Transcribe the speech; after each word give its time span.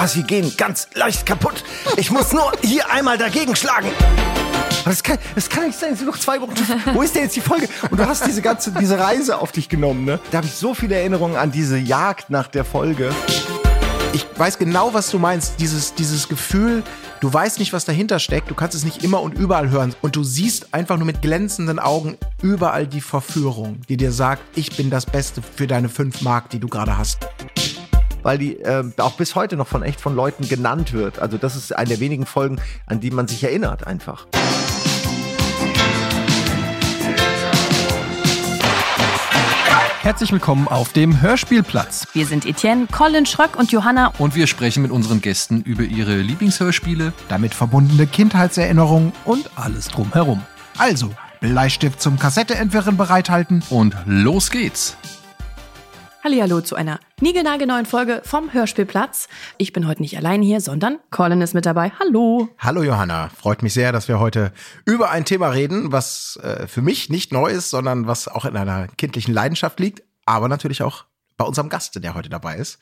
Oh, 0.00 0.06
sie 0.06 0.22
gehen 0.22 0.52
ganz 0.56 0.86
leicht 0.94 1.26
kaputt. 1.26 1.64
Ich 1.96 2.12
muss 2.12 2.32
nur 2.32 2.52
hier 2.62 2.88
einmal 2.88 3.18
dagegen 3.18 3.56
schlagen. 3.56 3.88
Das 4.84 5.02
kann, 5.02 5.18
das 5.34 5.48
kann 5.48 5.66
nicht 5.66 5.76
sein, 5.76 5.94
es 5.94 5.98
sind 5.98 6.06
noch 6.06 6.18
zwei 6.18 6.40
Wochen. 6.40 6.52
Wo 6.94 7.02
ist 7.02 7.16
denn 7.16 7.24
jetzt 7.24 7.34
die 7.34 7.40
Folge? 7.40 7.68
Und 7.90 7.98
du 7.98 8.06
hast 8.06 8.24
diese 8.24 8.40
ganze, 8.40 8.70
diese 8.70 8.96
Reise 8.96 9.38
auf 9.38 9.50
dich 9.50 9.68
genommen, 9.68 10.04
ne? 10.04 10.20
Da 10.30 10.38
habe 10.38 10.46
ich 10.46 10.54
so 10.54 10.72
viele 10.72 10.94
Erinnerungen 10.94 11.36
an 11.36 11.50
diese 11.50 11.76
Jagd 11.76 12.30
nach 12.30 12.46
der 12.46 12.64
Folge. 12.64 13.10
Ich 14.12 14.24
weiß 14.36 14.58
genau, 14.58 14.94
was 14.94 15.10
du 15.10 15.18
meinst. 15.18 15.58
Dieses, 15.58 15.94
dieses 15.94 16.28
Gefühl, 16.28 16.84
du 17.18 17.32
weißt 17.32 17.58
nicht, 17.58 17.72
was 17.72 17.84
dahinter 17.84 18.20
steckt. 18.20 18.50
Du 18.50 18.54
kannst 18.54 18.76
es 18.76 18.84
nicht 18.84 19.02
immer 19.02 19.20
und 19.20 19.34
überall 19.34 19.68
hören. 19.68 19.96
Und 20.00 20.14
du 20.14 20.22
siehst 20.22 20.74
einfach 20.74 20.96
nur 20.96 21.06
mit 21.06 21.22
glänzenden 21.22 21.80
Augen 21.80 22.18
überall 22.40 22.86
die 22.86 23.00
Verführung, 23.00 23.80
die 23.88 23.96
dir 23.96 24.12
sagt, 24.12 24.42
ich 24.54 24.76
bin 24.76 24.90
das 24.90 25.06
Beste 25.06 25.42
für 25.42 25.66
deine 25.66 25.88
fünf 25.88 26.22
Mark, 26.22 26.50
die 26.50 26.60
du 26.60 26.68
gerade 26.68 26.96
hast 26.96 27.18
weil 28.28 28.36
die 28.36 28.60
äh, 28.60 28.84
auch 28.98 29.14
bis 29.14 29.34
heute 29.36 29.56
noch 29.56 29.66
von 29.66 29.82
echt 29.82 30.02
von 30.02 30.14
Leuten 30.14 30.46
genannt 30.46 30.92
wird. 30.92 31.18
Also 31.18 31.38
das 31.38 31.56
ist 31.56 31.74
eine 31.74 31.88
der 31.88 32.00
wenigen 32.00 32.26
Folgen, 32.26 32.60
an 32.84 33.00
die 33.00 33.10
man 33.10 33.26
sich 33.26 33.42
erinnert 33.42 33.86
einfach. 33.86 34.26
Herzlich 40.02 40.30
willkommen 40.30 40.68
auf 40.68 40.92
dem 40.92 41.22
Hörspielplatz. 41.22 42.06
Wir 42.12 42.26
sind 42.26 42.44
Etienne, 42.44 42.86
Colin, 42.92 43.24
Schröck 43.24 43.56
und 43.56 43.72
Johanna. 43.72 44.12
Und 44.18 44.34
wir 44.34 44.46
sprechen 44.46 44.82
mit 44.82 44.92
unseren 44.92 45.22
Gästen 45.22 45.62
über 45.62 45.84
ihre 45.84 46.18
Lieblingshörspiele, 46.18 47.14
damit 47.30 47.54
verbundene 47.54 48.06
Kindheitserinnerungen 48.06 49.14
und 49.24 49.48
alles 49.56 49.88
drumherum. 49.88 50.42
Also, 50.76 51.12
Bleistift 51.40 52.02
zum 52.02 52.18
Kassetteentwirren 52.18 52.98
bereithalten 52.98 53.64
und 53.70 53.96
los 54.04 54.50
geht's. 54.50 54.98
Hallihallo 56.24 56.60
zu 56.60 56.74
einer 56.74 56.98
niegelnagelneuen 57.20 57.86
Folge 57.86 58.22
vom 58.24 58.52
Hörspielplatz. 58.52 59.28
Ich 59.56 59.72
bin 59.72 59.86
heute 59.86 60.02
nicht 60.02 60.16
allein 60.16 60.42
hier, 60.42 60.60
sondern 60.60 60.98
Colin 61.10 61.40
ist 61.40 61.54
mit 61.54 61.64
dabei. 61.64 61.92
Hallo. 62.00 62.48
Hallo 62.58 62.82
Johanna. 62.82 63.28
Freut 63.28 63.62
mich 63.62 63.72
sehr, 63.72 63.92
dass 63.92 64.08
wir 64.08 64.18
heute 64.18 64.52
über 64.84 65.10
ein 65.10 65.24
Thema 65.24 65.50
reden, 65.50 65.92
was 65.92 66.36
äh, 66.42 66.66
für 66.66 66.82
mich 66.82 67.08
nicht 67.08 67.32
neu 67.32 67.50
ist, 67.50 67.70
sondern 67.70 68.08
was 68.08 68.26
auch 68.26 68.44
in 68.44 68.56
einer 68.56 68.88
kindlichen 68.88 69.32
Leidenschaft 69.32 69.78
liegt, 69.78 70.02
aber 70.24 70.48
natürlich 70.48 70.82
auch 70.82 71.04
bei 71.36 71.44
unserem 71.44 71.68
Gast, 71.68 72.02
der 72.02 72.14
heute 72.14 72.28
dabei 72.28 72.56
ist. 72.56 72.80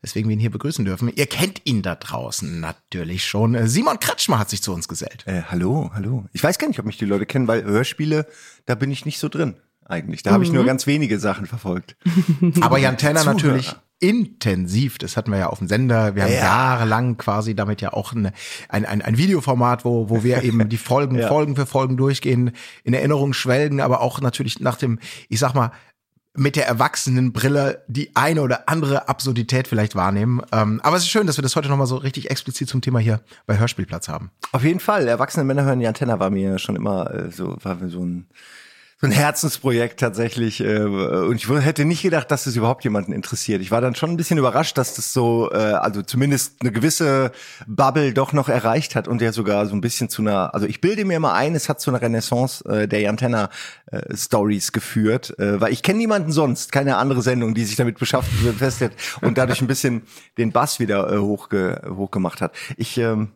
Weswegen 0.00 0.28
wir 0.28 0.36
ihn 0.36 0.40
hier 0.40 0.52
begrüßen 0.52 0.84
dürfen. 0.84 1.12
Ihr 1.12 1.26
kennt 1.26 1.62
ihn 1.64 1.82
da 1.82 1.96
draußen 1.96 2.60
natürlich 2.60 3.26
schon. 3.26 3.56
Äh, 3.56 3.66
Simon 3.66 3.98
Kretschmer 3.98 4.38
hat 4.38 4.50
sich 4.50 4.62
zu 4.62 4.72
uns 4.72 4.86
gesellt. 4.86 5.26
Äh, 5.26 5.42
hallo, 5.50 5.90
hallo. 5.94 6.26
Ich 6.32 6.44
weiß 6.44 6.58
gar 6.58 6.68
nicht, 6.68 6.78
ob 6.78 6.86
mich 6.86 6.98
die 6.98 7.06
Leute 7.06 7.26
kennen, 7.26 7.48
weil 7.48 7.64
Hörspiele, 7.64 8.28
da 8.66 8.76
bin 8.76 8.92
ich 8.92 9.04
nicht 9.04 9.18
so 9.18 9.28
drin 9.28 9.56
eigentlich. 9.88 10.22
Da 10.22 10.30
mhm. 10.30 10.34
habe 10.34 10.44
ich 10.44 10.52
nur 10.52 10.62
mhm. 10.62 10.68
ganz 10.68 10.86
wenige 10.86 11.18
Sachen 11.18 11.46
verfolgt. 11.46 11.96
Aber 12.60 12.78
Jan 12.78 12.98
Tenner 12.98 13.24
natürlich 13.24 13.74
intensiv, 14.00 14.98
das 14.98 15.16
hatten 15.16 15.32
wir 15.32 15.38
ja 15.38 15.48
auf 15.48 15.58
dem 15.58 15.66
Sender. 15.66 16.14
Wir 16.14 16.22
haben 16.22 16.32
ja. 16.32 16.38
jahrelang 16.38 17.16
quasi 17.16 17.56
damit 17.56 17.80
ja 17.80 17.92
auch 17.92 18.12
eine, 18.12 18.32
ein, 18.68 18.86
ein, 18.86 19.02
ein 19.02 19.18
Videoformat, 19.18 19.84
wo, 19.84 20.08
wo 20.08 20.22
wir 20.22 20.44
eben 20.44 20.68
die 20.68 20.76
Folgen, 20.76 21.16
ja. 21.18 21.26
Folgen 21.26 21.56
für 21.56 21.66
Folgen 21.66 21.96
durchgehen, 21.96 22.52
in 22.84 22.94
Erinnerung 22.94 23.32
schwelgen, 23.32 23.80
aber 23.80 24.00
auch 24.00 24.20
natürlich 24.20 24.60
nach 24.60 24.76
dem, 24.76 25.00
ich 25.28 25.40
sag 25.40 25.54
mal, 25.54 25.72
mit 26.34 26.54
der 26.54 26.68
Erwachsenenbrille 26.68 27.84
die 27.88 28.14
eine 28.14 28.42
oder 28.42 28.68
andere 28.68 29.08
Absurdität 29.08 29.66
vielleicht 29.66 29.96
wahrnehmen. 29.96 30.40
Ähm, 30.52 30.80
aber 30.84 30.96
es 30.96 31.02
ist 31.02 31.08
schön, 31.08 31.26
dass 31.26 31.36
wir 31.36 31.42
das 31.42 31.56
heute 31.56 31.68
nochmal 31.68 31.88
so 31.88 31.96
richtig 31.96 32.30
explizit 32.30 32.68
zum 32.68 32.80
Thema 32.80 33.00
hier 33.00 33.20
bei 33.46 33.58
Hörspielplatz 33.58 34.06
haben. 34.06 34.30
Auf 34.52 34.62
jeden 34.62 34.78
Fall. 34.78 35.08
Erwachsene 35.08 35.44
Männer 35.44 35.64
hören 35.64 35.80
die 35.80 35.88
Antenne 35.88 36.20
war 36.20 36.30
mir 36.30 36.60
schon 36.60 36.76
immer 36.76 37.12
äh, 37.12 37.30
so, 37.32 37.56
war 37.62 37.78
so 37.88 38.04
ein 38.04 38.28
so 39.00 39.06
ein 39.06 39.12
Herzensprojekt 39.12 40.00
tatsächlich. 40.00 40.60
Äh, 40.60 40.82
und 40.82 41.36
ich 41.36 41.48
hätte 41.48 41.84
nicht 41.84 42.02
gedacht, 42.02 42.30
dass 42.30 42.46
es 42.46 42.56
überhaupt 42.56 42.82
jemanden 42.82 43.12
interessiert. 43.12 43.62
Ich 43.62 43.70
war 43.70 43.80
dann 43.80 43.94
schon 43.94 44.10
ein 44.10 44.16
bisschen 44.16 44.38
überrascht, 44.38 44.76
dass 44.76 44.94
das 44.94 45.12
so, 45.12 45.50
äh, 45.52 45.56
also 45.56 46.02
zumindest 46.02 46.60
eine 46.60 46.72
gewisse 46.72 47.30
Bubble 47.66 48.12
doch 48.12 48.32
noch 48.32 48.48
erreicht 48.48 48.96
hat 48.96 49.06
und 49.06 49.22
ja 49.22 49.32
sogar 49.32 49.66
so 49.66 49.74
ein 49.74 49.80
bisschen 49.80 50.08
zu 50.08 50.22
einer, 50.22 50.52
also 50.52 50.66
ich 50.66 50.80
bilde 50.80 51.04
mir 51.04 51.20
mal 51.20 51.34
ein, 51.34 51.54
es 51.54 51.68
hat 51.68 51.80
zu 51.80 51.90
einer 51.90 52.02
Renaissance 52.02 52.64
äh, 52.68 52.88
der 52.88 53.00
Jantenna 53.00 53.50
äh, 53.86 54.16
Stories 54.16 54.72
geführt, 54.72 55.38
äh, 55.38 55.60
weil 55.60 55.72
ich 55.72 55.84
kenne 55.84 55.98
niemanden 55.98 56.32
sonst, 56.32 56.72
keine 56.72 56.96
andere 56.96 57.22
Sendung, 57.22 57.54
die 57.54 57.64
sich 57.64 57.76
damit 57.76 57.98
beschäftigt 57.98 58.94
und 59.20 59.38
dadurch 59.38 59.60
ein 59.60 59.68
bisschen 59.68 60.02
den 60.38 60.50
Bass 60.50 60.80
wieder 60.80 61.12
äh, 61.12 61.18
hochge 61.18 61.82
hochgemacht 61.88 62.40
hat. 62.40 62.52
Ich 62.76 62.98
ähm, 62.98 63.28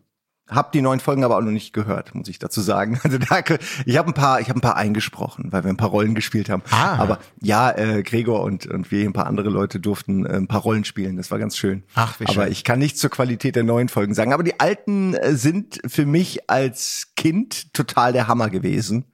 hab 0.48 0.72
die 0.72 0.82
neuen 0.82 1.00
Folgen 1.00 1.24
aber 1.24 1.36
auch 1.36 1.42
noch 1.42 1.50
nicht 1.50 1.72
gehört, 1.72 2.14
muss 2.14 2.28
ich 2.28 2.38
dazu 2.38 2.60
sagen. 2.60 3.00
Also 3.04 3.18
da, 3.18 3.40
ich 3.84 3.98
habe 3.98 4.08
ein 4.08 4.14
paar, 4.14 4.40
ich 4.40 4.48
habe 4.48 4.58
ein 4.58 4.62
paar 4.62 4.76
eingesprochen, 4.76 5.48
weil 5.50 5.64
wir 5.64 5.70
ein 5.70 5.76
paar 5.76 5.88
Rollen 5.88 6.14
gespielt 6.14 6.48
haben. 6.48 6.62
Ah. 6.70 6.96
Aber 6.96 7.18
ja, 7.40 7.70
äh, 7.70 8.02
Gregor 8.02 8.42
und 8.42 8.66
und 8.66 8.90
wir 8.90 9.04
ein 9.04 9.12
paar 9.12 9.26
andere 9.26 9.50
Leute 9.50 9.80
durften 9.80 10.24
äh, 10.24 10.34
ein 10.34 10.46
paar 10.46 10.60
Rollen 10.60 10.84
spielen. 10.84 11.16
Das 11.16 11.30
war 11.30 11.38
ganz 11.38 11.56
schön. 11.56 11.82
Ach, 11.94 12.18
wie 12.20 12.26
schön. 12.26 12.36
Aber 12.36 12.48
ich 12.48 12.64
kann 12.64 12.78
nichts 12.78 13.00
zur 13.00 13.10
Qualität 13.10 13.56
der 13.56 13.64
neuen 13.64 13.88
Folgen 13.88 14.14
sagen. 14.14 14.32
Aber 14.32 14.42
die 14.42 14.60
alten 14.60 15.14
äh, 15.14 15.34
sind 15.34 15.80
für 15.86 16.06
mich 16.06 16.50
als 16.50 17.12
Kind 17.16 17.72
total 17.74 18.12
der 18.12 18.28
Hammer 18.28 18.50
gewesen. 18.50 19.04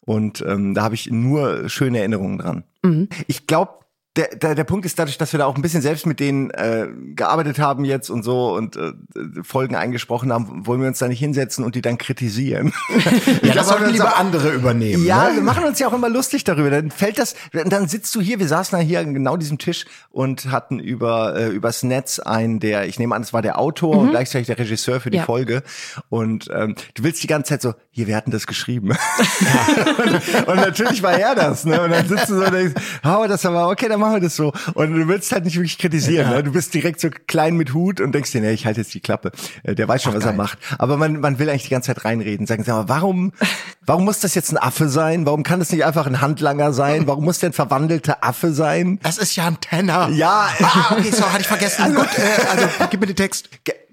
Und 0.00 0.44
ähm, 0.46 0.74
da 0.74 0.82
habe 0.82 0.94
ich 0.94 1.10
nur 1.10 1.68
schöne 1.68 1.98
Erinnerungen 1.98 2.38
dran. 2.38 2.64
Mhm. 2.82 3.08
Ich 3.26 3.46
glaube, 3.46 3.83
der, 4.16 4.28
der, 4.28 4.54
der 4.54 4.64
Punkt 4.64 4.86
ist 4.86 4.96
dadurch, 4.98 5.18
dass 5.18 5.32
wir 5.32 5.38
da 5.38 5.46
auch 5.46 5.56
ein 5.56 5.62
bisschen 5.62 5.82
selbst 5.82 6.06
mit 6.06 6.20
denen 6.20 6.50
äh, 6.50 6.86
gearbeitet 7.14 7.58
haben 7.58 7.84
jetzt 7.84 8.10
und 8.10 8.22
so 8.22 8.54
und 8.54 8.76
äh, 8.76 8.92
Folgen 9.42 9.74
eingesprochen 9.74 10.32
haben, 10.32 10.66
wollen 10.66 10.80
wir 10.80 10.86
uns 10.86 11.00
da 11.00 11.08
nicht 11.08 11.18
hinsetzen 11.18 11.64
und 11.64 11.74
die 11.74 11.82
dann 11.82 11.98
kritisieren. 11.98 12.72
ja, 13.42 13.54
das 13.54 13.68
sollten 13.68 13.90
lieber 13.90 14.12
auch, 14.12 14.18
andere 14.18 14.52
übernehmen. 14.52 15.04
Ja, 15.04 15.30
ne? 15.30 15.36
wir 15.36 15.42
machen 15.42 15.64
uns 15.64 15.80
ja 15.80 15.88
auch 15.88 15.92
immer 15.92 16.08
lustig 16.08 16.44
darüber. 16.44 16.70
Dann 16.70 16.92
fällt 16.92 17.18
das, 17.18 17.34
dann 17.52 17.88
sitzt 17.88 18.14
du 18.14 18.20
hier, 18.20 18.38
wir 18.38 18.46
saßen 18.46 18.78
da 18.78 18.84
hier 18.84 19.00
an 19.00 19.14
genau 19.14 19.36
diesem 19.36 19.58
Tisch 19.58 19.84
und 20.10 20.52
hatten 20.52 20.78
über 20.78 21.34
äh, 21.36 21.48
übers 21.48 21.82
Netz 21.82 22.20
einen, 22.20 22.60
der, 22.60 22.86
ich 22.86 23.00
nehme 23.00 23.16
an, 23.16 23.22
es 23.22 23.32
war 23.32 23.42
der 23.42 23.58
Autor 23.58 23.96
mhm. 23.96 24.00
und 24.00 24.10
gleichzeitig 24.10 24.46
der 24.46 24.58
Regisseur 24.58 25.00
für 25.00 25.10
die 25.10 25.18
ja. 25.18 25.24
Folge. 25.24 25.64
Und 26.08 26.48
ähm, 26.54 26.76
du 26.94 27.02
willst 27.02 27.20
die 27.24 27.26
ganze 27.26 27.48
Zeit 27.48 27.62
so, 27.62 27.74
hier, 27.90 28.06
wir 28.06 28.16
hatten 28.16 28.30
das 28.30 28.46
geschrieben. 28.46 28.90
und, 29.98 30.48
und, 30.48 30.56
natürlich 30.56 31.02
war 31.02 31.18
er 31.18 31.34
das, 31.34 31.64
ne? 31.64 31.80
Und 31.80 31.90
dann 31.90 32.06
sitzt 32.06 32.30
du 32.30 32.36
so 32.36 32.44
und 32.44 32.52
denkst, 32.52 32.74
oh, 33.04 33.26
das 33.28 33.44
war 33.44 33.68
okay, 33.68 33.88
dann 33.88 34.03
machen 34.04 34.16
wir 34.16 34.20
das 34.20 34.36
so. 34.36 34.52
Und 34.74 34.92
du 34.94 35.08
willst 35.08 35.32
halt 35.32 35.44
nicht 35.44 35.56
wirklich 35.56 35.78
kritisieren. 35.78 36.30
Ja. 36.30 36.36
Ne? 36.36 36.42
Du 36.44 36.52
bist 36.52 36.72
direkt 36.74 37.00
so 37.00 37.08
klein 37.26 37.56
mit 37.56 37.74
Hut 37.74 38.00
und 38.00 38.12
denkst 38.14 38.32
dir, 38.32 38.40
nee, 38.40 38.52
ich 38.52 38.66
halte 38.66 38.80
jetzt 38.80 38.94
die 38.94 39.00
Klappe. 39.00 39.32
Äh, 39.62 39.74
der 39.74 39.88
weiß 39.88 40.02
schon, 40.02 40.12
Ach, 40.12 40.16
was 40.16 40.24
geil. 40.24 40.34
er 40.34 40.36
macht. 40.36 40.58
Aber 40.78 40.96
man, 40.96 41.20
man 41.20 41.38
will 41.38 41.48
eigentlich 41.48 41.64
die 41.64 41.70
ganze 41.70 41.94
Zeit 41.94 42.04
reinreden. 42.04 42.46
Sagen, 42.46 42.64
sag 42.64 42.74
mal, 42.74 42.88
warum, 42.88 43.32
warum 43.86 44.04
muss 44.04 44.20
das 44.20 44.34
jetzt 44.34 44.50
ein 44.52 44.58
Affe 44.58 44.88
sein? 44.88 45.26
Warum 45.26 45.42
kann 45.42 45.58
das 45.58 45.70
nicht 45.72 45.84
einfach 45.84 46.06
ein 46.06 46.20
Handlanger 46.20 46.72
sein? 46.72 47.06
Warum 47.06 47.24
muss 47.24 47.38
der 47.38 47.50
ein 47.50 47.54
verwandelter 47.54 48.18
Affe 48.24 48.52
sein? 48.52 48.98
Das 49.02 49.18
ist 49.18 49.36
ja 49.36 49.46
ein 49.46 49.60
Tenor. 49.60 50.08
Ja. 50.10 50.48
Ah, 50.62 50.94
okay, 50.96 51.10
so, 51.10 51.24
hatte 51.30 51.42
ich 51.42 51.46
vergessen. 51.46 51.82
Also, 51.82 51.96
Gut, 51.96 52.08
äh, 52.18 52.46
also 52.50 52.68
gib 52.90 53.00
mir 53.00 53.06
den 53.06 53.16
Text 53.16 53.48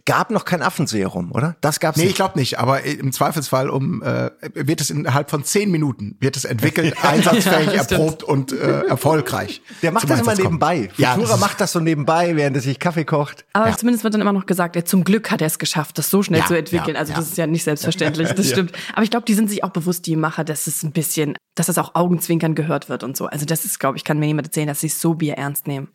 gab 0.06 0.32
noch 0.32 0.46
kein 0.46 0.62
Affenserum, 0.62 1.32
oder? 1.32 1.56
Das 1.62 1.80
gab's 1.80 1.98
nee, 1.98 2.04
nicht. 2.04 2.08
Nee, 2.08 2.12
ich 2.12 2.16
glaube 2.16 2.40
nicht, 2.40 2.60
aber 2.60 2.84
im 2.84 3.12
Zweifelsfall 3.12 3.70
um 3.70 4.02
äh, 4.02 4.32
wird 4.54 4.82
es 4.82 4.90
innerhalb 4.90 5.30
von 5.30 5.44
zehn 5.44 5.72
Minuten 5.72 6.18
wird 6.20 6.38
es 6.38 6.46
entwickelt, 6.46 6.96
einsatzfähig, 7.04 7.68
ja, 7.68 7.84
erprobt 7.84 8.24
und 8.24 8.52
äh, 8.52 8.82
erfolgreich. 8.82 9.62
Der 9.82 9.92
macht 9.92 10.10
das 10.10 10.22
immer 10.22 10.36
nebenbei. 10.36 10.90
Ja, 10.98 11.14
Futura 11.14 11.38
macht 11.38 11.62
das 11.62 11.72
so 11.72 11.80
nebenbei, 11.80 12.36
während 12.36 12.56
er 12.56 12.62
sich 12.62 12.80
Kaffee 12.80 13.06
kocht. 13.06 13.46
Aber 13.54 13.70
ja. 13.70 13.78
zumindest 13.78 14.04
wird 14.04 14.14
dann 14.14 14.22
immer 14.22 14.34
noch 14.34 14.46
gesagt, 14.46 14.76
er, 14.76 14.86
zum 14.86 15.04
Glück 15.04 15.32
hat 15.32 15.42
er 15.42 15.48
es 15.48 15.60
geschafft, 15.60 15.98
das 15.98 16.10
so 16.10 16.24
schnell 16.24 16.42
ja, 16.42 16.46
zu 16.46 16.58
entwickeln. 16.58 16.96
also 16.96 17.14
das 17.14 17.28
ist 17.30 17.38
ja 17.38 17.48
nicht 17.48 17.64
selbstverständlich, 17.64 18.32
das 18.36 18.50
stimmt. 18.50 18.72
Aber 18.94 19.04
ich 19.04 19.12
glaube, 19.12 19.26
die 19.26 19.34
sind 19.34 19.50
sich 19.50 19.64
auch 19.64 19.72
bewusst, 19.72 20.06
die 20.08 20.16
Macher, 20.16 20.44
dass 20.44 20.68
es 20.68 20.84
ein 20.84 20.92
bisschen, 20.92 21.36
dass 21.56 21.68
das 21.68 21.78
auch 21.78 21.96
Augenzwinkern 21.96 22.56
gehört 22.56 22.90
wird 22.90 23.04
und 23.04 23.18
so. 23.18 23.28
Also 23.28 23.46
das 23.46 23.66
ist, 23.66 23.80
glaube 23.80 23.98
ich, 23.98 24.04
kann 24.04 24.20
mir 24.20 24.28
niemand 24.28 24.48
erzählen, 24.48 24.68
dass 24.68 24.82
sie 24.82 24.88
es 24.88 25.00
so 25.00 25.16
Bier 25.16 25.36
ernst 25.36 25.68
nehmen. 25.68 25.90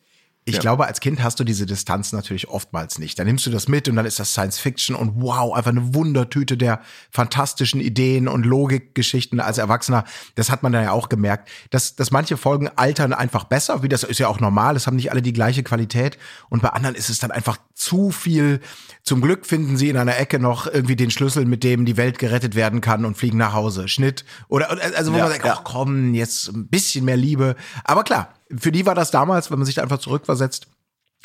Ich 0.49 0.55
ja. 0.55 0.61
glaube, 0.61 0.87
als 0.87 1.01
Kind 1.01 1.25
hast 1.25 1.41
du 1.41 1.45
diese 1.45 1.67
Distanz 1.67 2.13
natürlich 2.13 2.47
oftmals 2.47 3.01
nicht. 3.01 3.19
Dann 3.19 3.27
nimmst 3.27 3.45
du 3.47 3.51
das 3.51 3.67
mit 3.67 3.89
und 3.89 3.97
dann 3.97 4.07
ist 4.07 4.21
das 4.21 4.31
Science 4.31 4.61
Fiction 4.61 4.95
und 4.95 5.15
wow, 5.17 5.53
einfach 5.53 5.73
eine 5.73 5.93
Wundertüte 5.93 6.57
der 6.57 6.83
fantastischen 7.11 7.81
Ideen 7.81 8.29
und 8.29 8.47
Logikgeschichten 8.47 9.41
als 9.41 9.59
Erwachsener. 9.59 10.05
Das 10.37 10.49
hat 10.49 10.63
man 10.63 10.71
dann 10.71 10.85
ja 10.85 10.93
auch 10.93 11.09
gemerkt, 11.09 11.51
dass, 11.71 11.97
dass 11.97 12.13
manche 12.13 12.37
Folgen 12.37 12.71
altern 12.77 13.13
einfach 13.13 13.43
besser, 13.43 13.83
wie 13.83 13.89
das 13.89 14.05
ist 14.05 14.21
ja 14.21 14.29
auch 14.29 14.39
normal. 14.39 14.77
Es 14.77 14.87
haben 14.87 14.95
nicht 14.95 15.11
alle 15.11 15.21
die 15.21 15.33
gleiche 15.33 15.65
Qualität 15.65 16.17
und 16.49 16.63
bei 16.63 16.69
anderen 16.69 16.95
ist 16.95 17.11
es 17.11 17.19
dann 17.19 17.33
einfach 17.33 17.59
zu 17.75 18.13
viel. 18.13 18.61
Zum 19.03 19.21
Glück 19.21 19.47
finden 19.47 19.77
sie 19.77 19.89
in 19.89 19.97
einer 19.97 20.17
Ecke 20.17 20.39
noch 20.39 20.69
irgendwie 20.69 20.95
den 20.95 21.11
Schlüssel, 21.11 21.45
mit 21.45 21.65
dem 21.65 21.85
die 21.87 21.97
Welt 21.97 22.21
gerettet 22.21 22.55
werden 22.55 22.81
kann 22.81 23.05
und 23.05 23.17
fliegen 23.17 23.39
nach 23.39 23.53
Hause. 23.53 23.89
Schnitt 23.89 24.25
oder 24.47 24.71
also 24.71 25.13
wo 25.13 25.17
ja, 25.17 25.25
man 25.25 25.33
sagt, 25.33 25.45
ach 25.45 25.65
komm, 25.65 26.15
jetzt 26.15 26.55
ein 26.55 26.69
bisschen 26.69 27.05
mehr 27.05 27.17
Liebe. 27.17 27.57
Aber 27.83 28.05
klar, 28.05 28.33
für 28.57 28.73
die 28.73 28.87
war 28.87 28.95
das 28.95 29.11
damals, 29.11 29.51
wenn 29.51 29.59
man 29.59 29.67
sich 29.67 29.77
da 29.77 29.83
einfach 29.83 29.99
zurückversetzt, 29.99 30.69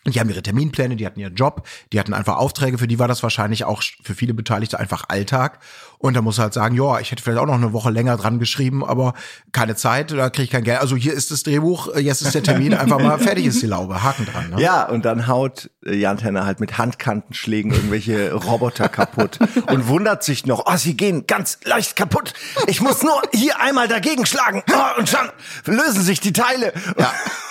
die 0.05 0.19
haben 0.19 0.29
ihre 0.29 0.41
Terminpläne, 0.41 0.95
die 0.95 1.05
hatten 1.05 1.19
ihren 1.19 1.35
Job, 1.35 1.67
die 1.93 1.99
hatten 1.99 2.13
einfach 2.13 2.37
Aufträge, 2.37 2.79
für 2.79 2.87
die 2.87 2.97
war 2.97 3.07
das 3.07 3.21
wahrscheinlich 3.21 3.65
auch 3.65 3.83
für 4.01 4.15
viele 4.15 4.33
Beteiligte 4.33 4.79
einfach 4.79 5.05
Alltag. 5.09 5.59
Und 5.99 6.15
da 6.15 6.23
muss 6.23 6.39
halt 6.39 6.53
sagen, 6.55 6.75
ja, 6.75 6.99
ich 6.99 7.11
hätte 7.11 7.21
vielleicht 7.21 7.39
auch 7.39 7.45
noch 7.45 7.53
eine 7.53 7.73
Woche 7.73 7.91
länger 7.91 8.17
dran 8.17 8.39
geschrieben, 8.39 8.83
aber 8.83 9.13
keine 9.51 9.75
Zeit, 9.75 10.09
da 10.09 10.31
kriege 10.31 10.45
ich 10.45 10.49
kein 10.49 10.63
Geld. 10.63 10.79
Also 10.79 10.95
hier 10.95 11.13
ist 11.13 11.29
das 11.29 11.43
Drehbuch, 11.43 11.95
jetzt 11.95 12.23
ist 12.23 12.33
der 12.33 12.41
Termin, 12.41 12.73
einfach 12.73 12.99
mal 12.99 13.19
fertig 13.19 13.45
ist 13.45 13.61
die 13.61 13.67
Laube, 13.67 14.01
Haken 14.01 14.25
dran. 14.25 14.49
Ne? 14.49 14.61
Ja, 14.61 14.89
und 14.89 15.05
dann 15.05 15.27
haut 15.27 15.69
äh, 15.85 15.95
Jan 15.95 16.17
Tenner 16.17 16.45
halt 16.45 16.59
mit 16.59 16.79
Handkantenschlägen 16.79 17.71
irgendwelche 17.71 18.33
Roboter 18.33 18.89
kaputt 18.89 19.37
und 19.67 19.87
wundert 19.87 20.23
sich 20.23 20.47
noch, 20.47 20.63
oh, 20.65 20.77
sie 20.77 20.97
gehen 20.97 21.27
ganz 21.27 21.59
leicht 21.65 21.95
kaputt. 21.95 22.33
Ich 22.65 22.81
muss 22.81 23.03
nur 23.03 23.21
hier 23.31 23.59
einmal 23.59 23.87
dagegen 23.87 24.25
schlagen 24.25 24.63
oh, 24.73 24.99
und 24.99 25.07
schon 25.07 25.29
lösen 25.65 26.01
sich 26.01 26.19
die 26.19 26.33
Teile. 26.33 26.73
Ja. 26.97 27.13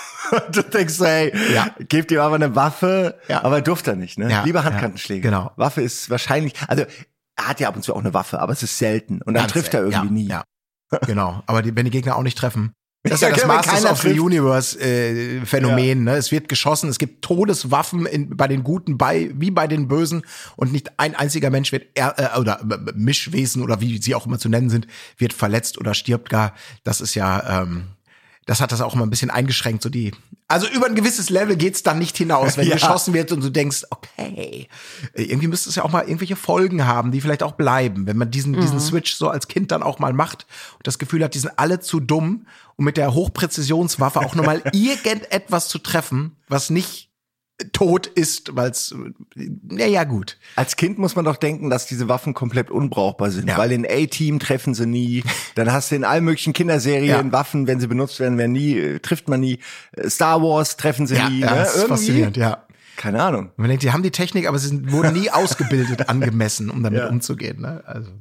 Du 0.51 0.63
denkst 0.63 0.93
so, 0.93 1.05
hey, 1.05 1.33
ja. 1.53 1.67
gebt 1.89 2.11
ihm 2.11 2.19
aber 2.19 2.35
eine 2.35 2.55
Waffe, 2.55 3.19
ja. 3.27 3.43
aber 3.43 3.61
durfte 3.61 3.91
er 3.91 3.97
nicht, 3.97 4.17
ne? 4.17 4.29
Ja. 4.29 4.43
Lieber 4.43 4.63
Handkantenschläge. 4.63 5.21
Genau. 5.21 5.51
Waffe 5.55 5.81
ist 5.81 6.09
wahrscheinlich, 6.09 6.53
also 6.67 6.85
er 7.35 7.47
hat 7.47 7.59
ja 7.59 7.67
ab 7.67 7.75
und 7.75 7.83
zu 7.83 7.93
auch 7.93 7.99
eine 7.99 8.13
Waffe, 8.13 8.39
aber 8.39 8.53
es 8.53 8.63
ist 8.63 8.77
selten. 8.77 9.21
Und 9.21 9.33
dann 9.33 9.43
Ganz 9.43 9.53
trifft 9.53 9.73
er 9.73 9.81
irgendwie 9.83 10.13
nie. 10.13 10.27
Ja. 10.27 10.43
Genau. 11.05 11.41
Aber 11.45 11.61
die, 11.61 11.75
wenn 11.75 11.85
die 11.85 11.91
Gegner 11.91 12.15
auch 12.15 12.23
nicht 12.23 12.37
treffen, 12.37 12.73
das 13.03 13.13
ist 13.15 13.21
ja, 13.21 13.31
das 13.31 13.45
Masters 13.47 13.85
of 13.85 14.01
the 14.01 14.19
Universe 14.19 14.79
äh, 14.79 15.43
Phänomen. 15.43 16.05
Ja. 16.05 16.13
Ne? 16.13 16.17
Es 16.17 16.31
wird 16.31 16.47
geschossen, 16.49 16.87
es 16.87 16.99
gibt 16.99 17.23
Todeswaffen 17.23 18.05
in, 18.05 18.37
bei 18.37 18.47
den 18.47 18.63
Guten, 18.63 18.99
bei 18.99 19.31
wie 19.33 19.49
bei 19.49 19.65
den 19.65 19.87
Bösen 19.87 20.21
und 20.55 20.71
nicht 20.71 20.99
ein 20.99 21.15
einziger 21.15 21.49
Mensch 21.49 21.71
wird 21.71 21.87
er, 21.95 22.35
äh, 22.35 22.39
oder 22.39 22.59
äh, 22.61 22.91
Mischwesen 22.93 23.63
oder 23.63 23.81
wie 23.81 23.99
sie 23.99 24.13
auch 24.13 24.27
immer 24.27 24.37
zu 24.37 24.49
nennen 24.49 24.69
sind, 24.69 24.85
wird 25.17 25.33
verletzt 25.33 25.79
oder 25.79 25.95
stirbt 25.95 26.29
gar. 26.29 26.53
Das 26.83 27.01
ist 27.01 27.15
ja 27.15 27.63
ähm, 27.63 27.85
das 28.45 28.59
hat 28.59 28.71
das 28.71 28.81
auch 28.81 28.95
immer 28.95 29.05
ein 29.05 29.09
bisschen 29.09 29.29
eingeschränkt, 29.29 29.83
so 29.83 29.89
die. 29.89 30.11
Also 30.47 30.67
über 30.67 30.87
ein 30.87 30.95
gewisses 30.95 31.29
Level 31.29 31.55
geht's 31.55 31.83
dann 31.83 31.99
nicht 31.99 32.17
hinaus, 32.17 32.57
wenn 32.57 32.67
ja. 32.67 32.73
geschossen 32.73 33.13
wird 33.13 33.31
und 33.31 33.43
du 33.43 33.49
denkst, 33.49 33.83
okay, 33.89 34.67
irgendwie 35.13 35.47
müsste 35.47 35.69
es 35.69 35.75
ja 35.75 35.83
auch 35.83 35.91
mal 35.91 36.03
irgendwelche 36.03 36.35
Folgen 36.35 36.85
haben, 36.85 37.11
die 37.11 37.21
vielleicht 37.21 37.43
auch 37.43 37.53
bleiben, 37.53 38.07
wenn 38.07 38.17
man 38.17 38.31
diesen, 38.31 38.53
mhm. 38.53 38.61
diesen 38.61 38.79
Switch 38.79 39.13
so 39.13 39.29
als 39.29 39.47
Kind 39.47 39.71
dann 39.71 39.83
auch 39.83 39.99
mal 39.99 40.13
macht 40.13 40.47
und 40.77 40.87
das 40.87 40.97
Gefühl 40.97 41.23
hat, 41.23 41.35
die 41.35 41.39
sind 41.39 41.57
alle 41.57 41.79
zu 41.79 41.99
dumm, 41.99 42.47
um 42.77 42.85
mit 42.85 42.97
der 42.97 43.13
Hochpräzisionswaffe 43.13 44.19
auch 44.19 44.33
nur 44.33 44.45
mal 44.45 44.61
irgendetwas 44.73 45.67
zu 45.67 45.77
treffen, 45.77 46.35
was 46.47 46.71
nicht 46.71 47.10
tot 47.73 48.07
ist, 48.07 48.55
weil 48.55 48.71
es, 48.71 48.95
ja, 49.69 49.85
ja, 49.85 50.03
gut. 50.03 50.37
Als 50.55 50.75
Kind 50.75 50.97
muss 50.97 51.15
man 51.15 51.25
doch 51.25 51.37
denken, 51.37 51.69
dass 51.69 51.85
diese 51.85 52.09
Waffen 52.09 52.33
komplett 52.33 52.71
unbrauchbar 52.71 53.31
sind, 53.31 53.49
ja. 53.49 53.57
weil 53.57 53.71
in 53.71 53.85
A-Team 53.85 54.39
treffen 54.39 54.73
sie 54.73 54.85
nie. 54.85 55.23
Dann 55.55 55.71
hast 55.71 55.91
du 55.91 55.95
in 55.95 56.03
allen 56.03 56.23
möglichen 56.23 56.53
Kinderserien 56.53 57.27
ja. 57.27 57.31
Waffen, 57.31 57.67
wenn 57.67 57.79
sie 57.79 57.87
benutzt 57.87 58.19
werden, 58.19 58.37
werden 58.37 58.51
nie, 58.51 58.77
äh, 58.77 58.99
trifft 58.99 59.27
man 59.27 59.39
nie. 59.39 59.59
Äh, 59.91 60.09
Star 60.09 60.41
Wars 60.41 60.77
treffen 60.77 61.07
sie 61.07 61.15
ja, 61.15 61.29
nie. 61.29 61.39
Ja, 61.39 61.51
ne? 61.51 61.55
das 61.57 61.75
ist 61.75 61.83
faszinierend, 61.87 62.37
ja. 62.37 62.65
Keine 62.97 63.21
Ahnung. 63.23 63.51
Man 63.55 63.69
denkt, 63.69 63.83
die 63.83 63.91
haben 63.91 64.03
die 64.03 64.11
Technik, 64.11 64.47
aber 64.47 64.59
sie 64.59 64.91
wurden 64.91 65.13
nie 65.13 65.29
ausgebildet, 65.31 66.09
angemessen, 66.09 66.69
um 66.69 66.83
damit 66.83 67.09
umzugehen. 67.09 67.61
Ne? 67.61 67.83
Also. 67.85 68.11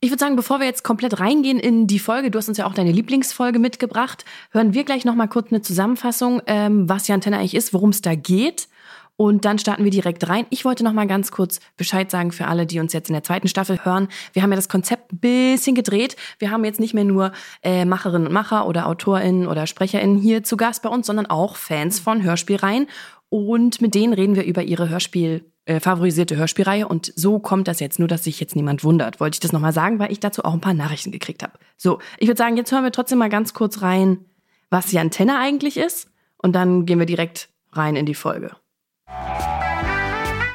Ich 0.00 0.10
würde 0.10 0.20
sagen, 0.20 0.36
bevor 0.36 0.60
wir 0.60 0.66
jetzt 0.66 0.84
komplett 0.84 1.18
reingehen 1.18 1.58
in 1.58 1.88
die 1.88 1.98
Folge, 1.98 2.30
du 2.30 2.38
hast 2.38 2.48
uns 2.48 2.58
ja 2.58 2.66
auch 2.66 2.74
deine 2.74 2.92
Lieblingsfolge 2.92 3.58
mitgebracht, 3.58 4.24
hören 4.52 4.72
wir 4.72 4.84
gleich 4.84 5.04
noch 5.04 5.16
mal 5.16 5.26
kurz 5.26 5.50
eine 5.50 5.60
Zusammenfassung, 5.60 6.40
ähm, 6.46 6.88
was 6.88 7.04
die 7.04 7.12
Antenne 7.12 7.38
eigentlich 7.38 7.56
ist, 7.56 7.74
worum 7.74 7.90
es 7.90 8.00
da 8.00 8.14
geht 8.14 8.68
und 9.16 9.44
dann 9.44 9.58
starten 9.58 9.82
wir 9.82 9.90
direkt 9.90 10.28
rein. 10.28 10.46
Ich 10.50 10.64
wollte 10.64 10.84
noch 10.84 10.92
mal 10.92 11.08
ganz 11.08 11.32
kurz 11.32 11.58
Bescheid 11.76 12.08
sagen 12.08 12.30
für 12.30 12.46
alle, 12.46 12.66
die 12.66 12.78
uns 12.78 12.92
jetzt 12.92 13.08
in 13.08 13.14
der 13.14 13.24
zweiten 13.24 13.48
Staffel 13.48 13.84
hören. 13.84 14.06
Wir 14.32 14.42
haben 14.42 14.52
ja 14.52 14.56
das 14.56 14.68
Konzept 14.68 15.12
ein 15.12 15.18
bisschen 15.18 15.74
gedreht. 15.74 16.14
Wir 16.38 16.52
haben 16.52 16.64
jetzt 16.64 16.78
nicht 16.78 16.94
mehr 16.94 17.02
nur 17.02 17.32
äh, 17.64 17.84
Macherinnen 17.84 18.28
und 18.28 18.32
Macher 18.32 18.68
oder 18.68 18.86
AutorInnen 18.86 19.48
oder 19.48 19.66
SprecherInnen 19.66 20.18
hier 20.18 20.44
zu 20.44 20.56
Gast 20.56 20.82
bei 20.82 20.88
uns, 20.88 21.08
sondern 21.08 21.26
auch 21.26 21.56
Fans 21.56 21.98
von 21.98 22.22
Hörspielreihen. 22.22 22.86
Und 23.28 23.80
mit 23.80 23.96
denen 23.96 24.12
reden 24.12 24.36
wir 24.36 24.44
über 24.44 24.62
ihre 24.62 24.88
Hörspiel, 24.88 25.44
äh, 25.68 25.80
favorisierte 25.80 26.36
Hörspielreihe. 26.36 26.88
Und 26.88 27.12
so 27.14 27.38
kommt 27.38 27.68
das 27.68 27.78
jetzt, 27.80 27.98
nur 27.98 28.08
dass 28.08 28.24
sich 28.24 28.40
jetzt 28.40 28.56
niemand 28.56 28.84
wundert. 28.84 29.20
Wollte 29.20 29.36
ich 29.36 29.40
das 29.40 29.52
nochmal 29.52 29.72
sagen, 29.72 29.98
weil 29.98 30.10
ich 30.10 30.20
dazu 30.20 30.44
auch 30.44 30.54
ein 30.54 30.60
paar 30.60 30.74
Nachrichten 30.74 31.12
gekriegt 31.12 31.42
habe. 31.42 31.52
So, 31.76 31.98
ich 32.18 32.26
würde 32.26 32.38
sagen, 32.38 32.56
jetzt 32.56 32.72
hören 32.72 32.84
wir 32.84 32.92
trotzdem 32.92 33.18
mal 33.18 33.28
ganz 33.28 33.54
kurz 33.54 33.82
rein, 33.82 34.24
was 34.70 34.86
die 34.86 34.98
Antenne 34.98 35.38
eigentlich 35.38 35.76
ist. 35.76 36.10
Und 36.38 36.54
dann 36.54 36.86
gehen 36.86 36.98
wir 36.98 37.06
direkt 37.06 37.50
rein 37.72 37.96
in 37.96 38.06
die 38.06 38.14
Folge. 38.14 38.52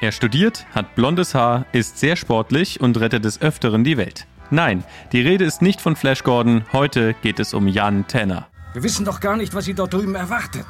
Er 0.01 0.11
studiert, 0.11 0.65
hat 0.73 0.95
blondes 0.95 1.33
Haar, 1.33 1.65
ist 1.71 1.99
sehr 1.99 2.15
sportlich 2.15 2.81
und 2.81 2.99
rettet 2.99 3.23
des 3.23 3.41
Öfteren 3.41 3.83
die 3.83 3.97
Welt. 3.97 4.27
Nein, 4.49 4.83
die 5.11 5.21
Rede 5.21 5.45
ist 5.45 5.61
nicht 5.61 5.79
von 5.79 5.95
Flash 5.95 6.23
Gordon, 6.23 6.65
heute 6.73 7.13
geht 7.21 7.39
es 7.39 7.53
um 7.53 7.67
Jan 7.67 8.07
Tanner. 8.07 8.47
Wir 8.73 8.83
wissen 8.83 9.05
doch 9.05 9.19
gar 9.19 9.37
nicht, 9.37 9.53
was 9.53 9.65
Sie 9.65 9.73
dort 9.73 9.93
drüben 9.93 10.15
erwartet. 10.15 10.65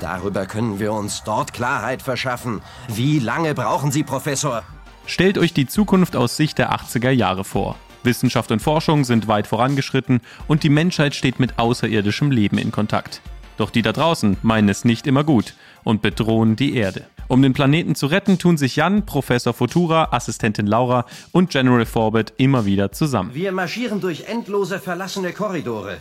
Darüber 0.00 0.46
können 0.46 0.78
wir 0.78 0.92
uns 0.92 1.24
dort 1.24 1.52
Klarheit 1.52 2.02
verschaffen. 2.02 2.62
Wie 2.88 3.18
lange 3.18 3.54
brauchen 3.54 3.90
Sie, 3.90 4.04
Professor? 4.04 4.62
Stellt 5.06 5.38
euch 5.38 5.52
die 5.52 5.66
Zukunft 5.66 6.16
aus 6.16 6.36
Sicht 6.36 6.58
der 6.58 6.72
80er 6.72 7.10
Jahre 7.10 7.44
vor. 7.44 7.76
Wissenschaft 8.04 8.52
und 8.52 8.60
Forschung 8.60 9.04
sind 9.04 9.26
weit 9.26 9.46
vorangeschritten 9.46 10.20
und 10.46 10.62
die 10.62 10.68
Menschheit 10.68 11.14
steht 11.14 11.40
mit 11.40 11.58
außerirdischem 11.58 12.30
Leben 12.30 12.58
in 12.58 12.70
Kontakt. 12.70 13.20
Doch 13.56 13.70
die 13.70 13.82
da 13.82 13.92
draußen 13.92 14.36
meinen 14.42 14.68
es 14.68 14.84
nicht 14.84 15.06
immer 15.06 15.24
gut 15.24 15.54
und 15.82 16.00
bedrohen 16.00 16.54
die 16.54 16.76
Erde. 16.76 17.06
Um 17.26 17.42
den 17.42 17.52
Planeten 17.52 17.94
zu 17.94 18.06
retten, 18.06 18.38
tun 18.38 18.56
sich 18.56 18.76
Jan, 18.76 19.04
Professor 19.04 19.52
Futura, 19.52 20.08
Assistentin 20.12 20.66
Laura 20.66 21.04
und 21.32 21.50
General 21.50 21.84
Forbett 21.84 22.32
immer 22.36 22.64
wieder 22.64 22.92
zusammen. 22.92 23.34
Wir 23.34 23.52
marschieren 23.52 24.00
durch 24.00 24.24
endlose 24.28 24.78
verlassene 24.78 25.32
Korridore. 25.32 26.00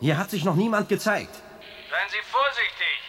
Hier 0.00 0.16
hat 0.16 0.30
sich 0.30 0.44
noch 0.44 0.54
niemand 0.54 0.88
gezeigt. 0.88 1.34
Seien 1.90 2.10
Sie 2.10 2.30
vorsichtig. 2.30 3.03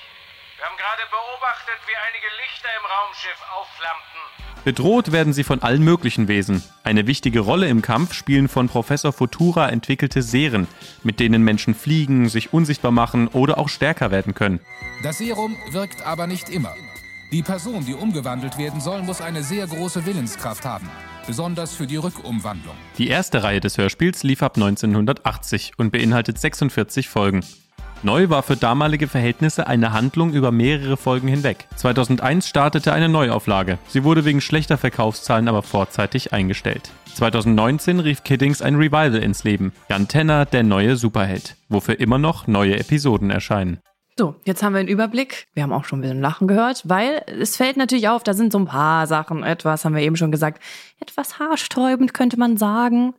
Wir 0.57 0.65
haben 0.65 0.77
gerade 0.77 1.03
beobachtet, 1.11 1.79
wie 1.85 1.97
einige 2.07 2.27
Lichter 2.41 2.69
im 2.79 2.85
Raumschiff 2.85 3.39
aufflammten. 3.51 4.63
Bedroht 4.63 5.11
werden 5.11 5.33
sie 5.33 5.43
von 5.43 5.61
allen 5.61 5.83
möglichen 5.83 6.29
Wesen. 6.29 6.63
Eine 6.83 7.07
wichtige 7.07 7.41
Rolle 7.41 7.67
im 7.67 7.81
Kampf 7.81 8.13
spielen 8.13 8.47
von 8.47 8.69
Professor 8.69 9.11
Futura 9.11 9.67
entwickelte 9.69 10.21
Seren, 10.21 10.67
mit 11.03 11.19
denen 11.19 11.43
Menschen 11.43 11.75
fliegen, 11.75 12.29
sich 12.29 12.53
unsichtbar 12.53 12.91
machen 12.91 13.27
oder 13.27 13.57
auch 13.57 13.67
stärker 13.67 14.11
werden 14.11 14.33
können. 14.33 14.61
Das 15.03 15.17
Serum 15.17 15.57
wirkt 15.71 16.01
aber 16.03 16.25
nicht 16.25 16.49
immer. 16.49 16.73
Die 17.33 17.43
Person, 17.43 17.85
die 17.85 17.93
umgewandelt 17.93 18.57
werden 18.57 18.79
soll, 18.79 19.03
muss 19.03 19.19
eine 19.19 19.43
sehr 19.43 19.67
große 19.67 20.05
Willenskraft 20.05 20.63
haben, 20.63 20.89
besonders 21.27 21.75
für 21.75 21.85
die 21.85 21.97
Rückumwandlung. 21.97 22.75
Die 22.97 23.09
erste 23.09 23.43
Reihe 23.43 23.59
des 23.59 23.77
Hörspiels 23.77 24.23
lief 24.23 24.41
ab 24.41 24.55
1980 24.55 25.73
und 25.77 25.91
beinhaltet 25.91 26.39
46 26.39 27.09
Folgen. 27.09 27.43
Neu 28.03 28.29
war 28.29 28.43
für 28.43 28.55
damalige 28.55 29.07
Verhältnisse 29.07 29.67
eine 29.67 29.93
Handlung 29.93 30.33
über 30.33 30.51
mehrere 30.51 30.97
Folgen 30.97 31.27
hinweg. 31.27 31.67
2001 31.75 32.47
startete 32.47 32.93
eine 32.93 33.09
Neuauflage. 33.09 33.79
Sie 33.87 34.03
wurde 34.03 34.25
wegen 34.25 34.41
schlechter 34.41 34.77
Verkaufszahlen 34.77 35.47
aber 35.47 35.63
vorzeitig 35.63 36.33
eingestellt. 36.33 36.91
2019 37.15 37.99
rief 37.99 38.23
Kiddings 38.23 38.61
ein 38.61 38.75
Revival 38.75 39.15
ins 39.15 39.43
Leben. 39.43 39.71
Jan 39.89 40.07
der 40.07 40.63
neue 40.63 40.97
Superheld, 40.97 41.55
wofür 41.69 41.99
immer 41.99 42.17
noch 42.17 42.45
neue 42.47 42.77
Episoden 42.77 43.29
erscheinen. 43.29 43.79
So, 44.17 44.35
jetzt 44.45 44.63
haben 44.63 44.73
wir 44.73 44.79
einen 44.79 44.87
Überblick. 44.87 45.47
Wir 45.53 45.63
haben 45.63 45.73
auch 45.73 45.83
schon 45.83 45.99
ein 45.99 46.01
bisschen 46.01 46.21
Lachen 46.21 46.47
gehört, 46.47 46.83
weil 46.85 47.21
es 47.27 47.57
fällt 47.57 47.75
natürlich 47.75 48.07
auf, 48.07 48.23
da 48.23 48.33
sind 48.33 48.53
so 48.53 48.59
ein 48.59 48.65
paar 48.65 49.07
Sachen, 49.07 49.43
etwas, 49.43 49.83
haben 49.83 49.95
wir 49.95 50.03
eben 50.03 50.15
schon 50.15 50.31
gesagt, 50.31 50.63
etwas 51.01 51.37
haarsträubend 51.39 52.13
könnte 52.13 52.37
man 52.37 52.55
sagen. 52.55 53.13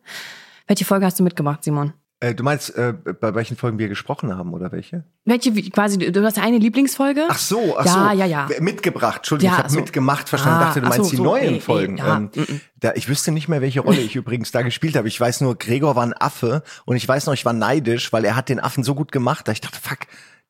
Welche 0.65 0.85
Folge 0.85 1.05
hast 1.05 1.19
du 1.19 1.23
mitgemacht, 1.23 1.63
Simon? 1.63 1.93
Äh, 2.19 2.33
du 2.33 2.43
meinst, 2.43 2.75
äh, 2.75 2.93
bei 2.93 3.35
welchen 3.35 3.57
Folgen 3.57 3.77
wir 3.77 3.89
gesprochen 3.89 4.35
haben 4.35 4.51
oder 4.53 4.71
welche? 4.71 5.03
Welche, 5.25 5.51
quasi, 5.69 5.99
du 5.99 6.23
hast 6.23 6.39
eine 6.39 6.57
Lieblingsfolge? 6.57 7.27
Ach 7.29 7.37
so, 7.37 7.77
ach 7.77 7.85
ja, 7.85 7.91
so. 7.91 8.17
Ja, 8.17 8.25
ja, 8.25 8.49
Mitgebracht, 8.59 9.17
Entschuldigung, 9.17 9.51
ja, 9.51 9.57
ich 9.57 9.63
habe 9.65 9.73
so. 9.73 9.79
mitgemacht 9.79 10.27
verstanden, 10.27 10.59
ah, 10.59 10.65
dachte, 10.65 10.81
du 10.81 10.87
meinst 10.87 11.03
so, 11.03 11.09
die 11.11 11.17
so, 11.17 11.23
neuen 11.23 11.55
ey, 11.55 11.61
Folgen. 11.61 11.99
Ey, 11.99 12.05
ja. 12.05 12.17
ähm, 12.17 12.31
da, 12.79 12.93
ich 12.95 13.07
wüsste 13.07 13.31
nicht 13.31 13.47
mehr, 13.49 13.61
welche 13.61 13.81
Rolle 13.81 13.99
ich 13.99 14.15
übrigens 14.15 14.51
da 14.51 14.63
gespielt 14.63 14.95
habe. 14.95 15.07
Ich 15.07 15.19
weiß 15.19 15.41
nur, 15.41 15.59
Gregor 15.59 15.95
war 15.95 16.03
ein 16.03 16.15
Affe 16.19 16.63
und 16.85 16.95
ich 16.95 17.07
weiß 17.07 17.27
noch, 17.27 17.33
ich 17.35 17.45
war 17.45 17.53
neidisch, 17.53 18.11
weil 18.11 18.25
er 18.25 18.35
hat 18.35 18.49
den 18.49 18.59
Affen 18.59 18.83
so 18.83 18.95
gut 18.95 19.11
gemacht, 19.11 19.47
da 19.47 19.51
ich 19.51 19.61
dachte, 19.61 19.79
fuck, 19.79 19.99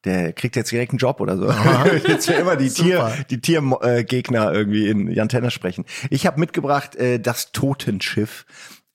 der 0.06 0.32
kriegt 0.32 0.56
jetzt 0.56 0.72
direkt 0.72 0.92
einen 0.92 1.00
Job 1.00 1.20
oder 1.20 1.36
so. 1.36 1.52
jetzt 2.08 2.30
ja 2.30 2.36
immer 2.36 2.56
die 2.56 2.70
Tier, 2.74 3.12
die 3.30 3.42
Tiergegner 3.42 4.54
irgendwie 4.54 4.88
in 4.88 5.12
Jan 5.12 5.28
Tenner 5.28 5.52
sprechen. 5.52 5.84
Ich 6.10 6.26
habe 6.26 6.40
mitgebracht 6.40 6.96
äh, 6.96 7.20
das 7.20 7.52
Totenschiff 7.52 8.46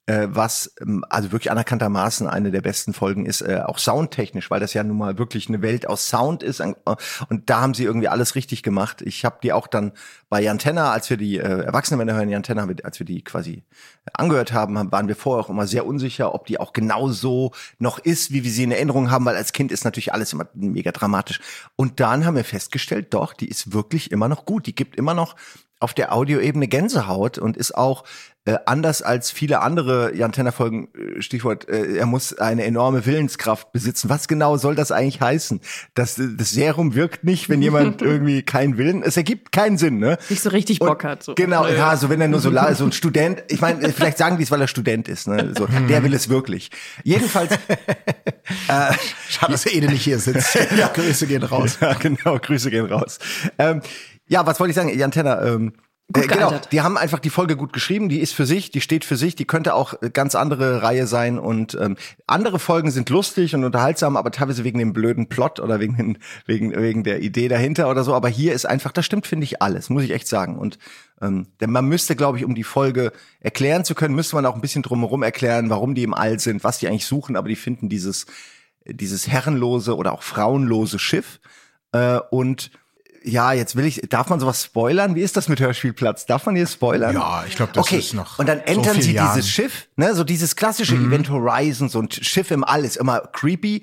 äh, 0.05 0.27
was 0.29 0.73
ähm, 0.81 1.05
also 1.09 1.31
wirklich 1.31 1.51
anerkanntermaßen 1.51 2.27
eine 2.27 2.51
der 2.51 2.61
besten 2.61 2.93
Folgen 2.93 3.25
ist, 3.25 3.41
äh, 3.41 3.61
auch 3.65 3.77
soundtechnisch, 3.77 4.51
weil 4.51 4.59
das 4.59 4.73
ja 4.73 4.83
nun 4.83 4.97
mal 4.97 5.17
wirklich 5.17 5.47
eine 5.47 5.61
Welt 5.61 5.87
aus 5.87 6.09
Sound 6.09 6.43
ist 6.43 6.59
äh, 6.59 6.73
und 7.29 7.49
da 7.49 7.61
haben 7.61 7.73
sie 7.73 7.85
irgendwie 7.85 8.09
alles 8.09 8.35
richtig 8.35 8.63
gemacht. 8.63 9.01
Ich 9.01 9.23
habe 9.23 9.37
die 9.41 9.53
auch 9.53 9.67
dann 9.67 9.93
bei 10.29 10.41
Jantenna, 10.41 10.91
als 10.91 11.09
wir 11.09 11.17
die 11.17 11.37
äh, 11.37 11.63
Erwachsenenmänner 11.63 12.17
hören, 12.17 12.29
Jantenna, 12.29 12.67
als 12.83 12.99
wir 12.99 13.05
die 13.05 13.23
quasi 13.23 13.63
angehört 14.13 14.51
haben, 14.51 14.91
waren 14.91 15.07
wir 15.07 15.15
vorher 15.15 15.45
auch 15.45 15.49
immer 15.49 15.67
sehr 15.67 15.85
unsicher, 15.85 16.35
ob 16.35 16.47
die 16.47 16.59
auch 16.59 16.73
genau 16.73 17.09
so 17.09 17.51
noch 17.79 17.99
ist, 17.99 18.31
wie 18.31 18.43
wir 18.43 18.51
sie 18.51 18.63
in 18.63 18.71
Erinnerung 18.71 19.09
haben, 19.09 19.25
weil 19.25 19.37
als 19.37 19.53
Kind 19.53 19.71
ist 19.71 19.85
natürlich 19.85 20.13
alles 20.13 20.33
immer 20.33 20.47
mega 20.53 20.91
dramatisch. 20.91 21.39
Und 21.75 21.99
dann 21.99 22.25
haben 22.25 22.35
wir 22.35 22.43
festgestellt, 22.43 23.13
doch, 23.13 23.33
die 23.33 23.47
ist 23.47 23.73
wirklich 23.73 24.11
immer 24.11 24.27
noch 24.27 24.45
gut. 24.45 24.65
Die 24.65 24.75
gibt 24.75 24.97
immer 24.97 25.13
noch 25.13 25.35
auf 25.83 25.93
der 25.93 26.13
Audioebene 26.13 26.67
Gänsehaut 26.67 27.37
und 27.37 27.57
ist 27.57 27.75
auch 27.75 28.05
äh, 28.45 28.57
anders 28.65 29.01
als 29.01 29.31
viele 29.31 29.61
andere 29.61 30.13
Jantenna-Folgen, 30.15 30.89
äh, 30.93 31.21
Stichwort, 31.21 31.69
äh, 31.69 31.95
er 31.95 32.05
muss 32.05 32.37
eine 32.37 32.65
enorme 32.65 33.05
Willenskraft 33.05 33.71
besitzen. 33.71 34.09
Was 34.09 34.27
genau 34.27 34.57
soll 34.57 34.75
das 34.75 34.91
eigentlich 34.91 35.21
heißen? 35.21 35.61
Das, 35.93 36.19
das 36.37 36.51
Serum 36.51 36.93
wirkt 36.93 37.23
nicht, 37.23 37.47
wenn 37.47 37.61
jemand 37.61 38.01
irgendwie 38.03 38.43
keinen 38.43 38.77
Willen, 38.77 39.01
es 39.01 39.15
ergibt 39.15 39.53
keinen 39.53 39.77
Sinn, 39.77 39.97
ne? 39.97 40.17
Nicht 40.29 40.41
so 40.41 40.49
richtig 40.49 40.79
Bock 40.79 41.03
Und, 41.03 41.09
hat. 41.09 41.23
So. 41.23 41.35
Genau, 41.35 41.65
ja, 41.67 41.95
so 41.95 42.09
wenn 42.09 42.19
er 42.19 42.27
nur 42.27 42.41
so, 42.41 42.51
so 42.51 42.83
ein 42.83 42.91
Student, 42.91 43.43
ich 43.47 43.61
meine, 43.61 43.93
vielleicht 43.93 44.17
sagen 44.17 44.37
die 44.37 44.43
es, 44.43 44.51
weil 44.51 44.59
er 44.59 44.67
Student 44.67 45.07
ist, 45.07 45.27
ne? 45.27 45.53
So, 45.57 45.65
der 45.65 46.03
will 46.03 46.13
es 46.13 46.27
wirklich. 46.27 46.69
Jedenfalls. 47.03 47.53
äh, 48.67 48.93
Schade, 49.29 49.51
dass 49.53 49.65
Ede 49.65 49.87
nicht 49.87 50.03
hier 50.03 50.19
sitzt. 50.19 50.55
ja, 50.77 50.89
Grüße 50.89 51.27
gehen 51.27 51.43
raus. 51.43 51.77
Ja, 51.79 51.93
genau, 51.93 52.37
Grüße 52.39 52.69
gehen 52.69 52.87
raus. 52.87 53.19
Ähm, 53.57 53.81
ja, 54.27 54.45
was 54.45 54.59
wollte 54.59 54.71
ich 54.71 54.75
sagen, 54.75 54.89
Jan 54.89 55.11
Tenner, 55.11 55.41
ähm, 55.43 55.73
Gut 56.13 56.25
äh, 56.25 56.27
genau, 56.27 56.59
die 56.71 56.81
haben 56.81 56.97
einfach 56.97 57.19
die 57.19 57.31
Folge 57.31 57.57
gut 57.57 57.73
geschrieben, 57.73 58.07
die 58.07 58.19
ist 58.19 58.33
für 58.33 58.45
sich, 58.45 58.69
die 58.69 58.81
steht 58.81 59.03
für 59.03 59.17
sich, 59.17 59.35
die 59.35 59.45
könnte 59.45 59.73
auch 59.73 60.01
äh, 60.01 60.11
ganz 60.11 60.35
andere 60.35 60.83
Reihe 60.83 61.07
sein 61.07 61.39
und 61.39 61.75
ähm, 61.81 61.97
andere 62.27 62.59
Folgen 62.59 62.91
sind 62.91 63.09
lustig 63.09 63.55
und 63.55 63.63
unterhaltsam, 63.63 64.15
aber 64.15 64.29
teilweise 64.31 64.63
wegen 64.63 64.77
dem 64.77 64.93
blöden 64.93 65.27
Plot 65.27 65.59
oder 65.59 65.79
wegen, 65.79 65.97
den, 65.97 66.17
wegen, 66.45 66.75
wegen 66.75 67.03
der 67.03 67.21
Idee 67.21 67.47
dahinter 67.47 67.89
oder 67.89 68.03
so, 68.03 68.13
aber 68.13 68.29
hier 68.29 68.53
ist 68.53 68.65
einfach, 68.65 68.91
das 68.91 69.05
stimmt, 69.05 69.25
finde 69.25 69.45
ich, 69.45 69.61
alles, 69.61 69.89
muss 69.89 70.03
ich 70.03 70.11
echt 70.11 70.27
sagen. 70.27 70.57
Und 70.59 70.77
ähm, 71.21 71.47
denn 71.61 71.71
man 71.71 71.85
müsste, 71.85 72.15
glaube 72.15 72.37
ich, 72.37 72.45
um 72.45 72.53
die 72.53 72.63
Folge 72.63 73.11
erklären 73.39 73.83
zu 73.83 73.95
können, 73.95 74.13
müsste 74.13 74.35
man 74.35 74.45
auch 74.45 74.55
ein 74.55 74.61
bisschen 74.61 74.83
drumherum 74.83 75.23
erklären, 75.23 75.69
warum 75.69 75.95
die 75.95 76.03
im 76.03 76.13
All 76.13 76.39
sind, 76.39 76.63
was 76.63 76.77
die 76.77 76.87
eigentlich 76.87 77.05
suchen, 77.05 77.35
aber 77.35 77.49
die 77.49 77.55
finden 77.55 77.89
dieses, 77.89 78.27
dieses 78.85 79.27
herrenlose 79.27 79.95
oder 79.95 80.13
auch 80.13 80.21
frauenlose 80.21 80.99
Schiff 80.99 81.39
äh, 81.91 82.19
und 82.29 82.71
ja, 83.23 83.53
jetzt 83.53 83.75
will 83.75 83.85
ich, 83.85 84.01
darf 84.09 84.29
man 84.29 84.39
sowas 84.39 84.63
spoilern? 84.63 85.15
Wie 85.15 85.21
ist 85.21 85.37
das 85.37 85.47
mit 85.49 85.59
Hörspielplatz? 85.59 86.25
Darf 86.25 86.45
man 86.45 86.55
hier 86.55 86.67
spoilern? 86.67 87.13
Ja, 87.15 87.43
ich 87.47 87.55
glaube, 87.55 87.71
das 87.73 87.85
okay. 87.85 87.99
ist 87.99 88.13
noch 88.13 88.39
Und 88.39 88.47
dann 88.47 88.59
so 88.59 88.65
entern 88.65 88.95
viel 88.95 89.03
sie 89.03 89.13
Jahren. 89.13 89.35
dieses 89.35 89.49
Schiff, 89.49 89.87
ne, 89.95 90.15
so 90.15 90.23
dieses 90.23 90.55
klassische 90.55 90.95
Mhm. 90.95 91.07
Event 91.07 91.29
Horizon, 91.29 91.89
so 91.89 91.99
ein 91.99 92.09
Schiff 92.11 92.51
im 92.51 92.63
All 92.63 92.85
ist 92.85 92.97
immer 92.97 93.21
creepy. 93.21 93.81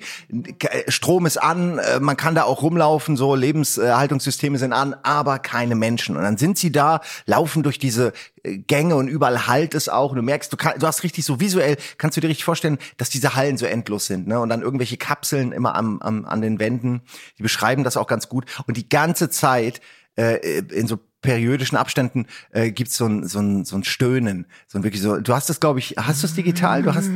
Strom 0.87 1.25
ist 1.25 1.37
an, 1.37 1.77
äh, 1.79 1.99
man 1.99 2.17
kann 2.17 2.35
da 2.35 2.43
auch 2.43 2.61
rumlaufen, 2.61 3.17
so 3.17 3.35
Lebenshaltungssysteme 3.35 4.57
sind 4.57 4.73
an, 4.73 4.95
aber 5.03 5.39
keine 5.39 5.75
Menschen. 5.75 6.17
Und 6.17 6.23
dann 6.23 6.37
sind 6.37 6.57
sie 6.57 6.71
da, 6.71 7.01
laufen 7.25 7.63
durch 7.63 7.79
diese 7.79 8.13
äh, 8.43 8.57
Gänge 8.57 8.95
und 8.95 9.07
überall 9.07 9.47
halt 9.47 9.75
es 9.75 9.89
auch. 9.89 10.11
Und 10.11 10.17
du 10.17 10.23
merkst, 10.23 10.51
du, 10.51 10.57
kann, 10.57 10.79
du 10.79 10.87
hast 10.87 11.03
richtig 11.03 11.25
so 11.25 11.39
visuell, 11.39 11.77
kannst 11.97 12.17
du 12.17 12.21
dir 12.21 12.27
richtig 12.27 12.45
vorstellen, 12.45 12.77
dass 12.97 13.09
diese 13.09 13.35
Hallen 13.35 13.57
so 13.57 13.65
endlos 13.65 14.05
sind, 14.05 14.27
ne? 14.27 14.39
Und 14.39 14.49
dann 14.49 14.61
irgendwelche 14.61 14.97
Kapseln 14.97 15.51
immer 15.51 15.75
am, 15.75 16.01
am, 16.01 16.25
an 16.25 16.41
den 16.41 16.59
Wänden. 16.59 17.01
Die 17.37 17.43
beschreiben 17.43 17.83
das 17.83 17.97
auch 17.97 18.07
ganz 18.07 18.29
gut. 18.29 18.45
Und 18.67 18.77
die 18.77 18.89
ganze 18.89 19.29
Zeit 19.29 19.81
äh, 20.15 20.59
in 20.59 20.87
so 20.87 20.99
periodischen 21.21 21.77
Abständen 21.77 22.25
äh, 22.51 22.71
gibt's 22.71 22.97
so 22.97 23.05
ein, 23.05 23.27
so, 23.27 23.39
ein, 23.39 23.63
so 23.65 23.75
ein 23.75 23.83
Stöhnen, 23.83 24.45
so 24.67 24.79
ein 24.79 24.83
wirklich 24.83 25.01
so. 25.01 25.17
Du 25.19 25.33
hast 25.33 25.49
das, 25.49 25.59
glaube 25.59 25.79
ich, 25.79 25.95
hast 25.97 26.23
du 26.23 26.27
es 26.27 26.33
digital? 26.33 26.83
Du 26.83 26.93
hast 26.95 27.09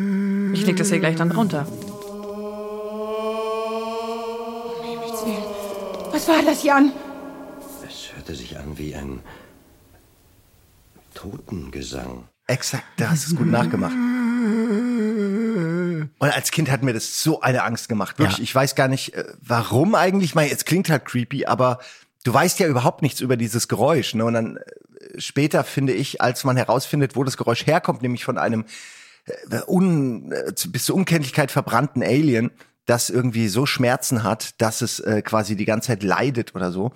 Ich 0.53 0.65
leg 0.65 0.75
das 0.77 0.89
hier 0.89 1.00
gleich 1.00 1.15
dann 1.15 1.29
drunter. 1.29 1.65
Was 6.12 6.27
war 6.27 6.41
das, 6.45 6.63
Jan? 6.63 6.91
Es 7.88 8.12
hörte 8.15 8.35
sich 8.35 8.57
an 8.57 8.77
wie 8.77 8.95
ein 8.95 9.19
Totengesang. 11.13 12.25
exakt, 12.47 12.83
da 12.97 13.09
hast 13.12 13.27
du 13.27 13.31
es 13.33 13.38
gut 13.38 13.47
nachgemacht. 13.47 13.93
Und 16.19 16.29
als 16.33 16.51
Kind 16.51 16.69
hat 16.71 16.83
mir 16.83 16.93
das 16.93 17.21
so 17.24 17.41
eine 17.41 17.63
Angst 17.63 17.89
gemacht. 17.89 18.19
Wirklich, 18.19 18.38
Ja. 18.38 18.43
ich 18.43 18.53
weiß 18.53 18.75
gar 18.75 18.88
nicht, 18.88 19.13
äh, 19.15 19.25
warum 19.41 19.95
eigentlich. 19.95 20.31
Ich 20.31 20.35
meine, 20.35 20.51
es 20.51 20.65
klingt 20.65 20.89
halt 20.89 21.05
creepy, 21.05 21.45
aber 21.45 21.79
du 22.25 22.34
weißt 22.34 22.60
ja 22.60 22.67
überhaupt 22.67 23.01
nichts 23.01 23.22
über 23.22 23.38
dieses 23.38 23.70
Geräusch. 23.70 24.13
Ne? 24.15 24.25
Und 24.25 24.34
dann 24.34 24.58
äh, 24.58 25.22
später 25.22 25.63
finde 25.63 25.94
ich, 25.94 26.20
als 26.20 26.44
man 26.44 26.58
herausfindet, 26.58 27.15
wo 27.15 27.24
das 27.24 27.38
Geräusch 27.38 27.65
herkommt, 27.65 28.01
nämlich 28.01 28.25
von 28.25 28.38
einem 28.38 28.65
äh, 29.25 29.62
un, 29.67 30.34
äh, 30.34 30.51
bis 30.67 30.86
zur 30.86 30.96
Unkenntlichkeit 30.96 31.51
verbrannten 31.51 32.03
Alien, 32.03 32.51
das 32.86 33.10
irgendwie 33.10 33.48
so 33.48 33.65
Schmerzen 33.65 34.24
hat, 34.24 34.60
dass 34.62 34.82
es 34.82 35.00
äh, 35.00 35.22
quasi 35.22 35.55
die 35.55 35.65
ganze 35.65 35.88
Zeit 35.88 36.03
leidet 36.03 36.53
oder 36.55 36.72
so. 36.72 36.91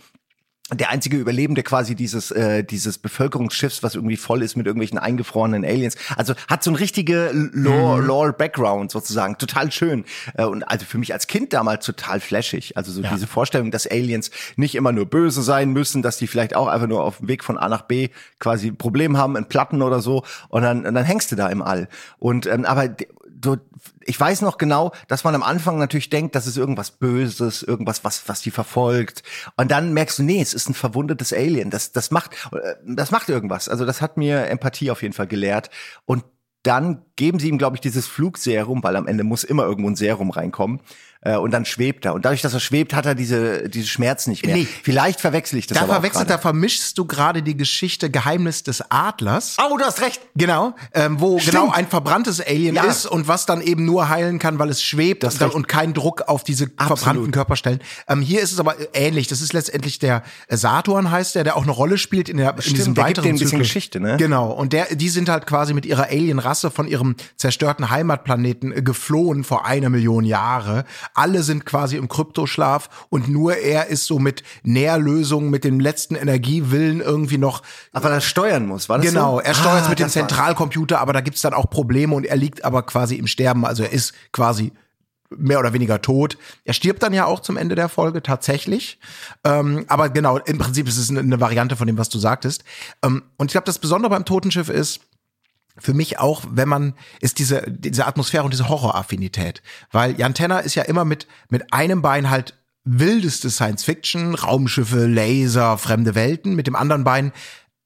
Der 0.74 0.90
einzige 0.90 1.18
Überlebende 1.18 1.64
quasi 1.64 1.96
dieses 1.96 2.32
äh, 2.32 2.64
dieses 2.64 2.98
Bevölkerungsschiffs, 3.00 3.82
was 3.82 3.96
irgendwie 3.96 4.18
voll 4.18 4.44
ist 4.44 4.56
mit 4.56 4.68
irgendwelchen 4.68 5.00
eingefrorenen 5.00 5.66
Aliens. 5.66 5.96
Also 6.16 6.34
hat 6.48 6.64
so 6.64 6.72
ein 6.72 6.76
richtige 6.76 7.32
Lore, 7.34 8.02
Lore 8.02 8.34
Background 8.34 8.92
sozusagen, 8.92 9.38
total 9.38 9.72
schön. 9.72 10.06
Äh, 10.36 10.46
und 10.46 10.64
also 10.64 10.86
für 10.86 10.98
mich 10.98 11.14
als 11.14 11.28
Kind 11.28 11.54
damals 11.54 11.86
total 11.86 12.20
flashig. 12.20 12.78
Also 12.78 12.92
so 12.92 13.02
diese 13.02 13.28
Vorstellung, 13.28 13.72
dass 13.72 13.88
Aliens 13.88 14.30
nicht 14.58 14.76
immer 14.76 14.92
nur 14.92 15.06
böse 15.06 15.42
sein 15.42 15.72
müssen, 15.72 16.02
dass 16.02 16.18
die 16.18 16.28
vielleicht 16.28 16.56
auch 16.56 16.68
einfach 16.68 16.88
nur 16.88 17.04
auf 17.04 17.18
dem 17.18 17.28
Weg 17.28 17.44
von 17.44 17.58
A 17.58 17.68
nach 17.68 17.84
B 17.84 18.10
quasi 18.40 18.68
ein 18.68 18.78
Problem 18.78 19.18
haben, 19.18 19.36
in 19.36 19.46
Platten 19.46 19.82
oder 19.82 20.02
so. 20.02 20.24
Und 20.50 20.62
dann, 20.62 20.86
und 20.86 20.94
dann 20.94 21.06
hängst 21.06 21.32
du 21.32 21.36
da 21.36 21.48
im 21.48 21.62
All. 21.62 21.88
Und 22.20 22.46
ähm, 22.46 22.66
aber 22.66 22.90
du, 23.40 23.58
ich 24.02 24.20
weiß 24.20 24.42
noch 24.42 24.58
genau, 24.58 24.92
dass 25.08 25.24
man 25.24 25.36
am 25.36 25.44
Anfang 25.44 25.78
natürlich 25.78 26.10
denkt, 26.10 26.36
das 26.36 26.48
ist 26.48 26.58
irgendwas 26.58 26.92
Böses, 26.92 27.64
irgendwas, 27.64 28.04
was, 28.04 28.28
was 28.28 28.42
die 28.42 28.52
verfolgt. 28.52 29.24
Und 29.56 29.72
dann 29.72 29.94
merkst 29.94 30.20
du, 30.20 30.24
nee, 30.24 30.42
es 30.42 30.54
ist 30.54 30.70
ein 30.70 30.74
verwundetes 30.74 31.34
Alien. 31.34 31.70
Das, 31.70 31.92
das 31.92 32.12
macht, 32.12 32.32
äh, 32.52 32.76
das 32.86 33.12
macht 33.12 33.30
irgendwas. 33.30 33.70
Also 33.70 33.86
das 33.86 34.02
hat 34.02 34.18
mir 34.18 34.48
Empathie 34.48 34.92
auf 34.92 35.02
jeden 35.02 35.14
Fall 35.14 35.28
gelehrt. 35.28 35.70
Und 36.06 36.24
dann 36.64 37.06
geben 37.16 37.40
sie 37.40 37.48
ihm, 37.48 37.58
glaube 37.58 37.78
ich, 37.78 37.82
dieses 37.82 38.06
Flugserum, 38.06 38.84
weil 38.84 38.98
am 38.98 39.08
Ende 39.08 39.24
muss 39.24 39.46
immer 39.46 39.64
irgendwo 39.64 39.90
ein 39.90 39.96
Serum 39.96 40.30
reinkommen. 40.30 40.82
Äh, 41.22 41.36
und 41.36 41.52
dann 41.52 41.66
schwebt 41.66 42.06
er. 42.06 42.14
Und 42.14 42.24
dadurch, 42.24 42.42
dass 42.42 42.54
er 42.54 42.62
schwebt, 42.62 42.94
hat 42.94 43.06
er 43.06 43.14
diese, 43.14 43.68
diese 43.68 43.88
Schmerzen 43.88 44.30
nicht 44.30 44.46
mehr. 44.46 44.56
Nee. 44.56 44.68
Vielleicht 44.84 45.20
verwechsel 45.20 45.60
ich 45.60 45.68
das 45.68 45.78
Da 45.78 45.84
aber 45.84 45.96
verwechselt, 45.96 46.30
da 46.30 46.38
vermischst 46.38 46.98
du 46.98 47.06
gerade 47.06 47.44
die 47.44 47.58
Geschichte 47.58 48.10
Geheimnis 48.10 48.64
des 48.64 48.82
Adlers. 48.90 49.58
Oh, 49.60 49.78
du 49.78 49.84
hast 49.84 50.02
recht. 50.02 50.22
Genau, 50.36 50.74
ähm, 50.94 51.20
wo 51.20 51.38
Stimmt. 51.40 51.56
genau 51.56 51.72
ein 51.72 51.88
verbranntes 51.88 52.40
Alien 52.40 52.76
Ja. 52.76 52.84
ist 52.84 53.06
und 53.06 53.28
was 53.28 53.46
dann 53.46 53.62
eben 53.62 53.84
nur 53.84 54.08
heilen 54.08 54.40
kann, 54.40 54.60
weil 54.60 54.70
es 54.70 54.82
schwebt 54.82 55.26
hast 55.26 55.42
und, 55.42 55.54
und 55.54 55.68
keinen 55.68 55.94
Druck 55.94 56.22
auf 56.28 56.46
diese 56.46 56.66
Absolut. 56.78 57.00
verbrannten 57.00 57.32
Körperstellen. 57.32 57.82
Ähm, 58.08 58.22
hier 58.22 58.42
ist 58.42 58.54
es 58.54 58.60
aber 58.60 58.76
ähnlich. 58.94 59.28
Das 59.28 59.42
ist 59.42 59.52
letztendlich 59.52 60.00
der 60.00 60.24
äh, 60.48 60.56
Saturn 60.56 61.12
heißt 61.12 61.36
der, 61.36 61.44
der 61.44 61.58
auch 61.58 61.64
eine 61.64 61.72
Rolle 61.72 61.98
spielt 61.98 62.30
in, 62.30 62.38
der, 62.38 62.56
in 62.56 62.62
Stimmt, 62.62 62.78
diesem 62.78 62.94
der 62.96 63.04
gibt 63.04 63.18
weiteren 63.18 63.24
denen 63.26 63.38
ein 63.38 63.40
bisschen. 63.42 63.60
Geschichte, 63.60 64.00
ne? 64.00 64.16
Genau. 64.16 64.52
Und 64.52 64.72
der, 64.72 64.96
die 64.96 65.10
sind 65.10 65.28
halt 65.28 65.46
quasi 65.48 65.74
mit 65.74 65.86
ihrer 65.86 66.04
Alien-Rasse 66.04 66.72
von 66.72 66.88
ihrem 66.88 67.16
zerstörten 67.36 67.90
Heimatplaneten 67.90 68.72
äh, 68.72 68.82
geflohen 68.82 69.44
vor 69.44 69.66
einer 69.66 69.90
Million 69.90 70.24
Jahre. 70.24 70.86
Alle 71.14 71.44
sind 71.44 71.66
quasi 71.66 71.98
im 71.98 72.08
Kryptoschlaf 72.08 72.90
und 73.10 73.28
nur 73.28 73.56
er 73.58 73.88
ist 73.88 74.06
so 74.06 74.20
mit 74.20 74.44
Nährlösungen, 74.64 75.50
mit 75.50 75.64
dem 75.64 75.80
letzten 75.80 76.16
Energiewillen 76.16 77.02
irgendwie 77.02 77.38
noch 77.38 77.62
Aber 77.92 78.10
er 78.10 78.22
steuern 78.22 78.66
muss, 78.68 78.90
war 78.90 78.98
das 78.98 79.08
Genau, 79.08 79.36
so? 79.36 79.42
er 79.42 79.54
steuert 79.54 79.86
Ah, 79.86 79.90
mit 79.90 80.00
dem 80.00 80.04
war's. 80.04 80.14
Zentralcomputer, 80.14 81.00
aber 81.00 81.14
da 81.14 81.22
gibt's 81.22 81.42
dann 81.42 81.54
auch 81.54 81.70
Probleme 81.70 82.16
und 82.16 82.26
er 82.26 82.38
liegt 82.38 82.64
aber 82.66 82.84
quasi 82.84 83.16
im 83.16 83.28
Sterben. 83.28 83.66
Also 83.66 83.84
er 83.84 83.92
ist 83.92 84.14
quasi 84.32 84.72
mehr 85.38 85.60
oder 85.60 85.74
weniger 85.74 86.02
tot. 86.02 86.38
Er 86.66 86.74
stirbt 86.74 87.04
dann 87.04 87.14
ja 87.14 87.26
auch 87.26 87.40
zum 87.42 87.56
Ende 87.56 87.76
der 87.76 87.88
Folge 87.88 88.24
tatsächlich. 88.24 89.00
Ähm, 89.44 89.86
aber 89.88 90.10
genau, 90.10 90.38
im 90.38 90.58
Prinzip 90.58 90.88
ist 90.88 90.98
es 90.98 91.12
eine, 91.12 91.20
eine 91.20 91.40
Variante 91.40 91.76
von 91.76 91.86
dem, 91.86 92.00
was 92.00 92.10
du 92.10 92.18
sagtest. 92.18 92.64
Ähm, 93.04 93.22
und 93.38 93.48
ich 93.48 93.52
glaube, 93.52 93.66
das 93.66 93.78
Besondere 93.78 94.10
beim 94.10 94.26
Totenschiff 94.26 94.70
ist, 94.70 95.02
für 95.82 95.94
mich 95.94 96.20
auch, 96.20 96.44
wenn 96.50 96.70
man, 96.70 96.94
ist 97.22 97.40
diese, 97.40 97.64
diese 97.68 98.06
Atmosphäre 98.06 98.44
und 98.44 98.52
diese 98.52 98.70
Horroraffinität. 98.70 99.62
Weil 99.92 100.20
Jan 100.20 100.34
Tenner 100.34 100.64
ist 100.64 100.76
ja 100.76 100.84
immer 100.84 101.06
mit, 101.06 101.28
mit 101.50 101.74
einem 101.74 102.02
Bein 102.02 102.30
halt 102.30 102.56
wildeste 102.84 103.50
Science 103.50 103.84
Fiction, 103.84 104.36
Raumschiffe, 104.36 105.06
Laser, 105.06 105.78
fremde 105.78 106.16
Welten, 106.16 106.56
mit 106.56 106.68
dem 106.68 106.76
anderen 106.76 107.04
Bein 107.04 107.32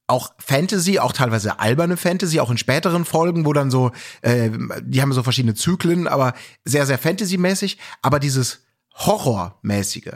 auch 0.07 0.33
Fantasy, 0.37 0.99
auch 0.99 1.13
teilweise 1.13 1.59
alberne 1.59 1.97
Fantasy, 1.97 2.39
auch 2.39 2.51
in 2.51 2.57
späteren 2.57 3.05
Folgen, 3.05 3.45
wo 3.45 3.53
dann 3.53 3.71
so, 3.71 3.91
äh, 4.21 4.49
die 4.81 5.01
haben 5.01 5.13
so 5.13 5.23
verschiedene 5.23 5.55
Zyklen, 5.55 6.07
aber 6.07 6.33
sehr, 6.65 6.85
sehr 6.85 6.97
Fantasy-mäßig, 6.97 7.77
aber 8.01 8.19
dieses 8.19 8.65
Horrormäßige. 8.93 10.11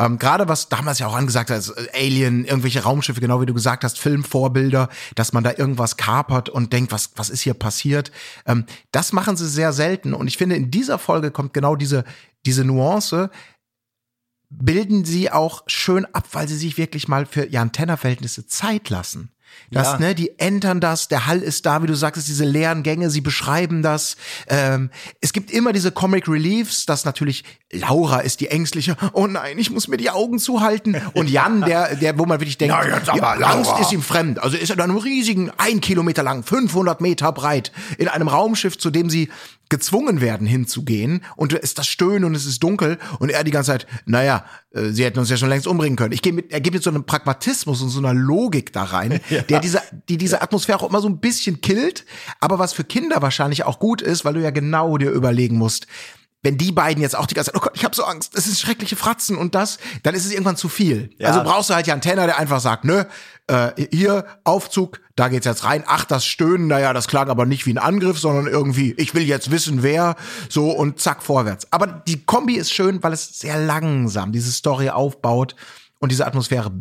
Ähm, 0.00 0.18
Gerade 0.18 0.48
was 0.48 0.70
damals 0.70 0.98
ja 0.98 1.06
auch 1.06 1.14
angesagt 1.14 1.50
hat, 1.50 1.58
ist, 1.58 1.68
äh, 1.68 1.88
Alien, 1.92 2.46
irgendwelche 2.46 2.82
Raumschiffe, 2.82 3.20
genau 3.20 3.42
wie 3.42 3.46
du 3.46 3.52
gesagt 3.52 3.84
hast, 3.84 3.98
Filmvorbilder, 3.98 4.88
dass 5.14 5.34
man 5.34 5.44
da 5.44 5.52
irgendwas 5.56 5.98
kapert 5.98 6.48
und 6.48 6.72
denkt, 6.72 6.90
was, 6.90 7.10
was 7.16 7.28
ist 7.28 7.42
hier 7.42 7.52
passiert. 7.52 8.10
Ähm, 8.46 8.64
das 8.92 9.12
machen 9.12 9.36
sie 9.36 9.46
sehr 9.46 9.74
selten. 9.74 10.14
Und 10.14 10.26
ich 10.26 10.38
finde, 10.38 10.56
in 10.56 10.70
dieser 10.70 10.98
Folge 10.98 11.30
kommt 11.30 11.52
genau 11.52 11.76
diese, 11.76 12.04
diese 12.46 12.64
Nuance, 12.64 13.30
bilden 14.48 15.04
sie 15.04 15.30
auch 15.30 15.64
schön 15.66 16.06
ab, 16.06 16.28
weil 16.32 16.48
sie 16.48 16.56
sich 16.56 16.78
wirklich 16.78 17.06
mal 17.06 17.26
für 17.26 17.46
Jan 17.48 17.72
Tenner 17.72 17.98
Verhältnisse 17.98 18.46
Zeit 18.46 18.88
lassen. 18.88 19.30
Das, 19.70 19.92
Ja. 19.92 19.98
ne, 19.98 20.14
die 20.14 20.38
entern 20.38 20.80
das, 20.80 21.08
der 21.08 21.26
Hall 21.26 21.40
ist 21.40 21.64
da, 21.66 21.82
wie 21.82 21.86
du 21.86 21.94
sagst, 21.94 22.26
diese 22.26 22.44
leeren 22.44 22.82
Gänge, 22.82 23.10
sie 23.10 23.20
beschreiben 23.20 23.82
das. 23.82 24.16
Ähm, 24.48 24.90
es 25.20 25.32
gibt 25.32 25.50
immer 25.50 25.72
diese 25.72 25.92
Comic 25.92 26.28
Reliefs, 26.28 26.86
dass 26.86 27.04
natürlich 27.04 27.44
Laura 27.72 28.18
ist 28.20 28.40
die 28.40 28.48
ängstliche, 28.48 28.96
oh 29.12 29.26
nein, 29.28 29.56
ich 29.58 29.70
muss 29.70 29.86
mir 29.86 29.96
die 29.96 30.10
Augen 30.10 30.38
zuhalten. 30.40 30.96
Und 31.14 31.30
Jan, 31.30 31.60
der, 31.66 31.94
der, 31.96 32.18
wo 32.18 32.26
man 32.26 32.40
wirklich 32.40 32.58
denkt, 32.58 32.74
Na, 32.76 32.96
jetzt 32.96 33.08
aber, 33.08 33.36
Laura. 33.38 33.52
Angst 33.52 33.72
ist 33.80 33.92
ihm 33.92 34.02
fremd. 34.02 34.40
Also 34.42 34.56
ist 34.56 34.70
er 34.70 34.74
in 34.76 34.82
einem 34.82 34.96
riesigen, 34.96 35.50
ein 35.56 35.80
Kilometer 35.80 36.22
lang, 36.24 36.42
500 36.42 37.00
Meter 37.00 37.30
breit, 37.32 37.70
in 37.98 38.08
einem 38.08 38.26
Raumschiff, 38.28 38.76
zu 38.76 38.90
dem 38.90 39.08
sie 39.08 39.30
gezwungen 39.70 40.20
werden 40.20 40.46
hinzugehen. 40.46 41.22
Und 41.36 41.54
es 41.54 41.60
ist 41.60 41.78
das 41.78 41.86
Stöhnen 41.86 42.24
und 42.24 42.34
es 42.34 42.44
ist 42.44 42.62
dunkel. 42.62 42.98
Und 43.18 43.30
er 43.30 43.42
die 43.44 43.50
ganze 43.50 43.70
Zeit, 43.70 43.86
naja, 44.04 44.44
äh, 44.72 44.90
sie 44.90 45.04
hätten 45.04 45.18
uns 45.18 45.30
ja 45.30 45.36
schon 45.36 45.48
längst 45.48 45.66
umbringen 45.66 45.96
können. 45.96 46.12
Ich 46.12 46.20
gehe 46.22 46.32
mit, 46.32 46.52
er 46.52 46.60
gibt 46.60 46.74
mit 46.74 46.82
so 46.82 46.90
einem 46.90 47.04
Pragmatismus 47.04 47.80
und 47.80 47.88
so 47.88 47.98
einer 47.98 48.12
Logik 48.12 48.72
da 48.72 48.84
rein, 48.84 49.20
der 49.48 49.60
diese, 49.60 49.80
die 50.08 50.18
diese 50.18 50.42
Atmosphäre 50.42 50.80
auch 50.80 50.90
immer 50.90 51.00
so 51.00 51.08
ein 51.08 51.20
bisschen 51.20 51.60
killt, 51.60 52.04
aber 52.40 52.58
was 52.58 52.72
für 52.72 52.84
Kinder 52.84 53.22
wahrscheinlich 53.22 53.64
auch 53.64 53.78
gut 53.78 54.02
ist, 54.02 54.24
weil 54.24 54.34
du 54.34 54.42
ja 54.42 54.50
genau 54.50 54.98
dir 54.98 55.10
überlegen 55.10 55.56
musst, 55.56 55.86
wenn 56.42 56.56
die 56.56 56.72
beiden 56.72 57.02
jetzt 57.02 57.16
auch 57.16 57.26
die 57.26 57.34
ganze 57.34 57.52
Zeit, 57.52 57.60
oh 57.60 57.64
Gott, 57.64 57.72
ich 57.74 57.84
habe 57.84 57.94
so 57.94 58.04
Angst, 58.04 58.36
das 58.36 58.44
sind 58.44 58.58
schreckliche 58.58 58.96
Fratzen 58.96 59.36
und 59.36 59.54
das, 59.54 59.78
dann 60.02 60.14
ist 60.14 60.24
es 60.24 60.32
irgendwann 60.32 60.56
zu 60.56 60.68
viel. 60.68 61.10
Ja. 61.18 61.28
Also 61.28 61.42
brauchst 61.42 61.70
du 61.70 61.74
halt 61.74 61.86
ja 61.86 61.92
einen 61.92 62.00
Tenor, 62.00 62.26
der 62.26 62.38
einfach 62.38 62.60
sagt, 62.60 62.84
nö, 62.84 63.04
äh, 63.46 63.72
hier, 63.90 64.24
Aufzug, 64.44 65.00
da 65.16 65.28
geht's 65.28 65.44
jetzt 65.44 65.64
rein. 65.64 65.84
Ach, 65.86 66.04
das 66.04 66.24
Stöhnen, 66.24 66.66
naja, 66.66 66.92
das 66.92 67.08
klang 67.08 67.28
aber 67.28 67.44
nicht 67.44 67.66
wie 67.66 67.74
ein 67.74 67.78
Angriff, 67.78 68.18
sondern 68.18 68.46
irgendwie, 68.46 68.94
ich 68.96 69.14
will 69.14 69.24
jetzt 69.24 69.50
wissen, 69.50 69.82
wer, 69.82 70.16
so 70.48 70.70
und 70.70 71.00
zack, 71.00 71.22
vorwärts. 71.22 71.66
Aber 71.70 71.86
die 71.86 72.24
Kombi 72.24 72.54
ist 72.54 72.72
schön, 72.72 73.02
weil 73.02 73.12
es 73.12 73.38
sehr 73.38 73.58
langsam 73.58 74.32
diese 74.32 74.52
Story 74.52 74.88
aufbaut 74.88 75.56
und 75.98 76.10
diese 76.10 76.26
Atmosphäre. 76.26 76.72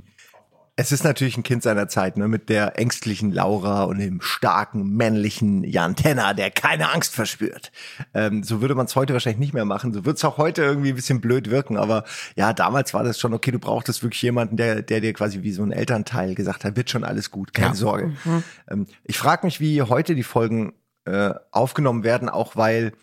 Es 0.79 0.93
ist 0.93 1.03
natürlich 1.03 1.35
ein 1.35 1.43
Kind 1.43 1.61
seiner 1.61 1.89
Zeit, 1.89 2.15
ne, 2.15 2.29
mit 2.29 2.47
der 2.47 2.79
ängstlichen 2.79 3.33
Laura 3.33 3.83
und 3.83 3.97
dem 3.97 4.21
starken 4.21 4.95
männlichen 4.95 5.65
Jan 5.65 5.97
Tenner, 5.97 6.33
der 6.33 6.51
keine 6.51 6.93
Angst 6.93 7.13
verspürt. 7.13 7.73
Ähm, 8.13 8.43
so 8.43 8.61
würde 8.61 8.75
man 8.75 8.85
es 8.85 8.95
heute 8.95 9.11
wahrscheinlich 9.11 9.41
nicht 9.41 9.53
mehr 9.53 9.65
machen. 9.65 9.93
So 9.93 10.05
wird 10.05 10.15
es 10.15 10.23
auch 10.23 10.37
heute 10.37 10.61
irgendwie 10.61 10.91
ein 10.91 10.95
bisschen 10.95 11.19
blöd 11.19 11.49
wirken. 11.49 11.75
Aber 11.75 12.05
ja, 12.37 12.53
damals 12.53 12.93
war 12.93 13.03
das 13.03 13.19
schon 13.19 13.33
okay. 13.33 13.51
Du 13.51 13.59
brauchtest 13.59 14.03
wirklich 14.03 14.21
jemanden, 14.21 14.55
der, 14.55 14.81
der 14.81 15.01
dir 15.01 15.11
quasi 15.11 15.43
wie 15.43 15.51
so 15.51 15.63
ein 15.63 15.73
Elternteil 15.73 16.33
gesagt 16.33 16.63
hat, 16.63 16.77
wird 16.77 16.89
schon 16.89 17.03
alles 17.03 17.29
gut, 17.29 17.53
keine 17.53 17.71
ja. 17.71 17.75
Sorge. 17.75 18.13
Mhm. 18.23 18.43
Ähm, 18.71 18.87
ich 19.03 19.17
frage 19.17 19.47
mich, 19.47 19.59
wie 19.59 19.81
heute 19.81 20.15
die 20.15 20.23
Folgen 20.23 20.71
äh, 21.03 21.33
aufgenommen 21.51 22.05
werden, 22.05 22.29
auch 22.29 22.55
weil 22.55 22.93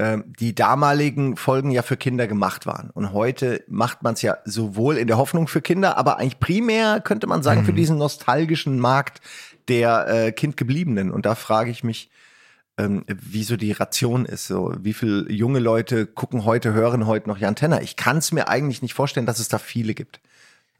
die 0.00 0.54
damaligen 0.54 1.36
Folgen 1.36 1.72
ja 1.72 1.82
für 1.82 1.96
Kinder 1.96 2.28
gemacht 2.28 2.66
waren. 2.66 2.90
Und 2.90 3.12
heute 3.12 3.64
macht 3.66 4.04
man 4.04 4.14
es 4.14 4.22
ja 4.22 4.36
sowohl 4.44 4.96
in 4.96 5.08
der 5.08 5.18
Hoffnung 5.18 5.48
für 5.48 5.60
Kinder, 5.60 5.98
aber 5.98 6.18
eigentlich 6.18 6.38
primär 6.38 7.00
könnte 7.00 7.26
man 7.26 7.42
sagen 7.42 7.62
mhm. 7.62 7.64
für 7.64 7.72
diesen 7.72 7.98
nostalgischen 7.98 8.78
Markt 8.78 9.20
der 9.66 10.06
äh, 10.08 10.32
Kindgebliebenen. 10.32 11.10
Und 11.10 11.26
da 11.26 11.34
frage 11.34 11.72
ich 11.72 11.82
mich, 11.82 12.10
ähm, 12.78 13.04
wie 13.08 13.42
so 13.42 13.56
die 13.56 13.72
Ration 13.72 14.24
ist. 14.24 14.46
So, 14.46 14.72
wie 14.80 14.92
viele 14.92 15.30
junge 15.30 15.58
Leute 15.58 16.06
gucken 16.06 16.44
heute, 16.44 16.72
hören 16.72 17.06
heute 17.06 17.28
noch 17.28 17.38
Jan 17.38 17.56
Tenner? 17.56 17.82
Ich 17.82 17.96
kann 17.96 18.18
es 18.18 18.30
mir 18.30 18.48
eigentlich 18.48 18.82
nicht 18.82 18.94
vorstellen, 18.94 19.26
dass 19.26 19.40
es 19.40 19.48
da 19.48 19.58
viele 19.58 19.94
gibt. 19.94 20.20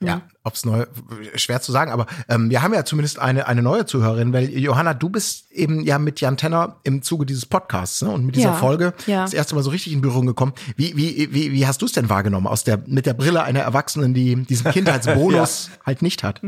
Ja, 0.00 0.16
mhm. 0.16 0.22
ob's 0.44 0.64
neu, 0.64 0.86
schwer 1.34 1.60
zu 1.60 1.72
sagen, 1.72 1.90
aber 1.90 2.06
ähm, 2.28 2.50
wir 2.50 2.62
haben 2.62 2.72
ja 2.72 2.84
zumindest 2.84 3.18
eine, 3.18 3.48
eine 3.48 3.62
neue 3.62 3.84
Zuhörerin, 3.84 4.32
weil 4.32 4.48
Johanna, 4.56 4.94
du 4.94 5.08
bist 5.08 5.50
eben 5.50 5.80
ja 5.80 5.98
mit 5.98 6.20
Jan 6.20 6.36
Tenner 6.36 6.76
im 6.84 7.02
Zuge 7.02 7.26
dieses 7.26 7.46
Podcasts 7.46 8.02
ne, 8.02 8.10
und 8.10 8.24
mit 8.24 8.36
dieser 8.36 8.50
ja, 8.50 8.54
Folge 8.54 8.94
ja. 9.06 9.22
das 9.22 9.32
erste 9.32 9.56
Mal 9.56 9.62
so 9.64 9.70
richtig 9.70 9.92
in 9.92 10.00
Berührung 10.00 10.26
gekommen. 10.26 10.52
Wie, 10.76 10.96
wie, 10.96 11.32
wie, 11.32 11.50
wie 11.50 11.66
hast 11.66 11.82
du 11.82 11.86
es 11.86 11.92
denn 11.92 12.08
wahrgenommen 12.08 12.46
aus 12.46 12.62
der, 12.62 12.80
mit 12.86 13.06
der 13.06 13.14
Brille 13.14 13.42
einer 13.42 13.60
Erwachsenen, 13.60 14.14
die 14.14 14.36
diesen 14.36 14.70
Kindheitsbonus 14.72 15.70
ja. 15.72 15.86
halt 15.86 16.02
nicht 16.02 16.22
hat? 16.22 16.42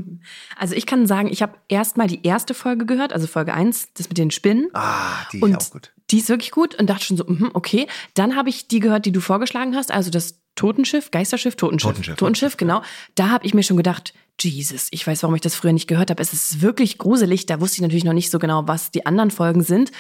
Also 0.57 0.77
ich 0.77 0.87
kann 0.87 1.09
sagen, 1.09 1.27
ich 1.27 1.43
habe 1.43 1.55
erst 1.67 1.97
mal 1.97 2.07
die 2.07 2.25
erste 2.25 2.55
Folge 2.55 2.87
gehört, 2.87 3.13
also 3.13 3.27
Folge 3.27 3.53
eins, 3.53 3.89
das 3.95 4.09
mit 4.09 4.19
den 4.19 4.31
Spinnen. 4.31 4.69
Ah, 4.75 5.27
die 5.33 5.41
ist 5.41 5.57
auch 5.57 5.71
gut. 5.73 5.93
Die 6.11 6.19
ist 6.19 6.29
wirklich 6.29 6.53
gut 6.53 6.77
und 6.77 6.89
dachte 6.89 7.05
schon 7.05 7.17
so, 7.17 7.25
mh, 7.27 7.51
okay. 7.55 7.89
Dann 8.15 8.37
habe 8.37 8.49
ich 8.49 8.69
die 8.69 8.79
gehört, 8.79 9.07
die 9.07 9.13
du 9.13 9.21
vorgeschlagen 9.21 9.75
hast, 9.75 9.91
also 9.91 10.11
das 10.11 10.41
Totenschiff, 10.61 11.11
Geisterschiff, 11.11 11.57
Totenschiff. 11.57 11.93
Totenschiff, 11.93 12.17
Totenschiff 12.17 12.57
genau. 12.59 12.83
Da 13.15 13.31
habe 13.31 13.47
ich 13.47 13.55
mir 13.55 13.63
schon 13.63 13.79
gedacht, 13.79 14.13
Jesus, 14.43 14.89
ich 14.91 15.07
weiß, 15.07 15.23
warum 15.23 15.35
ich 15.35 15.41
das 15.41 15.55
früher 15.55 15.73
nicht 15.73 15.87
gehört 15.87 16.11
habe. 16.11 16.23
Es 16.23 16.33
ist 16.33 16.61
wirklich 16.61 16.99
gruselig. 16.99 17.47
Da 17.47 17.61
wusste 17.61 17.77
ich 17.77 17.83
natürlich 17.83 18.05
noch 18.05 18.13
nicht 18.13 18.31
so 18.31 18.39
genau, 18.39 18.67
was 18.67 18.91
die 18.91 19.07
anderen 19.07 19.31
Folgen 19.31 19.63
sind 19.63 19.91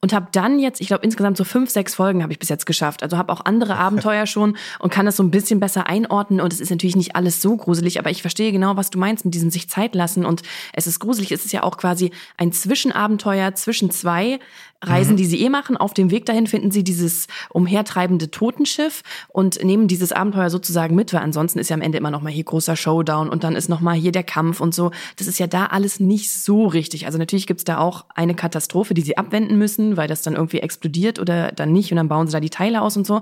und 0.00 0.12
habe 0.12 0.28
dann 0.32 0.60
jetzt, 0.60 0.80
ich 0.80 0.86
glaube 0.86 1.04
insgesamt 1.04 1.36
so 1.36 1.44
fünf, 1.44 1.70
sechs 1.70 1.96
Folgen 1.96 2.22
habe 2.22 2.32
ich 2.32 2.38
bis 2.38 2.48
jetzt 2.48 2.66
geschafft. 2.66 3.02
Also 3.02 3.16
habe 3.16 3.32
auch 3.32 3.44
andere 3.44 3.76
Abenteuer 3.78 4.26
schon 4.26 4.56
und 4.78 4.92
kann 4.92 5.06
das 5.06 5.16
so 5.16 5.22
ein 5.22 5.30
bisschen 5.30 5.58
besser 5.60 5.88
einordnen. 5.88 6.40
Und 6.40 6.52
es 6.52 6.60
ist 6.60 6.70
natürlich 6.70 6.96
nicht 6.96 7.16
alles 7.16 7.42
so 7.42 7.56
gruselig, 7.56 7.98
aber 7.98 8.10
ich 8.10 8.22
verstehe 8.22 8.52
genau, 8.52 8.76
was 8.76 8.90
du 8.90 8.98
meinst 8.98 9.24
mit 9.24 9.34
diesem 9.34 9.50
sich 9.50 9.68
Zeit 9.68 9.94
lassen. 9.94 10.24
Und 10.24 10.42
es 10.72 10.86
ist 10.86 11.00
gruselig. 11.00 11.32
Es 11.32 11.44
ist 11.44 11.52
ja 11.52 11.62
auch 11.62 11.76
quasi 11.76 12.12
ein 12.36 12.52
Zwischenabenteuer 12.52 13.54
zwischen 13.54 13.90
zwei 13.90 14.38
Reisen, 14.82 15.12
mhm. 15.12 15.16
die 15.16 15.26
sie 15.26 15.42
eh 15.42 15.48
machen. 15.48 15.76
Auf 15.76 15.92
dem 15.92 16.10
Weg 16.10 16.24
dahin 16.24 16.46
finden 16.46 16.70
sie 16.70 16.84
dieses 16.84 17.26
umhertreibende 17.50 18.30
Totenschiff 18.30 19.02
und 19.28 19.62
nehmen 19.62 19.88
dieses 19.88 20.12
Abenteuer 20.12 20.50
sozusagen 20.50 20.94
mit, 20.94 21.12
weil 21.12 21.20
ansonsten 21.20 21.58
ist 21.58 21.68
ja 21.68 21.74
am 21.74 21.82
Ende 21.82 21.98
immer 21.98 22.10
noch 22.10 22.22
mal 22.22 22.32
hier 22.32 22.44
großer 22.44 22.76
Showdown 22.76 23.28
und 23.28 23.44
dann 23.44 23.56
ist 23.56 23.68
noch 23.68 23.80
mal 23.80 23.94
hier 23.94 24.12
der 24.12 24.22
Kampf 24.22 24.60
und 24.60 24.74
so. 24.74 24.90
Das 25.16 25.26
ist 25.26 25.38
ja 25.38 25.46
da 25.46 25.66
alles 25.66 26.00
nicht 26.00 26.30
so 26.30 26.66
richtig. 26.66 27.06
Also 27.06 27.18
natürlich 27.18 27.46
gibt's 27.46 27.64
da 27.64 27.78
auch 27.78 28.06
eine 28.14 28.34
Katastrophe, 28.34 28.94
die 28.94 29.02
sie 29.02 29.18
abwenden 29.18 29.58
müssen 29.58 29.98
weil 29.98 30.08
das 30.08 30.22
dann 30.22 30.34
irgendwie 30.34 30.60
explodiert 30.60 31.18
oder 31.18 31.52
dann 31.52 31.72
nicht 31.72 31.90
und 31.90 31.96
dann 31.96 32.08
bauen 32.08 32.26
sie 32.26 32.32
da 32.32 32.40
die 32.40 32.48
Teile 32.48 32.80
aus 32.80 32.96
und 32.96 33.06
so. 33.06 33.20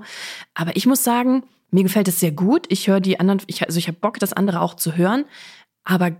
Aber 0.53 0.75
ich 0.77 0.85
muss 0.85 1.03
sagen, 1.03 1.43
mir 1.71 1.83
gefällt 1.83 2.07
es 2.07 2.21
sehr 2.21 2.31
gut. 2.31 2.65
Ich 2.69 2.87
höre 2.87 3.01
die 3.01 3.19
anderen, 3.19 3.41
ich, 3.47 3.65
also 3.65 3.77
ich 3.77 3.87
habe 3.87 3.97
Bock, 3.99 4.19
das 4.19 4.31
andere 4.31 4.61
auch 4.61 4.75
zu 4.75 4.95
hören, 4.95 5.25
aber 5.83 6.11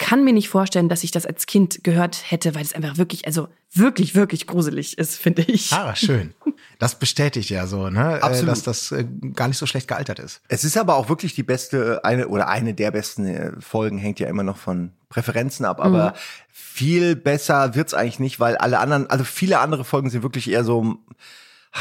kann 0.00 0.24
mir 0.24 0.32
nicht 0.32 0.48
vorstellen, 0.48 0.88
dass 0.88 1.04
ich 1.04 1.10
das 1.10 1.26
als 1.26 1.44
Kind 1.44 1.84
gehört 1.84 2.30
hätte, 2.30 2.54
weil 2.54 2.62
es 2.62 2.72
einfach 2.72 2.96
wirklich, 2.96 3.26
also 3.26 3.48
wirklich, 3.72 4.14
wirklich 4.14 4.46
gruselig 4.46 4.96
ist, 4.96 5.16
finde 5.16 5.42
ich. 5.42 5.72
Ah, 5.72 5.94
schön. 5.94 6.32
Das 6.78 6.98
bestätigt 6.98 7.50
ja 7.50 7.66
so, 7.66 7.90
ne, 7.90 8.16
äh, 8.16 8.20
Absolut. 8.22 8.50
dass 8.50 8.62
das 8.62 8.92
äh, 8.92 9.04
gar 9.34 9.46
nicht 9.48 9.58
so 9.58 9.66
schlecht 9.66 9.88
gealtert 9.88 10.18
ist. 10.18 10.40
Es 10.48 10.64
ist 10.64 10.78
aber 10.78 10.96
auch 10.96 11.10
wirklich 11.10 11.34
die 11.34 11.42
beste, 11.42 12.02
eine 12.02 12.28
oder 12.28 12.48
eine 12.48 12.72
der 12.72 12.90
besten 12.90 13.26
äh, 13.26 13.52
Folgen 13.60 13.98
hängt 13.98 14.18
ja 14.18 14.28
immer 14.28 14.42
noch 14.42 14.56
von 14.56 14.92
Präferenzen 15.10 15.66
ab, 15.66 15.80
aber 15.80 16.12
mhm. 16.12 16.14
viel 16.48 17.14
besser 17.14 17.74
wird's 17.74 17.92
eigentlich 17.92 18.20
nicht, 18.20 18.40
weil 18.40 18.56
alle 18.56 18.78
anderen, 18.78 19.10
also 19.10 19.24
viele 19.24 19.58
andere 19.58 19.84
Folgen 19.84 20.08
sind 20.08 20.22
wirklich 20.22 20.50
eher 20.50 20.64
so 20.64 20.96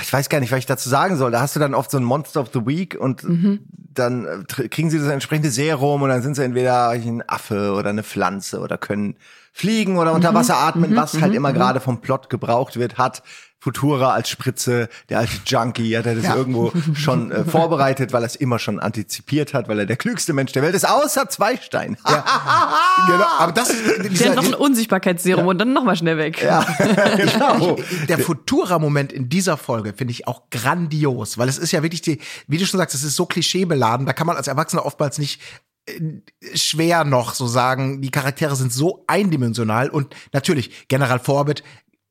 ich 0.01 0.13
weiß 0.13 0.29
gar 0.29 0.39
nicht, 0.39 0.51
was 0.51 0.59
ich 0.59 0.65
dazu 0.65 0.87
sagen 0.87 1.17
soll. 1.17 1.31
Da 1.31 1.41
hast 1.41 1.55
du 1.55 1.59
dann 1.59 1.73
oft 1.73 1.89
so 1.89 1.97
ein 1.97 2.03
Monster 2.03 2.41
of 2.41 2.49
the 2.53 2.65
Week 2.65 2.95
und 2.99 3.23
mhm. 3.23 3.59
dann 3.73 4.25
äh, 4.25 4.67
kriegen 4.67 4.89
sie 4.89 4.99
das 4.99 5.07
entsprechende 5.07 5.49
Serum 5.49 6.01
und 6.01 6.09
dann 6.09 6.21
sind 6.21 6.35
sie 6.35 6.43
entweder 6.43 6.89
ein 6.89 7.23
Affe 7.27 7.73
oder 7.73 7.89
eine 7.89 8.03
Pflanze 8.03 8.59
oder 8.59 8.77
können 8.77 9.15
fliegen 9.51 9.97
oder 9.97 10.13
unter 10.13 10.31
mhm. 10.31 10.35
Wasser 10.35 10.57
atmen, 10.57 10.91
mhm. 10.91 10.95
was 10.95 11.19
halt 11.19 11.31
mhm. 11.31 11.37
immer 11.37 11.49
mhm. 11.49 11.55
gerade 11.55 11.79
vom 11.79 12.01
Plot 12.01 12.29
gebraucht 12.29 12.77
wird, 12.77 12.97
hat 12.97 13.23
Futura 13.61 14.13
als 14.13 14.29
Spritze, 14.29 14.87
der 15.09 15.19
alte 15.19 15.33
Junkie, 15.45 15.97
hat 15.97 16.05
er 16.05 16.15
das 16.15 16.23
ja. 16.23 16.35
irgendwo 16.35 16.71
schon 16.93 17.29
äh, 17.31 17.43
vorbereitet, 17.45 18.13
weil 18.13 18.23
er 18.23 18.27
es 18.27 18.37
immer 18.37 18.57
schon 18.57 18.79
antizipiert 18.79 19.53
hat, 19.53 19.67
weil 19.67 19.79
er 19.79 19.85
der 19.85 19.97
klügste 19.97 20.31
Mensch 20.31 20.53
der 20.53 20.63
Welt 20.63 20.75
ist, 20.75 20.87
außer 20.87 21.27
Zweistein. 21.27 21.97
ja. 22.07 22.23
genau, 23.07 23.25
aber 23.37 23.51
das 23.51 23.69
der 23.69 24.29
hat 24.29 24.35
noch 24.37 24.45
ein 24.45 24.53
Unsichtbarkeitsserum 24.53 25.43
ja. 25.43 25.49
und 25.49 25.57
dann 25.57 25.73
nochmal 25.73 25.97
schnell 25.97 26.17
weg. 26.17 26.41
Ja. 26.41 26.61
genau. 27.17 27.77
Der 28.07 28.19
Futura-Moment 28.19 29.11
in 29.11 29.27
dieser 29.27 29.57
Folge 29.57 29.93
finde 29.93 30.11
ich 30.11 30.25
auch 30.25 30.49
grandios, 30.51 31.37
weil 31.37 31.49
es 31.49 31.57
ist 31.57 31.71
ja 31.71 31.83
wirklich 31.83 32.01
die, 32.01 32.19
wie 32.47 32.57
du 32.57 32.65
schon 32.65 32.77
sagst, 32.77 32.95
es 32.95 33.03
ist 33.03 33.17
so 33.17 33.25
klischeebeladen, 33.25 34.05
da 34.05 34.13
kann 34.13 34.25
man 34.25 34.37
als 34.37 34.47
Erwachsener 34.47 34.85
oftmals 34.85 35.17
nicht 35.17 35.41
äh, 35.85 36.21
schwer 36.55 37.03
noch 37.03 37.33
so 37.33 37.45
sagen, 37.45 38.01
die 38.01 38.11
Charaktere 38.11 38.55
sind 38.55 38.71
so 38.71 39.03
eindimensional 39.07 39.89
und 39.89 40.15
natürlich 40.31 40.87
General 40.87 41.19
Forbit 41.19 41.61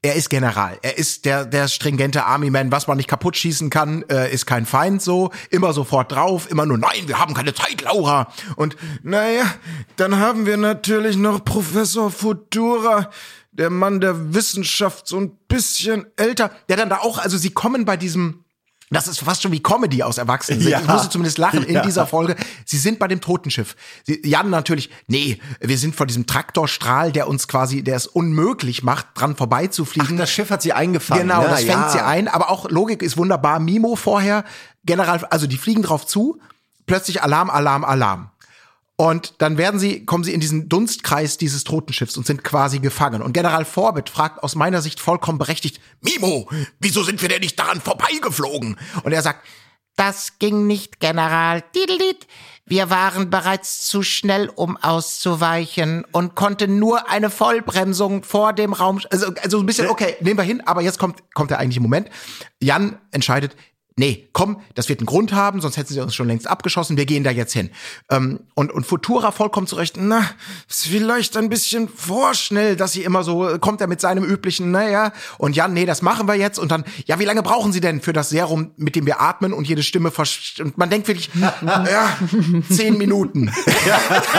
er 0.00 0.14
ist 0.14 0.30
General. 0.30 0.78
Er 0.82 0.96
ist 0.96 1.24
der, 1.24 1.44
der 1.44 1.66
stringente 1.66 2.24
Army-Man, 2.24 2.70
was 2.70 2.86
man 2.86 2.96
nicht 2.96 3.08
kaputt 3.08 3.36
schießen 3.36 3.68
kann, 3.68 4.04
äh, 4.08 4.32
ist 4.32 4.46
kein 4.46 4.64
Feind 4.64 5.02
so. 5.02 5.30
Immer 5.50 5.72
sofort 5.72 6.12
drauf, 6.12 6.48
immer 6.50 6.66
nur, 6.66 6.78
nein, 6.78 7.06
wir 7.08 7.18
haben 7.18 7.34
keine 7.34 7.52
Zeit, 7.52 7.82
Laura. 7.82 8.32
Und 8.54 8.76
naja, 9.02 9.42
dann 9.96 10.18
haben 10.18 10.46
wir 10.46 10.56
natürlich 10.56 11.16
noch 11.16 11.44
Professor 11.44 12.12
Futura, 12.12 13.10
der 13.50 13.70
Mann 13.70 14.00
der 14.00 14.34
Wissenschaft, 14.34 15.08
so 15.08 15.18
ein 15.18 15.36
bisschen 15.48 16.06
älter, 16.16 16.52
der 16.68 16.76
dann 16.76 16.90
da 16.90 16.98
auch, 16.98 17.18
also 17.18 17.36
sie 17.36 17.50
kommen 17.50 17.84
bei 17.84 17.96
diesem 17.96 18.44
das 18.90 19.08
ist 19.08 19.20
fast 19.20 19.42
schon 19.42 19.52
wie 19.52 19.62
Comedy 19.62 20.02
aus 20.02 20.18
Erwachsenen. 20.18 20.66
Ja. 20.66 20.80
Ich 20.80 20.86
musste 20.86 21.10
zumindest 21.10 21.38
lachen 21.38 21.62
in 21.62 21.74
ja. 21.74 21.82
dieser 21.82 22.06
Folge. 22.06 22.36
Sie 22.64 22.78
sind 22.78 22.98
bei 22.98 23.08
dem 23.08 23.20
Totenschiff. 23.20 23.76
Sie, 24.04 24.20
Jan 24.24 24.50
natürlich, 24.50 24.90
nee, 25.06 25.40
wir 25.60 25.78
sind 25.78 25.94
vor 25.94 26.06
diesem 26.06 26.26
Traktorstrahl, 26.26 27.12
der 27.12 27.28
uns 27.28 27.48
quasi, 27.48 27.82
der 27.82 27.96
es 27.96 28.06
unmöglich 28.06 28.82
macht, 28.82 29.06
dran 29.14 29.36
vorbeizufliegen. 29.36 30.14
Ach, 30.14 30.20
das 30.20 30.30
Schiff 30.30 30.50
hat 30.50 30.62
sie 30.62 30.72
eingefangen. 30.72 31.28
Genau, 31.28 31.42
ja, 31.42 31.48
das 31.48 31.64
fängt 31.64 31.90
sie 31.90 32.04
ein. 32.04 32.28
Aber 32.28 32.50
auch 32.50 32.70
Logik 32.70 33.02
ist 33.02 33.16
wunderbar. 33.16 33.60
Mimo 33.60 33.96
vorher, 33.96 34.44
General, 34.84 35.24
also 35.30 35.46
die 35.46 35.58
fliegen 35.58 35.82
drauf 35.82 36.06
zu, 36.06 36.40
plötzlich 36.86 37.22
Alarm, 37.22 37.50
Alarm, 37.50 37.84
Alarm. 37.84 38.30
Und 39.00 39.34
dann 39.38 39.58
werden 39.58 39.78
sie, 39.78 40.04
kommen 40.04 40.24
sie 40.24 40.34
in 40.34 40.40
diesen 40.40 40.68
Dunstkreis 40.68 41.38
dieses 41.38 41.62
Totenschiffs 41.62 42.16
und 42.16 42.26
sind 42.26 42.42
quasi 42.42 42.80
gefangen. 42.80 43.22
Und 43.22 43.32
General 43.32 43.64
Forbit 43.64 44.10
fragt 44.10 44.42
aus 44.42 44.56
meiner 44.56 44.82
Sicht 44.82 44.98
vollkommen 44.98 45.38
berechtigt, 45.38 45.80
Mimo, 46.00 46.50
wieso 46.80 47.04
sind 47.04 47.22
wir 47.22 47.28
denn 47.28 47.40
nicht 47.40 47.56
daran 47.56 47.80
vorbeigeflogen? 47.80 48.76
Und 49.04 49.12
er 49.12 49.22
sagt, 49.22 49.46
das 49.94 50.40
ging 50.40 50.66
nicht, 50.66 50.98
General. 50.98 51.62
Wir 52.66 52.90
waren 52.90 53.30
bereits 53.30 53.86
zu 53.86 54.02
schnell, 54.02 54.48
um 54.48 54.76
auszuweichen 54.76 56.04
und 56.10 56.34
konnten 56.34 56.80
nur 56.80 57.08
eine 57.08 57.30
Vollbremsung 57.30 58.24
vor 58.24 58.52
dem 58.52 58.72
Raum, 58.72 59.00
also, 59.10 59.32
also 59.40 59.60
ein 59.60 59.66
bisschen, 59.66 59.86
okay, 59.86 60.16
nehmen 60.20 60.38
wir 60.38 60.44
hin, 60.44 60.60
aber 60.66 60.82
jetzt 60.82 60.98
kommt, 60.98 61.22
kommt 61.34 61.50
der 61.50 61.60
eigentliche 61.60 61.80
Moment. 61.80 62.10
Jan 62.60 62.98
entscheidet, 63.12 63.54
nee, 63.98 64.28
komm, 64.32 64.60
das 64.74 64.88
wird 64.88 65.00
einen 65.00 65.06
Grund 65.06 65.32
haben, 65.32 65.60
sonst 65.60 65.76
hätten 65.76 65.92
sie 65.92 66.00
uns 66.00 66.14
schon 66.14 66.28
längst 66.28 66.46
abgeschossen, 66.46 66.96
wir 66.96 67.04
gehen 67.04 67.24
da 67.24 67.30
jetzt 67.30 67.52
hin. 67.52 67.70
Ähm, 68.10 68.40
und, 68.54 68.72
und 68.72 68.86
Futura 68.86 69.32
vollkommen 69.32 69.66
zurecht, 69.66 69.96
na, 69.98 70.24
ist 70.68 70.86
vielleicht 70.86 71.36
ein 71.36 71.48
bisschen 71.48 71.88
vorschnell, 71.88 72.76
dass 72.76 72.92
sie 72.92 73.02
immer 73.02 73.24
so, 73.24 73.48
äh, 73.48 73.58
kommt 73.58 73.80
er 73.80 73.88
mit 73.88 74.00
seinem 74.00 74.24
üblichen, 74.24 74.70
naja, 74.70 75.12
und 75.36 75.56
ja, 75.56 75.68
nee, 75.68 75.84
das 75.84 76.00
machen 76.00 76.28
wir 76.28 76.34
jetzt. 76.36 76.58
Und 76.58 76.70
dann, 76.70 76.84
ja, 77.06 77.18
wie 77.18 77.24
lange 77.24 77.42
brauchen 77.42 77.72
sie 77.72 77.80
denn 77.80 78.00
für 78.00 78.12
das 78.12 78.30
Serum, 78.30 78.70
mit 78.76 78.94
dem 78.94 79.04
wir 79.04 79.20
atmen 79.20 79.52
und 79.52 79.66
jede 79.66 79.82
Stimme 79.82 80.10
versch 80.10 80.60
Und 80.60 80.78
man 80.78 80.90
denkt 80.90 81.08
wirklich, 81.08 81.30
ja, 81.62 82.16
zehn 82.70 82.96
Minuten. 82.96 83.52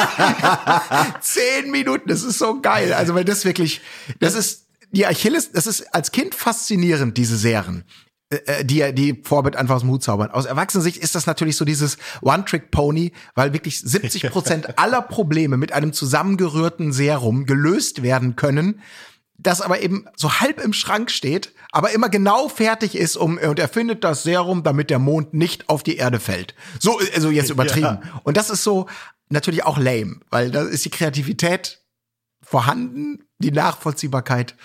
zehn 1.19 1.69
Minuten, 1.69 2.07
das 2.07 2.23
ist 2.23 2.39
so 2.39 2.61
geil. 2.61 2.93
Also, 2.93 3.13
weil 3.13 3.25
das 3.25 3.43
wirklich, 3.43 3.81
das 4.19 4.35
ist, 4.35 4.67
die 4.91 5.05
Achilles, 5.05 5.51
das 5.51 5.67
ist 5.67 5.93
als 5.93 6.11
Kind 6.11 6.33
faszinierend, 6.33 7.17
diese 7.17 7.37
Serien. 7.37 7.83
Äh, 8.29 8.63
die 8.63 8.93
die 8.93 9.21
Vorbit 9.23 9.55
einfach 9.55 9.75
aus 9.75 9.81
dem 9.81 9.89
Hut 9.89 10.03
zaubern. 10.03 10.29
Aus 10.29 10.45
Erwachsenensicht 10.45 10.97
ist 10.97 11.15
das 11.15 11.25
natürlich 11.25 11.55
so 11.55 11.65
dieses 11.65 11.97
One-Trick-Pony, 12.21 13.11
weil 13.33 13.53
wirklich 13.53 13.81
70 13.81 14.29
Prozent 14.29 14.77
aller 14.77 15.01
Probleme 15.01 15.57
mit 15.57 15.71
einem 15.71 15.93
zusammengerührten 15.93 16.93
Serum 16.93 17.47
gelöst 17.47 18.03
werden 18.03 18.35
können 18.35 18.81
das 19.41 19.61
aber 19.61 19.81
eben 19.81 20.05
so 20.17 20.41
halb 20.41 20.61
im 20.61 20.73
Schrank 20.73 21.09
steht, 21.09 21.53
aber 21.71 21.91
immer 21.91 22.09
genau 22.09 22.49
fertig 22.49 22.95
ist, 22.95 23.15
um 23.15 23.37
und 23.37 23.57
er 23.57 23.69
findet 23.69 24.03
das 24.03 24.23
Serum, 24.23 24.63
damit 24.63 24.89
der 24.89 24.99
Mond 24.99 25.33
nicht 25.33 25.69
auf 25.69 25.81
die 25.81 25.95
Erde 25.95 26.19
fällt. 26.19 26.53
So, 26.77 26.99
also 27.15 27.29
jetzt 27.29 27.49
übertrieben. 27.49 27.99
Ja. 28.03 28.21
Und 28.23 28.35
das 28.35 28.49
ist 28.49 28.63
so 28.63 28.87
natürlich 29.29 29.63
auch 29.63 29.77
lame, 29.77 30.19
weil 30.29 30.51
da 30.51 30.63
ist 30.63 30.83
die 30.83 30.89
Kreativität 30.89 31.81
vorhanden, 32.41 33.23
die 33.37 33.51
Nachvollziehbarkeit 33.51 34.55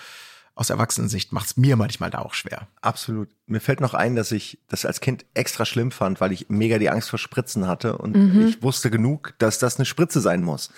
aus 0.55 0.71
Erwachsenensicht 0.71 1.33
macht 1.33 1.47
es 1.47 1.57
mir 1.57 1.77
manchmal 1.77 2.11
da 2.11 2.19
auch 2.21 2.35
schwer. 2.35 2.69
Absolut. 2.81 3.29
Mir 3.47 3.61
fällt 3.61 3.81
noch 3.81 3.95
ein, 3.95 4.15
dass 4.15 4.31
ich 4.31 4.59
das 4.69 4.87
als 4.87 5.01
Kind 5.01 5.25
extra 5.35 5.65
schlimm 5.65 5.91
fand, 5.91 6.21
weil 6.21 6.33
ich 6.33 6.49
mega 6.49 6.79
die 6.79 6.91
Angst 6.91 7.11
vor 7.11 7.19
Spritzen 7.19 7.67
hatte 7.67 7.99
und 7.99 8.17
mhm. 8.17 8.49
ich 8.49 8.63
wusste 8.63 8.91
genug, 8.91 9.35
dass 9.39 9.59
das 9.59 9.77
eine 9.77 9.85
Spritze 9.85 10.21
sein 10.21 10.43
muss. 10.43 10.71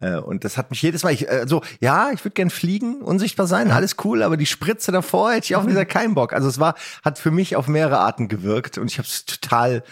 Äh, 0.00 0.16
und 0.16 0.44
das 0.44 0.56
hat 0.56 0.70
mich 0.70 0.82
jedes 0.82 1.04
Mal, 1.04 1.12
ich, 1.12 1.28
äh, 1.28 1.46
so, 1.46 1.62
ja, 1.80 2.10
ich 2.12 2.24
würde 2.24 2.34
gern 2.34 2.50
fliegen, 2.50 3.00
unsichtbar 3.00 3.46
sein, 3.46 3.70
alles 3.70 3.96
cool, 4.04 4.22
aber 4.22 4.36
die 4.36 4.46
Spritze 4.46 4.90
davor 4.90 5.32
hätte 5.32 5.44
ich 5.44 5.56
auch 5.56 5.66
wieder 5.66 5.84
keinen 5.84 6.14
Bock. 6.14 6.32
Also 6.32 6.48
es 6.48 6.58
war, 6.58 6.74
hat 7.04 7.18
für 7.18 7.30
mich 7.30 7.54
auf 7.54 7.68
mehrere 7.68 7.98
Arten 7.98 8.26
gewirkt 8.28 8.76
und 8.76 8.90
ich 8.90 8.98
habe 8.98 9.06
es 9.06 9.24
total 9.24 9.84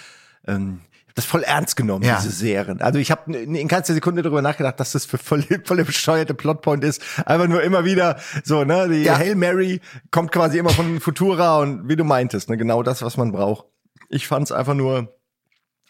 ähm, 0.47 0.81
das 1.21 1.29
voll 1.29 1.43
ernst 1.43 1.77
genommen, 1.77 2.05
ja. 2.05 2.17
diese 2.17 2.31
Serien. 2.31 2.81
Also 2.81 2.99
ich 2.99 3.11
habe 3.11 3.37
in 3.37 3.69
keinster 3.69 3.95
Sekunde 3.95 4.23
darüber 4.23 4.43
nachgedacht, 4.43 4.81
dass 4.81 4.93
das 4.93 5.05
für 5.05 5.19
voll, 5.19 5.43
voll 5.65 5.85
bescheuerte 5.85 6.35
Plotpoint 6.35 6.85
ist. 6.85 7.03
Einfach 7.27 7.47
nur 7.47 7.63
immer 7.63 7.85
wieder 7.85 8.19
so, 8.45 8.65
ne, 8.65 8.89
die 8.89 9.03
ja. 9.03 9.19
Hail 9.19 9.35
Mary 9.35 9.81
kommt 10.11 10.33
quasi 10.33 10.59
immer 10.59 10.71
von 10.71 11.01
Futura 11.01 11.59
und 11.59 11.89
wie 11.89 11.97
du 11.97 12.05
meintest, 12.05 12.49
ne, 12.49 12.57
genau 12.57 12.83
das, 12.83 13.03
was 13.03 13.17
man 13.17 13.33
braucht. 13.33 13.67
Ich 14.09 14.27
fand's 14.27 14.53
einfach 14.53 14.75
nur 14.75 15.15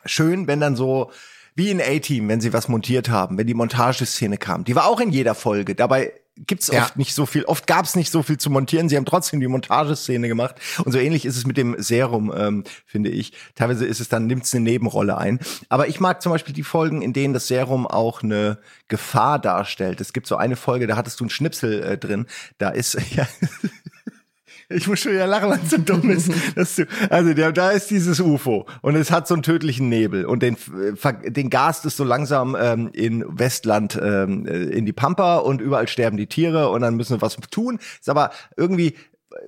schön, 0.04 0.46
wenn 0.46 0.60
dann 0.60 0.76
so 0.76 1.10
wie 1.54 1.70
in 1.70 1.80
A-Team, 1.80 2.28
wenn 2.28 2.40
sie 2.40 2.52
was 2.52 2.68
montiert 2.68 3.10
haben, 3.10 3.36
wenn 3.38 3.46
die 3.46 3.54
Montageszene 3.54 4.38
kam. 4.38 4.64
Die 4.64 4.74
war 4.74 4.86
auch 4.86 5.00
in 5.00 5.10
jeder 5.10 5.34
Folge. 5.34 5.74
Dabei 5.74 6.12
gibt's 6.46 6.68
ja. 6.68 6.82
oft 6.82 6.96
nicht 6.96 7.14
so 7.14 7.26
viel, 7.26 7.44
oft 7.44 7.66
gab's 7.66 7.96
nicht 7.96 8.10
so 8.10 8.22
viel 8.22 8.38
zu 8.38 8.50
montieren. 8.50 8.88
Sie 8.88 8.96
haben 8.96 9.04
trotzdem 9.04 9.40
die 9.40 9.48
Montageszene 9.48 10.28
gemacht. 10.28 10.56
Und 10.84 10.92
so 10.92 10.98
ähnlich 10.98 11.24
ist 11.24 11.36
es 11.36 11.46
mit 11.46 11.56
dem 11.56 11.76
Serum, 11.78 12.32
ähm, 12.36 12.64
finde 12.86 13.10
ich. 13.10 13.32
Teilweise 13.54 13.86
ist 13.86 14.00
es 14.00 14.08
dann, 14.08 14.26
nimmt's 14.26 14.54
eine 14.54 14.64
Nebenrolle 14.64 15.18
ein. 15.18 15.40
Aber 15.68 15.88
ich 15.88 16.00
mag 16.00 16.22
zum 16.22 16.32
Beispiel 16.32 16.54
die 16.54 16.62
Folgen, 16.62 17.02
in 17.02 17.12
denen 17.12 17.34
das 17.34 17.48
Serum 17.48 17.86
auch 17.86 18.22
eine 18.22 18.58
Gefahr 18.88 19.38
darstellt. 19.38 20.00
Es 20.00 20.12
gibt 20.12 20.26
so 20.26 20.36
eine 20.36 20.56
Folge, 20.56 20.86
da 20.86 20.96
hattest 20.96 21.20
du 21.20 21.24
einen 21.24 21.30
Schnipsel 21.30 21.82
äh, 21.82 21.98
drin. 21.98 22.26
Da 22.58 22.70
ist, 22.70 22.98
ja, 23.14 23.26
ich 24.70 24.86
muss 24.86 25.00
schon 25.00 25.14
ja 25.14 25.26
lachen, 25.26 25.50
weil 25.50 25.60
es 25.62 25.70
so 25.70 25.78
dumm 25.78 26.10
ist. 26.10 26.30
Dass 26.54 26.76
du, 26.76 26.86
also 27.10 27.34
der, 27.34 27.52
da 27.52 27.70
ist 27.70 27.90
dieses 27.90 28.20
UFO 28.20 28.66
und 28.82 28.94
es 28.94 29.10
hat 29.10 29.26
so 29.28 29.34
einen 29.34 29.42
tödlichen 29.42 29.88
Nebel 29.88 30.24
und 30.24 30.42
den, 30.42 30.56
den 31.26 31.50
Gas 31.50 31.84
ist 31.84 31.96
so 31.96 32.04
langsam 32.04 32.56
ähm, 32.58 32.90
in 32.92 33.24
Westland 33.26 33.98
ähm, 34.02 34.46
äh, 34.46 34.62
in 34.64 34.86
die 34.86 34.92
Pampa 34.92 35.38
und 35.38 35.60
überall 35.60 35.88
sterben 35.88 36.16
die 36.16 36.26
Tiere 36.26 36.70
und 36.70 36.82
dann 36.82 36.96
müssen 36.96 37.16
wir 37.16 37.22
was 37.22 37.36
tun. 37.50 37.78
Ist 38.00 38.08
aber 38.08 38.30
irgendwie 38.56 38.94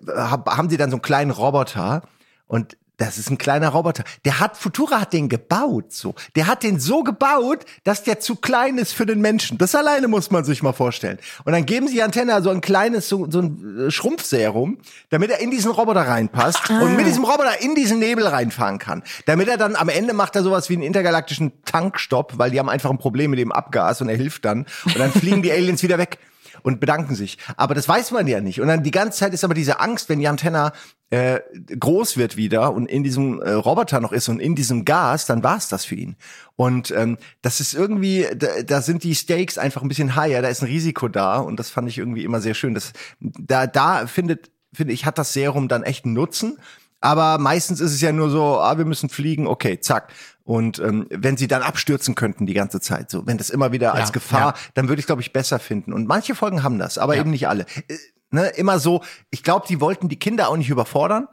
äh, 0.06 0.12
haben 0.12 0.68
sie 0.68 0.76
dann 0.76 0.90
so 0.90 0.96
einen 0.96 1.02
kleinen 1.02 1.30
Roboter 1.30 2.02
und 2.46 2.76
das 2.98 3.18
ist 3.18 3.30
ein 3.30 3.38
kleiner 3.38 3.70
Roboter. 3.70 4.04
Der 4.24 4.38
hat, 4.38 4.56
Futura 4.56 5.00
hat 5.00 5.12
den 5.12 5.28
gebaut, 5.28 5.92
so. 5.92 6.14
Der 6.36 6.46
hat 6.46 6.62
den 6.62 6.78
so 6.78 7.02
gebaut, 7.02 7.64
dass 7.84 8.04
der 8.04 8.20
zu 8.20 8.36
klein 8.36 8.78
ist 8.78 8.92
für 8.92 9.06
den 9.06 9.20
Menschen. 9.20 9.58
Das 9.58 9.74
alleine 9.74 10.08
muss 10.08 10.30
man 10.30 10.44
sich 10.44 10.62
mal 10.62 10.72
vorstellen. 10.72 11.18
Und 11.44 11.52
dann 11.52 11.66
geben 11.66 11.88
sie 11.88 12.02
Antenne 12.02 12.40
so 12.42 12.50
ein 12.50 12.60
kleines, 12.60 13.08
so, 13.08 13.28
so 13.30 13.40
ein 13.40 13.86
äh, 13.88 13.90
Schrumpfserum, 13.90 14.78
damit 15.10 15.30
er 15.30 15.40
in 15.40 15.50
diesen 15.50 15.70
Roboter 15.70 16.02
reinpasst 16.02 16.70
ah. 16.70 16.80
und 16.80 16.96
mit 16.96 17.06
diesem 17.06 17.24
Roboter 17.24 17.60
in 17.60 17.74
diesen 17.74 17.98
Nebel 17.98 18.26
reinfahren 18.26 18.78
kann. 18.78 19.02
Damit 19.26 19.48
er 19.48 19.56
dann 19.56 19.74
am 19.74 19.88
Ende 19.88 20.12
macht 20.12 20.36
er 20.36 20.42
sowas 20.42 20.68
wie 20.68 20.74
einen 20.74 20.82
intergalaktischen 20.82 21.52
Tankstopp, 21.64 22.34
weil 22.36 22.50
die 22.50 22.58
haben 22.58 22.68
einfach 22.68 22.90
ein 22.90 22.98
Problem 22.98 23.30
mit 23.30 23.40
dem 23.40 23.52
Abgas 23.52 24.00
und 24.00 24.10
er 24.10 24.16
hilft 24.16 24.44
dann. 24.44 24.66
Und 24.84 24.98
dann 24.98 25.10
fliegen 25.12 25.42
die 25.42 25.50
Aliens 25.50 25.82
wieder 25.82 25.98
weg 25.98 26.18
und 26.62 26.80
bedanken 26.80 27.14
sich. 27.14 27.38
Aber 27.56 27.74
das 27.74 27.88
weiß 27.88 28.10
man 28.10 28.26
ja 28.26 28.40
nicht. 28.40 28.60
Und 28.60 28.68
dann 28.68 28.82
die 28.82 28.90
ganze 28.90 29.18
Zeit 29.18 29.34
ist 29.34 29.44
aber 29.44 29.54
diese 29.54 29.80
Angst, 29.80 30.08
wenn 30.08 30.18
die 30.18 30.28
Antenne 30.28 30.72
äh, 31.10 31.40
groß 31.78 32.16
wird 32.16 32.36
wieder 32.36 32.72
und 32.72 32.86
in 32.86 33.02
diesem 33.02 33.40
äh, 33.40 33.52
Roboter 33.52 34.00
noch 34.00 34.12
ist 34.12 34.28
und 34.28 34.40
in 34.40 34.54
diesem 34.54 34.84
Gas, 34.84 35.26
dann 35.26 35.42
war 35.42 35.58
es 35.58 35.68
das 35.68 35.84
für 35.84 35.94
ihn. 35.94 36.16
Und 36.56 36.90
ähm, 36.92 37.18
das 37.42 37.60
ist 37.60 37.74
irgendwie, 37.74 38.26
da, 38.34 38.62
da 38.62 38.80
sind 38.80 39.02
die 39.02 39.14
Stakes 39.14 39.58
einfach 39.58 39.82
ein 39.82 39.88
bisschen 39.88 40.16
higher, 40.16 40.42
da 40.42 40.48
ist 40.48 40.62
ein 40.62 40.68
Risiko 40.68 41.08
da 41.08 41.38
und 41.38 41.58
das 41.58 41.70
fand 41.70 41.88
ich 41.88 41.98
irgendwie 41.98 42.24
immer 42.24 42.40
sehr 42.40 42.54
schön. 42.54 42.74
Das, 42.74 42.92
da, 43.20 43.66
da 43.66 44.06
findet, 44.06 44.50
finde 44.72 44.94
ich, 44.94 45.04
hat 45.04 45.18
das 45.18 45.32
Serum 45.32 45.68
dann 45.68 45.82
echt 45.82 46.04
einen 46.04 46.14
Nutzen. 46.14 46.58
Aber 47.02 47.38
meistens 47.38 47.80
ist 47.80 47.92
es 47.92 48.00
ja 48.00 48.12
nur 48.12 48.30
so, 48.30 48.60
ah, 48.60 48.78
wir 48.78 48.84
müssen 48.84 49.08
fliegen, 49.08 49.48
okay, 49.48 49.80
zack. 49.80 50.12
Und 50.44 50.78
ähm, 50.80 51.06
wenn 51.10 51.36
sie 51.36 51.46
dann 51.46 51.62
abstürzen 51.62 52.14
könnten 52.14 52.46
die 52.46 52.54
ganze 52.54 52.80
Zeit, 52.80 53.10
so 53.10 53.26
wenn 53.26 53.38
das 53.38 53.50
immer 53.50 53.72
wieder 53.72 53.88
ja, 53.88 53.92
als 53.94 54.12
Gefahr, 54.12 54.54
ja. 54.54 54.60
dann 54.74 54.88
würde 54.88 55.00
ich 55.00 55.06
glaube 55.06 55.22
ich 55.22 55.32
besser 55.32 55.58
finden. 55.58 55.92
Und 55.92 56.06
manche 56.08 56.34
Folgen 56.34 56.62
haben 56.62 56.78
das, 56.78 56.98
aber 56.98 57.14
ja. 57.14 57.20
eben 57.20 57.30
nicht 57.30 57.48
alle. 57.48 57.66
Äh, 57.88 57.96
ne, 58.30 58.48
immer 58.48 58.78
so. 58.78 59.02
Ich 59.30 59.42
glaube, 59.42 59.66
die 59.68 59.80
wollten 59.80 60.08
die 60.08 60.18
Kinder 60.18 60.48
auch 60.48 60.56
nicht 60.56 60.70
überfordern 60.70 61.28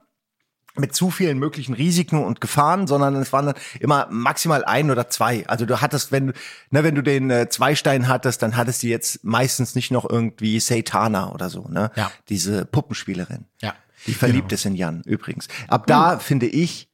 mit 0.75 0.95
zu 0.95 1.09
vielen 1.09 1.39
möglichen 1.39 1.73
Risiken 1.73 2.23
und 2.23 2.41
Gefahren, 2.41 2.87
sondern 2.87 3.15
es 3.15 3.33
waren 3.33 3.47
dann 3.47 3.55
immer 3.79 4.07
maximal 4.11 4.63
ein 4.63 4.91
oder 4.91 5.09
zwei. 5.09 5.47
Also 5.47 5.65
du 5.65 5.81
hattest, 5.81 6.11
wenn 6.11 6.27
du, 6.27 6.33
ne, 6.69 6.83
wenn 6.83 6.95
du 6.95 7.01
den 7.01 7.29
äh, 7.29 7.49
Zweistein 7.49 8.07
hattest, 8.07 8.41
dann 8.41 8.55
hattest 8.55 8.83
du 8.83 8.87
jetzt 8.87 9.23
meistens 9.23 9.75
nicht 9.75 9.91
noch 9.91 10.09
irgendwie 10.09 10.59
Satana 10.59 11.31
oder 11.31 11.49
so, 11.49 11.67
ne? 11.67 11.91
Ja. 11.95 12.11
Diese 12.29 12.65
Puppenspielerin. 12.65 13.45
Ja. 13.61 13.73
Die 14.07 14.13
verliebt 14.13 14.49
genau. 14.49 14.55
ist 14.55 14.65
in 14.65 14.75
Jan 14.75 15.01
übrigens. 15.05 15.47
Ab 15.67 15.87
da 15.87 16.13
hm. 16.13 16.19
finde 16.19 16.45
ich, 16.45 16.88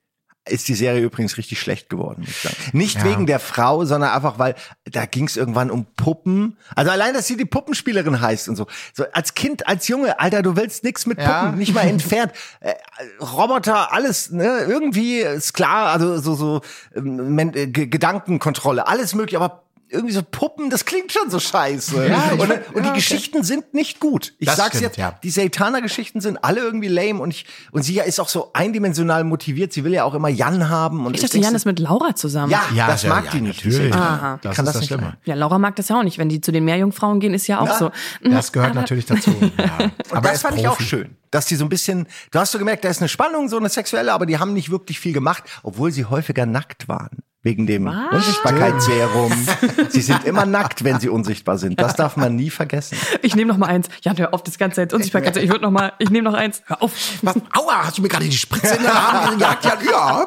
ist 0.48 0.68
die 0.68 0.76
Serie 0.76 1.02
übrigens 1.02 1.38
richtig 1.38 1.60
schlecht 1.60 1.90
geworden. 1.90 2.28
Nicht 2.72 2.98
ja. 2.98 3.06
wegen 3.06 3.26
der 3.26 3.40
Frau, 3.40 3.84
sondern 3.86 4.12
einfach, 4.12 4.38
weil 4.38 4.56
da 4.86 5.06
ging 5.06 5.26
es 5.26 5.38
irgendwann 5.38 5.72
um 5.72 5.86
Puppen. 5.98 6.58
Also 6.76 6.92
allein, 6.92 7.14
dass 7.14 7.28
sie 7.28 7.38
die 7.38 7.46
Puppenspielerin 7.46 8.22
heißt 8.22 8.50
und 8.50 8.56
so. 8.56 8.68
So 8.94 9.06
als 9.12 9.34
Kind, 9.34 9.68
als 9.68 9.88
Junge, 9.88 10.20
Alter, 10.20 10.44
du 10.44 10.56
willst 10.56 10.84
nix 10.84 11.06
mit 11.06 11.18
Puppen, 11.18 11.32
ja. 11.32 11.52
nicht 11.52 11.74
mal 11.74 11.88
entfernt. 11.88 12.32
Äh, 12.60 12.74
Roboter, 13.20 13.92
alles, 13.92 14.32
ne? 14.32 14.66
Irgendwie 14.68 15.20
ist 15.20 15.54
klar, 15.54 15.88
also 15.88 16.20
so 16.20 16.36
so 16.36 16.62
ähm, 16.96 17.38
äh, 17.40 17.68
Gedankenkontrolle, 17.68 18.88
alles 18.88 19.16
möglich, 19.16 19.36
aber 19.36 19.65
irgendwie 19.90 20.14
so 20.14 20.24
Puppen, 20.24 20.70
das 20.70 20.86
klingt 20.86 21.12
schon 21.12 21.30
so 21.30 21.40
scheiße. 21.40 22.08
Ja, 22.08 22.32
und, 22.34 22.42
und 22.42 22.50
ja, 22.50 22.58
die 22.58 22.80
okay. 22.80 22.94
Geschichten 22.96 23.44
sind 23.44 23.74
nicht 23.74 24.00
gut. 24.00 24.34
Ich 24.40 24.48
das 24.48 24.58
sag's 24.58 24.78
stimmt, 24.78 24.84
jetzt, 24.84 24.98
ja. 24.98 25.18
die 25.24 25.30
Satana-Geschichten 25.30 26.22
sind 26.22 26.44
alle 26.44 26.62
irgendwie 26.62 26.88
lame 26.88 27.20
und 27.20 27.32
ich, 27.32 27.46
und 27.72 27.84
sie 27.84 28.00
ist 28.00 28.20
auch 28.20 28.28
so 28.28 28.52
eindimensional 28.54 29.24
motiviert. 29.24 29.74
Sie 29.74 29.84
will 29.84 29.94
ja 29.94 30.04
auch 30.04 30.14
immer 30.14 30.30
Jan 30.30 30.70
haben. 30.70 31.06
Und 31.06 31.16
ich 31.16 31.22
dachte, 31.22 31.38
Jan 31.38 31.54
ist 31.56 31.66
mit 31.66 31.80
Laura 31.80 32.16
zusammen. 32.16 32.52
Ja, 32.52 32.64
ja 32.74 32.88
das 32.88 33.06
mag 33.06 33.30
die 33.32 33.42
nicht. 33.42 33.64
Natürlich. 33.64 33.94
Aha. 33.94 34.40
Das 34.42 34.56
kann 34.56 34.66
das, 34.66 34.80
das 34.80 34.90
nicht 34.90 35.04
Ja, 35.26 35.36
Laura 35.36 35.60
mag 35.60 35.76
das 35.76 35.90
ja 35.90 36.00
auch 36.00 36.04
nicht. 36.04 36.18
Wenn 36.18 36.30
die 36.30 36.42
zu 36.42 36.52
den 36.52 36.66
Meerjungfrauen 36.66 37.20
gehen, 37.20 37.34
ist 37.34 37.48
ja 37.48 37.60
auch 37.60 37.78
so. 37.78 37.92
Das 38.22 38.52
gehört 38.52 38.72
Aber 38.72 38.82
natürlich 38.82 39.06
dazu. 39.06 39.34
Ja. 39.58 39.92
Und 40.12 40.26
das 40.26 40.42
fand 40.42 40.56
Profi. 40.56 40.62
ich 40.62 40.68
auch 40.68 40.80
schön 40.80 41.16
dass 41.32 41.48
die 41.48 41.56
so 41.56 41.66
ein 41.66 41.70
bisschen, 41.70 42.08
du 42.32 42.40
hast 42.40 42.54
so 42.54 42.60
gemerkt, 42.60 42.86
da 42.86 42.90
ist 42.90 43.02
eine 43.02 43.10
Spannung, 43.10 43.50
so 43.50 43.58
eine 43.58 43.68
sexuelle, 43.68 44.14
aber 44.14 44.26
die 44.26 44.40
haben 44.40 44.54
nicht 44.54 44.72
wirklich 44.72 45.02
viel 45.02 45.12
gemacht, 45.12 45.44
obwohl 45.64 45.92
sie 45.92 46.06
häufiger 46.06 46.46
nackt 46.46 46.88
waren 46.88 47.24
wegen 47.46 47.68
dem 47.68 47.86
Was? 47.86 48.12
Unsichtbarkeitsserum. 48.12 49.32
sie 49.90 50.02
sind 50.02 50.26
immer 50.26 50.48
nackt, 50.48 50.84
wenn 50.84 51.00
sie 51.00 51.10
unsichtbar 51.10 51.60
sind. 51.60 51.80
Das 51.80 51.96
darf 51.96 52.18
man 52.18 52.36
nie 52.36 52.50
vergessen. 52.50 52.98
Ich 53.22 53.36
nehme 53.36 53.52
noch 53.52 53.58
mal 53.58 53.68
eins. 53.68 53.88
Ja, 54.02 54.14
hör 54.18 54.34
auf, 54.34 54.42
das 54.42 54.58
ganze 54.58 54.78
Zeit 54.78 54.94
Unsichtbarkeit. 54.94 55.38
Ich 55.38 55.50
würde 55.50 55.62
noch 55.62 55.72
mal, 55.72 55.94
ich 56.00 56.10
nehme 56.10 56.30
noch 56.30 56.34
eins. 56.34 56.64
Hör 56.66 56.82
auf. 56.82 56.92
Was? 57.22 57.36
Aua, 57.54 57.86
hast 57.86 58.00
du 58.00 58.02
mir 58.02 58.10
gerade 58.10 58.26
die 58.26 58.36
Spritze 58.36 58.76
in 58.76 58.82
der 58.82 58.96
Arm 58.96 59.38
gejagt? 59.38 59.64
Ja, 59.64 59.78
ja. 59.92 60.26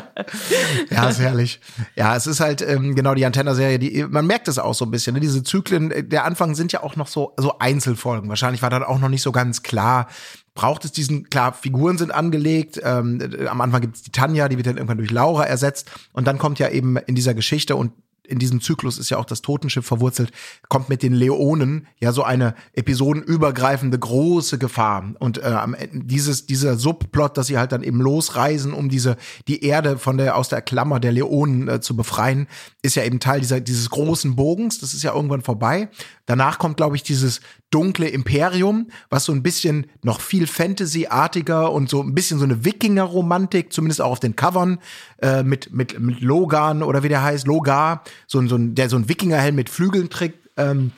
ja, 0.90 1.08
ist 1.08 1.20
herrlich. 1.20 1.60
Ja, 1.94 2.16
es 2.16 2.26
ist 2.26 2.40
halt 2.40 2.62
ähm, 2.62 2.96
genau 2.96 3.14
die 3.14 3.24
Antenna-Serie, 3.24 3.78
die 3.78 4.04
man 4.04 4.26
merkt 4.26 4.48
es 4.48 4.58
auch 4.58 4.74
so 4.74 4.84
ein 4.84 4.90
bisschen. 4.90 5.14
Ne? 5.14 5.20
Diese 5.20 5.44
Zyklen, 5.44 5.92
äh, 5.92 6.02
der 6.02 6.24
Anfang 6.24 6.56
sind 6.56 6.72
ja 6.72 6.82
auch 6.82 6.96
noch 6.96 7.06
so 7.06 7.32
so 7.36 7.58
Einzelfolgen. 7.60 8.28
Wahrscheinlich 8.28 8.60
war 8.60 8.70
dann 8.70 8.82
auch 8.82 8.98
noch 8.98 9.08
nicht 9.08 9.22
so 9.22 9.30
ganz 9.30 9.62
klar, 9.62 10.08
braucht 10.58 10.84
es 10.84 10.90
diesen, 10.90 11.30
klar, 11.30 11.52
Figuren 11.52 11.98
sind 11.98 12.10
angelegt. 12.10 12.80
Ähm, 12.82 13.20
äh, 13.20 13.46
am 13.46 13.60
Anfang 13.60 13.80
gibt 13.80 13.94
es 13.94 14.02
die 14.02 14.10
Tanja, 14.10 14.48
die 14.48 14.56
wird 14.56 14.66
dann 14.66 14.76
irgendwann 14.76 14.98
durch 14.98 15.12
Laura 15.12 15.44
ersetzt. 15.44 15.88
Und 16.12 16.26
dann 16.26 16.36
kommt 16.36 16.58
ja 16.58 16.68
eben 16.68 16.96
in 16.96 17.14
dieser 17.14 17.32
Geschichte 17.32 17.76
und 17.76 17.92
in 18.28 18.38
diesem 18.38 18.60
Zyklus 18.60 18.98
ist 18.98 19.10
ja 19.10 19.18
auch 19.18 19.24
das 19.24 19.42
Totenschiff 19.42 19.86
verwurzelt, 19.86 20.32
kommt 20.68 20.88
mit 20.88 21.02
den 21.02 21.14
Leonen 21.14 21.86
ja 21.98 22.12
so 22.12 22.22
eine 22.22 22.54
episodenübergreifende 22.74 23.98
große 23.98 24.58
Gefahr. 24.58 25.14
Und 25.18 25.38
äh, 25.38 25.56
dieses, 25.92 26.46
dieser 26.46 26.76
Subplot, 26.76 27.36
dass 27.36 27.46
sie 27.46 27.58
halt 27.58 27.72
dann 27.72 27.82
eben 27.82 28.00
losreisen, 28.00 28.72
um 28.72 28.88
diese, 28.88 29.16
die 29.48 29.64
Erde 29.64 29.98
von 29.98 30.18
der, 30.18 30.36
aus 30.36 30.48
der 30.48 30.62
Klammer 30.62 31.00
der 31.00 31.12
Leonen 31.12 31.68
äh, 31.68 31.80
zu 31.80 31.96
befreien, 31.96 32.46
ist 32.82 32.96
ja 32.96 33.04
eben 33.04 33.18
Teil 33.18 33.40
dieser, 33.40 33.60
dieses 33.60 33.90
großen 33.90 34.36
Bogens. 34.36 34.78
Das 34.78 34.94
ist 34.94 35.02
ja 35.02 35.14
irgendwann 35.14 35.42
vorbei. 35.42 35.88
Danach 36.26 36.58
kommt, 36.58 36.76
glaube 36.76 36.96
ich, 36.96 37.02
dieses 37.02 37.40
dunkle 37.70 38.08
Imperium, 38.08 38.88
was 39.10 39.24
so 39.24 39.32
ein 39.32 39.42
bisschen 39.42 39.86
noch 40.02 40.20
viel 40.20 40.46
Fantasy-artiger 40.46 41.70
und 41.72 41.88
so 41.88 42.02
ein 42.02 42.14
bisschen 42.14 42.38
so 42.38 42.44
eine 42.44 42.64
Wikinger-Romantik, 42.64 43.72
zumindest 43.72 44.00
auch 44.00 44.12
auf 44.12 44.20
den 44.20 44.36
Covern, 44.36 44.78
äh, 45.20 45.42
mit, 45.42 45.72
mit, 45.72 45.98
mit 45.98 46.20
Logan 46.20 46.82
oder 46.82 47.02
wie 47.02 47.08
der 47.08 47.22
heißt, 47.22 47.46
Logar, 47.46 48.02
so, 48.26 48.44
so 48.46 48.56
ein, 48.56 48.74
der 48.74 48.88
so 48.88 48.96
ein 48.96 49.08
Wikingerhelm 49.08 49.54
mit 49.54 49.70
Flügeln 49.70 50.10
trägt. 50.10 50.48
Ähm, 50.56 50.92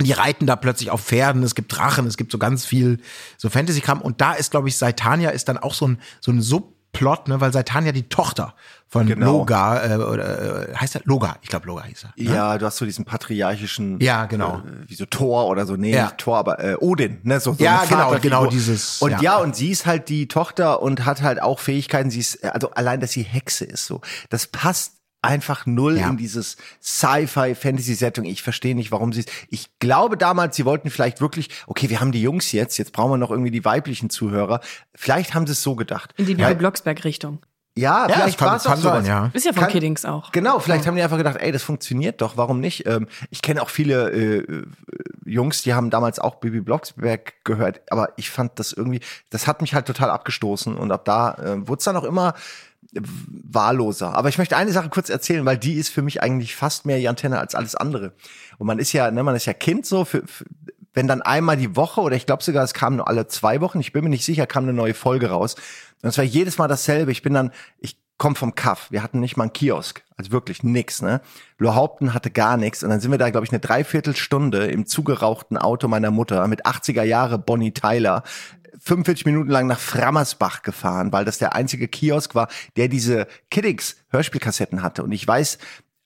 die 0.00 0.12
reiten 0.12 0.46
da 0.46 0.56
plötzlich 0.56 0.90
auf 0.90 1.02
Pferden, 1.02 1.42
es 1.44 1.54
gibt 1.54 1.76
Drachen, 1.76 2.06
es 2.06 2.16
gibt 2.16 2.32
so 2.32 2.38
ganz 2.38 2.66
viel 2.66 2.98
so 3.36 3.48
Fantasy-Kram. 3.48 4.00
Und 4.00 4.20
da 4.20 4.32
ist, 4.32 4.50
glaube 4.50 4.68
ich, 4.68 4.76
Saitania 4.76 5.30
ist 5.30 5.48
dann 5.48 5.56
auch 5.56 5.74
so 5.74 5.86
ein, 5.86 5.98
so 6.20 6.32
ein 6.32 6.40
Sub 6.42 6.74
Plot, 6.94 7.26
ne, 7.28 7.40
weil 7.40 7.52
Saitan 7.52 7.84
ja 7.84 7.92
die 7.92 8.08
Tochter 8.08 8.54
von 8.88 9.06
Genau. 9.08 9.38
Loga, 9.38 9.84
äh, 9.84 9.96
oder 9.96 10.68
äh, 10.70 10.74
heißt 10.76 10.94
er 10.94 11.00
Loga? 11.04 11.36
Ich 11.42 11.48
glaube 11.48 11.66
Loga 11.66 11.82
hieß 11.82 12.04
er. 12.04 12.12
Ne? 12.16 12.32
Ja, 12.32 12.56
du 12.56 12.64
hast 12.64 12.76
so 12.76 12.84
diesen 12.84 13.04
patriarchischen, 13.04 14.00
Ja, 14.00 14.26
genau. 14.26 14.58
äh, 14.64 14.88
wie 14.88 14.94
so 14.94 15.04
Thor 15.04 15.48
oder 15.48 15.66
so, 15.66 15.74
nee, 15.74 15.92
Ja. 15.92 16.04
nicht 16.04 16.18
Thor, 16.18 16.38
aber 16.38 16.60
äh, 16.62 16.76
Odin, 16.76 17.18
ne, 17.24 17.40
so, 17.40 17.52
so 17.52 17.64
Ja, 17.64 17.80
eine 17.80 17.88
genau, 17.88 18.18
genau 18.20 18.46
dieses, 18.46 19.02
Und 19.02 19.10
ja. 19.10 19.20
ja. 19.20 19.36
und 19.38 19.56
sie 19.56 19.70
ist 19.72 19.86
halt 19.86 20.08
die 20.08 20.28
Tochter 20.28 20.80
und 20.82 21.04
hat 21.04 21.22
halt 21.22 21.42
auch 21.42 21.58
Fähigkeiten. 21.58 22.10
Sie 22.10 22.20
ist, 22.20 22.44
also 22.44 22.70
allein, 22.70 23.00
dass 23.00 23.10
sie 23.10 23.22
Hexe 23.24 23.64
ist, 23.64 23.86
so, 23.86 24.00
das 24.30 24.46
passt 24.46 24.92
einfach 25.24 25.66
null 25.66 25.98
Ja. 25.98 26.08
in 26.10 26.16
dieses 26.16 26.56
Sci-Fi-Fantasy-Setting. 27.28 28.24
Ich 28.24 28.42
verstehe 28.42 28.74
nicht, 28.74 28.90
warum 28.92 29.12
sie 29.12 29.20
es. 29.20 29.26
Ich 29.48 29.78
glaube 29.78 30.16
damals, 30.16 30.56
sie 30.56 30.64
wollten 30.64 30.90
vielleicht 30.90 31.20
wirklich, 31.20 31.50
okay, 31.66 31.90
wir 31.90 32.00
haben 32.00 32.12
die 32.12 32.22
Jungs 32.22 32.52
jetzt, 32.52 32.78
jetzt 32.78 32.92
brauchen 32.92 33.12
wir 33.12 33.16
noch 33.18 33.30
irgendwie 33.30 33.50
die 33.50 33.64
weiblichen 33.64 34.10
Zuhörer. 34.10 34.60
Vielleicht 34.94 35.34
haben 35.34 35.46
sie 35.46 35.52
es 35.52 35.62
so 35.62 35.74
gedacht. 35.74 36.12
In 36.16 36.26
die 36.26 36.32
Ja, 36.34 36.48
Bibi 36.48 36.58
Blocksberg-Richtung. 36.60 37.38
ja, 37.76 38.06
Ja, 38.06 38.14
vielleicht 38.14 38.38
kann- 38.38 38.48
war 38.48 38.56
es 38.56 38.66
auch 38.66 38.70
kann 38.70 38.80
sein, 38.80 38.92
sowas. 39.04 39.08
ja. 39.08 39.30
Ist 39.32 39.46
ja 39.46 39.52
von 39.52 39.62
Kann- 39.64 39.72
Kiddings 39.72 40.04
auch. 40.04 40.30
Genau, 40.32 40.58
vielleicht 40.60 40.86
haben 40.86 40.96
die 40.96 41.02
einfach 41.02 41.16
gedacht, 41.18 41.36
ey, 41.40 41.50
das 41.52 41.62
funktioniert 41.62 42.20
doch, 42.20 42.36
warum 42.36 42.60
nicht? 42.60 42.86
Ähm, 42.86 43.08
ich 43.30 43.42
kenne 43.42 43.62
auch 43.62 43.70
viele 43.70 44.10
äh, 44.10 44.36
äh, 44.38 44.64
Jungs, 45.24 45.62
die 45.62 45.74
haben 45.74 45.90
damals 45.90 46.18
auch 46.18 46.36
Bibi 46.36 46.60
Blocksberg 46.60 47.32
gehört, 47.44 47.80
aber 47.90 48.10
ich 48.16 48.30
fand 48.30 48.58
das 48.58 48.72
irgendwie, 48.72 49.00
das 49.30 49.46
hat 49.46 49.60
mich 49.62 49.74
halt 49.74 49.86
total 49.86 50.10
abgestoßen 50.10 50.76
und 50.76 50.92
ab 50.92 51.04
da 51.04 51.32
äh, 51.34 51.66
wurde 51.66 51.78
es 51.78 51.84
dann 51.84 51.96
auch 51.96 52.04
immer 52.04 52.34
äh, 52.34 52.34
wahlloser. 52.94 54.14
Aber 54.14 54.28
ich 54.28 54.38
möchte 54.38 54.56
eine 54.56 54.72
Sache 54.72 54.88
kurz 54.88 55.08
erzählen, 55.08 55.44
weil 55.44 55.58
die 55.58 55.74
ist 55.74 55.88
für 55.88 56.02
mich 56.02 56.22
eigentlich 56.22 56.54
fast 56.54 56.86
mehr 56.86 57.00
Jantenne 57.00 57.38
als 57.38 57.54
alles 57.54 57.74
andere. 57.74 58.12
Und 58.58 58.66
man 58.66 58.78
ist 58.78 58.92
ja, 58.92 59.10
ne, 59.10 59.22
man 59.22 59.36
ist 59.36 59.46
ja 59.46 59.52
Kind 59.52 59.86
so, 59.86 60.04
für, 60.04 60.26
für, 60.26 60.44
wenn 60.92 61.08
dann 61.08 61.22
einmal 61.22 61.56
die 61.56 61.76
Woche 61.76 62.00
oder 62.00 62.16
ich 62.16 62.26
glaube 62.26 62.42
sogar, 62.42 62.64
es 62.64 62.74
kam 62.74 62.96
nur 62.96 63.08
alle 63.08 63.26
zwei 63.26 63.60
Wochen, 63.60 63.80
ich 63.80 63.92
bin 63.92 64.04
mir 64.04 64.10
nicht 64.10 64.24
sicher, 64.24 64.46
kam 64.46 64.64
eine 64.64 64.72
neue 64.72 64.94
Folge 64.94 65.30
raus. 65.30 65.56
Und 66.02 66.08
es 66.08 66.18
war 66.18 66.24
jedes 66.24 66.58
Mal 66.58 66.68
dasselbe. 66.68 67.10
Ich 67.10 67.22
bin 67.22 67.34
dann, 67.34 67.50
ich 67.78 67.98
komme 68.16 68.36
vom 68.36 68.54
Kaff. 68.54 68.90
Wir 68.90 69.02
hatten 69.02 69.20
nicht 69.20 69.36
mal 69.36 69.44
einen 69.44 69.52
Kiosk. 69.52 70.04
Also 70.16 70.30
wirklich 70.30 70.62
nix, 70.62 71.02
ne? 71.02 71.20
Lohaupten 71.58 72.14
hatte 72.14 72.30
gar 72.30 72.56
nichts. 72.56 72.84
Und 72.84 72.90
dann 72.90 73.00
sind 73.00 73.10
wir 73.10 73.18
da, 73.18 73.30
glaube 73.30 73.44
ich, 73.44 73.52
eine 73.52 73.60
Dreiviertelstunde 73.60 74.66
im 74.66 74.86
zugerauchten 74.86 75.56
Auto 75.56 75.88
meiner 75.88 76.12
Mutter 76.12 76.46
mit 76.46 76.64
80er 76.64 77.02
Jahre 77.02 77.38
Bonnie 77.38 77.72
Tyler 77.72 78.22
45 78.84 79.24
Minuten 79.26 79.50
lang 79.50 79.66
nach 79.66 79.80
Frammersbach 79.80 80.62
gefahren, 80.62 81.12
weil 81.12 81.24
das 81.24 81.38
der 81.38 81.54
einzige 81.54 81.88
Kiosk 81.88 82.34
war, 82.34 82.48
der 82.76 82.88
diese 82.88 83.26
Kiddix 83.50 83.96
Hörspielkassetten 84.10 84.82
hatte. 84.82 85.02
Und 85.02 85.12
ich 85.12 85.26
weiß 85.26 85.58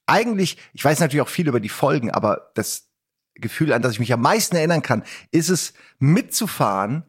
eigentlich, 0.06 0.58
ich 0.72 0.84
weiß 0.84 1.00
natürlich 1.00 1.22
auch 1.22 1.28
viel 1.28 1.48
über 1.48 1.60
die 1.60 1.68
Folgen, 1.68 2.10
aber 2.10 2.50
das 2.54 2.88
Gefühl, 3.34 3.72
an 3.72 3.82
das 3.82 3.92
ich 3.92 4.00
mich 4.00 4.12
am 4.12 4.20
meisten 4.20 4.56
erinnern 4.56 4.82
kann, 4.82 5.02
ist 5.30 5.48
es 5.48 5.74
mitzufahren 5.98 7.04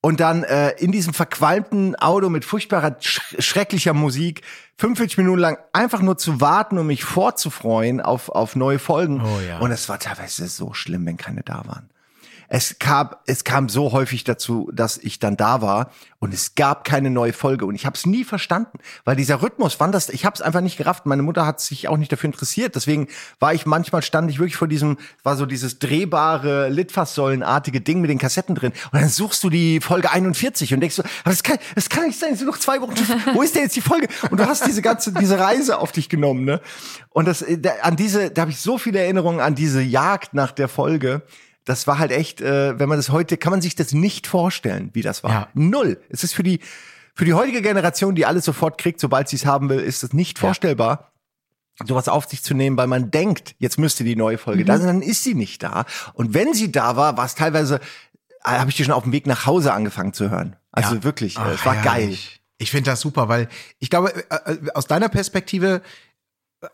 und 0.00 0.18
dann 0.18 0.42
äh, 0.42 0.70
in 0.78 0.90
diesem 0.90 1.14
verqualmten 1.14 1.94
Auto 1.94 2.28
mit 2.28 2.44
furchtbarer, 2.44 2.96
sch 3.00 3.20
schrecklicher 3.38 3.94
Musik 3.94 4.42
45 4.78 5.18
Minuten 5.18 5.38
lang 5.38 5.58
einfach 5.72 6.02
nur 6.02 6.18
zu 6.18 6.40
warten, 6.40 6.76
um 6.78 6.88
mich 6.88 7.04
vorzufreuen 7.04 8.00
auf, 8.00 8.28
auf 8.28 8.56
neue 8.56 8.80
Folgen. 8.80 9.22
Oh 9.22 9.40
ja. 9.40 9.58
Und 9.60 9.70
es 9.70 9.88
war 9.88 10.00
teilweise 10.00 10.48
so 10.48 10.72
schlimm, 10.74 11.06
wenn 11.06 11.16
keine 11.16 11.42
da 11.42 11.62
waren. 11.66 11.91
Es 12.54 12.78
kam, 12.78 13.08
es 13.24 13.44
kam 13.44 13.70
so 13.70 13.92
häufig 13.92 14.24
dazu, 14.24 14.70
dass 14.74 14.98
ich 14.98 15.18
dann 15.18 15.38
da 15.38 15.62
war 15.62 15.90
und 16.18 16.34
es 16.34 16.54
gab 16.54 16.84
keine 16.84 17.08
neue 17.08 17.32
Folge 17.32 17.64
und 17.64 17.74
ich 17.74 17.86
habe 17.86 17.96
es 17.96 18.04
nie 18.04 18.24
verstanden, 18.24 18.78
weil 19.06 19.16
dieser 19.16 19.40
Rhythmus, 19.40 19.80
wann 19.80 19.90
das, 19.90 20.10
ich 20.10 20.26
habe 20.26 20.34
es 20.34 20.42
einfach 20.42 20.60
nicht 20.60 20.76
gerafft. 20.76 21.06
Meine 21.06 21.22
Mutter 21.22 21.46
hat 21.46 21.62
sich 21.62 21.88
auch 21.88 21.96
nicht 21.96 22.12
dafür 22.12 22.26
interessiert, 22.26 22.74
deswegen 22.74 23.08
war 23.40 23.54
ich 23.54 23.64
manchmal 23.64 24.02
stand 24.02 24.30
ich 24.30 24.38
wirklich 24.38 24.56
vor 24.56 24.68
diesem, 24.68 24.98
war 25.22 25.36
so 25.36 25.46
dieses 25.46 25.78
drehbare 25.78 26.68
Litfaßsäulenartige 26.68 27.80
Ding 27.80 28.02
mit 28.02 28.10
den 28.10 28.18
Kassetten 28.18 28.54
drin 28.54 28.74
und 28.92 29.00
dann 29.00 29.08
suchst 29.08 29.42
du 29.44 29.48
die 29.48 29.80
Folge 29.80 30.10
41 30.10 30.74
und 30.74 30.80
denkst 30.80 30.96
so, 30.96 31.04
aber 31.22 31.30
das 31.30 31.42
kann, 31.42 31.56
das 31.74 31.88
kann 31.88 32.04
nicht 32.04 32.18
sein, 32.18 32.34
es 32.34 32.40
sind 32.40 32.48
noch 32.48 32.58
zwei 32.58 32.82
Wochen. 32.82 32.92
Wo 33.32 33.40
ist 33.40 33.54
denn 33.54 33.62
jetzt 33.62 33.76
die 33.76 33.80
Folge? 33.80 34.08
Und 34.30 34.38
du 34.38 34.46
hast 34.46 34.66
diese 34.66 34.82
ganze 34.82 35.14
diese 35.14 35.38
Reise 35.38 35.78
auf 35.78 35.90
dich 35.90 36.10
genommen, 36.10 36.44
ne? 36.44 36.60
Und 37.08 37.26
das 37.26 37.40
äh, 37.40 37.56
da, 37.56 37.70
an 37.80 37.96
diese, 37.96 38.30
da 38.30 38.42
habe 38.42 38.50
ich 38.50 38.60
so 38.60 38.76
viele 38.76 38.98
Erinnerungen 38.98 39.40
an 39.40 39.54
diese 39.54 39.80
Jagd 39.80 40.34
nach 40.34 40.52
der 40.52 40.68
Folge 40.68 41.22
das 41.64 41.86
war 41.86 41.98
halt 41.98 42.10
echt, 42.10 42.40
äh, 42.40 42.78
wenn 42.78 42.88
man 42.88 42.98
das 42.98 43.10
heute, 43.10 43.36
kann 43.36 43.50
man 43.52 43.60
sich 43.62 43.74
das 43.74 43.92
nicht 43.92 44.26
vorstellen, 44.26 44.90
wie 44.94 45.02
das 45.02 45.22
war. 45.22 45.30
Ja. 45.30 45.48
Null. 45.54 46.00
Es 46.08 46.24
ist 46.24 46.34
für 46.34 46.42
die, 46.42 46.60
für 47.14 47.24
die 47.24 47.34
heutige 47.34 47.62
Generation, 47.62 48.14
die 48.14 48.26
alles 48.26 48.44
sofort 48.44 48.78
kriegt, 48.78 49.00
sobald 49.00 49.28
sie 49.28 49.36
es 49.36 49.46
haben 49.46 49.68
will, 49.68 49.78
ist 49.80 50.02
es 50.02 50.12
nicht 50.12 50.38
vorstellbar, 50.38 51.12
sowas 51.84 52.08
auf 52.08 52.26
sich 52.26 52.42
zu 52.42 52.54
nehmen, 52.54 52.76
weil 52.76 52.86
man 52.86 53.10
denkt, 53.10 53.54
jetzt 53.58 53.78
müsste 53.78 54.04
die 54.04 54.16
neue 54.16 54.38
Folge 54.38 54.64
da 54.64 54.76
sein, 54.78 54.86
dann 54.86 55.02
ist 55.02 55.24
sie 55.24 55.34
nicht 55.34 55.62
da. 55.62 55.84
Und 56.14 56.34
wenn 56.34 56.52
sie 56.54 56.72
da 56.72 56.96
war, 56.96 57.16
war 57.16 57.24
es 57.26 57.34
teilweise, 57.34 57.76
äh, 58.44 58.50
habe 58.50 58.70
ich 58.70 58.76
die 58.76 58.84
schon 58.84 58.92
auf 58.94 59.04
dem 59.04 59.12
Weg 59.12 59.26
nach 59.26 59.46
Hause 59.46 59.72
angefangen 59.72 60.12
zu 60.12 60.30
hören. 60.30 60.56
Also 60.72 60.96
Ja. 60.96 61.04
wirklich, 61.04 61.36
äh, 61.36 61.40
Ach, 61.42 61.48
es 61.54 61.64
war 61.66 61.74
geil. 61.76 61.84
herrlich. 62.02 62.40
Ich 62.58 62.70
finde 62.70 62.90
das 62.90 63.00
super, 63.00 63.28
weil 63.28 63.48
ich 63.78 63.90
glaube, 63.90 64.12
äh, 64.30 64.56
aus 64.74 64.86
deiner 64.86 65.08
Perspektive 65.08 65.82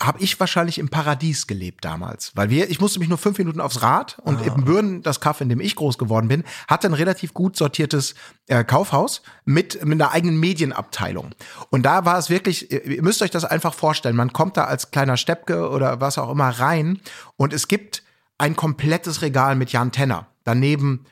habe 0.03 0.21
ich 0.21 0.39
wahrscheinlich 0.39 0.79
im 0.79 0.89
Paradies 0.91 1.47
gelebt 1.47 1.85
damals, 1.85 2.33
weil 2.35 2.51
wir, 2.51 2.71
ich 2.71 2.81
musste 2.81 2.99
mich 2.99 3.09
nur 3.09 3.17
fünf 3.19 3.39
Minuten 3.39 3.61
aufs 3.61 3.81
Rad 3.83 4.19
und 4.23 4.41
Ah. 4.41 4.45
in 4.45 4.65
Bürden, 4.65 5.03
das 5.03 5.21
Kaff, 5.21 5.41
in 5.41 5.49
dem 5.49 5.61
ich 5.61 5.77
groß 5.77 5.97
geworden 5.97 6.29
bin, 6.29 6.45
hatte 6.69 6.87
ein 6.89 6.95
relativ 6.95 7.33
gut 7.33 7.57
sortiertes 7.57 8.15
äh, 8.49 8.65
Kaufhaus 8.65 9.23
mit, 9.47 9.83
mit 9.85 10.01
einer 10.01 10.13
eigenen 10.13 10.39
Medienabteilung. 10.39 11.31
Und 11.71 11.85
da 11.85 12.05
war 12.05 12.19
es 12.19 12.29
wirklich, 12.29 12.71
ihr 12.71 12.85
ihr 12.85 13.03
müsst 13.03 13.23
euch 13.23 13.31
das 13.31 13.45
einfach 13.45 13.73
vorstellen, 13.75 14.17
man 14.17 14.33
kommt 14.33 14.57
da 14.57 14.65
als 14.65 14.91
kleiner 14.91 15.17
Steppke 15.17 15.71
oder 15.71 16.01
was 16.01 16.19
auch 16.19 16.31
immer 16.31 16.51
rein 16.51 17.01
und 17.37 17.53
es 17.53 17.67
gibt 17.69 18.03
ein 18.37 18.57
komplettes 18.57 19.23
Regal 19.23 19.57
mit 19.57 19.73
Jan 19.73 19.91
Tenner. 19.91 20.27
Daneben 20.45 21.05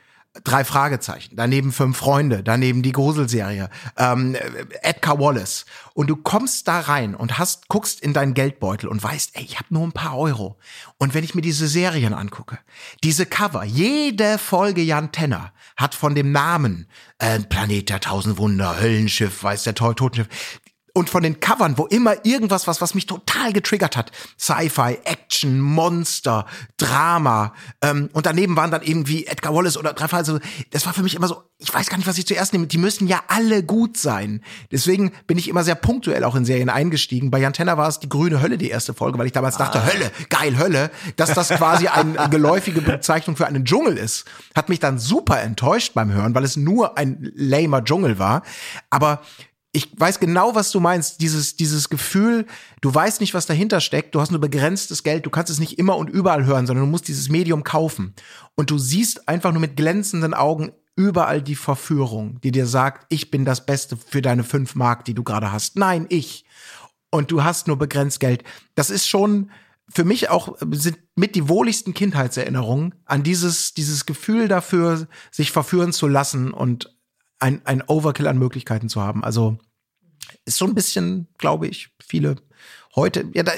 drei 0.44 0.64
Fragezeichen, 0.64 1.36
daneben 1.36 1.72
fünf 1.72 1.96
Freunde, 1.96 2.42
daneben 2.42 2.82
die 2.82 2.92
Gruselserie, 2.92 3.68
ähm, 3.96 4.36
Edgar 4.82 5.18
Wallace. 5.18 5.66
Und 5.94 6.08
du 6.08 6.16
kommst 6.16 6.68
da 6.68 6.80
rein 6.80 7.14
und 7.14 7.38
hast, 7.38 7.68
guckst 7.68 8.00
in 8.00 8.12
deinen 8.12 8.34
Geldbeutel 8.34 8.88
und 8.88 9.02
weißt, 9.02 9.30
ey, 9.34 9.44
ich 9.44 9.56
habe 9.56 9.72
nur 9.72 9.84
ein 9.84 9.92
paar 9.92 10.16
Euro. 10.16 10.58
Und 10.98 11.14
wenn 11.14 11.24
ich 11.24 11.34
mir 11.34 11.42
diese 11.42 11.68
Serien 11.68 12.14
angucke, 12.14 12.58
diese 13.02 13.26
Cover, 13.26 13.64
jede 13.64 14.38
Folge 14.38 14.82
Jan 14.82 15.12
Tenner 15.12 15.52
hat 15.76 15.94
von 15.94 16.14
dem 16.14 16.32
Namen 16.32 16.86
äh, 17.18 17.40
Planet 17.40 17.88
der 17.88 18.00
Tausend 18.00 18.38
Wunder, 18.38 18.78
Höllenschiff, 18.80 19.42
weiß 19.42 19.64
der 19.64 19.74
Teufel, 19.74 19.96
Totenschiff, 19.96 20.60
und 20.96 21.10
von 21.10 21.22
den 21.22 21.40
Covern, 21.40 21.76
wo 21.76 21.84
immer 21.84 22.24
irgendwas, 22.24 22.66
was, 22.66 22.80
was 22.80 22.94
mich 22.94 23.04
total 23.04 23.52
getriggert 23.52 23.98
hat. 23.98 24.12
Sci-Fi, 24.40 25.00
Action, 25.04 25.60
Monster, 25.60 26.46
Drama. 26.78 27.52
Ähm, 27.82 28.08
und 28.14 28.24
daneben 28.24 28.56
waren 28.56 28.70
dann 28.70 28.80
irgendwie 28.80 29.26
Edgar 29.26 29.54
Wallace 29.54 29.76
oder 29.76 29.92
drei 29.92 30.06
also 30.16 30.38
Das 30.70 30.86
war 30.86 30.94
für 30.94 31.02
mich 31.02 31.14
immer 31.14 31.28
so, 31.28 31.42
ich 31.58 31.72
weiß 31.72 31.90
gar 31.90 31.98
nicht, 31.98 32.06
was 32.06 32.16
ich 32.16 32.26
zuerst 32.26 32.54
nehme. 32.54 32.66
Die 32.66 32.78
müssen 32.78 33.08
ja 33.08 33.20
alle 33.28 33.62
gut 33.62 33.98
sein. 33.98 34.42
Deswegen 34.72 35.12
bin 35.26 35.36
ich 35.36 35.48
immer 35.48 35.64
sehr 35.64 35.74
punktuell 35.74 36.24
auch 36.24 36.34
in 36.34 36.46
Serien 36.46 36.70
eingestiegen. 36.70 37.30
Bei 37.30 37.40
Jan 37.40 37.52
Tenner 37.52 37.76
war 37.76 37.88
es 37.88 38.00
die 38.00 38.08
grüne 38.08 38.40
Hölle, 38.40 38.56
die 38.56 38.70
erste 38.70 38.94
Folge, 38.94 39.18
weil 39.18 39.26
ich 39.26 39.32
damals 39.32 39.58
dachte, 39.58 39.84
Hölle, 39.84 40.10
geil, 40.30 40.56
Hölle. 40.56 40.90
Dass 41.16 41.34
das 41.34 41.50
quasi 41.50 41.88
eine 41.88 42.26
geläufige 42.30 42.80
Bezeichnung 42.80 43.36
für 43.36 43.46
einen 43.46 43.66
Dschungel 43.66 43.98
ist, 43.98 44.24
hat 44.54 44.70
mich 44.70 44.80
dann 44.80 44.98
super 44.98 45.42
enttäuscht 45.42 45.92
beim 45.92 46.10
Hören, 46.10 46.34
weil 46.34 46.44
es 46.44 46.56
nur 46.56 46.96
ein 46.96 47.30
lamer 47.34 47.84
Dschungel 47.84 48.18
war. 48.18 48.40
Aber 48.88 49.20
ich 49.76 49.90
weiß 49.94 50.20
genau, 50.20 50.54
was 50.54 50.70
du 50.70 50.80
meinst. 50.80 51.20
Dieses, 51.20 51.56
dieses 51.56 51.90
Gefühl, 51.90 52.46
du 52.80 52.94
weißt 52.94 53.20
nicht, 53.20 53.34
was 53.34 53.44
dahinter 53.44 53.82
steckt. 53.82 54.14
Du 54.14 54.22
hast 54.22 54.30
nur 54.30 54.40
begrenztes 54.40 55.02
Geld. 55.02 55.26
Du 55.26 55.30
kannst 55.30 55.50
es 55.50 55.60
nicht 55.60 55.78
immer 55.78 55.98
und 55.98 56.08
überall 56.08 56.46
hören, 56.46 56.66
sondern 56.66 56.86
du 56.86 56.90
musst 56.90 57.08
dieses 57.08 57.28
Medium 57.28 57.62
kaufen. 57.62 58.14
Und 58.54 58.70
du 58.70 58.78
siehst 58.78 59.28
einfach 59.28 59.52
nur 59.52 59.60
mit 59.60 59.76
glänzenden 59.76 60.32
Augen 60.32 60.72
überall 60.96 61.42
die 61.42 61.56
Verführung, 61.56 62.40
die 62.40 62.52
dir 62.52 62.66
sagt, 62.66 63.04
ich 63.10 63.30
bin 63.30 63.44
das 63.44 63.66
Beste 63.66 63.98
für 63.98 64.22
deine 64.22 64.44
fünf 64.44 64.76
Mark, 64.76 65.04
die 65.04 65.12
du 65.12 65.22
gerade 65.22 65.52
hast. 65.52 65.76
Nein, 65.76 66.06
ich. 66.08 66.46
Und 67.10 67.30
du 67.30 67.44
hast 67.44 67.66
nur 67.66 67.76
begrenzt 67.76 68.18
Geld. 68.18 68.44
Das 68.76 68.88
ist 68.88 69.06
schon 69.06 69.50
für 69.92 70.04
mich 70.04 70.30
auch 70.30 70.56
sind 70.72 70.98
mit 71.14 71.34
die 71.34 71.50
wohligsten 71.50 71.92
Kindheitserinnerungen 71.92 72.94
an 73.04 73.22
dieses, 73.22 73.74
dieses 73.74 74.06
Gefühl 74.06 74.48
dafür, 74.48 75.06
sich 75.30 75.52
verführen 75.52 75.92
zu 75.92 76.08
lassen 76.08 76.50
und 76.52 76.95
ein, 77.38 77.60
ein 77.64 77.82
Overkill 77.86 78.26
an 78.26 78.38
Möglichkeiten 78.38 78.88
zu 78.88 79.02
haben. 79.02 79.24
Also 79.24 79.58
ist 80.44 80.58
so 80.58 80.64
ein 80.64 80.74
bisschen, 80.74 81.28
glaube 81.38 81.66
ich, 81.66 81.90
viele 82.02 82.36
heute, 82.96 83.26
ja, 83.34 83.42
da, 83.42 83.52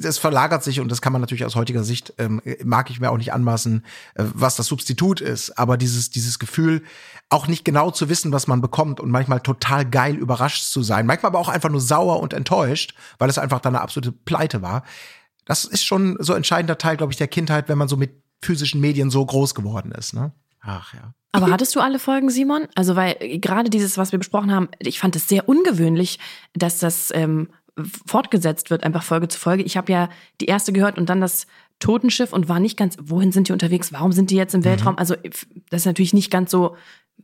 das 0.00 0.18
verlagert 0.18 0.62
sich 0.62 0.80
und 0.80 0.88
das 0.88 1.02
kann 1.02 1.12
man 1.12 1.20
natürlich 1.20 1.44
aus 1.44 1.56
heutiger 1.56 1.82
Sicht, 1.82 2.14
ähm, 2.18 2.40
mag 2.62 2.90
ich 2.90 3.00
mir 3.00 3.10
auch 3.10 3.18
nicht 3.18 3.32
anmaßen, 3.32 3.84
äh, 4.14 4.24
was 4.32 4.54
das 4.54 4.68
Substitut 4.68 5.20
ist, 5.20 5.58
aber 5.58 5.76
dieses, 5.76 6.10
dieses 6.10 6.38
Gefühl, 6.38 6.82
auch 7.28 7.48
nicht 7.48 7.64
genau 7.64 7.90
zu 7.90 8.08
wissen, 8.08 8.30
was 8.30 8.46
man 8.46 8.60
bekommt 8.60 9.00
und 9.00 9.10
manchmal 9.10 9.40
total 9.40 9.84
geil 9.84 10.14
überrascht 10.14 10.62
zu 10.64 10.82
sein, 10.84 11.06
manchmal 11.06 11.30
aber 11.30 11.40
auch 11.40 11.48
einfach 11.48 11.70
nur 11.70 11.80
sauer 11.80 12.20
und 12.20 12.32
enttäuscht, 12.32 12.94
weil 13.18 13.28
es 13.28 13.38
einfach 13.38 13.60
dann 13.60 13.74
eine 13.74 13.82
absolute 13.82 14.12
Pleite 14.12 14.62
war. 14.62 14.84
Das 15.44 15.64
ist 15.64 15.84
schon 15.84 16.16
so 16.20 16.32
ein 16.32 16.38
entscheidender 16.38 16.78
Teil, 16.78 16.96
glaube 16.96 17.12
ich, 17.12 17.18
der 17.18 17.28
Kindheit, 17.28 17.68
wenn 17.68 17.78
man 17.78 17.88
so 17.88 17.96
mit 17.96 18.22
physischen 18.42 18.80
Medien 18.80 19.10
so 19.10 19.26
groß 19.26 19.54
geworden 19.54 19.92
ist, 19.92 20.14
ne? 20.14 20.32
Ach 20.64 20.94
ja. 20.94 21.14
Aber 21.32 21.50
hattest 21.50 21.74
du 21.74 21.80
alle 21.80 21.98
Folgen, 21.98 22.30
Simon? 22.30 22.68
Also, 22.74 22.94
weil 22.94 23.16
äh, 23.18 23.38
gerade 23.38 23.68
dieses, 23.68 23.98
was 23.98 24.12
wir 24.12 24.18
besprochen 24.18 24.52
haben, 24.52 24.68
ich 24.78 25.00
fand 25.00 25.16
es 25.16 25.28
sehr 25.28 25.48
ungewöhnlich, 25.48 26.18
dass 26.54 26.78
das 26.78 27.12
ähm, 27.14 27.48
fortgesetzt 28.06 28.70
wird, 28.70 28.84
einfach 28.84 29.02
Folge 29.02 29.26
zu 29.28 29.38
Folge. 29.38 29.64
Ich 29.64 29.76
habe 29.76 29.90
ja 29.90 30.08
die 30.40 30.46
erste 30.46 30.72
gehört 30.72 30.96
und 30.96 31.08
dann 31.08 31.20
das 31.20 31.46
Totenschiff 31.80 32.32
und 32.32 32.48
war 32.48 32.60
nicht 32.60 32.76
ganz, 32.76 32.96
wohin 33.00 33.32
sind 33.32 33.48
die 33.48 33.52
unterwegs? 33.52 33.92
Warum 33.92 34.12
sind 34.12 34.30
die 34.30 34.36
jetzt 34.36 34.54
im 34.54 34.64
Weltraum? 34.64 34.96
Also, 34.96 35.16
das 35.70 35.82
ist 35.82 35.86
natürlich 35.86 36.14
nicht 36.14 36.30
ganz 36.30 36.52
so 36.52 36.76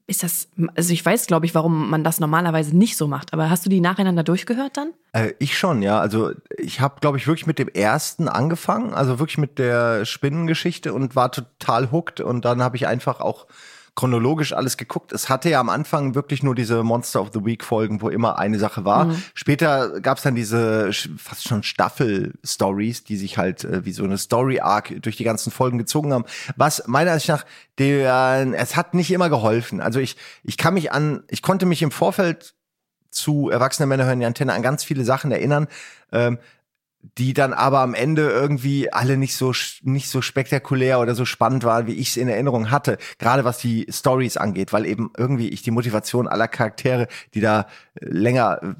ist 0.06 0.24
das, 0.24 0.48
also 0.74 0.92
ich 0.92 1.04
weiß, 1.04 1.26
glaube 1.26 1.46
ich, 1.46 1.54
warum 1.54 1.88
man 1.88 2.02
das 2.02 2.18
normalerweise 2.18 2.76
nicht 2.76 2.96
so 2.96 3.06
macht, 3.06 3.32
aber 3.32 3.48
hast 3.48 3.64
du 3.64 3.70
die 3.70 3.80
nacheinander 3.80 4.24
durchgehört 4.24 4.76
dann? 4.76 4.92
Äh, 5.12 5.34
ich 5.38 5.56
schon, 5.56 5.82
ja. 5.82 6.00
Also 6.00 6.32
ich 6.58 6.80
habe, 6.80 7.00
glaube 7.00 7.16
ich, 7.16 7.26
wirklich 7.28 7.46
mit 7.46 7.60
dem 7.60 7.68
ersten 7.68 8.28
angefangen, 8.28 8.92
also 8.92 9.20
wirklich 9.20 9.38
mit 9.38 9.58
der 9.58 10.04
Spinnengeschichte 10.04 10.92
und 10.92 11.14
war 11.14 11.30
total 11.30 11.92
hooked 11.92 12.20
und 12.20 12.44
dann 12.44 12.60
habe 12.62 12.76
ich 12.76 12.88
einfach 12.88 13.20
auch 13.20 13.46
chronologisch 14.00 14.54
alles 14.54 14.78
geguckt. 14.78 15.12
Es 15.12 15.28
hatte 15.28 15.50
ja 15.50 15.60
am 15.60 15.68
Anfang 15.68 16.14
wirklich 16.14 16.42
nur 16.42 16.54
diese 16.54 16.82
Monster 16.82 17.20
of 17.20 17.32
the 17.34 17.44
Week 17.44 17.62
Folgen, 17.62 18.00
wo 18.00 18.08
immer 18.08 18.38
eine 18.38 18.58
Sache 18.58 18.86
war. 18.86 19.04
Mhm. 19.04 19.22
Später 19.34 20.00
gab 20.00 20.16
es 20.16 20.22
dann 20.22 20.34
diese 20.34 20.90
fast 21.18 21.46
schon 21.46 21.62
Staffel-Stories, 21.62 23.04
die 23.04 23.18
sich 23.18 23.36
halt 23.36 23.64
äh, 23.64 23.84
wie 23.84 23.92
so 23.92 24.04
eine 24.04 24.16
Story-Arc 24.16 25.02
durch 25.02 25.18
die 25.18 25.24
ganzen 25.24 25.50
Folgen 25.50 25.76
gezogen 25.76 26.14
haben. 26.14 26.24
Was 26.56 26.86
meiner 26.86 27.12
Ansicht 27.12 27.28
nach, 27.28 27.44
der, 27.76 28.46
es 28.54 28.74
hat 28.74 28.94
nicht 28.94 29.10
immer 29.10 29.28
geholfen. 29.28 29.82
Also 29.82 30.00
ich, 30.00 30.16
ich 30.44 30.56
kann 30.56 30.72
mich 30.72 30.92
an, 30.92 31.22
ich 31.28 31.42
konnte 31.42 31.66
mich 31.66 31.82
im 31.82 31.90
Vorfeld 31.90 32.54
zu 33.10 33.50
Erwachsene 33.50 33.86
Männer 33.86 34.06
hören 34.06 34.20
die 34.20 34.26
Antenne 34.26 34.54
an 34.54 34.62
ganz 34.62 34.82
viele 34.82 35.04
Sachen 35.04 35.30
erinnern. 35.30 35.68
Ähm, 36.10 36.38
die 37.02 37.32
dann 37.32 37.52
aber 37.52 37.80
am 37.80 37.94
Ende 37.94 38.28
irgendwie 38.28 38.92
alle 38.92 39.16
nicht 39.16 39.34
so 39.34 39.52
nicht 39.82 40.08
so 40.08 40.20
spektakulär 40.20 41.00
oder 41.00 41.14
so 41.14 41.24
spannend 41.24 41.64
waren, 41.64 41.86
wie 41.86 41.94
ich 41.94 42.10
es 42.10 42.16
in 42.16 42.28
Erinnerung 42.28 42.70
hatte, 42.70 42.98
gerade 43.18 43.44
was 43.44 43.58
die 43.58 43.86
Stories 43.90 44.36
angeht, 44.36 44.72
weil 44.72 44.86
eben 44.86 45.10
irgendwie 45.16 45.48
ich 45.48 45.62
die 45.62 45.70
Motivation 45.70 46.28
aller 46.28 46.48
Charaktere, 46.48 47.08
die 47.34 47.40
da 47.40 47.66
äh, 47.94 48.06
länger 48.06 48.60
äh, 48.62 48.74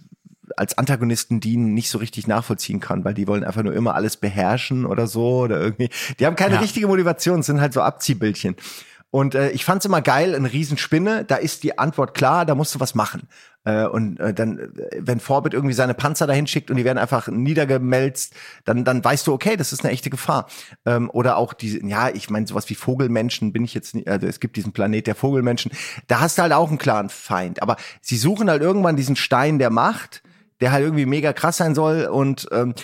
als 0.57 0.77
Antagonisten 0.77 1.41
dienen, 1.41 1.75
nicht 1.75 1.91
so 1.91 1.99
richtig 1.99 2.27
nachvollziehen 2.27 2.81
kann, 2.81 3.05
weil 3.05 3.15
die 3.15 3.29
wollen 3.29 3.45
einfach 3.45 3.63
nur 3.63 3.73
immer 3.73 3.95
alles 3.95 4.17
beherrschen 4.17 4.85
oder 4.85 5.07
so 5.07 5.41
oder 5.41 5.61
irgendwie. 5.61 5.89
Die 6.19 6.27
haben 6.27 6.37
keine 6.37 6.57
ja. 6.57 6.61
richtige 6.61 6.89
Motivation, 6.89 7.43
sind 7.43 7.61
halt 7.61 7.73
so 7.73 7.81
Abziehbildchen. 7.83 8.57
Und 9.11 9.35
äh, 9.35 9.51
ich 9.51 9.65
fand's 9.65 9.85
immer 9.85 10.03
geil, 10.03 10.35
eine 10.35 10.53
Riesenspinne, 10.53 11.25
da 11.25 11.37
ist 11.37 11.65
die 11.65 11.79
Antwort 11.79 12.15
klar, 12.15 12.47
da 12.47 12.55
musst 12.55 12.75
du 12.75 12.81
was 12.81 12.95
machen. 12.95 13.23
Äh, 13.65 13.85
und 13.87 14.19
äh, 14.19 14.33
dann, 14.33 14.59
äh, 14.59 14.71
wenn 14.99 15.21
Forbit 15.21 15.53
irgendwie 15.53 15.75
seine 15.75 15.95
Panzer 15.95 16.27
dahin 16.27 16.47
schickt 16.47 16.71
und 16.71 16.77
die 16.77 16.85
werden 16.85 16.99
einfach 16.99 17.29
niedergemelzt, 17.29 18.35
dann, 18.65 18.85
dann 18.85 19.05
weißt 19.05 19.27
du, 19.27 19.33
okay, 19.33 19.57
das 19.57 19.73
ist 19.73 19.85
eine 19.85 19.93
echte 19.93 20.09
Gefahr. 20.09 20.47
Ähm, 20.87 21.11
oder 21.11 21.37
auch 21.37 21.53
diese, 21.53 21.85
ja, 21.87 22.09
ich 22.09 22.31
meine, 22.31 22.47
sowas 22.47 22.71
wie 22.71 22.75
Vogelmenschen 22.75 23.53
bin 23.53 23.65
ich 23.65 23.75
jetzt 23.75 23.95
nicht, 23.95 24.09
also 24.09 24.27
es 24.27 24.41
gibt 24.41 24.57
diesen 24.57 24.73
Planet 24.73 25.07
der 25.07 25.15
Vogelmenschen, 25.15 25.73
da 26.09 26.21
hast 26.21 26.39
du 26.39 26.43
halt 26.43 26.53
auch 26.53 26.69
einen 26.69 26.79
klaren 26.79 27.11
Feind. 27.11 27.63
Aber 27.63 27.77
sie 28.01 28.17
suchen 28.17 28.49
halt 28.49 28.63
irgendwann 28.63 28.97
diesen 28.97 29.17
Stein 29.17 29.59
der 29.59 29.71
Macht, 29.71 30.23
der 30.61 30.73
halt 30.73 30.85
irgendwie 30.85 31.07
mega 31.07 31.33
krass 31.33 31.59
sein 31.59 31.75
soll 31.75 32.05
und 32.05 32.49
ähm, 32.53 32.75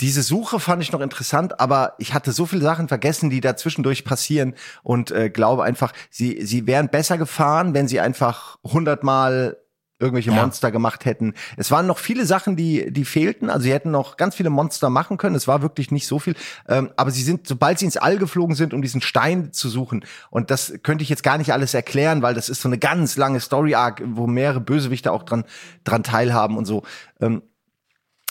diese 0.00 0.22
Suche 0.22 0.58
fand 0.58 0.82
ich 0.82 0.90
noch 0.90 1.00
interessant, 1.00 1.60
aber 1.60 1.94
ich 1.98 2.12
hatte 2.12 2.32
so 2.32 2.44
viele 2.46 2.62
Sachen 2.62 2.88
vergessen, 2.88 3.30
die 3.30 3.40
da 3.40 3.56
zwischendurch 3.56 4.04
passieren 4.04 4.54
und 4.82 5.12
äh, 5.12 5.30
glaube 5.30 5.62
einfach, 5.62 5.92
sie, 6.10 6.44
sie 6.44 6.66
wären 6.66 6.88
besser 6.88 7.18
gefahren, 7.18 7.72
wenn 7.72 7.86
sie 7.86 8.00
einfach 8.00 8.58
hundertmal 8.64 9.58
irgendwelche 10.02 10.30
ja. 10.30 10.36
Monster 10.36 10.70
gemacht 10.70 11.04
hätten. 11.04 11.34
Es 11.56 11.70
waren 11.70 11.86
noch 11.86 11.98
viele 11.98 12.26
Sachen, 12.26 12.56
die, 12.56 12.92
die 12.92 13.04
fehlten. 13.04 13.48
Also 13.48 13.62
sie 13.64 13.72
hätten 13.72 13.90
noch 13.90 14.16
ganz 14.16 14.34
viele 14.34 14.50
Monster 14.50 14.90
machen 14.90 15.16
können. 15.16 15.36
Es 15.36 15.48
war 15.48 15.62
wirklich 15.62 15.90
nicht 15.90 16.06
so 16.06 16.18
viel. 16.18 16.34
Ähm, 16.68 16.90
aber 16.96 17.10
sie 17.10 17.22
sind, 17.22 17.46
sobald 17.46 17.78
sie 17.78 17.86
ins 17.86 17.96
All 17.96 18.18
geflogen 18.18 18.56
sind, 18.56 18.74
um 18.74 18.82
diesen 18.82 19.00
Stein 19.00 19.52
zu 19.52 19.68
suchen, 19.68 20.04
und 20.30 20.50
das 20.50 20.74
könnte 20.82 21.02
ich 21.02 21.08
jetzt 21.08 21.22
gar 21.22 21.38
nicht 21.38 21.52
alles 21.52 21.72
erklären, 21.72 22.22
weil 22.22 22.34
das 22.34 22.48
ist 22.48 22.60
so 22.60 22.68
eine 22.68 22.78
ganz 22.78 23.16
lange 23.16 23.40
Story-Arc, 23.40 24.02
wo 24.04 24.26
mehrere 24.26 24.60
Bösewichte 24.60 25.12
auch 25.12 25.22
dran, 25.22 25.44
dran 25.84 26.02
teilhaben 26.02 26.56
und 26.56 26.66
so. 26.66 26.82
Ähm, 27.20 27.42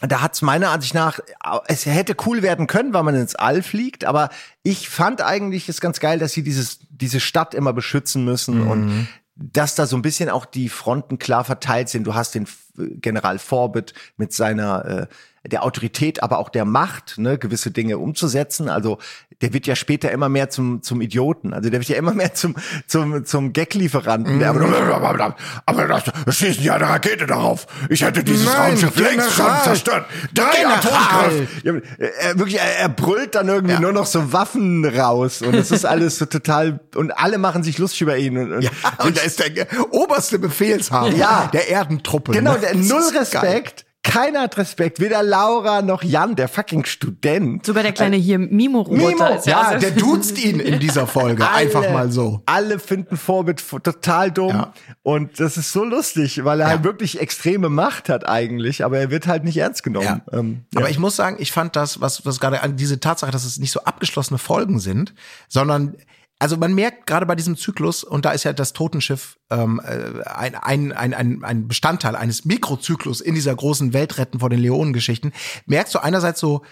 da 0.01 0.21
hat's 0.21 0.41
meiner 0.41 0.69
Ansicht 0.69 0.95
nach, 0.95 1.19
es 1.67 1.85
hätte 1.85 2.15
cool 2.25 2.41
werden 2.41 2.65
können, 2.65 2.93
weil 2.93 3.03
man 3.03 3.15
ins 3.15 3.35
All 3.35 3.61
fliegt, 3.61 4.03
aber 4.03 4.29
ich 4.63 4.89
fand 4.89 5.21
eigentlich 5.21 5.69
es 5.69 5.79
ganz 5.79 5.99
geil, 5.99 6.17
dass 6.17 6.33
sie 6.33 6.41
dieses, 6.43 6.79
diese 6.89 7.19
Stadt 7.19 7.53
immer 7.53 7.71
beschützen 7.71 8.25
müssen 8.25 8.61
mhm. 8.61 8.67
und 8.67 9.07
dass 9.35 9.75
da 9.75 9.85
so 9.85 9.95
ein 9.95 10.01
bisschen 10.01 10.29
auch 10.29 10.45
die 10.45 10.69
Fronten 10.69 11.17
klar 11.17 11.43
verteilt 11.43 11.89
sind. 11.89 12.05
Du 12.05 12.13
hast 12.13 12.35
den 12.35 12.47
General 12.75 13.39
Forbit 13.39 13.93
mit 14.17 14.33
seiner 14.33 14.85
äh, 14.85 15.07
der 15.45 15.63
Autorität, 15.63 16.21
aber 16.21 16.37
auch 16.37 16.49
der 16.49 16.65
Macht, 16.65 17.17
ne, 17.17 17.37
gewisse 17.37 17.71
Dinge 17.71 17.97
umzusetzen. 17.97 18.69
Also 18.69 18.99
der 19.41 19.53
wird 19.53 19.65
ja 19.65 19.75
später 19.75 20.11
immer 20.11 20.29
mehr 20.29 20.51
zum 20.51 20.83
zum 20.83 21.01
Idioten. 21.01 21.53
Also 21.53 21.69
der 21.71 21.79
wird 21.79 21.89
ja 21.89 21.97
immer 21.97 22.13
mehr 22.15 22.33
zum 22.33 22.55
zum 22.85 23.25
zum 23.25 23.51
Gag-Lieferanten. 23.53 24.37
Mhm. 24.37 24.43
Aber, 24.43 25.35
aber 25.65 25.87
das, 25.87 26.03
das 26.25 26.35
schießen 26.35 26.63
ja 26.63 26.75
eine 26.75 26.87
Rakete 26.87 27.25
darauf. 27.25 27.65
Ich 27.89 28.03
hätte 28.03 28.23
dieses 28.23 28.45
Nein, 28.45 28.71
Raumschiff 28.71 28.95
längst 28.97 29.31
schon 29.31 29.51
zerstört. 29.63 30.05
Drei 30.33 30.67
Atomkraft. 30.67 31.33
Ja, 31.63 31.73
er, 31.97 32.37
wirklich, 32.37 32.59
er, 32.59 32.79
er 32.79 32.89
brüllt 32.89 33.33
dann 33.33 33.47
irgendwie 33.47 33.73
ja. 33.73 33.79
nur 33.79 33.93
noch 33.93 34.05
so 34.05 34.31
Waffen 34.31 34.85
raus 34.85 35.41
und 35.41 35.55
es 35.55 35.71
ist 35.71 35.85
alles 35.85 36.19
so 36.19 36.25
total 36.25 36.79
und 36.95 37.11
alle 37.17 37.39
machen 37.39 37.63
sich 37.63 37.79
lustig 37.79 38.01
über 38.01 38.17
ihn. 38.17 38.37
Und, 38.37 38.51
und, 38.53 38.61
ja, 38.61 38.69
und 39.03 39.17
da 39.17 39.21
ist 39.21 39.39
der 39.39 39.49
oberste 39.91 40.37
Befehlshaber 40.37 41.09
ja. 41.15 41.49
der 41.51 41.67
Erdentruppe. 41.69 42.31
Genau, 42.31 42.55
der 42.55 42.75
null 42.75 43.01
Respekt. 43.17 43.85
Keiner 44.03 44.41
hat 44.41 44.57
Respekt, 44.57 44.99
weder 44.99 45.21
Laura 45.21 45.83
noch 45.83 46.01
Jan, 46.01 46.35
der 46.35 46.47
fucking 46.47 46.85
Student. 46.85 47.65
Sogar 47.65 47.83
der 47.83 47.91
kleine 47.91 48.15
hier 48.15 48.39
Mimo-Roboter. 48.39 49.29
Mimo, 49.29 49.41
ja, 49.45 49.77
der 49.77 49.91
duzt 49.91 50.43
ihn 50.43 50.59
in 50.59 50.79
dieser 50.79 51.05
Folge, 51.05 51.47
alle, 51.47 51.55
einfach 51.55 51.91
mal 51.91 52.11
so. 52.11 52.41
Alle 52.47 52.79
finden 52.79 53.15
Vorbild 53.15 53.63
total 53.83 54.31
dumm 54.31 54.49
ja. 54.49 54.73
und 55.03 55.39
das 55.39 55.55
ist 55.55 55.71
so 55.71 55.83
lustig, 55.83 56.43
weil 56.43 56.61
er 56.61 56.65
ja. 56.65 56.71
halt 56.71 56.83
wirklich 56.83 57.21
extreme 57.21 57.69
Macht 57.69 58.09
hat 58.09 58.27
eigentlich, 58.27 58.83
aber 58.83 58.97
er 58.97 59.11
wird 59.11 59.27
halt 59.27 59.43
nicht 59.43 59.57
ernst 59.57 59.83
genommen. 59.83 60.21
Ja. 60.31 60.39
Ähm, 60.39 60.65
aber 60.73 60.89
ich 60.89 60.97
muss 60.97 61.15
sagen, 61.15 61.37
ich 61.39 61.51
fand 61.51 61.75
das, 61.75 62.01
was, 62.01 62.25
was 62.25 62.39
gerade 62.39 62.63
an 62.63 62.77
diese 62.77 62.99
Tatsache, 62.99 63.31
dass 63.31 63.45
es 63.45 63.59
nicht 63.59 63.71
so 63.71 63.81
abgeschlossene 63.81 64.39
Folgen 64.39 64.79
sind, 64.79 65.13
sondern 65.47 65.95
also 66.41 66.57
man 66.57 66.73
merkt 66.73 67.05
gerade 67.05 67.27
bei 67.27 67.35
diesem 67.35 67.55
Zyklus, 67.55 68.03
und 68.03 68.25
da 68.25 68.31
ist 68.31 68.45
ja 68.45 68.51
das 68.51 68.73
Totenschiff 68.73 69.37
ähm, 69.51 69.79
äh, 69.85 70.23
ein, 70.23 70.55
ein, 70.55 70.91
ein, 70.91 71.43
ein, 71.43 71.67
Bestandteil 71.67 72.15
eines 72.15 72.45
Mikrozyklus 72.45 73.21
in 73.21 73.35
dieser 73.35 73.55
großen 73.55 73.93
Weltretten 73.93 74.39
vor 74.39 74.49
den 74.49 74.59
Leonen-Geschichten, 74.59 75.33
merkst 75.67 75.93
du 75.93 75.99
einerseits 75.99 76.39
so, 76.39 76.63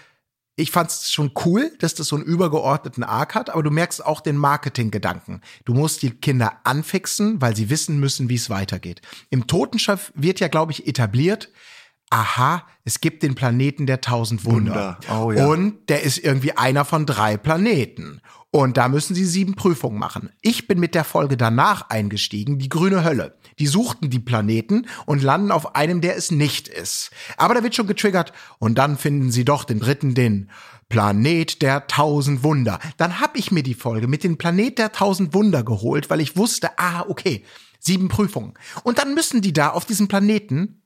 ich 0.56 0.72
fand's 0.72 1.12
schon 1.12 1.30
cool, 1.44 1.70
dass 1.78 1.94
das 1.94 2.08
so 2.08 2.16
einen 2.16 2.24
übergeordneten 2.24 3.04
Arc 3.04 3.36
hat, 3.36 3.48
aber 3.48 3.62
du 3.62 3.70
merkst 3.70 4.04
auch 4.04 4.20
den 4.20 4.36
Marketing-Gedanken. 4.36 5.40
Du 5.64 5.72
musst 5.72 6.02
die 6.02 6.10
Kinder 6.10 6.58
anfixen, 6.64 7.40
weil 7.40 7.54
sie 7.54 7.70
wissen 7.70 8.00
müssen, 8.00 8.28
wie 8.28 8.34
es 8.34 8.50
weitergeht. 8.50 9.02
Im 9.30 9.46
Totenschiff 9.46 10.12
wird 10.16 10.40
ja, 10.40 10.48
glaube 10.48 10.72
ich, 10.72 10.88
etabliert, 10.88 11.48
aha, 12.10 12.66
es 12.84 13.00
gibt 13.00 13.22
den 13.22 13.36
Planeten 13.36 13.86
der 13.86 14.00
tausend 14.00 14.44
Wunder. 14.44 14.98
Wunder. 15.08 15.24
Oh, 15.24 15.30
ja. 15.30 15.46
Und 15.46 15.88
der 15.88 16.02
ist 16.02 16.18
irgendwie 16.18 16.56
einer 16.56 16.84
von 16.84 17.06
drei 17.06 17.36
Planeten. 17.36 18.20
Und 18.52 18.76
da 18.76 18.88
müssen 18.88 19.14
sie 19.14 19.24
sieben 19.24 19.54
Prüfungen 19.54 19.98
machen. 19.98 20.30
Ich 20.42 20.66
bin 20.66 20.80
mit 20.80 20.96
der 20.96 21.04
Folge 21.04 21.36
danach 21.36 21.88
eingestiegen, 21.88 22.58
die 22.58 22.68
grüne 22.68 23.04
Hölle. 23.04 23.36
Die 23.60 23.68
suchten 23.68 24.10
die 24.10 24.18
Planeten 24.18 24.86
und 25.06 25.22
landen 25.22 25.52
auf 25.52 25.76
einem, 25.76 26.00
der 26.00 26.16
es 26.16 26.32
nicht 26.32 26.66
ist. 26.66 27.10
Aber 27.36 27.54
da 27.54 27.62
wird 27.62 27.76
schon 27.76 27.86
getriggert 27.86 28.32
und 28.58 28.76
dann 28.76 28.98
finden 28.98 29.30
sie 29.30 29.44
doch 29.44 29.62
den 29.62 29.78
dritten, 29.78 30.14
den 30.14 30.50
Planet 30.88 31.62
der 31.62 31.86
tausend 31.86 32.42
Wunder. 32.42 32.80
Dann 32.96 33.20
hab 33.20 33.38
ich 33.38 33.52
mir 33.52 33.62
die 33.62 33.74
Folge 33.74 34.08
mit 34.08 34.24
dem 34.24 34.36
Planet 34.36 34.78
der 34.78 34.90
tausend 34.90 35.32
Wunder 35.32 35.62
geholt, 35.62 36.10
weil 36.10 36.20
ich 36.20 36.36
wusste, 36.36 36.76
ah, 36.76 37.04
okay, 37.08 37.44
sieben 37.78 38.08
Prüfungen. 38.08 38.54
Und 38.82 38.98
dann 38.98 39.14
müssen 39.14 39.40
die 39.40 39.52
da 39.52 39.70
auf 39.70 39.84
diesem 39.84 40.08
Planeten 40.08 40.79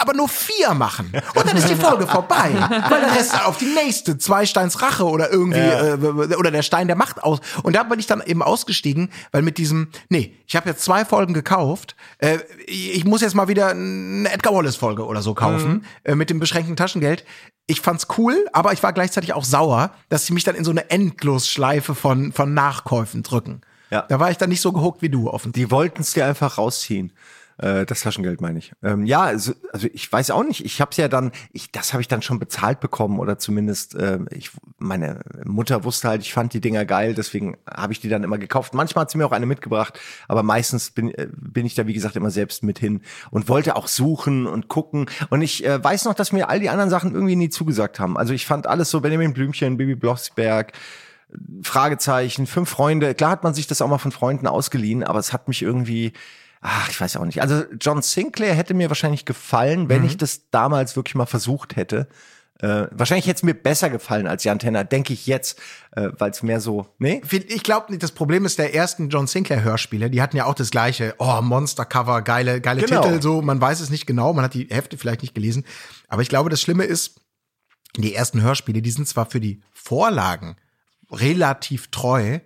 aber 0.00 0.14
nur 0.14 0.28
vier 0.28 0.74
machen. 0.74 1.12
Und 1.34 1.46
dann 1.46 1.56
ist 1.56 1.68
die 1.68 1.76
Folge 1.76 2.06
vorbei. 2.08 2.50
Weil 2.88 3.00
der 3.00 3.14
Rest 3.14 3.44
auf 3.44 3.58
die 3.58 3.66
nächste, 3.66 4.18
zwei 4.18 4.46
Steins 4.46 4.82
Rache 4.82 5.04
oder 5.04 5.30
irgendwie, 5.30 5.58
ja. 5.58 5.94
äh, 5.94 6.36
oder 6.36 6.50
der 6.50 6.62
Stein 6.62 6.86
der 6.86 6.96
Macht 6.96 7.22
aus. 7.22 7.40
Und 7.62 7.76
da 7.76 7.82
bin 7.82 7.98
ich 7.98 8.06
dann 8.06 8.22
eben 8.24 8.42
ausgestiegen, 8.42 9.10
weil 9.32 9.42
mit 9.42 9.58
diesem, 9.58 9.88
nee, 10.08 10.36
ich 10.46 10.56
habe 10.56 10.68
jetzt 10.68 10.82
zwei 10.82 11.04
Folgen 11.04 11.34
gekauft, 11.34 11.96
äh, 12.18 12.38
ich 12.66 13.04
muss 13.04 13.20
jetzt 13.20 13.34
mal 13.34 13.48
wieder 13.48 13.68
eine 13.68 14.30
Edgar 14.32 14.54
Wallace-Folge 14.54 15.04
oder 15.04 15.22
so 15.22 15.34
kaufen, 15.34 15.72
mhm. 15.72 15.84
äh, 16.04 16.14
mit 16.14 16.30
dem 16.30 16.40
beschränkten 16.40 16.76
Taschengeld. 16.76 17.24
Ich 17.66 17.80
fand's 17.80 18.06
cool, 18.18 18.46
aber 18.52 18.72
ich 18.72 18.82
war 18.82 18.92
gleichzeitig 18.92 19.32
auch 19.32 19.44
sauer, 19.44 19.92
dass 20.08 20.26
sie 20.26 20.32
mich 20.32 20.44
dann 20.44 20.56
in 20.56 20.64
so 20.64 20.70
eine 20.70 20.90
Endlosschleife 20.90 21.94
von, 21.94 22.32
von 22.32 22.52
Nachkäufen 22.52 23.22
drücken. 23.22 23.60
Ja. 23.90 24.02
Da 24.08 24.20
war 24.20 24.30
ich 24.30 24.38
dann 24.38 24.48
nicht 24.50 24.60
so 24.60 24.72
gehuckt 24.72 25.02
wie 25.02 25.08
du, 25.08 25.28
offensichtlich. 25.28 25.66
Die 25.66 25.70
wollten 25.70 26.02
es 26.02 26.12
dir 26.12 26.26
einfach 26.26 26.58
rausziehen. 26.58 27.12
Äh, 27.60 27.84
das 27.84 28.00
Taschengeld 28.00 28.40
meine 28.40 28.58
ich. 28.58 28.72
Ähm, 28.82 29.04
ja, 29.04 29.22
also, 29.22 29.52
also 29.72 29.86
ich 29.92 30.10
weiß 30.10 30.30
auch 30.30 30.44
nicht. 30.44 30.64
Ich 30.64 30.80
habe 30.80 30.92
es 30.92 30.96
ja 30.96 31.08
dann, 31.08 31.30
ich, 31.52 31.70
das 31.70 31.92
habe 31.92 32.00
ich 32.00 32.08
dann 32.08 32.22
schon 32.22 32.38
bezahlt 32.38 32.80
bekommen 32.80 33.18
oder 33.18 33.38
zumindest 33.38 33.94
äh, 33.94 34.18
ich, 34.30 34.50
meine 34.78 35.20
Mutter 35.44 35.84
wusste 35.84 36.08
halt, 36.08 36.22
ich 36.22 36.32
fand 36.32 36.54
die 36.54 36.60
Dinger 36.60 36.86
geil, 36.86 37.14
deswegen 37.14 37.58
habe 37.68 37.92
ich 37.92 38.00
die 38.00 38.08
dann 38.08 38.24
immer 38.24 38.38
gekauft. 38.38 38.72
Manchmal 38.72 39.02
hat 39.02 39.10
sie 39.10 39.18
mir 39.18 39.26
auch 39.26 39.32
eine 39.32 39.46
mitgebracht, 39.46 40.00
aber 40.26 40.42
meistens 40.42 40.90
bin, 40.90 41.10
äh, 41.14 41.28
bin 41.32 41.66
ich 41.66 41.74
da 41.74 41.86
wie 41.86 41.92
gesagt 41.92 42.16
immer 42.16 42.30
selbst 42.30 42.62
mit 42.62 42.78
hin 42.78 43.02
und 43.30 43.48
wollte 43.48 43.76
auch 43.76 43.88
suchen 43.88 44.46
und 44.46 44.68
gucken. 44.68 45.06
Und 45.28 45.42
ich 45.42 45.64
äh, 45.64 45.82
weiß 45.82 46.06
noch, 46.06 46.14
dass 46.14 46.32
mir 46.32 46.48
all 46.48 46.60
die 46.60 46.70
anderen 46.70 46.90
Sachen 46.90 47.12
irgendwie 47.12 47.36
nie 47.36 47.50
zugesagt 47.50 48.00
haben. 48.00 48.16
Also 48.16 48.32
ich 48.32 48.46
fand 48.46 48.66
alles 48.66 48.90
so 48.90 49.00
Benjamin 49.00 49.34
Blümchen, 49.34 49.76
Bibi 49.76 49.96
Blocksberg. 49.96 50.72
Fragezeichen, 51.62 52.48
fünf 52.48 52.68
Freunde. 52.70 53.14
Klar 53.14 53.30
hat 53.30 53.44
man 53.44 53.54
sich 53.54 53.68
das 53.68 53.80
auch 53.82 53.88
mal 53.88 53.98
von 53.98 54.10
Freunden 54.10 54.48
ausgeliehen, 54.48 55.04
aber 55.04 55.20
es 55.20 55.32
hat 55.32 55.46
mich 55.46 55.62
irgendwie, 55.62 56.12
ach, 56.60 56.88
ich 56.90 57.00
weiß 57.00 57.16
auch 57.16 57.24
nicht. 57.24 57.42
Also 57.42 57.64
John 57.80 58.02
Sinclair 58.02 58.54
hätte 58.54 58.74
mir 58.74 58.88
wahrscheinlich 58.90 59.24
gefallen, 59.24 59.88
wenn 59.88 60.02
mhm. 60.02 60.08
ich 60.08 60.16
das 60.16 60.50
damals 60.50 60.96
wirklich 60.96 61.14
mal 61.14 61.26
versucht 61.26 61.76
hätte. 61.76 62.08
Äh, 62.58 62.88
wahrscheinlich 62.90 63.26
hätte 63.26 63.36
es 63.36 63.42
mir 63.42 63.54
besser 63.54 63.88
gefallen 63.88 64.26
als 64.26 64.44
Jan 64.44 64.58
Tenner, 64.58 64.84
denke 64.84 65.14
ich 65.14 65.26
jetzt, 65.26 65.58
äh, 65.92 66.10
weil 66.18 66.30
es 66.30 66.42
mehr 66.42 66.60
so, 66.60 66.86
nee? 66.98 67.22
Ich 67.30 67.62
glaube 67.62 67.90
nicht, 67.90 68.02
das 68.02 68.12
Problem 68.12 68.44
ist 68.44 68.58
der 68.58 68.74
ersten 68.74 69.08
John 69.08 69.26
Sinclair 69.26 69.64
Hörspiele, 69.64 70.10
die 70.10 70.20
hatten 70.20 70.36
ja 70.36 70.44
auch 70.44 70.54
das 70.54 70.70
gleiche, 70.70 71.14
oh, 71.18 71.40
Monster-Cover, 71.40 72.20
geile, 72.20 72.60
geile 72.60 72.82
genau. 72.82 73.02
Titel, 73.02 73.22
so, 73.22 73.40
man 73.40 73.62
weiß 73.62 73.80
es 73.80 73.88
nicht 73.88 74.06
genau, 74.06 74.34
man 74.34 74.44
hat 74.44 74.52
die 74.52 74.68
Hefte 74.70 74.98
vielleicht 74.98 75.22
nicht 75.22 75.34
gelesen. 75.34 75.64
Aber 76.08 76.20
ich 76.20 76.28
glaube, 76.28 76.50
das 76.50 76.60
Schlimme 76.60 76.84
ist, 76.84 77.22
die 77.96 78.14
ersten 78.14 78.42
Hörspiele, 78.42 78.82
die 78.82 78.90
sind 78.90 79.08
zwar 79.08 79.24
für 79.24 79.40
die 79.40 79.62
Vorlagen 79.72 80.56
relativ 81.10 81.90
treu, 81.90 82.40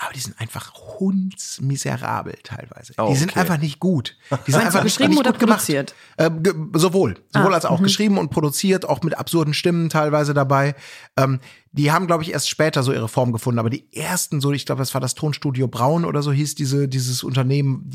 aber 0.00 0.12
die 0.12 0.20
sind 0.20 0.40
einfach 0.40 0.72
hundsmiserabel 0.74 2.38
teilweise. 2.44 2.94
Oh, 2.98 3.08
die 3.10 3.16
sind 3.16 3.32
okay. 3.32 3.40
einfach 3.40 3.58
nicht 3.58 3.80
gut. 3.80 4.16
Die 4.46 4.52
sind 4.52 4.64
einfach 4.64 4.84
geschrieben 4.84 5.10
nicht 5.10 5.18
oder 5.18 5.32
produziert? 5.32 5.92
Äh, 6.16 6.30
sowohl, 6.74 7.16
sowohl 7.32 7.52
ah, 7.52 7.56
als 7.56 7.64
auch 7.64 7.80
-hmm. 7.80 7.84
geschrieben 7.84 8.16
und 8.16 8.30
produziert, 8.30 8.88
auch 8.88 9.02
mit 9.02 9.18
absurden 9.18 9.54
Stimmen 9.54 9.88
teilweise 9.88 10.34
dabei. 10.34 10.76
Ähm, 11.16 11.40
die 11.72 11.90
haben, 11.90 12.06
glaube 12.06 12.22
ich, 12.22 12.30
erst 12.30 12.48
später 12.48 12.84
so 12.84 12.92
ihre 12.92 13.08
Form 13.08 13.32
gefunden, 13.32 13.58
aber 13.58 13.70
die 13.70 13.92
ersten, 13.92 14.40
so 14.40 14.52
ich 14.52 14.66
glaube, 14.66 14.78
das 14.78 14.94
war 14.94 15.00
das 15.00 15.16
Tonstudio 15.16 15.66
Braun 15.66 16.04
oder 16.04 16.22
so 16.22 16.30
hieß 16.30 16.54
diese 16.54 16.86
dieses 16.86 17.24
Unternehmen, 17.24 17.90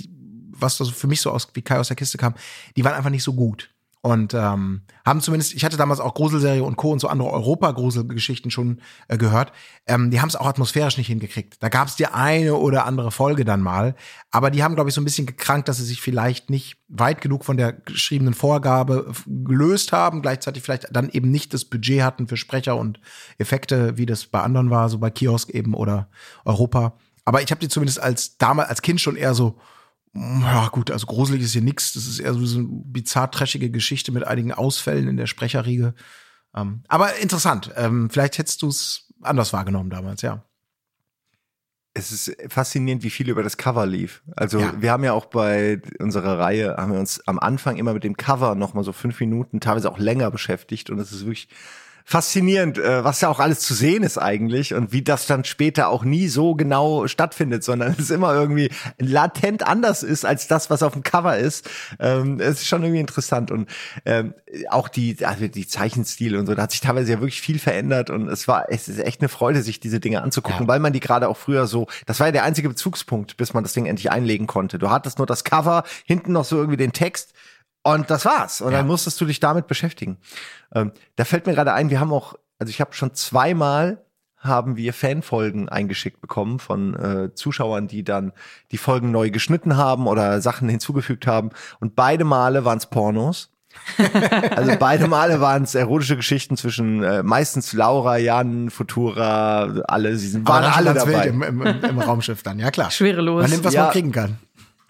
was 0.51 0.77
da 0.77 0.83
so 0.83 0.91
für 0.91 1.07
mich 1.07 1.21
so 1.21 1.31
aus 1.31 1.47
wie 1.53 1.61
Kai 1.61 1.79
aus 1.79 1.87
der 1.87 1.95
Kiste 1.95 2.17
kam, 2.17 2.35
die 2.75 2.83
waren 2.83 2.93
einfach 2.93 3.11
nicht 3.11 3.23
so 3.23 3.33
gut. 3.33 3.72
Und 4.05 4.33
ähm, 4.33 4.81
haben 5.05 5.21
zumindest, 5.21 5.53
ich 5.53 5.63
hatte 5.63 5.77
damals 5.77 6.01
auch 6.01 6.13
Gruselserie 6.13 6.61
und 6.61 6.75
Co. 6.75 6.91
und 6.91 6.99
so 6.99 7.07
andere 7.07 7.31
Europa-Gruselgeschichten 7.31 8.51
schon 8.51 8.81
äh, 9.07 9.17
gehört. 9.17 9.53
Ähm, 9.87 10.11
die 10.11 10.19
haben 10.19 10.27
es 10.27 10.35
auch 10.35 10.45
atmosphärisch 10.45 10.97
nicht 10.97 11.07
hingekriegt. 11.07 11.55
Da 11.63 11.69
gab 11.69 11.87
es 11.87 11.95
die 11.95 12.07
eine 12.07 12.55
oder 12.55 12.85
andere 12.85 13.11
Folge 13.11 13.45
dann 13.45 13.61
mal. 13.61 13.95
Aber 14.29 14.51
die 14.51 14.61
haben, 14.61 14.75
glaube 14.75 14.89
ich, 14.89 14.93
so 14.93 14.99
ein 14.99 15.05
bisschen 15.05 15.25
gekrankt, 15.25 15.69
dass 15.69 15.77
sie 15.77 15.85
sich 15.85 16.01
vielleicht 16.01 16.49
nicht 16.49 16.83
weit 16.89 17.21
genug 17.21 17.45
von 17.45 17.55
der 17.55 17.71
geschriebenen 17.71 18.33
Vorgabe 18.33 19.09
gelöst 19.25 19.93
haben, 19.93 20.21
gleichzeitig 20.21 20.63
vielleicht 20.63 20.93
dann 20.93 21.07
eben 21.07 21.31
nicht 21.31 21.53
das 21.53 21.63
Budget 21.63 22.01
hatten 22.01 22.27
für 22.27 22.35
Sprecher 22.35 22.75
und 22.75 22.99
Effekte, 23.37 23.97
wie 23.97 24.05
das 24.05 24.25
bei 24.25 24.41
anderen 24.41 24.69
war, 24.69 24.89
so 24.89 24.99
bei 24.99 25.11
Kiosk 25.11 25.49
eben 25.51 25.73
oder 25.73 26.09
Europa. 26.43 26.97
Aber 27.23 27.41
ich 27.41 27.51
habe 27.51 27.61
die 27.61 27.69
zumindest 27.69 28.01
als 28.01 28.37
damals 28.37 28.67
als 28.67 28.81
Kind 28.81 28.99
schon 28.99 29.15
eher 29.15 29.33
so 29.33 29.57
ja, 30.15 30.67
gut, 30.69 30.91
also 30.91 31.07
gruselig 31.07 31.41
ist 31.41 31.53
hier 31.53 31.61
nichts. 31.61 31.93
Das 31.93 32.05
ist 32.05 32.19
eher 32.19 32.33
so 32.33 32.59
eine 32.59 32.67
bizarr 32.67 33.31
trashige 33.31 33.71
Geschichte 33.71 34.11
mit 34.11 34.25
einigen 34.25 34.51
Ausfällen 34.51 35.07
in 35.07 35.17
der 35.17 35.25
Sprecherriege. 35.25 35.95
Ähm, 36.55 36.83
aber 36.87 37.17
interessant. 37.17 37.71
Ähm, 37.75 38.09
vielleicht 38.11 38.37
hättest 38.37 38.61
du 38.61 38.67
es 38.67 39.11
anders 39.21 39.53
wahrgenommen 39.53 39.89
damals, 39.89 40.21
ja. 40.21 40.43
Es 41.95 42.11
ist 42.11 42.35
faszinierend, 42.51 43.03
wie 43.03 43.11
viel 43.11 43.29
über 43.29 43.43
das 43.43 43.57
Cover 43.57 43.85
lief. 43.85 44.23
Also 44.35 44.59
ja. 44.59 44.73
wir 44.79 44.91
haben 44.91 45.03
ja 45.03 45.13
auch 45.13 45.25
bei 45.25 45.79
unserer 45.99 46.39
Reihe, 46.39 46.75
haben 46.77 46.91
wir 46.91 46.99
uns 46.99 47.21
am 47.27 47.37
Anfang 47.39 47.77
immer 47.77 47.93
mit 47.93 48.03
dem 48.03 48.17
Cover 48.17 48.55
noch 48.55 48.73
mal 48.73 48.83
so 48.83 48.93
fünf 48.93 49.19
Minuten, 49.19 49.59
teilweise 49.59 49.91
auch 49.91 49.99
länger 49.99 50.31
beschäftigt. 50.31 50.89
Und 50.89 50.99
es 50.99 51.11
ist 51.11 51.21
wirklich 51.21 51.49
faszinierend, 52.05 52.77
äh, 52.77 53.03
was 53.03 53.21
ja 53.21 53.29
auch 53.29 53.39
alles 53.39 53.61
zu 53.61 53.73
sehen 53.73 54.03
ist 54.03 54.17
eigentlich 54.17 54.73
und 54.73 54.91
wie 54.91 55.01
das 55.01 55.25
dann 55.25 55.45
später 55.45 55.87
auch 55.89 56.03
nie 56.03 56.27
so 56.27 56.53
genau 56.55 57.07
stattfindet, 57.07 57.63
sondern 57.63 57.95
es 57.99 58.09
immer 58.09 58.33
irgendwie 58.33 58.69
latent 58.99 59.65
anders 59.65 60.03
ist 60.03 60.25
als 60.25 60.47
das, 60.47 60.69
was 60.69 60.83
auf 60.83 60.93
dem 60.93 61.03
Cover 61.03 61.37
ist. 61.37 61.69
Ähm, 61.99 62.39
es 62.39 62.61
ist 62.61 62.67
schon 62.67 62.83
irgendwie 62.83 62.99
interessant 62.99 63.51
und 63.51 63.69
ähm, 64.05 64.33
auch 64.69 64.89
die, 64.89 65.25
also 65.25 65.47
die 65.47 65.67
Zeichenstil 65.67 66.35
und 66.35 66.45
so, 66.45 66.55
da 66.55 66.63
hat 66.63 66.71
sich 66.71 66.81
teilweise 66.81 67.13
ja 67.13 67.19
wirklich 67.19 67.41
viel 67.41 67.59
verändert 67.59 68.09
und 68.09 68.27
es 68.27 68.47
war, 68.47 68.65
es 68.69 68.87
ist 68.89 68.99
echt 68.99 69.21
eine 69.21 69.29
Freude, 69.29 69.61
sich 69.61 69.79
diese 69.79 69.99
Dinge 69.99 70.21
anzugucken, 70.21 70.63
ja. 70.63 70.67
weil 70.67 70.79
man 70.79 70.93
die 70.93 70.99
gerade 70.99 71.29
auch 71.29 71.37
früher 71.37 71.67
so, 71.67 71.87
das 72.05 72.19
war 72.19 72.27
ja 72.27 72.31
der 72.31 72.43
einzige 72.43 72.69
Bezugspunkt, 72.69 73.37
bis 73.37 73.53
man 73.53 73.63
das 73.63 73.73
Ding 73.73 73.85
endlich 73.85 74.11
einlegen 74.11 74.47
konnte. 74.47 74.77
Du 74.77 74.89
hattest 74.89 75.17
nur 75.17 75.27
das 75.27 75.43
Cover, 75.43 75.83
hinten 76.05 76.33
noch 76.33 76.45
so 76.45 76.57
irgendwie 76.57 76.77
den 76.77 76.93
Text 76.93 77.33
und 77.83 78.09
das 78.09 78.25
war's. 78.25 78.61
Und 78.61 78.71
ja. 78.71 78.79
dann 78.79 78.87
musstest 78.87 79.19
du 79.19 79.25
dich 79.25 79.39
damit 79.39 79.67
beschäftigen. 79.67 80.17
Ähm, 80.73 80.91
da 81.15 81.25
fällt 81.25 81.45
mir 81.45 81.53
gerade 81.53 81.73
ein, 81.73 81.89
wir 81.89 81.99
haben 81.99 82.13
auch, 82.13 82.35
also 82.59 82.69
ich 82.69 82.81
habe 82.81 82.93
schon 82.93 83.13
zweimal 83.13 84.03
haben 84.43 84.75
wir 84.75 84.93
Fanfolgen 84.93 85.69
eingeschickt 85.69 86.19
bekommen 86.19 86.59
von 86.59 86.95
äh, 86.95 87.33
Zuschauern, 87.33 87.87
die 87.87 88.03
dann 88.03 88.33
die 88.71 88.77
Folgen 88.77 89.11
neu 89.11 89.31
geschnitten 89.31 89.77
haben 89.77 90.05
oder 90.05 90.41
Sachen 90.41 90.67
hinzugefügt 90.67 91.25
haben. 91.25 91.51
Und 91.79 91.95
beide 91.95 92.25
Male 92.25 92.65
waren 92.65 92.77
es 92.77 92.87
Pornos. 92.87 93.49
also 94.55 94.73
beide 94.77 95.07
Male 95.07 95.41
waren 95.41 95.63
es 95.63 95.73
erotische 95.73 96.15
Geschichten 96.15 96.57
zwischen 96.57 97.03
äh, 97.03 97.23
meistens 97.23 97.73
Laura, 97.73 98.17
Jan, 98.17 98.69
Futura, 98.69 99.81
alle, 99.87 100.15
sie 100.17 100.27
sind, 100.27 100.47
waren 100.47 100.65
alle 100.65 100.93
dabei. 100.93 101.27
Im, 101.27 101.41
im, 101.41 101.61
im 101.61 101.99
Raumschiff 101.99 102.43
dann, 102.43 102.59
ja 102.59 102.69
klar. 102.69 102.91
Schwerelos. 102.91 103.41
Man 103.41 103.49
nimmt, 103.49 103.63
was 103.63 103.73
ja. 103.73 103.83
man 103.85 103.91
kriegen 103.91 104.11
kann. 104.11 104.37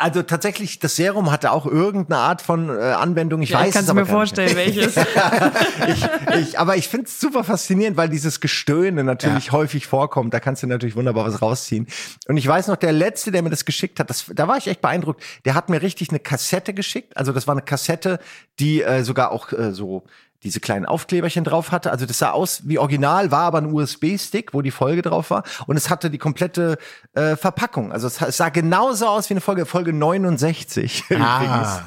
Also 0.04 0.22
tatsächlich, 0.22 0.80
das 0.80 0.97
Serum 0.97 1.32
hatte 1.32 1.54
auch 1.54 1.66
irgendeine 1.66 2.20
Art 2.20 2.41
von 2.41 2.68
äh, 2.68 2.82
Anwendung. 2.82 3.41
Ich 3.41 3.51
ja, 3.51 3.60
weiß 3.60 3.74
kannst 3.74 3.88
es 3.88 3.89
aber 3.89 4.01
mir 4.01 4.06
vorstellen, 4.06 4.54
welches. 4.54 4.97
ich, 5.88 6.06
ich, 6.41 6.60
aber 6.60 6.76
ich 6.76 6.89
finde 6.89 7.06
es 7.06 7.22
super 7.22 7.45
faszinierend, 7.45 7.95
weil 7.95 8.10
dieses 8.10 8.41
Gestöhne 8.41 9.06
natürlich 9.06 9.45
ja. 9.45 9.51
häufig 9.54 9.88
vorkommt. 9.88 10.34
Da 10.34 10.41
kannst 10.41 10.62
du 10.62 10.68
natürlich 10.68 10.97
wunderbar 10.97 11.26
was 11.26 11.41
rausziehen. 11.41 11.88
Und 12.28 12.36
ich 12.36 12.45
weiß 12.45 12.68
noch, 12.68 12.76
der 12.76 12.91
letzte, 12.91 13.32
der 13.32 13.43
mir 13.43 13.49
das 13.49 13.64
geschickt 13.64 13.97
hat, 13.97 14.10
das, 14.10 14.26
da 14.34 14.45
war 14.45 14.58
ich 14.58 14.68
echt 14.68 14.82
beeindruckt. 14.82 15.24
Der 15.45 15.56
hat 15.56 15.70
mir 15.70 15.82
richtig 15.82 16.10
eine 16.10 16.20
Kassette 16.20 16.74
geschickt. 16.74 17.16
Also 17.16 17.32
das 17.32 17.47
war 17.47 17.54
eine 17.54 17.62
Kassette, 17.62 18.20
die 18.60 18.84
äh, 18.84 19.06
sogar 19.06 19.32
auch 19.32 19.54
äh, 19.54 19.72
so 19.72 20.04
diese 20.44 20.60
kleinen 20.60 20.86
Aufkleberchen 20.86 21.44
drauf 21.44 21.72
hatte. 21.72 21.91
Also 21.91 22.06
das 22.06 22.20
sah 22.20 22.32
aus 22.32 22.62
wie 22.66 22.78
original, 22.78 23.32
war 23.32 23.44
aber 23.44 23.60
ein 23.60 23.72
USB-Stick, 23.74 24.54
wo 24.54 24.62
die 24.62 24.72
Folge 24.72 25.02
drauf 25.02 25.30
war. 25.30 25.44
Und 25.68 25.78
es 25.78 25.89
hatte 25.89 26.10
die 26.10 26.18
komplette 26.18 26.78
äh, 27.14 27.36
Verpackung. 27.36 27.91
Also 27.91 28.08
es, 28.08 28.22
es 28.22 28.38
sah 28.38 28.50
genauso 28.50 29.08
aus 29.08 29.30
wie 29.30 29.34
eine 29.34 29.41
Folge, 29.41 29.66
Folge 29.66 29.94
69 29.94 31.06
ah. 31.16 31.82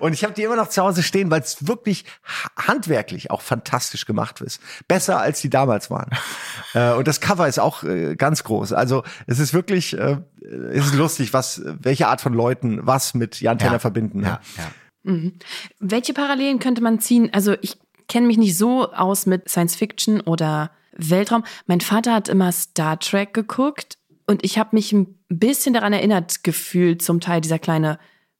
Und 0.00 0.12
ich 0.12 0.24
habe 0.24 0.34
die 0.34 0.42
immer 0.42 0.56
noch 0.56 0.68
zu 0.68 0.82
Hause 0.82 1.02
stehen, 1.02 1.30
weil 1.30 1.40
es 1.40 1.66
wirklich 1.66 2.04
handwerklich 2.56 3.30
auch 3.30 3.40
fantastisch 3.40 4.06
gemacht 4.06 4.40
ist. 4.40 4.60
Besser 4.88 5.20
als 5.20 5.40
die 5.40 5.50
damals 5.50 5.90
waren. 5.90 6.10
äh, 6.74 6.92
und 6.92 7.08
das 7.08 7.20
Cover 7.20 7.48
ist 7.48 7.58
auch 7.58 7.82
äh, 7.84 8.16
ganz 8.16 8.44
groß. 8.44 8.72
Also 8.72 9.02
es 9.26 9.38
ist 9.38 9.54
wirklich, 9.54 9.96
äh, 9.98 10.18
es 10.72 10.86
ist 10.86 10.94
lustig, 10.94 11.32
was, 11.32 11.62
welche 11.64 12.08
Art 12.08 12.20
von 12.20 12.34
Leuten 12.34 12.80
was 12.86 13.14
mit 13.14 13.40
Jan 13.40 13.58
Tenner 13.58 13.74
ja. 13.74 13.78
verbinden. 13.78 14.20
Ne? 14.20 14.26
Ja, 14.26 14.40
ja. 14.58 14.64
Mhm. 15.04 15.34
Welche 15.80 16.14
Parallelen 16.14 16.58
könnte 16.58 16.82
man 16.82 16.98
ziehen? 16.98 17.28
Also 17.32 17.54
ich 17.60 17.78
kenne 18.08 18.26
mich 18.26 18.38
nicht 18.38 18.56
so 18.56 18.90
aus 18.92 19.26
mit 19.26 19.48
Science 19.48 19.76
Fiction 19.76 20.20
oder 20.20 20.70
Weltraum. 20.96 21.44
Mein 21.66 21.80
Vater 21.80 22.14
hat 22.14 22.28
immer 22.28 22.52
Star 22.52 22.98
Trek 22.98 23.34
geguckt 23.34 23.98
und 24.26 24.44
ich 24.44 24.58
habe 24.58 24.70
mich 24.72 24.92
ein 24.92 25.18
bisschen 25.28 25.74
daran 25.74 25.92
erinnert 25.92 26.44
gefühlt, 26.44 27.02
zum 27.02 27.20
Teil 27.20 27.40
dieser 27.40 27.58
kleine 27.58 27.98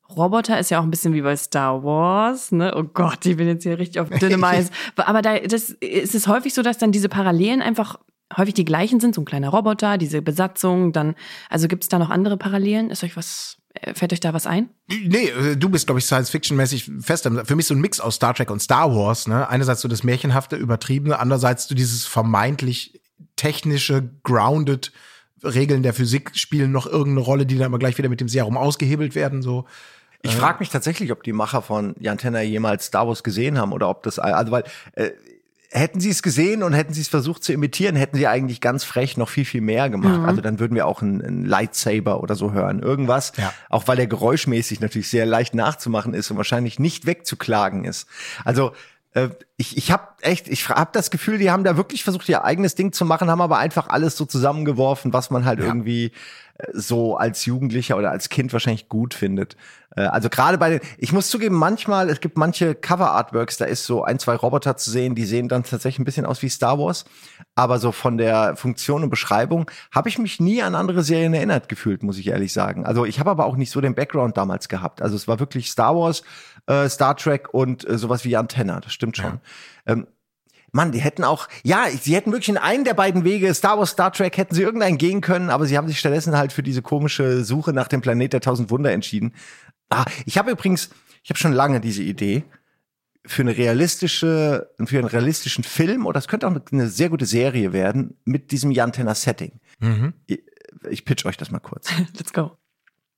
Roboter 0.09 0.59
ist 0.59 0.71
ja 0.71 0.79
auch 0.79 0.85
ein 0.85 0.91
bisschen 0.91 1.15
wie 1.15 1.23
bei 1.23 1.37
Star 1.37 1.83
Wars, 1.83 2.53
ne? 2.53 2.75
Oh 2.77 2.85
Gott, 2.85 3.25
ich 3.27 3.37
bin 3.37 3.49
jetzt 3.49 3.63
hier 3.63 3.79
richtig 3.79 4.01
auf 4.01 4.11
dünnem 4.11 4.45
Eis. 4.45 4.71
Aber 4.97 5.23
da 5.23 5.39
das, 5.39 5.71
ist 5.71 6.15
es 6.15 6.29
häufig 6.29 6.55
so, 6.55 6.63
dass 6.63 6.79
dann 6.79 6.93
diese 6.93 7.09
Parallelen 7.09 7.63
einfach 7.63 7.99
häufig 8.37 8.55
die 8.55 8.65
gleichen 8.65 9.01
sind, 9.01 9.15
so 9.15 9.23
ein 9.23 9.25
kleiner 9.25 9.49
Roboter, 9.49 9.99
diese 9.99 10.23
Besatzung, 10.23 10.93
dann, 10.93 11.15
also 11.49 11.69
gibt 11.69 11.85
es 11.85 11.89
da 11.89 11.99
noch 11.99 12.11
andere 12.11 12.37
Parallelen? 12.37 12.91
Ist 12.91 13.05
euch 13.05 13.17
was 13.17 13.59
fällt 13.95 14.13
euch 14.13 14.21
da 14.21 14.33
was 14.33 14.47
ein? 14.47 14.71
Nee, 14.89 15.29
äh, 15.29 15.57
du 15.57 15.69
bist, 15.69 15.87
glaube 15.87 15.99
ich, 15.99 16.07
Science-Fiction-mäßig 16.07 16.91
fest. 17.01 17.29
Für 17.45 17.57
mich 17.57 17.67
so 17.67 17.75
ein 17.75 17.81
Mix 17.81 18.01
aus 18.01 18.17
Star 18.17 18.35
Trek 18.35 18.51
und 18.51 18.61
Star 18.61 18.95
Wars. 18.95 19.27
Ne? 19.27 19.49
Einerseits 19.49 19.81
so 19.81 19.89
das 19.89 20.05
Märchenhafte, 20.05 20.57
Übertriebene, 20.57 21.19
andererseits 21.19 21.69
so 21.69 21.75
dieses 21.75 22.07
vermeintlich 22.07 23.01
technische, 23.37 24.11
grounded 24.23 24.93
Regeln 25.43 25.83
der 25.83 25.93
Physik 25.93 26.37
spielen 26.37 26.73
noch 26.73 26.87
irgendeine 26.87 27.21
Rolle, 27.21 27.47
die 27.47 27.59
dann 27.59 27.67
aber 27.67 27.79
gleich 27.79 27.99
wieder 27.99 28.09
mit 28.09 28.21
dem 28.21 28.29
Serum 28.29 28.57
ausgehebelt 28.57 29.15
werden. 29.15 29.43
So. 29.43 29.67
Ich 30.23 30.33
äh. 30.33 30.37
frage 30.37 30.61
mich 30.61 30.71
tatsächlich, 30.71 31.13
ob 31.13 31.23
die 31.23 31.33
Macher 31.33 31.61
von 31.63 31.95
Jan 31.99 32.19
Tenner 32.19 32.41
jemals 32.43 32.87
Star 32.87 33.07
Wars 33.07 33.23
gesehen 33.23 33.59
haben 33.59 33.73
oder 33.73 33.89
ob 33.89 34.03
das, 34.05 34.19
also 34.19 34.53
weil 34.53 34.65
äh, 34.93 35.11
hätten 35.75 35.99
sie 35.99 36.11
es 36.11 36.23
gesehen 36.23 36.63
und 36.63 36.73
hätten 36.73 36.95
sie 36.95 37.01
es 37.01 37.09
versucht 37.09 37.43
zu 37.43 37.53
imitieren, 37.53 37.97
hätten 37.97 38.17
sie 38.17 38.29
eigentlich 38.29 38.61
ganz 38.61 38.85
frech 38.85 39.17
noch 39.17 39.29
viel, 39.29 39.45
viel 39.45 39.61
mehr 39.61 39.91
gemacht. 39.91 40.21
Mhm. 40.21 40.25
Also 40.25 40.41
dann 40.41 40.61
würden 40.61 40.77
wir 40.77 40.87
auch 40.87 41.03
einen, 41.03 41.45
Lightsaber 41.45 42.23
oder 42.23 42.37
so 42.37 42.53
hören. 42.53 42.79
Irgendwas. 42.81 43.33
Ja. 43.37 43.53
Auch 43.69 43.89
weil 43.89 43.97
der 43.97 44.07
geräuschmäßig 44.07 44.81
natürlich 44.81 45.09
sehr 45.11 45.27
leicht 45.27 45.55
nachzumachen 45.55 46.15
ist 46.15 46.31
und 46.31 46.37
wahrscheinlich 46.37 46.79
nicht 46.79 47.07
wegzuklagen 47.07 47.85
ist. 47.85 48.07
Also 48.45 48.73
äh, 49.15 49.31
ich, 49.57 49.77
ich 49.77 49.91
habe 49.91 50.09
echt, 50.21 50.49
ich 50.49 50.69
habe 50.69 50.91
das 50.93 51.11
Gefühl, 51.11 51.39
die 51.39 51.51
haben 51.51 51.65
da 51.65 51.77
wirklich 51.77 52.05
versucht, 52.05 52.29
ihr 52.29 52.45
eigenes 52.45 52.77
Ding 52.77 52.93
zu 52.93 53.05
machen, 53.05 53.29
haben 53.29 53.41
aber 53.41 53.59
einfach 53.59 53.89
alles 53.89 54.17
so 54.17 54.27
zusammengeworfen, 54.27 55.13
was 55.13 55.31
man 55.31 55.45
halt 55.45 55.59
ja. 55.59 55.67
irgendwie 55.67 56.13
so 56.73 57.17
als 57.17 57.45
Jugendlicher 57.47 57.97
oder 57.97 58.11
als 58.11 58.29
Kind 58.29 58.53
wahrscheinlich 58.53 58.89
gut 58.89 59.13
findet. 59.15 59.57
Äh, 59.97 60.03
also 60.03 60.29
gerade 60.29 60.59
bei 60.59 60.71
den, 60.71 60.81
ich 60.99 61.13
muss 61.13 61.29
zugeben, 61.29 61.57
manchmal, 61.57 62.09
es 62.09 62.21
gibt 62.21 62.37
manche 62.37 62.75
Cover-Artworks, 62.75 63.57
da 63.57 63.65
ist 63.65 63.85
so 63.85 64.05
ein, 64.05 64.19
zwei 64.19 64.37
Roboter 64.37 64.77
zu 64.77 64.91
sehen, 64.91 65.15
die 65.15 65.25
sehen 65.25 65.49
dann 65.49 65.65
tatsächlich 65.65 65.99
ein 65.99 66.05
bisschen 66.05 66.27
aus 66.27 66.43
wie 66.43 66.49
Star 66.49 66.79
Wars. 66.79 67.05
Aber 67.57 67.79
so 67.79 67.93
von 67.93 68.19
der 68.19 68.57
Funktion 68.57 69.03
und 69.03 69.11
Beschreibung 69.11 69.71
habe 69.93 70.09
ich 70.09 70.19
mich 70.19 70.41
nie 70.41 70.63
an 70.63 70.75
andere 70.75 71.03
Serien 71.03 71.35
erinnert 71.35 71.69
gefühlt, 71.69 72.03
muss 72.03 72.19
ich 72.19 72.29
ehrlich 72.29 72.53
sagen. 72.53 72.87
Also 72.87 73.05
ich 73.05 73.19
habe 73.19 73.31
aber 73.31 73.47
auch 73.47 73.57
nicht 73.57 73.71
so 73.71 73.81
den 73.81 73.95
Background 73.95 74.37
damals 74.37 74.69
gehabt. 74.69 75.03
Also 75.03 75.17
es 75.17 75.27
war 75.27 75.41
wirklich 75.41 75.71
Star 75.71 75.97
Wars, 75.97 76.23
äh, 76.67 76.89
Star 76.89 77.17
Trek 77.17 77.53
und 77.53 77.89
äh, 77.89 77.99
sowas 77.99 78.25
wie 78.25 78.37
Antenna, 78.37 78.81
das 78.81 78.93
stimmt 78.93 79.17
schon. 79.17 79.41
Ja. 79.87 79.93
Ähm, 79.93 80.07
Mann, 80.75 80.93
die 80.93 81.01
hätten 81.01 81.25
auch, 81.25 81.49
ja, 81.63 81.87
sie 81.89 82.15
hätten 82.15 82.33
wirklich 82.33 82.49
in 82.49 82.59
einen 82.59 82.85
der 82.85 82.95
beiden 82.95 83.25
Wege, 83.25 83.55
Star 83.55 83.79
Wars, 83.79 83.91
Star 83.91 84.13
Trek, 84.13 84.37
hätten 84.37 84.55
sie 84.55 84.63
irgendeinen 84.63 84.99
gehen 84.99 85.21
können, 85.21 85.51
aber 85.51 85.67
sie 85.67 85.77
haben 85.77 85.87
sich 85.87 85.99
stattdessen 85.99 86.37
halt 86.37 86.53
für 86.53 86.63
diese 86.63 86.83
komische 86.83 87.45
Suche 87.45 87.73
nach 87.73 87.89
dem 87.89 88.01
Planet 88.01 88.33
der 88.33 88.41
tausend 88.41 88.71
Wunder 88.71 88.93
entschieden. 88.93 89.35
Ah, 89.89 90.05
ich 90.27 90.37
habe 90.37 90.51
übrigens, 90.51 90.91
ich 91.23 91.31
habe 91.31 91.39
schon 91.39 91.53
lange 91.53 91.81
diese 91.81 92.03
Idee, 92.03 92.45
für 93.27 93.43
eine 93.43 93.57
realistische, 93.57 94.71
für 94.85 94.99
einen 94.99 95.09
realistischen 95.09 95.65
Film 95.65 96.07
oder 96.07 96.19
es 96.19 96.29
könnte 96.29 96.47
auch 96.47 96.55
eine 96.73 96.89
sehr 96.89 97.09
gute 97.09 97.25
Serie 97.25 97.73
werden 97.73 98.19
mit 98.25 98.51
diesem 98.51 98.71
Jan 98.71 98.93
Tenner 98.93 99.15
Setting. 99.15 99.61
Mhm. 99.79 100.13
Ich, 100.27 100.43
ich 100.91 101.05
pitch 101.05 101.25
euch 101.25 101.37
das 101.37 101.51
mal 101.51 101.61
kurz. 101.61 101.91
Let's 102.19 102.33
go. 102.33 102.59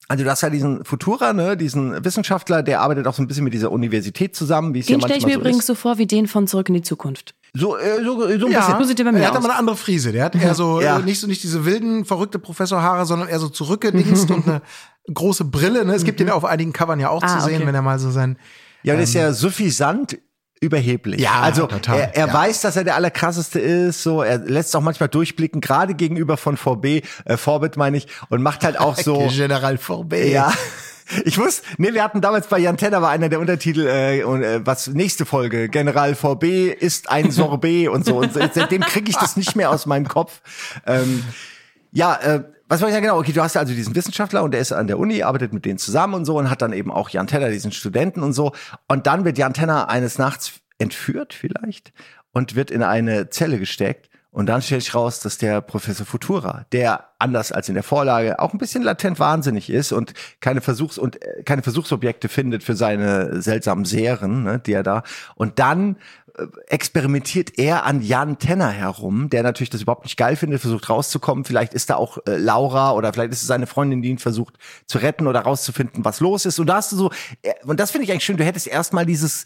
Also 0.09 0.22
du 0.22 0.30
hast 0.30 0.40
ja 0.42 0.50
diesen 0.50 0.84
Futura, 0.84 1.32
ne, 1.32 1.57
diesen 1.57 2.04
Wissenschaftler, 2.04 2.62
der 2.62 2.80
arbeitet 2.80 3.07
auch 3.09 3.14
so 3.14 3.22
ein 3.22 3.26
bisschen 3.26 3.42
mit 3.44 3.52
dieser 3.54 3.72
Universität 3.72 4.36
zusammen, 4.36 4.72
wie 4.72 4.78
es 4.80 4.86
Den 4.86 5.00
ja 5.00 5.07
stelle 5.07 5.18
ich 5.18 5.26
mir 5.26 5.34
so 5.34 5.40
übrigens 5.40 5.61
ist. 5.61 5.66
so 5.66 5.74
vor 5.74 5.98
wie 5.98 6.07
den 6.07 6.28
von 6.28 6.46
Zurück 6.46 6.68
in 6.68 6.74
die 6.76 6.82
Zukunft. 6.82 7.34
So, 7.54 7.76
äh, 7.76 8.04
so, 8.04 8.20
so 8.20 8.24
ein 8.46 8.52
Ja, 8.52 8.61
bisschen. 8.61 8.78
So 8.78 8.84
sieht 8.84 8.98
der 9.00 9.04
bei 9.04 9.12
mir 9.12 9.18
er 9.20 9.26
hat 9.26 9.32
aus. 9.32 9.38
aber 9.38 9.48
eine 9.50 9.59
andere 9.59 9.76
Frise. 9.76 10.12
Der 10.12 10.24
hat 10.26 10.36
eher 10.36 10.54
so, 10.57 10.80
Ja. 10.80 10.98
äh, 10.98 11.02
nicht 11.02 11.18
so 11.20 11.26
nicht 11.26 11.42
diese 11.42 11.64
wilden, 11.64 12.04
verrückte 12.04 12.38
Professorhaare, 12.38 13.04
sondern 13.04 13.28
eher 13.28 13.40
so 13.40 13.48
zurückgedingst 13.48 14.30
und 14.30 14.46
eine 14.46 14.62
große 15.12 15.44
Brille. 15.44 15.84
Ne? 15.84 15.94
Es 15.94 16.04
gibt 16.04 16.20
ihn 16.20 16.28
ja 16.28 16.34
auf 16.34 16.44
einigen 16.44 16.72
Covern 16.72 17.00
ja 17.00 17.11
auch 17.11 17.22
Ah, 17.22 17.38
zu 17.38 17.44
sehen, 17.44 17.57
okay. 17.57 17.66
wenn 17.66 17.74
er 17.74 17.82
mal 17.82 17.98
so 17.98 18.11
sein. 18.12 18.38
Ja, 18.84 18.94
und 18.94 19.00
ist 19.00 19.14
ja 19.14 19.32
suffisant 19.32 20.18
überheblich. 20.61 21.20
Ja, 21.20 21.40
also 21.40 21.66
total, 21.66 21.98
er, 21.98 22.16
er 22.16 22.26
ja. 22.28 22.32
weiß, 22.32 22.62
dass 22.62 22.76
er 22.76 22.84
der 22.84 22.96
allerkrasseste 22.96 23.61
ist, 23.61 24.02
so 24.02 24.22
er 24.22 24.38
lässt 24.38 24.74
auch 24.74 24.80
manchmal 24.80 25.09
durchblicken, 25.09 25.61
gerade 25.61 25.94
gegenüber 25.94 26.36
von 26.36 26.57
VB, 26.57 27.02
äh, 27.24 27.36
Vorbit 27.36 27.76
meine 27.76 27.96
ich, 27.96 28.09
und 28.28 28.42
macht 28.42 28.64
halt 28.64 28.78
auch 28.78 28.96
so 28.96 29.28
General 29.28 29.78
Forbet. 29.78 30.32
Ja. 30.32 30.52
Ich 31.24 31.38
wusste, 31.38 31.62
nee, 31.78 31.94
wir 31.94 32.02
hatten 32.02 32.20
damals 32.20 32.48
bei 32.48 32.59
Jan 32.59 32.76
Tenner 32.76 33.00
war 33.00 33.11
einer 33.11 33.28
der 33.28 33.38
Untertitel, 33.38 33.86
äh, 33.86 34.24
und, 34.24 34.42
äh, 34.42 34.66
was 34.66 34.88
nächste 34.88 35.24
Folge, 35.24 35.68
General 35.68 36.16
VB 36.16 36.72
ist 36.72 37.09
ein 37.11 37.30
Sorbet 37.30 37.88
und 37.90 38.04
so. 38.04 38.16
Und 38.16 38.32
seitdem 38.34 38.82
kriege 38.82 39.09
ich 39.09 39.16
das 39.16 39.36
nicht 39.36 39.54
mehr 39.54 39.70
aus 39.70 39.86
meinem 39.86 40.09
Kopf. 40.09 40.40
Ähm, 40.84 41.22
ja, 41.92 42.16
äh, 42.16 42.42
was 42.68 42.80
wollte 42.80 42.90
ich 42.90 42.94
sagen? 42.94 43.06
Genau, 43.06 43.18
okay, 43.18 43.32
du 43.32 43.42
hast 43.42 43.56
also 43.56 43.74
diesen 43.74 43.94
Wissenschaftler 43.94 44.42
und 44.42 44.52
der 44.52 44.60
ist 44.60 44.72
an 44.72 44.86
der 44.86 44.98
Uni, 44.98 45.22
arbeitet 45.22 45.52
mit 45.52 45.64
denen 45.64 45.78
zusammen 45.78 46.14
und 46.14 46.24
so 46.24 46.38
und 46.38 46.50
hat 46.50 46.62
dann 46.62 46.72
eben 46.72 46.90
auch 46.90 47.08
Jan 47.10 47.26
Tenner, 47.26 47.50
diesen 47.50 47.72
Studenten 47.72 48.22
und 48.22 48.32
so. 48.32 48.52
Und 48.88 49.06
dann 49.06 49.24
wird 49.24 49.38
Jan 49.38 49.54
Tenner 49.54 49.88
eines 49.88 50.18
Nachts 50.18 50.60
entführt 50.78 51.32
vielleicht 51.32 51.92
und 52.32 52.54
wird 52.54 52.70
in 52.70 52.82
eine 52.82 53.30
Zelle 53.30 53.58
gesteckt. 53.58 54.10
Und 54.30 54.46
dann 54.46 54.60
stellt 54.60 54.82
sich 54.82 54.94
raus, 54.94 55.20
dass 55.20 55.38
der 55.38 55.62
Professor 55.62 56.04
Futura, 56.04 56.66
der 56.70 57.08
anders 57.18 57.52
als 57.52 57.70
in 57.70 57.74
der 57.74 57.82
Vorlage 57.82 58.38
auch 58.38 58.52
ein 58.52 58.58
bisschen 58.58 58.82
latent 58.82 59.18
wahnsinnig 59.18 59.70
ist 59.70 59.92
und 59.92 60.12
keine 60.40 60.60
Versuchs- 60.60 60.98
und 60.98 61.22
äh, 61.22 61.42
keine 61.44 61.62
Versuchsobjekte 61.62 62.28
findet 62.28 62.62
für 62.62 62.76
seine 62.76 63.40
seltsamen 63.40 63.86
Serien, 63.86 64.42
ne, 64.42 64.58
die 64.58 64.74
er 64.74 64.82
da. 64.82 65.04
Und 65.36 65.58
dann 65.58 65.96
experimentiert 66.66 67.59
er 67.59 67.84
an 67.84 68.03
Jan 68.03 68.39
Tenner 68.39 68.70
herum, 68.70 69.30
der 69.30 69.43
natürlich 69.43 69.70
das 69.70 69.82
überhaupt 69.82 70.05
nicht 70.05 70.16
geil 70.16 70.37
findet, 70.37 70.61
versucht 70.61 70.89
rauszukommen. 70.89 71.45
Vielleicht 71.45 71.74
ist 71.74 71.91
da 71.91 71.97
auch 71.97 72.18
äh, 72.26 72.37
Laura 72.37 72.93
oder 72.93 73.12
vielleicht 73.12 73.32
ist 73.32 73.43
es 73.43 73.49
seine 73.49 73.66
Freundin, 73.66 74.03
die 74.03 74.11
ihn 74.11 74.18
versucht 74.18 74.55
zu 74.87 74.99
retten 74.99 75.26
oder 75.26 75.41
rauszufinden, 75.41 76.05
was 76.05 76.20
los 76.20 76.45
ist. 76.45 76.59
Und 76.59 76.66
da 76.66 76.76
hast 76.76 76.93
du 76.93 76.97
so, 76.97 77.11
äh, 77.43 77.53
und 77.64 77.80
das 77.80 77.91
finde 77.91 78.05
ich 78.05 78.12
eigentlich 78.12 78.24
schön, 78.24 78.37
du 78.37 78.45
hättest 78.45 78.66
erstmal 78.66 79.07
dieses 79.07 79.45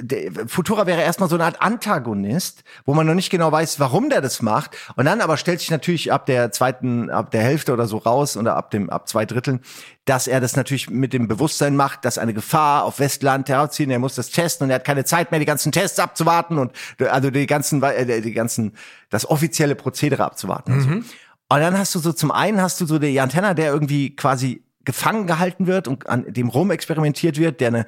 der 0.00 0.32
Futura 0.46 0.86
wäre 0.86 1.02
erstmal 1.02 1.28
so 1.28 1.36
eine 1.36 1.44
Art 1.44 1.60
Antagonist, 1.60 2.64
wo 2.84 2.94
man 2.94 3.06
noch 3.06 3.14
nicht 3.14 3.30
genau 3.30 3.50
weiß, 3.50 3.80
warum 3.80 4.10
der 4.10 4.20
das 4.20 4.42
macht. 4.42 4.76
Und 4.96 5.04
dann 5.04 5.20
aber 5.20 5.36
stellt 5.36 5.60
sich 5.60 5.70
natürlich 5.70 6.12
ab 6.12 6.26
der 6.26 6.50
zweiten, 6.52 7.10
ab 7.10 7.30
der 7.30 7.42
Hälfte 7.42 7.72
oder 7.72 7.86
so 7.86 7.98
raus 7.98 8.36
oder 8.36 8.56
ab 8.56 8.70
dem, 8.70 8.90
ab 8.90 9.08
zwei 9.08 9.24
Dritteln, 9.24 9.60
dass 10.04 10.26
er 10.26 10.40
das 10.40 10.56
natürlich 10.56 10.90
mit 10.90 11.12
dem 11.12 11.28
Bewusstsein 11.28 11.76
macht, 11.76 12.04
dass 12.04 12.18
eine 12.18 12.34
Gefahr 12.34 12.84
auf 12.84 12.98
Westland 12.98 13.48
herziehen, 13.48 13.90
er 13.90 13.98
muss 13.98 14.14
das 14.14 14.30
testen 14.30 14.64
und 14.64 14.70
er 14.70 14.76
hat 14.76 14.84
keine 14.84 15.04
Zeit 15.04 15.30
mehr, 15.30 15.40
die 15.40 15.46
ganzen 15.46 15.72
Tests 15.72 15.98
abzuwarten 15.98 16.58
und 16.58 16.72
also 17.10 17.30
die 17.30 17.46
ganzen, 17.46 17.82
äh, 17.82 18.20
die 18.20 18.32
ganzen, 18.32 18.72
das 19.10 19.28
offizielle 19.28 19.74
Prozedere 19.74 20.24
abzuwarten. 20.24 20.72
Und, 20.72 20.82
so. 20.82 20.88
und 20.88 21.06
dann 21.48 21.78
hast 21.78 21.94
du 21.94 21.98
so, 21.98 22.12
zum 22.12 22.30
einen 22.30 22.60
hast 22.60 22.80
du 22.80 22.86
so 22.86 22.98
den 22.98 23.12
Jan 23.12 23.28
Tenner, 23.28 23.54
der 23.54 23.72
irgendwie 23.72 24.16
quasi 24.16 24.62
gefangen 24.84 25.26
gehalten 25.26 25.66
wird 25.66 25.86
und 25.86 26.08
an 26.08 26.24
dem 26.32 26.48
rumexperimentiert 26.48 27.38
wird, 27.38 27.60
der 27.60 27.68
eine 27.68 27.86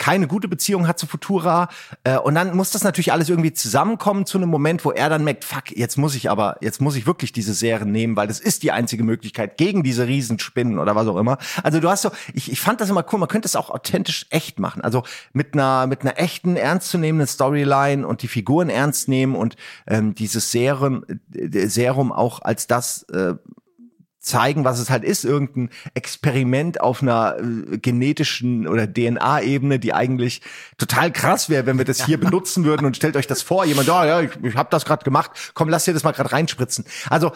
keine 0.00 0.26
gute 0.26 0.48
Beziehung 0.48 0.88
hat 0.88 0.98
zu 0.98 1.06
Futura. 1.06 1.68
Äh, 2.04 2.18
und 2.18 2.34
dann 2.34 2.56
muss 2.56 2.70
das 2.70 2.82
natürlich 2.82 3.12
alles 3.12 3.28
irgendwie 3.28 3.52
zusammenkommen 3.52 4.24
zu 4.24 4.38
einem 4.38 4.48
Moment, 4.48 4.84
wo 4.84 4.90
er 4.90 5.10
dann 5.10 5.22
merkt, 5.22 5.44
fuck, 5.44 5.70
jetzt 5.76 5.98
muss 5.98 6.14
ich 6.14 6.30
aber, 6.30 6.56
jetzt 6.62 6.80
muss 6.80 6.96
ich 6.96 7.06
wirklich 7.06 7.32
diese 7.32 7.52
Serien 7.52 7.92
nehmen, 7.92 8.16
weil 8.16 8.26
das 8.26 8.40
ist 8.40 8.62
die 8.62 8.72
einzige 8.72 9.04
Möglichkeit 9.04 9.58
gegen 9.58 9.82
diese 9.82 10.06
Riesenspinnen 10.06 10.78
oder 10.78 10.96
was 10.96 11.06
auch 11.06 11.18
immer. 11.18 11.36
Also 11.62 11.80
du 11.80 11.90
hast 11.90 12.02
so, 12.02 12.10
ich, 12.32 12.50
ich 12.50 12.60
fand 12.60 12.80
das 12.80 12.88
immer 12.88 13.04
cool, 13.12 13.18
man 13.18 13.28
könnte 13.28 13.46
es 13.46 13.56
auch 13.56 13.68
authentisch 13.70 14.26
echt 14.30 14.58
machen. 14.58 14.80
Also 14.80 15.02
mit 15.34 15.52
einer, 15.52 15.86
mit 15.86 16.00
einer 16.00 16.18
echten, 16.18 16.56
ernstzunehmenden 16.56 17.28
Storyline 17.28 18.06
und 18.06 18.22
die 18.22 18.28
Figuren 18.28 18.70
ernst 18.70 19.06
nehmen 19.06 19.36
und 19.36 19.56
ähm, 19.86 20.14
dieses 20.14 20.50
Serum, 20.50 21.04
äh, 21.34 21.66
Serum 21.66 22.10
auch 22.10 22.40
als 22.40 22.66
das 22.66 23.02
äh, 23.10 23.34
zeigen, 24.20 24.64
was 24.64 24.78
es 24.78 24.90
halt 24.90 25.02
ist, 25.02 25.24
irgendein 25.24 25.70
Experiment 25.94 26.80
auf 26.80 27.02
einer 27.02 27.36
äh, 27.38 27.78
genetischen 27.78 28.68
oder 28.68 28.86
DNA-Ebene, 28.86 29.78
die 29.78 29.94
eigentlich 29.94 30.42
total 30.78 31.10
krass 31.10 31.48
wäre, 31.48 31.66
wenn 31.66 31.78
wir 31.78 31.86
das 31.86 32.04
hier 32.04 32.20
benutzen 32.20 32.64
würden 32.64 32.86
und 32.86 32.96
stellt 32.96 33.16
euch 33.16 33.26
das 33.26 33.42
vor, 33.42 33.64
jemand, 33.64 33.88
oh, 33.88 34.04
ja, 34.04 34.20
ich, 34.20 34.30
ich 34.42 34.56
habe 34.56 34.68
das 34.70 34.84
gerade 34.84 35.04
gemacht, 35.04 35.30
komm, 35.54 35.68
lass 35.70 35.86
dir 35.86 35.94
das 35.94 36.04
mal 36.04 36.12
gerade 36.12 36.32
reinspritzen. 36.32 36.84
Also 37.08 37.32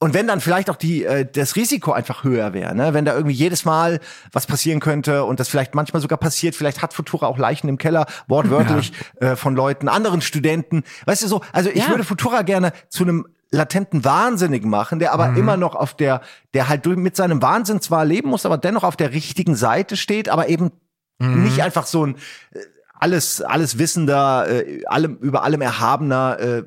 und 0.00 0.14
wenn 0.14 0.28
dann 0.28 0.40
vielleicht 0.40 0.70
auch 0.70 0.76
die 0.76 1.04
äh, 1.04 1.26
das 1.30 1.56
Risiko 1.56 1.90
einfach 1.90 2.22
höher 2.22 2.52
wäre, 2.52 2.72
ne? 2.72 2.94
wenn 2.94 3.04
da 3.04 3.14
irgendwie 3.14 3.34
jedes 3.34 3.64
Mal 3.64 3.98
was 4.30 4.46
passieren 4.46 4.78
könnte 4.78 5.24
und 5.24 5.40
das 5.40 5.48
vielleicht 5.48 5.74
manchmal 5.74 6.00
sogar 6.00 6.18
passiert, 6.18 6.54
vielleicht 6.54 6.82
hat 6.82 6.94
Futura 6.94 7.26
auch 7.26 7.36
Leichen 7.36 7.68
im 7.68 7.78
Keller, 7.78 8.06
wortwörtlich 8.28 8.92
äh, 9.16 9.34
von 9.34 9.56
Leuten, 9.56 9.88
anderen 9.88 10.20
Studenten, 10.20 10.84
weißt 11.06 11.24
du 11.24 11.26
so, 11.26 11.40
also 11.52 11.68
ich 11.68 11.82
Ja. 11.82 11.90
würde 11.90 12.04
Futura 12.04 12.42
gerne 12.42 12.72
zu 12.88 13.02
einem 13.02 13.26
latenten 13.50 14.04
Wahnsinnigen 14.04 14.70
machen, 14.70 14.98
der 14.98 15.12
aber 15.12 15.34
immer 15.36 15.56
noch 15.56 15.74
auf 15.74 15.94
der, 15.94 16.20
der 16.52 16.68
halt 16.68 16.86
mit 16.86 17.16
seinem 17.16 17.40
Wahnsinn 17.40 17.80
zwar 17.80 18.04
leben 18.04 18.28
muss, 18.28 18.44
aber 18.44 18.58
dennoch 18.58 18.84
auf 18.84 18.96
der 18.96 19.12
richtigen 19.12 19.56
Seite 19.56 19.96
steht, 19.96 20.28
aber 20.28 20.48
eben 20.48 20.70
nicht 21.18 21.62
einfach 21.62 21.86
so 21.86 22.06
ein 22.06 22.16
äh, 22.52 22.60
alles, 23.00 23.40
alles 23.40 23.78
wissender, 23.78 24.48
äh, 24.48 24.84
allem, 24.86 25.16
über 25.16 25.44
allem 25.44 25.60
erhabener 25.60 26.38
äh, 26.38 26.62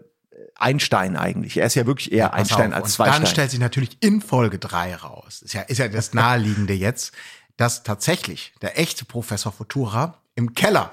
Einstein 0.55 1.17
eigentlich. 1.17 1.57
Er 1.57 1.65
ist 1.65 1.75
ja 1.75 1.85
wirklich 1.85 2.11
eher 2.11 2.29
Pass 2.29 2.39
Einstein 2.39 2.71
auf, 2.71 2.77
als 2.77 2.83
und 2.85 2.91
Zweistein. 2.91 3.21
Dann 3.21 3.31
stellt 3.31 3.51
sich 3.51 3.59
natürlich 3.59 3.97
in 3.99 4.21
Folge 4.21 4.59
drei 4.59 4.95
raus. 4.95 5.41
Ist 5.41 5.53
ja, 5.53 5.61
ist 5.61 5.77
ja 5.79 5.87
das 5.87 6.13
Naheliegende 6.13 6.73
jetzt, 6.73 7.13
dass 7.57 7.83
tatsächlich 7.83 8.53
der 8.61 8.79
echte 8.79 9.05
Professor 9.05 9.51
Futura 9.51 10.17
im 10.35 10.53
Keller 10.53 10.91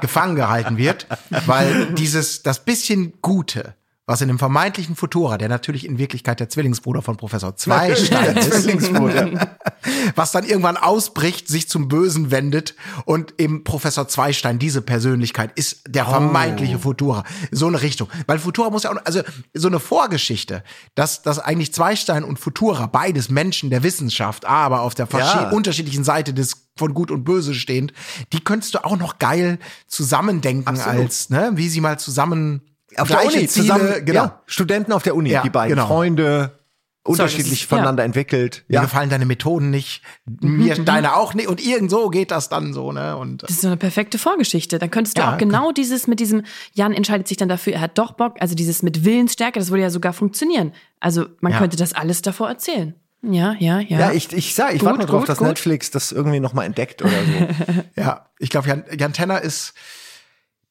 gefangen 0.00 0.36
gehalten 0.36 0.76
wird, 0.76 1.06
weil 1.46 1.86
dieses, 1.94 2.42
das 2.42 2.64
bisschen 2.64 3.14
Gute, 3.22 3.74
was 4.06 4.20
in 4.20 4.28
dem 4.28 4.38
vermeintlichen 4.38 4.94
Futura, 4.94 5.36
der 5.36 5.48
natürlich 5.48 5.84
in 5.84 5.98
Wirklichkeit 5.98 6.40
der 6.40 6.48
Zwillingsbruder 6.48 7.02
von 7.02 7.16
Professor 7.16 7.56
Zweistein 7.56 8.36
ist, 8.36 8.68
was 10.14 10.32
dann 10.32 10.44
irgendwann 10.44 10.76
ausbricht, 10.76 11.48
sich 11.48 11.68
zum 11.68 11.88
Bösen 11.88 12.30
wendet 12.30 12.74
und 13.04 13.34
eben 13.38 13.64
Professor 13.64 14.06
Zweistein, 14.08 14.58
diese 14.58 14.80
Persönlichkeit, 14.80 15.50
ist 15.56 15.82
der 15.88 16.06
vermeintliche 16.06 16.78
Futura. 16.78 17.24
So 17.50 17.66
eine 17.66 17.82
Richtung. 17.82 18.08
Weil 18.26 18.38
Futura 18.38 18.70
muss 18.70 18.84
ja 18.84 18.92
auch, 18.92 18.96
also 19.04 19.22
so 19.54 19.68
eine 19.68 19.80
Vorgeschichte, 19.80 20.62
dass, 20.94 21.22
dass 21.22 21.38
eigentlich 21.38 21.74
Zweistein 21.74 22.22
und 22.24 22.38
Futura, 22.38 22.86
beides 22.86 23.28
Menschen 23.28 23.70
der 23.70 23.82
Wissenschaft, 23.82 24.44
aber 24.44 24.82
auf 24.82 24.94
der 24.94 25.06
Ja. 25.06 25.50
unterschiedlichen 25.50 25.76
unterschiedlichen 25.76 26.04
Seite 26.04 26.32
des 26.34 26.66
von 26.76 26.94
Gut 26.94 27.10
und 27.10 27.24
Böse 27.24 27.54
stehend, 27.54 27.92
die 28.32 28.40
könntest 28.40 28.74
du 28.74 28.84
auch 28.84 28.96
noch 28.96 29.18
geil 29.18 29.58
zusammendenken 29.86 30.68
Absolut. 30.68 31.00
als, 31.00 31.30
ne, 31.30 31.52
wie 31.54 31.68
sie 31.68 31.80
mal 31.80 31.98
zusammen 31.98 32.60
auf 32.98 33.08
der 33.08 33.22
Uni 33.24 33.30
Ziele, 33.32 33.48
zusammen, 33.48 34.04
genau. 34.04 34.22
ja, 34.24 34.42
Studenten 34.46 34.92
auf 34.92 35.02
der 35.02 35.14
Uni, 35.16 35.30
Ja, 35.30 35.42
die 35.42 35.50
beiden 35.50 35.74
genau. 35.76 35.86
Freunde, 35.86 36.58
unterschiedlich 37.04 37.62
ist- 37.62 37.68
voneinander 37.68 38.02
entwickelt. 38.04 38.64
Mir 38.68 38.74
Ja, 38.76 38.80
gefallen 38.82 39.08
deine 39.10 39.26
Methoden 39.26 39.70
nicht, 39.70 40.02
mir 40.40 40.74
deine 40.74 41.14
auch 41.16 41.34
nicht 41.34 41.46
und 41.48 41.64
irgend 41.64 41.88
so 41.90 42.08
geht 42.10 42.30
das 42.32 42.48
dann 42.48 42.72
so, 42.74 42.90
ne? 42.90 43.16
Und 43.16 43.44
Das 43.44 43.50
ist 43.50 43.60
so 43.60 43.68
eine 43.68 43.76
perfekte 43.76 44.18
Vorgeschichte. 44.18 44.78
Dann 44.80 44.90
könntest 44.90 45.16
du 45.16 45.22
Ja, 45.22 45.34
auch 45.34 45.38
genau 45.38 45.70
dieses 45.70 46.08
mit 46.08 46.18
diesem, 46.18 46.42
Jan 46.72 46.92
entscheidet 46.92 47.28
sich 47.28 47.36
dann 47.36 47.48
dafür, 47.48 47.74
er 47.74 47.80
hat 47.82 47.96
doch 47.98 48.12
Bock, 48.12 48.34
also 48.40 48.54
dieses 48.56 48.82
mit 48.82 49.04
Willensstärke, 49.04 49.60
das 49.60 49.70
würde 49.70 49.82
ja 49.82 49.90
sogar 49.90 50.12
funktionieren. 50.12 50.72
Also 50.98 51.26
man 51.40 51.52
Ja. 51.52 51.58
könnte 51.58 51.76
das 51.76 51.92
alles 51.92 52.22
davor 52.22 52.48
erzählen. 52.48 52.94
Ja, 53.22 53.54
ja, 53.58 53.80
ja. 53.80 53.98
ja, 53.98 54.12
ich, 54.12 54.32
ich 54.32 54.54
sag, 54.54 54.72
ich 54.74 54.80
Gut, 54.80 54.86
warte 54.86 54.98
nur 54.98 55.06
drauf, 55.08 55.20
gut, 55.20 55.28
dass 55.28 55.38
gut. 55.38 55.48
Netflix 55.48 55.90
das 55.90 56.12
irgendwie 56.12 56.38
noch 56.40 56.52
mal 56.54 56.64
entdeckt 56.64 57.02
oder 57.02 57.10
so. 57.12 57.82
Ja, 57.96 58.26
ich 58.38 58.50
glaube, 58.50 58.68
Jan, 58.68 58.84
Jan 58.98 59.12
Tenner 59.12 59.40
ist. 59.42 59.74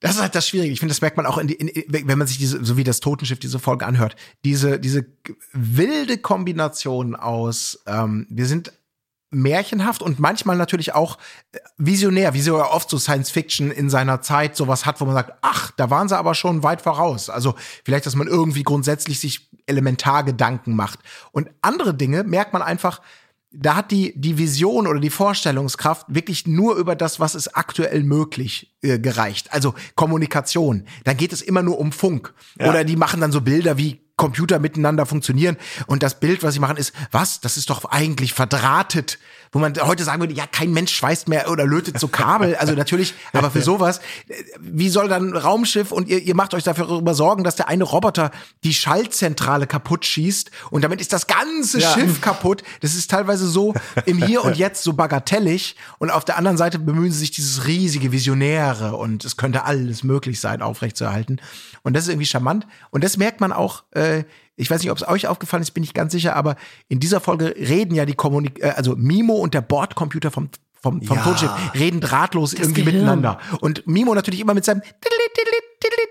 Das 0.05 0.17
ist 0.17 0.21
halt 0.21 0.35
das 0.35 0.47
Schwierige. 0.47 0.71
Ich 0.71 0.79
finde, 0.79 0.93
das 0.93 1.01
merkt 1.01 1.17
man 1.17 1.25
auch, 1.25 1.37
in, 1.37 1.47
die, 1.47 1.55
in, 1.55 2.07
wenn 2.07 2.17
man 2.17 2.27
sich 2.27 2.37
diese, 2.37 2.63
so 2.63 2.77
wie 2.77 2.83
das 2.83 2.99
Totenschiff, 2.99 3.39
diese 3.39 3.59
Folge 3.59 3.85
anhört. 3.85 4.15
Diese, 4.43 4.79
diese 4.79 5.05
wilde 5.51 6.17
Kombination 6.19 7.15
aus, 7.15 7.79
ähm, 7.87 8.27
wir 8.29 8.45
sind 8.45 8.71
märchenhaft 9.31 10.03
und 10.03 10.19
manchmal 10.19 10.57
natürlich 10.57 10.93
auch 10.93 11.17
äh, 11.51 11.59
visionär, 11.77 12.35
wie 12.35 12.41
so 12.41 12.63
oft 12.63 12.89
so 12.89 12.99
Science 12.99 13.31
Fiction 13.31 13.71
in 13.71 13.89
seiner 13.89 14.21
Zeit 14.21 14.55
sowas 14.55 14.85
hat, 14.85 15.01
wo 15.01 15.05
man 15.05 15.15
sagt, 15.15 15.33
ach, 15.41 15.71
da 15.71 15.89
waren 15.89 16.07
sie 16.07 16.17
aber 16.17 16.35
schon 16.35 16.61
weit 16.61 16.81
voraus. 16.81 17.29
Also 17.29 17.55
vielleicht, 17.83 18.05
dass 18.05 18.15
man 18.15 18.27
irgendwie 18.27 18.63
grundsätzlich 18.63 19.19
sich 19.19 19.49
elementar 19.65 20.23
Gedanken 20.23 20.75
macht. 20.75 20.99
Und 21.31 21.49
andere 21.61 21.95
Dinge 21.95 22.23
merkt 22.23 22.53
man 22.53 22.61
einfach, 22.61 23.01
da 23.57 23.75
hat 23.75 23.91
die, 23.91 24.13
die 24.19 24.37
Vision 24.37 24.87
oder 24.87 24.99
die 24.99 25.09
Vorstellungskraft 25.09 26.05
wirklich 26.07 26.47
nur 26.47 26.75
über 26.75 26.95
das, 26.95 27.19
was 27.19 27.35
ist 27.35 27.55
aktuell 27.55 28.03
möglich, 28.03 28.75
äh, 28.81 28.99
gereicht. 28.99 29.51
Also 29.53 29.73
Kommunikation. 29.95 30.85
Da 31.03 31.13
geht 31.13 31.33
es 31.33 31.41
immer 31.41 31.63
nur 31.63 31.79
um 31.79 31.91
Funk. 31.91 32.33
Oder 32.59 32.83
die 32.83 32.95
machen 32.95 33.21
dann 33.21 33.31
so 33.31 33.41
Bilder 33.41 33.77
wie 33.77 34.04
Computer 34.17 34.59
miteinander 34.59 35.05
funktionieren. 35.05 35.57
Und 35.87 36.01
das 36.01 36.19
Bild, 36.19 36.41
was 36.43 36.53
sie 36.53 36.59
machen, 36.59 36.77
ist, 36.77 36.93
was? 37.11 37.41
Das 37.41 37.57
ist 37.57 37.69
doch 37.69 37.85
eigentlich 37.85 38.33
verdrahtet. 38.33 39.19
Wo 39.51 39.59
man 39.59 39.73
heute 39.81 40.03
sagen 40.03 40.21
würde, 40.21 40.33
ja, 40.33 40.47
kein 40.47 40.71
Mensch 40.73 40.93
schweißt 40.93 41.29
mehr 41.29 41.49
oder 41.49 41.65
lötet 41.65 41.99
so 41.99 42.07
Kabel. 42.09 42.55
Also 42.55 42.73
natürlich, 42.73 43.13
aber 43.31 43.51
für 43.51 43.61
sowas, 43.61 44.01
wie 44.59 44.89
soll 44.89 45.07
dann 45.07 45.35
Raumschiff 45.35 45.91
und 45.91 46.07
ihr, 46.09 46.19
ihr 46.19 46.35
macht 46.35 46.53
euch 46.53 46.63
dafür 46.63 46.87
darüber 46.87 47.13
sorgen, 47.13 47.43
dass 47.43 47.55
der 47.55 47.69
eine 47.69 47.85
Roboter 47.85 48.31
die 48.63 48.73
Schaltzentrale 48.73 49.65
kaputt 49.67 50.05
schießt 50.05 50.51
und 50.71 50.83
damit 50.83 50.99
ist 50.99 51.13
das 51.13 51.27
ganze 51.27 51.79
Ja. 51.79 51.93
Schiff 51.93 52.19
kaputt. 52.19 52.63
Das 52.81 52.95
ist 52.95 53.09
teilweise 53.09 53.47
so 53.47 53.73
im 54.05 54.21
Hier 54.21 54.43
und 54.43 54.57
Jetzt 54.57 54.83
so 54.83 54.93
bagatellig 54.93 55.75
und 55.99 56.09
auf 56.09 56.25
der 56.25 56.37
anderen 56.37 56.57
Seite 56.57 56.79
bemühen 56.79 57.11
sie 57.11 57.19
sich 57.19 57.31
dieses 57.31 57.65
riesige 57.65 58.11
Visionäre 58.11 58.95
und 58.97 59.23
es 59.23 59.37
könnte 59.37 59.63
alles 59.63 60.03
möglich 60.03 60.39
sein, 60.41 60.61
aufrechtzuerhalten. 60.61 61.39
Und 61.85 61.93
das 61.95 62.03
ist 62.03 62.09
irgendwie 62.09 62.25
charmant. 62.25 62.67
Und 62.89 63.03
das 63.03 63.15
merkt 63.15 63.39
man 63.39 63.53
auch, 63.53 63.83
äh, 63.91 64.23
ich 64.57 64.69
weiß 64.69 64.81
nicht, 64.81 64.91
ob 64.91 64.97
es 64.97 65.07
euch 65.07 65.27
aufgefallen 65.27 65.63
ist, 65.63 65.71
bin 65.71 65.83
ich 65.83 65.93
ganz 65.93 66.11
sicher, 66.11 66.35
aber 66.35 66.55
in 66.89 66.99
dieser 66.99 67.21
Folge 67.21 67.55
reden 67.57 67.95
ja 67.95 68.05
die 68.05 68.15
Kommunik 68.15 68.61
äh, 68.61 68.69
also 68.75 68.95
Mimo 68.97 69.35
und 69.35 69.53
der 69.53 69.61
Bordcomputer 69.61 70.31
vom 70.31 70.49
vom, 70.81 71.01
vom 71.01 71.17
Ja. 71.17 71.23
Todeschiff 71.23 71.51
reden 71.73 71.99
drahtlos 71.99 72.53
irgendwie 72.53 72.83
Gehirn. 72.83 73.01
miteinander. 73.01 73.39
Und 73.61 73.87
Mimo 73.87 74.13
natürlich 74.13 74.39
immer 74.39 74.53
mit 74.53 74.65
seinem 74.65 74.83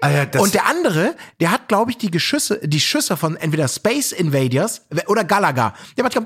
Ah 0.01 0.11
ja, 0.11 0.27
das- 0.27 0.43
und 0.43 0.53
der 0.55 0.67
andere, 0.67 1.15
der 1.41 1.51
hat, 1.53 1.69
glaube 1.69 1.91
ich, 1.93 1.99
die 1.99 2.11
Geschüsse, 2.11 2.61
die 2.63 2.81
Schüsse 2.81 3.17
von 3.17 3.37
entweder 3.37 3.69
Space 3.69 4.13
Invaders 4.13 4.83
oder 5.07 5.23
Galaga. 5.25 5.75
Der 5.97 6.03
macht 6.05 6.15
Du 6.17 6.23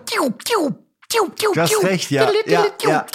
hast 1.60 1.82
recht, 1.84 2.10
ja, 2.10 2.28
ja, 2.46 2.66
ja. 2.84 3.06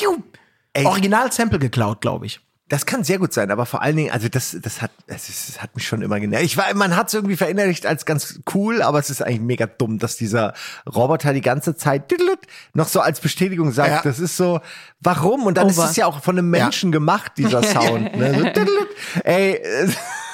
Original-Sample 0.86 1.60
geklaut, 1.60 2.02
glaube 2.02 2.26
ich. 2.26 2.40
Das 2.74 2.88
kann 2.88 3.04
sehr 3.04 3.20
gut 3.20 3.34
sein, 3.34 3.52
aber 3.52 3.68
vor 3.68 3.84
allen 3.84 3.96
Dingen, 3.96 4.10
also 4.12 4.30
das, 4.30 4.58
das 4.60 4.82
hat, 4.82 4.90
es 5.06 5.30
ist- 5.30 5.48
das 5.50 5.62
hat 5.62 5.76
mich 5.76 5.88
schon 5.88 6.02
immer 6.02 6.20
genervt. 6.20 6.44
Ich 6.44 6.58
war, 6.58 6.74
man 6.74 6.96
hat 6.96 7.10
es 7.10 7.14
irgendwie 7.14 7.36
verinnerlicht 7.36 7.86
als 7.86 8.04
ganz 8.04 8.40
cool, 8.56 8.82
aber 8.82 8.98
es 8.98 9.12
ist 9.12 9.22
eigentlich 9.22 9.42
mega 9.42 9.68
dumm, 9.68 10.00
dass 10.00 10.18
dieser 10.18 10.56
Roboter 10.92 11.34
die 11.34 11.42
ganze 11.42 11.76
Zeit 11.76 12.12
noch 12.74 12.88
so 12.88 13.00
als 13.00 13.20
Bestätigung 13.20 13.72
sagt. 13.72 13.90
Ja. 13.92 14.02
Das 14.02 14.18
ist 14.18 14.38
so, 14.38 14.60
warum? 15.02 15.44
Und 15.46 15.56
dann 15.60 15.66
Over. 15.68 15.84
ist 15.84 15.90
es 15.92 15.96
ja 15.98 16.08
auch 16.08 16.24
von 16.24 16.36
einem 16.40 16.50
Menschen 16.50 16.92
gemacht, 16.92 17.34
dieser 17.38 17.62
Sound. 17.74 18.16
Ne? 18.18 18.54
So. 18.56 19.22
Ey, 19.24 19.62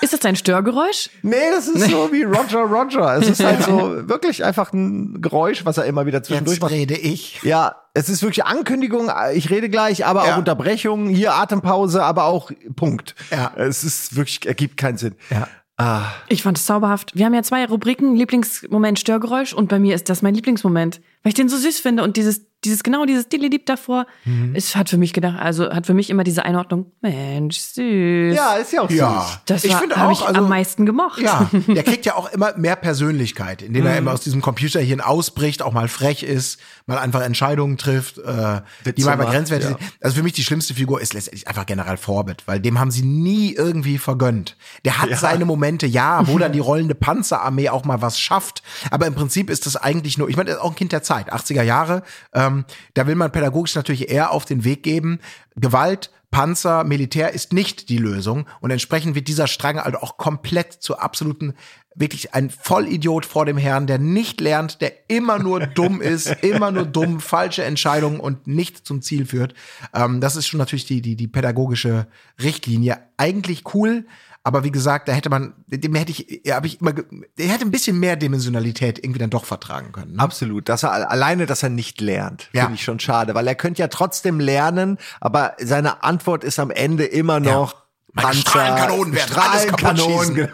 Ist 0.01 0.13
das 0.13 0.23
ein 0.25 0.35
Störgeräusch? 0.35 1.09
nee, 1.23 1.35
das 1.51 1.67
ist 1.67 1.89
so 1.89 2.09
wie 2.11 2.23
Roger 2.23 2.61
Roger. 2.61 3.17
Es 3.17 3.27
ist 3.29 3.43
halt 3.43 3.63
so 3.63 3.73
wirklich 4.07 4.43
einfach 4.43 4.71
ein 4.73 5.21
Geräusch, 5.21 5.65
was 5.65 5.77
er 5.77 5.85
immer 5.85 6.05
wieder 6.05 6.23
zwischendurch 6.23 6.55
Jetzt 6.57 6.61
macht. 6.61 6.71
rede 6.71 6.95
ich. 6.95 7.41
Ja, 7.43 7.75
es 7.93 8.07
ist 8.09 8.21
wirklich 8.23 8.45
Ankündigung, 8.45 9.11
ich 9.33 9.49
rede 9.49 9.69
gleich, 9.69 10.05
aber 10.05 10.25
Ja. 10.25 10.33
auch 10.33 10.37
Unterbrechung, 10.39 11.09
hier 11.09 11.33
Atempause, 11.35 12.03
aber 12.03 12.25
auch 12.25 12.51
Punkt. 12.75 13.15
Ja. 13.31 13.51
Es 13.57 13.83
ist 13.83 14.15
wirklich, 14.15 14.45
ergibt 14.45 14.77
keinen 14.77 14.97
Sinn. 14.97 15.15
Ja. 15.29 15.47
Ah, 15.77 16.03
Ich 16.27 16.43
fand 16.43 16.57
es 16.57 16.65
zauberhaft. 16.65 17.15
Wir 17.15 17.25
haben 17.25 17.33
ja 17.33 17.41
zwei 17.41 17.65
Rubriken, 17.65 18.13
Lieblingsmoment, 18.15 18.99
Störgeräusch 18.99 19.53
und 19.53 19.69
bei 19.69 19.79
mir 19.79 19.95
ist 19.95 20.09
das 20.09 20.21
mein 20.21 20.33
Lieblingsmoment, 20.35 20.99
weil 21.23 21.29
ich 21.31 21.35
den 21.35 21.49
so 21.49 21.57
süß 21.57 21.79
finde 21.79 22.03
und 22.03 22.17
dieses, 22.17 22.41
dieses 22.65 22.83
genau 22.83 23.05
dieses 23.05 23.29
Dilidip 23.29 23.65
davor, 23.67 24.05
Mhm. 24.25 24.53
es 24.53 24.75
hat 24.75 24.89
für 24.89 24.97
mich 24.97 25.13
gedacht, 25.13 25.39
also 25.39 25.69
hat 25.71 25.85
für 25.85 25.93
mich 25.93 26.09
immer 26.09 26.25
diese 26.25 26.43
Einordnung, 26.43 26.91
Mensch, 26.99 27.57
süß. 27.57 28.35
ja, 28.35 28.55
ist 28.55 28.73
ja 28.73 28.81
auch 28.81 28.89
Ja. 28.89 29.21
süß. 29.21 29.39
Das 29.45 29.63
Ich 29.63 29.73
finde 29.75 29.95
auch, 29.95 30.11
ich 30.11 30.21
also- 30.27 30.41
am 30.41 30.49
meisten 30.49 30.85
gemocht. 30.85 31.21
Ja, 31.21 31.49
der 31.67 31.83
kriegt 31.83 32.05
ja 32.05 32.15
auch 32.15 32.29
immer 32.33 32.57
mehr 32.57 32.75
Persönlichkeit, 32.75 33.61
indem 33.61 33.83
Mhm. 33.83 33.87
er 33.89 33.97
immer 33.97 34.11
aus 34.11 34.21
diesem 34.21 34.41
Computerhirn 34.41 34.99
ausbricht, 34.99 35.61
auch 35.61 35.71
mal 35.71 35.87
frech 35.87 36.21
ist, 36.23 36.59
mal 36.85 36.97
einfach 36.97 37.21
Entscheidungen 37.21 37.77
trifft, 37.77 38.17
äh, 38.17 38.61
die 38.97 39.03
manchmal 39.03 39.27
grenzwertig 39.27 39.69
ja. 39.69 39.77
sind. 39.77 39.91
Also 40.01 40.17
für 40.17 40.23
mich 40.23 40.33
die 40.33 40.43
schlimmste 40.43 40.73
Figur 40.73 40.99
ist 40.99 41.13
letztendlich 41.13 41.47
einfach 41.47 41.65
General 41.65 41.95
Forbit, 41.95 42.43
weil 42.45 42.59
dem 42.59 42.77
haben 42.77 42.91
sie 42.91 43.03
nie 43.03 43.53
irgendwie 43.53 43.97
vergönnt. 43.99 44.57
Der 44.83 45.01
hat 45.01 45.09
seine 45.17 45.45
Momente, 45.45 45.85
ja, 45.87 46.27
wo 46.27 46.37
dann 46.37 46.51
die 46.51 46.59
rollende 46.59 46.95
Panzerarmee 46.95 47.69
auch 47.69 47.85
mal 47.85 48.01
was 48.01 48.19
schafft, 48.19 48.63
aber 48.91 49.07
im 49.07 49.15
Prinzip 49.15 49.49
ist 49.49 49.65
das 49.65 49.77
eigentlich 49.77 50.17
nur, 50.17 50.27
ich 50.27 50.35
meine, 50.35 50.49
er 50.49 50.55
ist 50.57 50.61
auch 50.61 50.71
ein 50.71 50.75
Kind 50.75 50.91
der 50.91 51.03
Zeit, 51.09 51.33
80er 51.33 51.63
Jahre, 51.63 52.03
ähm, 52.33 52.65
da 52.93 53.07
will 53.07 53.15
man 53.15 53.31
pädagogisch 53.31 53.73
natürlich 53.73 54.11
eher 54.11 54.31
auf 54.31 54.45
den 54.45 54.63
Weg 54.63 54.83
geben, 54.83 55.19
Gewalt, 55.55 56.11
Panzer, 56.29 56.83
Militär 56.83 57.33
ist 57.33 57.51
nicht 57.51 57.89
die 57.89 57.97
Lösung 57.97 58.45
und 58.61 58.69
entsprechend 58.69 59.15
wird 59.15 59.27
dieser 59.27 59.47
Strang 59.47 59.79
halt 59.79 59.95
auch 59.95 60.17
komplett 60.17 60.73
zur 60.73 61.01
absoluten 61.01 61.55
wirklich 61.95 62.35
ein 62.35 62.51
Vollidiot 62.51 63.25
vor 63.25 63.47
dem 63.47 63.57
Herrn, 63.57 63.87
der 63.87 63.97
nicht 63.97 64.39
lernt, 64.39 64.81
der 64.81 65.09
immer 65.09 65.39
nur 65.39 65.65
dumm 65.75 65.99
ist, 65.99 66.27
immer 66.43 66.69
nur 66.69 66.85
dumm, 66.85 67.19
falsche 67.19 67.63
Entscheidungen 67.63 68.19
und 68.19 68.45
nicht 68.45 68.85
zum 68.85 69.01
Ziel 69.01 69.25
führt. 69.25 69.55
Ähm, 69.95 70.21
das 70.21 70.35
ist 70.35 70.45
schon 70.45 70.59
natürlich 70.59 70.85
die, 70.85 71.01
die, 71.01 71.15
die 71.15 71.27
pädagogische 71.27 72.05
Richtlinie. 72.39 72.99
Eigentlich 73.17 73.63
cool, 73.73 74.05
aber 74.49 74.63
wie 74.63 74.71
gesagt, 74.71 75.07
da 75.07 75.13
hätte 75.13 75.29
man, 75.29 75.53
dem 75.67 75.93
hätte 75.95 76.11
ich, 76.11 76.41
ja, 76.43 76.55
habe 76.55 76.65
ich 76.67 76.81
immer, 76.81 76.91
der 76.93 77.47
hätte 77.47 77.63
ein 77.65 77.71
bisschen 77.71 77.99
mehr 77.99 78.15
Dimensionalität 78.15 78.97
irgendwie 78.97 79.19
dann 79.19 79.29
doch 79.29 79.45
vertragen 79.45 79.91
können. 79.91 80.13
Ne? 80.15 80.19
Absolut. 80.19 80.67
Dass 80.69 80.81
er 80.83 81.09
alleine, 81.11 81.45
dass 81.45 81.61
er 81.63 81.69
nicht 81.69 82.01
lernt, 82.01 82.49
Ja. 82.51 82.63
finde 82.63 82.75
ich 82.75 82.83
schon 82.83 82.99
schade, 82.99 83.35
weil 83.35 83.45
er 83.47 83.53
könnte 83.55 83.79
ja 83.81 83.87
trotzdem 83.87 84.39
lernen, 84.39 84.97
aber 85.21 85.53
seine 85.59 86.03
Antwort 86.03 86.43
ist 86.43 86.57
am 86.59 86.71
Ende 86.71 87.05
immer 87.05 87.39
noch 87.39 87.75
Meine 88.13 88.33
Strahlenkanonen 88.33 89.13
werden 89.13 89.35
alles 89.37 89.67
kaputt 89.67 89.79
Strahlenkanonen. 89.99 90.35
schießen. 90.35 90.49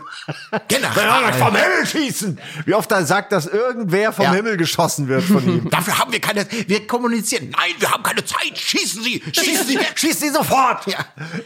Genau. 0.68 0.88
vom 1.38 1.56
Himmel 1.56 1.86
schießen. 1.86 2.39
Wie 2.66 2.74
oft 2.74 2.91
er 2.91 3.06
sagt, 3.06 3.32
dass 3.32 3.45
irgendwer 3.47 4.12
vom 4.12 4.26
Ja. 4.26 4.34
Himmel 4.34 4.58
geschossen 4.58 5.08
wird 5.08 5.24
von 5.24 5.43
ihm. 5.47 5.70
Dafür 5.72 5.97
haben 5.99 6.12
wir 6.12 6.20
keine, 6.20 6.45
wir 6.68 6.86
kommunizieren. 6.88 7.49
Nein, 7.51 7.72
wir 7.80 7.91
haben 7.91 8.03
keine 8.03 8.24
Zeit. 8.26 8.58
Schießen 8.58 9.01
Sie, 9.03 9.22
schießen 9.32 9.68
Sie. 9.68 9.80
Schießt 9.95 10.20
sie 10.20 10.30
sofort. 10.30 10.86
Ja. 10.88 10.97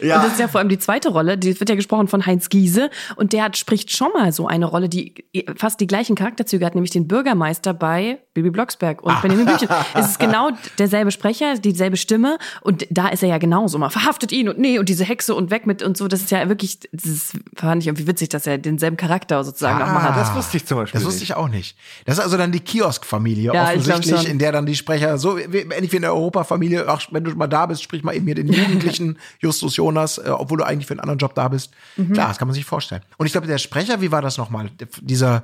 Ja. 0.02 0.18
Und 0.18 0.24
das 0.26 0.34
ist 0.34 0.40
ja 0.40 0.48
vor 0.48 0.60
allem 0.60 0.70
die 0.70 0.80
zweite 0.80 1.10
Rolle, 1.10 1.38
die 1.38 1.58
wird 1.60 1.70
ja 1.70 1.76
gesprochen 1.76 2.08
von 2.08 2.26
Heinz 2.26 2.50
Giese 2.50 2.90
und 3.16 3.34
der 3.34 3.44
hat, 3.44 3.58
spricht 3.58 3.96
schon 3.96 4.12
mal 4.14 4.32
so 4.32 4.48
eine 4.48 4.66
Rolle, 4.66 4.90
die 4.90 5.16
fast 5.58 5.80
die 5.80 5.88
gleichen 5.88 6.16
Charakterzüge 6.16 6.66
hat, 6.66 6.76
nämlich 6.76 6.92
den 6.92 7.08
Bürgermeister 7.08 7.74
bei 7.74 8.20
Bibi 8.34 8.50
Blocksberg 8.50 9.04
und 9.04 9.22
Benjamin 9.22 9.46
Blümchen. 9.46 9.70
Es 9.94 10.08
ist 10.12 10.20
genau 10.20 10.52
derselbe 10.78 11.12
Sprecher, 11.12 11.56
dieselbe 11.56 11.98
Stimme 11.98 12.38
und 12.62 12.86
da 12.90 13.10
ist 13.10 13.24
er 13.24 13.30
ja 13.30 13.38
genauso 13.38 13.78
mal 13.78 13.90
verhaftet 13.90 14.32
ihn 14.32 14.50
und 14.50 14.58
nee 14.58 14.80
und 14.80 14.90
diese 14.90 15.04
Hexe 15.04 15.36
und 15.36 15.52
weg 15.52 15.66
mit 15.68 15.84
und 15.84 15.98
so. 15.98 16.08
Das 16.10 16.22
ist 16.22 16.32
ja 16.32 16.48
wirklich, 16.50 16.80
das 16.92 17.06
ist, 17.06 17.40
fand 17.56 17.82
ich 17.82 17.88
irgendwie 17.88 18.08
witzig, 18.08 18.30
dass 18.30 18.46
er 18.48 18.58
denselben 18.58 18.98
Charakter 18.98 19.44
sozusagen 19.44 19.80
noch 19.80 19.88
mal 19.88 20.04
hat. 20.04 20.18
das 20.18 20.36
wusste 20.36 20.58
ich 20.58 20.66
zum 20.66 20.78
Beispiel 20.80 21.00
Das 21.00 21.08
wusste 21.08 21.24
ich 21.24 21.36
auch 21.36 21.48
nicht. 21.48 21.78
Das 22.06 22.18
ist 22.18 22.24
also 22.24 22.38
dann 22.38 22.52
die 22.52 22.60
Kiosk-Familie 22.60 23.54
Ja, 23.54 23.70
offensichtlich, 23.70 24.28
in 24.28 24.40
der 24.40 24.52
dann 24.52 24.66
die 24.66 24.76
Sprecher 24.76 25.18
so 25.18 25.38
ähnlich 25.38 25.92
wie 25.92 25.96
in 25.96 26.02
der 26.02 26.14
Europa-Familie, 26.14 26.86
ach, 26.88 27.08
wenn 27.12 27.24
du 27.24 27.32
mal 27.36 27.48
da 27.48 27.66
bist, 27.66 27.84
sprich 27.84 28.04
mal 28.04 28.16
eben 28.16 28.26
hier 28.26 28.36
den 28.36 28.48
Jugendlichen 28.52 29.18
Justus 29.40 29.76
Jonas, 29.78 30.18
äh, 30.18 30.30
obwohl 30.30 30.58
du 30.58 30.66
eigentlich 30.66 30.88
für 30.88 30.94
einen 30.94 31.02
anderen 31.02 31.20
Job 31.20 31.36
da 31.36 31.48
bist. 31.48 31.72
Mhm. 31.96 32.14
Klar, 32.14 32.28
das 32.28 32.38
kann 32.38 32.48
man 32.48 32.56
sich 32.56 32.66
vorstellen. 32.66 33.02
Und 33.18 33.26
ich 33.26 33.32
glaube, 33.32 33.48
der 33.48 33.58
Sprecher, 33.58 34.02
wie 34.02 34.12
war 34.12 34.22
das 34.22 34.38
nochmal? 34.38 34.70
Dieser, 35.02 35.44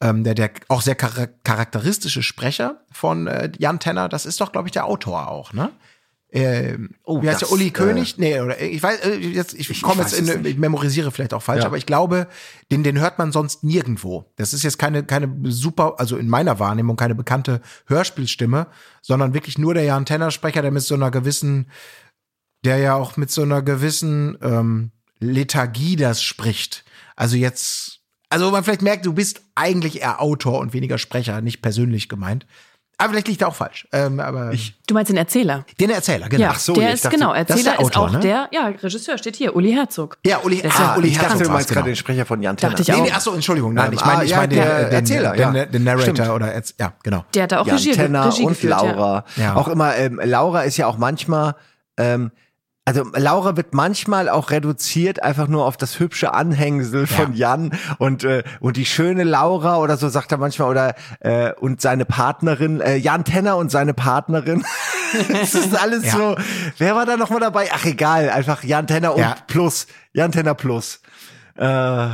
ähm, 0.00 0.24
der, 0.24 0.34
der 0.34 0.50
auch 0.68 0.82
sehr 0.82 0.96
chara 0.96 1.28
charakteristische 1.44 2.22
Sprecher 2.22 2.80
von 2.92 3.26
äh, 3.26 3.50
Jan 3.58 3.78
Tenner, 3.78 4.08
das 4.08 4.26
ist 4.26 4.40
doch, 4.40 4.52
glaube 4.52 4.68
ich, 4.68 4.72
der 4.72 4.86
Autor 4.86 5.28
auch, 5.28 5.52
ne? 5.52 5.70
Ähm, 6.32 6.90
Oh, 7.04 7.22
wie 7.22 7.28
heißt 7.28 7.42
das, 7.42 7.48
der 7.48 7.54
Uli 7.56 7.66
äh, 7.68 7.70
König? 7.70 8.16
Nee, 8.18 8.40
oder 8.40 8.60
ich 8.60 8.80
weiß, 8.82 9.00
äh, 9.00 9.16
jetzt, 9.16 9.52
ich, 9.54 9.68
Ich 9.68 9.82
komme 9.82 10.02
jetzt 10.02 10.12
in, 10.12 10.44
ich 10.44 10.56
memorisiere 10.58 11.10
vielleicht 11.10 11.34
auch 11.34 11.42
falsch, 11.42 11.60
Ja. 11.62 11.66
aber 11.66 11.76
ich 11.76 11.86
glaube, 11.86 12.28
den, 12.70 12.84
den 12.84 13.00
hört 13.00 13.18
man 13.18 13.32
sonst 13.32 13.64
nirgendwo. 13.64 14.32
Das 14.36 14.52
ist 14.52 14.62
jetzt 14.62 14.78
keine, 14.78 15.02
keine 15.02 15.28
super, 15.50 15.94
also 15.98 16.16
in 16.16 16.28
meiner 16.28 16.58
Wahrnehmung 16.60 16.96
keine 16.96 17.16
bekannte 17.16 17.60
Hörspielstimme, 17.86 18.68
sondern 19.02 19.34
wirklich 19.34 19.58
nur 19.58 19.74
der 19.74 19.82
Jan 19.84 20.06
Tenner 20.06 20.30
Sprecher, 20.30 20.62
der 20.62 20.70
mit 20.70 20.82
so 20.84 20.94
einer 20.94 21.10
gewissen, 21.10 21.66
der 22.64 22.76
ja 22.78 22.94
auch 22.94 23.16
mit 23.16 23.30
so 23.30 23.42
einer 23.42 23.62
gewissen 23.62 24.38
ähm, 24.40 24.92
Lethargie 25.18 25.96
das 25.96 26.22
spricht. 26.22 26.84
Also 27.16 27.36
jetzt, 27.36 28.00
also 28.28 28.50
man 28.52 28.62
vielleicht 28.62 28.82
merkt, 28.82 29.04
du 29.04 29.12
bist 29.14 29.42
eigentlich 29.56 30.00
eher 30.00 30.22
Autor 30.22 30.60
und 30.60 30.72
weniger 30.74 30.98
Sprecher, 30.98 31.40
nicht 31.40 31.60
persönlich 31.60 32.08
gemeint. 32.08 32.46
Aber 33.00 33.10
vielleicht 33.10 33.28
liegt 33.28 33.40
er 33.42 33.48
auch 33.48 33.54
falsch. 33.54 33.88
Ähm, 33.92 34.20
aber 34.20 34.52
Du 34.86 34.94
meinst 34.94 35.08
den 35.10 35.16
Erzähler? 35.16 35.64
den 35.80 35.90
Erzähler, 35.90 36.28
genau. 36.28 36.42
Ja, 36.42 36.50
Ach 36.54 36.58
so, 36.58 36.74
der 36.74 36.88
ich 36.88 36.94
ist 36.94 37.04
dachte, 37.06 37.16
genau, 37.16 37.32
das 37.32 37.40
ist 37.42 37.48
Erzähler 37.50 37.70
der 37.72 37.80
ist, 37.80 37.86
Autor, 37.96 38.02
auch 38.08 38.12
ne? 38.12 38.20
der, 38.20 38.48
ja, 38.52 38.66
Regisseur 38.66 39.18
steht 39.18 39.36
hier, 39.36 39.56
Uli 39.56 39.72
Herzog. 39.72 40.18
Ja, 40.26 40.38
Uli, 40.44 40.56
Der 40.60 40.70
ist 40.70 40.78
ja- 40.78 40.92
ah, 40.92 40.96
Uli 40.98 41.08
Ich 41.08 41.14
dachte, 41.16 41.28
Herzog 41.30 41.46
du 41.46 41.52
meinst 41.52 41.68
gerade 41.68 41.80
genau. 41.80 41.86
den 41.86 41.96
Sprecher 41.96 42.26
von 42.26 42.42
Jan 42.42 42.56
Tenner. 42.56 42.78
Ich 42.78 42.88
Nee, 42.88 43.00
nee, 43.00 43.10
achso, 43.12 43.32
Entschuldigung. 43.32 43.74
Nein, 43.74 43.92
ich 43.92 44.04
meine, 44.04 44.18
ah, 44.18 44.22
ich 44.24 44.30
ja, 44.30 44.36
meine 44.36 44.48
den, 44.48 44.58
der 44.62 44.84
den, 44.84 44.92
Erzähler, 44.92 45.32
den, 45.32 45.54
ja. 45.54 45.64
den 45.66 45.84
Narrator 45.84 46.14
Stimmt. 46.14 46.30
oder 46.30 46.54
Erz- 46.54 46.74
ja, 46.78 46.92
genau. 47.02 47.24
Der 47.34 47.42
hat 47.44 47.52
da 47.52 47.60
auch 47.60 47.66
Jan 47.66 47.76
Regie, 47.76 47.92
Tenner 47.92 48.26
Regie 48.26 48.42
und 48.42 48.48
geführt, 48.50 48.82
ja. 48.82 48.90
Laura. 48.92 49.24
Ja. 49.36 49.56
Auch 49.56 49.68
immer, 49.68 49.96
ähm, 49.96 50.20
Laura 50.22 50.62
ist 50.62 50.76
ja 50.76 50.86
auch 50.86 50.98
manchmal, 50.98 51.54
ähm, 51.96 52.30
also 52.86 53.04
Laura 53.14 53.56
wird 53.56 53.74
manchmal 53.74 54.28
auch 54.28 54.50
reduziert 54.50 55.22
einfach 55.22 55.46
nur 55.48 55.66
auf 55.66 55.76
das 55.76 56.00
hübsche 56.00 56.32
Anhängsel 56.34 57.06
von 57.06 57.34
Jan 57.34 57.72
und 57.98 58.24
äh, 58.24 58.42
und 58.60 58.76
die 58.76 58.86
schöne 58.86 59.22
Laura 59.24 59.76
oder 59.78 59.96
so 59.96 60.08
sagt 60.08 60.32
er 60.32 60.38
manchmal 60.38 60.68
oder 60.70 60.94
äh, 61.20 61.52
und 61.52 61.80
seine 61.80 62.04
Partnerin 62.04 62.80
äh, 62.80 62.96
Jan 62.96 63.24
Tenner 63.24 63.56
und 63.58 63.70
seine 63.70 63.94
Partnerin. 63.94 64.64
das 65.30 65.54
ist 65.54 65.80
alles 65.80 66.06
Ja. 66.06 66.12
so. 66.12 66.36
Wer 66.78 66.96
war 66.96 67.06
da 67.06 67.16
noch 67.16 67.30
mal 67.30 67.38
dabei? 67.40 67.68
Ach 67.72 67.84
egal, 67.84 68.30
einfach 68.30 68.64
Jan 68.64 68.86
Tenner 68.86 69.14
und 69.14 69.20
Ja. 69.20 69.36
plus 69.46 69.86
Jan 70.12 70.32
Tenner 70.32 70.54
plus. 70.54 71.00
Äh, 71.56 72.08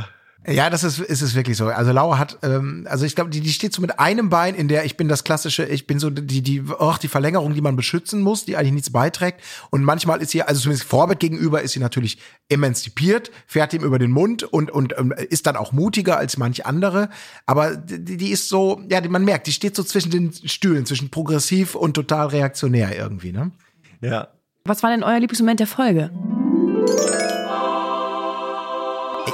Ja, 0.45 0.69
das 0.69 0.83
ist, 0.83 0.99
ist 0.99 1.21
es 1.21 1.35
wirklich 1.35 1.57
so. 1.57 1.67
Also 1.67 1.91
Laura 1.91 2.17
hat, 2.17 2.37
ähm, 2.41 2.87
also 2.89 3.05
ich 3.05 3.15
glaube, 3.15 3.29
die, 3.29 3.41
die 3.41 3.51
steht 3.51 3.73
so 3.73 3.81
mit 3.81 3.99
einem 3.99 4.29
Bein 4.29 4.55
in 4.55 4.67
der, 4.67 4.85
ich 4.85 4.95
bin 4.95 5.09
das 5.09 5.23
klassische, 5.23 5.65
ich 5.65 5.87
bin 5.87 5.99
so 5.99 6.09
die, 6.09 6.41
die, 6.41 6.63
auch 6.77 6.97
die 6.97 7.09
Verlängerung, 7.09 7.53
die 7.53 7.61
man 7.61 7.75
beschützen 7.75 8.21
muss, 8.21 8.45
die 8.45 8.55
eigentlich 8.55 8.71
nichts 8.71 8.89
beiträgt. 8.91 9.41
Und 9.71 9.83
manchmal 9.83 10.21
ist 10.21 10.31
sie, 10.31 10.43
also 10.43 10.61
zumindest 10.61 10.87
Vorbett 10.87 11.19
gegenüber, 11.19 11.61
ist 11.61 11.73
sie 11.73 11.79
natürlich 11.79 12.19
emanzipiert, 12.47 13.31
fährt 13.45 13.73
ihm 13.73 13.83
über 13.83 13.99
den 13.99 14.11
Mund 14.11 14.43
und, 14.43 14.71
und 14.71 14.93
ähm, 14.97 15.11
ist 15.11 15.47
dann 15.47 15.57
auch 15.57 15.73
mutiger 15.73 16.17
als 16.17 16.37
manch 16.37 16.65
andere. 16.65 17.09
Aber 17.45 17.75
die, 17.75 18.15
die 18.15 18.29
ist 18.29 18.47
so, 18.47 18.81
ja, 18.89 19.01
die, 19.01 19.09
man 19.09 19.25
merkt, 19.25 19.47
die 19.47 19.53
steht 19.53 19.75
so 19.75 19.83
zwischen 19.83 20.11
den 20.11 20.31
Stühlen, 20.31 20.85
zwischen 20.85 21.09
progressiv 21.09 21.75
und 21.75 21.93
total 21.93 22.27
reaktionär 22.27 22.95
irgendwie, 22.97 23.33
ne? 23.33 23.51
Ja. 23.99 24.29
Was 24.63 24.83
war 24.83 24.91
denn 24.91 25.03
euer 25.03 25.19
Lieblingsmoment 25.19 25.59
der 25.59 25.67
Folge? 25.67 26.11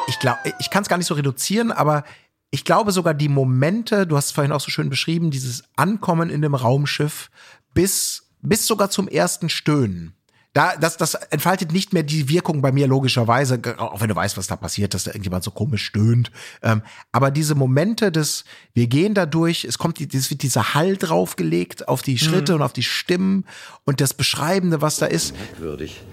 Ich 0.08 0.20
glaube, 0.20 0.40
ich 0.60 0.70
kann 0.70 0.84
es 0.84 0.90
gar 0.90 0.98
nicht 0.98 1.08
so 1.08 1.14
reduzieren, 1.14 1.72
aber 1.72 2.04
ich 2.52 2.66
glaube 2.66 2.92
sogar 2.92 3.14
die 3.14 3.30
Momente, 3.30 4.06
du 4.06 4.16
hast 4.16 4.26
es 4.26 4.32
vorhin 4.32 4.52
auch 4.52 4.62
so 4.62 4.70
schön 4.70 4.90
beschrieben, 4.90 5.32
dieses 5.32 5.64
Ankommen 5.76 6.30
in 6.30 6.42
dem 6.42 6.54
Raumschiff 6.54 7.32
bis, 7.74 8.30
bis 8.42 8.68
sogar 8.68 8.90
zum 8.90 9.08
ersten 9.08 9.50
Stöhnen. 9.50 10.14
Da, 10.54 10.76
das, 10.76 10.98
das 10.98 11.16
entfaltet 11.16 11.72
nicht 11.72 11.94
mehr 11.94 12.04
die 12.04 12.30
Wirkung 12.30 12.62
bei 12.62 12.72
mir 12.72 12.86
logischerweise, 12.86 13.60
auch 13.80 14.02
wenn 14.02 14.10
du 14.10 14.16
weißt, 14.16 14.38
was 14.38 14.46
da 14.46 14.56
passiert, 14.56 14.94
dass 14.94 15.06
da 15.06 15.10
irgendjemand 15.10 15.44
so 15.44 15.50
komisch 15.50 15.84
stöhnt. 15.84 16.32
Ähm, 16.62 16.84
aber 17.12 17.32
diese 17.32 17.56
Momente 17.56 18.12
des, 18.12 18.46
wir 18.76 18.86
gehen 18.86 19.16
da 19.16 19.26
durch, 19.26 19.66
es 19.66 19.80
kommt, 19.80 20.00
es 20.00 20.30
wird 20.30 20.44
dieser 20.44 20.76
Hall 20.76 20.96
draufgelegt 20.98 21.88
auf 21.88 22.04
die 22.04 22.20
Schritte 22.20 22.52
mhm. 22.52 22.58
und 22.58 22.62
auf 22.66 22.74
die 22.74 22.84
Stimmen 22.84 23.46
und 23.84 24.00
das 24.00 24.14
Beschreibende, 24.14 24.80
was 24.80 24.98
da 24.98 25.08
ist. 25.08 25.34
Merkwürdig. 25.36 26.04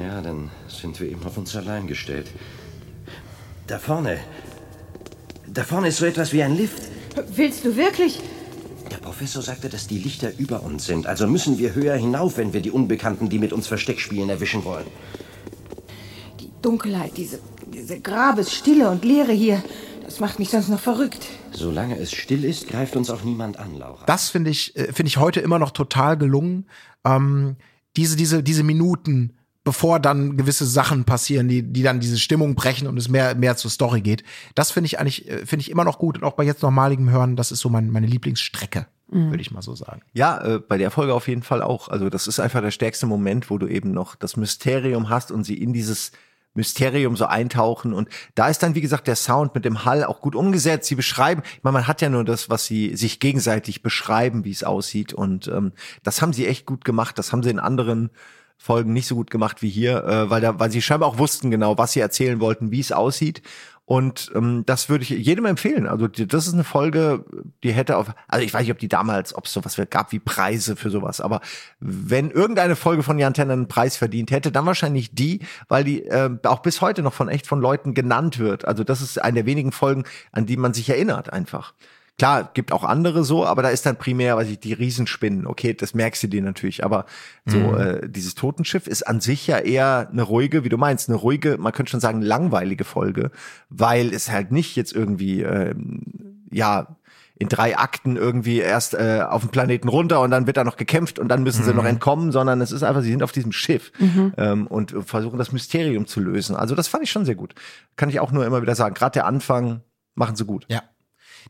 Ja, 0.00 0.22
dann 0.22 0.50
sind 0.68 0.98
wir 0.98 1.10
eben 1.10 1.22
auf 1.26 1.36
uns 1.36 1.54
allein 1.54 1.86
gestellt. 1.86 2.28
Da 3.70 3.78
vorne. 3.78 4.18
Da 5.46 5.62
vorne 5.62 5.86
ist 5.86 5.98
so 5.98 6.04
etwas 6.04 6.32
wie 6.32 6.42
ein 6.42 6.56
Lift. 6.56 6.82
Willst 7.36 7.64
du 7.64 7.76
wirklich? 7.76 8.20
Der 8.90 8.96
Professor 8.96 9.42
sagte, 9.42 9.68
dass 9.68 9.86
die 9.86 9.98
Lichter 9.98 10.32
über 10.38 10.64
uns 10.64 10.86
sind. 10.86 11.06
Also 11.06 11.28
müssen 11.28 11.56
wir 11.56 11.72
höher 11.76 11.94
hinauf, 11.94 12.36
wenn 12.36 12.52
wir 12.52 12.62
die 12.62 12.72
Unbekannten, 12.72 13.28
die 13.28 13.38
mit 13.38 13.52
uns 13.52 13.68
Versteck 13.68 14.00
spielen, 14.00 14.28
erwischen 14.28 14.64
wollen. 14.64 14.86
Die 16.40 16.50
Dunkelheit, 16.60 17.16
diese, 17.16 17.38
diese 17.72 18.00
Grabesstille 18.00 18.90
und 18.90 19.04
Leere 19.04 19.30
hier, 19.30 19.62
das 20.04 20.18
macht 20.18 20.40
mich 20.40 20.50
sonst 20.50 20.68
noch 20.68 20.80
verrückt. 20.80 21.24
Solange 21.52 21.96
es 21.96 22.10
still 22.10 22.44
ist, 22.44 22.66
greift 22.66 22.96
uns 22.96 23.08
auch 23.08 23.22
niemand 23.22 23.56
an, 23.60 23.78
Laura. 23.78 24.04
Das 24.04 24.30
finde 24.30 24.50
ich, 24.50 24.74
äh, 24.74 24.92
finde 24.92 25.10
ich 25.10 25.18
heute 25.18 25.38
immer 25.38 25.60
noch 25.60 25.70
total 25.70 26.18
gelungen. 26.18 26.66
Ähm, 27.04 27.54
diese, 27.96 28.16
diese, 28.16 28.42
diese 28.42 28.64
Minuten, 28.64 29.36
bevor 29.70 30.00
dann 30.00 30.36
gewisse 30.36 30.66
Sachen 30.66 31.04
passieren, 31.04 31.46
die, 31.46 31.62
die 31.62 31.84
dann 31.84 32.00
diese 32.00 32.18
Stimmung 32.18 32.56
brechen 32.56 32.88
und 32.88 32.96
es 32.96 33.08
mehr, 33.08 33.36
mehr 33.36 33.56
zur 33.56 33.70
Story 33.70 34.00
geht. 34.00 34.24
Das 34.56 34.72
finde 34.72 34.86
ich 34.86 34.98
eigentlich, 34.98 35.30
äh, 35.30 35.46
finde 35.46 35.60
ich 35.60 35.70
immer 35.70 35.84
noch 35.84 35.96
gut 36.00 36.18
und 36.18 36.24
auch 36.24 36.32
bei 36.32 36.42
jetzt 36.42 36.64
normaligem 36.64 37.08
Hören, 37.08 37.36
das 37.36 37.52
ist 37.52 37.60
so 37.60 37.68
mein, 37.68 37.88
meine 37.88 38.08
Lieblingsstrecke. 38.08 38.88
Mhm. 39.12 39.30
Würde 39.30 39.40
ich 39.40 39.52
mal 39.52 39.62
so 39.62 39.76
sagen. 39.76 40.02
Ja, 40.12 40.42
äh, 40.42 40.58
bei 40.58 40.76
der 40.76 40.90
Folge 40.90 41.14
auf 41.14 41.28
jeden 41.28 41.44
Fall 41.44 41.62
auch. 41.62 41.86
Also 41.86 42.10
das 42.10 42.26
ist 42.26 42.40
einfach 42.40 42.60
der 42.62 42.72
stärkste 42.72 43.06
Moment, 43.06 43.48
wo 43.48 43.58
du 43.58 43.68
eben 43.68 43.92
noch 43.92 44.16
das 44.16 44.36
Mysterium 44.36 45.08
hast 45.08 45.30
und 45.30 45.44
sie 45.44 45.54
in 45.54 45.72
dieses 45.72 46.10
Mysterium 46.54 47.14
so 47.14 47.26
eintauchen. 47.26 47.92
Und 47.92 48.08
da 48.34 48.48
ist 48.48 48.64
dann, 48.64 48.74
wie 48.74 48.80
gesagt, 48.80 49.06
der 49.06 49.14
Sound 49.14 49.54
mit 49.54 49.64
dem 49.64 49.84
Hall 49.84 50.02
auch 50.02 50.20
gut 50.20 50.34
umgesetzt. 50.34 50.88
Sie 50.88 50.96
beschreiben, 50.96 51.42
ich 51.44 51.62
meine, 51.62 51.74
man 51.74 51.86
hat 51.86 52.02
ja 52.02 52.08
nur 52.08 52.24
das, 52.24 52.50
was 52.50 52.66
sie 52.66 52.96
sich 52.96 53.20
gegenseitig 53.20 53.84
beschreiben, 53.84 54.44
wie 54.44 54.50
es 54.50 54.64
aussieht. 54.64 55.12
Und 55.12 55.46
ähm, 55.46 55.74
das 56.02 56.22
haben 56.22 56.32
sie 56.32 56.48
echt 56.48 56.66
gut 56.66 56.84
gemacht. 56.84 57.20
Das 57.20 57.32
haben 57.32 57.44
sie 57.44 57.50
in 57.50 57.60
anderen 57.60 58.10
Folgen 58.62 58.92
nicht 58.92 59.06
so 59.06 59.14
gut 59.14 59.30
gemacht 59.30 59.62
wie 59.62 59.70
hier, 59.70 60.04
äh, 60.04 60.28
weil 60.28 60.42
da, 60.42 60.60
weil 60.60 60.70
sie 60.70 60.82
scheinbar 60.82 61.08
auch 61.08 61.16
wussten 61.16 61.50
genau, 61.50 61.78
was 61.78 61.92
sie 61.92 62.00
erzählen 62.00 62.40
wollten, 62.40 62.70
wie 62.70 62.80
es 62.80 62.92
aussieht. 62.92 63.40
Und 63.86 64.30
ähm, 64.34 64.64
das 64.66 64.90
würde 64.90 65.02
ich 65.02 65.08
jedem 65.08 65.46
empfehlen. 65.46 65.86
Also 65.86 66.08
die, 66.08 66.28
das 66.28 66.46
ist 66.46 66.52
eine 66.52 66.62
Folge, 66.62 67.24
die 67.64 67.72
hätte 67.72 67.96
auf, 67.96 68.12
also 68.28 68.44
ich 68.44 68.52
weiß 68.52 68.60
nicht, 68.60 68.70
ob 68.70 68.78
die 68.78 68.86
damals, 68.86 69.34
ob 69.34 69.46
es 69.46 69.54
sowas 69.54 69.80
gab 69.88 70.12
wie 70.12 70.18
Preise 70.18 70.76
für 70.76 70.90
sowas, 70.90 71.22
aber 71.22 71.40
wenn 71.80 72.30
irgendeine 72.30 72.76
Folge 72.76 73.02
von 73.02 73.18
Jan 73.18 73.32
Tenner 73.32 73.54
einen 73.54 73.66
Preis 73.66 73.96
verdient 73.96 74.30
hätte, 74.30 74.52
dann 74.52 74.66
wahrscheinlich 74.66 75.14
die, 75.14 75.40
weil 75.68 75.82
die 75.82 76.04
äh, 76.04 76.30
auch 76.44 76.60
bis 76.60 76.82
heute 76.82 77.02
noch 77.02 77.14
von 77.14 77.30
echt 77.30 77.46
von 77.46 77.62
Leuten 77.62 77.94
genannt 77.94 78.38
wird. 78.38 78.66
Also 78.66 78.84
das 78.84 79.00
ist 79.00 79.20
eine 79.20 79.36
der 79.36 79.46
wenigen 79.46 79.72
Folgen, 79.72 80.04
an 80.32 80.44
die 80.44 80.58
man 80.58 80.74
sich 80.74 80.90
erinnert 80.90 81.32
einfach. 81.32 81.72
Klar, 82.20 82.50
gibt 82.52 82.70
auch 82.70 82.84
andere 82.84 83.24
so, 83.24 83.46
aber 83.46 83.62
da 83.62 83.70
ist 83.70 83.86
dann 83.86 83.96
primär, 83.96 84.36
weiß 84.36 84.50
ich, 84.50 84.60
die 84.60 84.74
Riesenspinnen. 84.74 85.46
Okay, 85.46 85.72
das 85.72 85.94
merkst 85.94 86.22
du 86.22 86.26
dir 86.26 86.42
natürlich. 86.42 86.84
Aber 86.84 87.06
so 87.46 87.56
mhm. 87.56 87.80
äh, 87.80 88.08
dieses 88.10 88.34
Totenschiff 88.34 88.86
ist 88.86 89.08
an 89.08 89.22
sich 89.22 89.46
ja 89.46 89.56
eher 89.56 90.06
eine 90.12 90.20
ruhige, 90.20 90.62
wie 90.62 90.68
du 90.68 90.76
meinst, 90.76 91.08
eine 91.08 91.16
ruhige, 91.16 91.56
man 91.56 91.72
könnte 91.72 91.92
schon 91.92 92.00
sagen 92.00 92.20
langweilige 92.20 92.84
Folge, 92.84 93.30
weil 93.70 94.12
es 94.12 94.30
halt 94.30 94.52
nicht 94.52 94.76
jetzt 94.76 94.92
irgendwie 94.92 95.40
ähm, 95.40 96.44
ja 96.50 96.94
in 97.36 97.48
drei 97.48 97.78
Akten 97.78 98.16
irgendwie 98.16 98.58
erst 98.58 98.92
äh, 98.92 99.24
auf 99.26 99.40
dem 99.40 99.48
Planeten 99.48 99.88
runter 99.88 100.20
und 100.20 100.30
dann 100.30 100.46
wird 100.46 100.58
da 100.58 100.64
noch 100.64 100.76
gekämpft 100.76 101.18
und 101.18 101.28
dann 101.28 101.42
müssen 101.42 101.64
sie 101.64 101.70
mhm. 101.70 101.76
noch 101.78 101.86
entkommen, 101.86 102.32
sondern 102.32 102.60
es 102.60 102.70
ist 102.70 102.82
einfach, 102.82 103.00
sie 103.00 103.12
sind 103.12 103.22
auf 103.22 103.32
diesem 103.32 103.52
Schiff 103.52 103.92
mhm. 103.98 104.34
ähm, 104.36 104.66
und 104.66 104.94
versuchen 105.06 105.38
das 105.38 105.52
Mysterium 105.52 106.06
zu 106.06 106.20
lösen. 106.20 106.54
Also 106.54 106.74
das 106.74 106.86
fand 106.86 107.02
ich 107.02 107.10
schon 107.10 107.24
sehr 107.24 107.34
gut. 107.34 107.54
Kann 107.96 108.10
ich 108.10 108.20
auch 108.20 108.30
nur 108.30 108.44
immer 108.44 108.60
wieder 108.60 108.74
sagen. 108.74 108.94
Gerade 108.94 109.14
der 109.14 109.24
Anfang 109.24 109.80
machen 110.14 110.36
sie 110.36 110.44
gut. 110.44 110.66
Ja. 110.68 110.82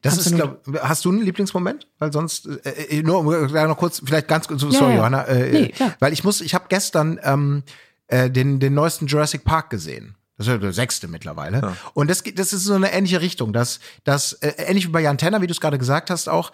Das 0.02 0.18
Absolut. 0.18 0.40
ist, 0.40 0.64
glaub, 0.64 0.82
hast 0.82 1.04
du 1.04 1.10
einen 1.10 1.22
Lieblingsmoment? 1.22 1.86
Weil 1.98 2.12
sonst, 2.12 2.46
äh, 2.46 2.98
äh 2.98 3.02
nur 3.02 3.22
noch 3.22 3.76
kurz, 3.76 4.02
vielleicht 4.04 4.28
ganz 4.28 4.48
kurz, 4.48 4.60
sorry, 4.60 4.74
ja, 4.74 4.88
ja. 4.88 4.96
Johanna, 4.96 5.24
äh, 5.24 5.52
nee, 5.52 5.74
weil 5.98 6.12
ich 6.12 6.24
muss, 6.24 6.40
ich 6.40 6.54
habe 6.54 6.66
gestern 6.68 7.20
ähm, 7.22 7.62
äh, 8.06 8.30
den, 8.30 8.60
den 8.60 8.74
neuesten 8.74 9.06
Jurassic 9.06 9.44
Park 9.44 9.70
gesehen. 9.70 10.16
Das 10.36 10.46
ist 10.46 10.52
ja 10.52 10.58
der 10.58 10.72
sechste 10.72 11.06
mittlerweile. 11.06 11.60
Ja. 11.60 11.76
Und 11.92 12.08
das, 12.08 12.22
das 12.34 12.54
ist 12.54 12.64
so 12.64 12.72
eine 12.72 12.92
ähnliche 12.92 13.20
Richtung, 13.20 13.52
dass, 13.52 13.78
dass 14.04 14.32
äh, 14.34 14.54
ähnlich 14.56 14.86
wie 14.86 14.90
bei 14.90 15.02
Jan 15.02 15.18
Tenner, 15.18 15.42
wie 15.42 15.46
du 15.46 15.52
es 15.52 15.60
gerade 15.60 15.76
gesagt 15.76 16.08
hast, 16.08 16.30
auch 16.30 16.50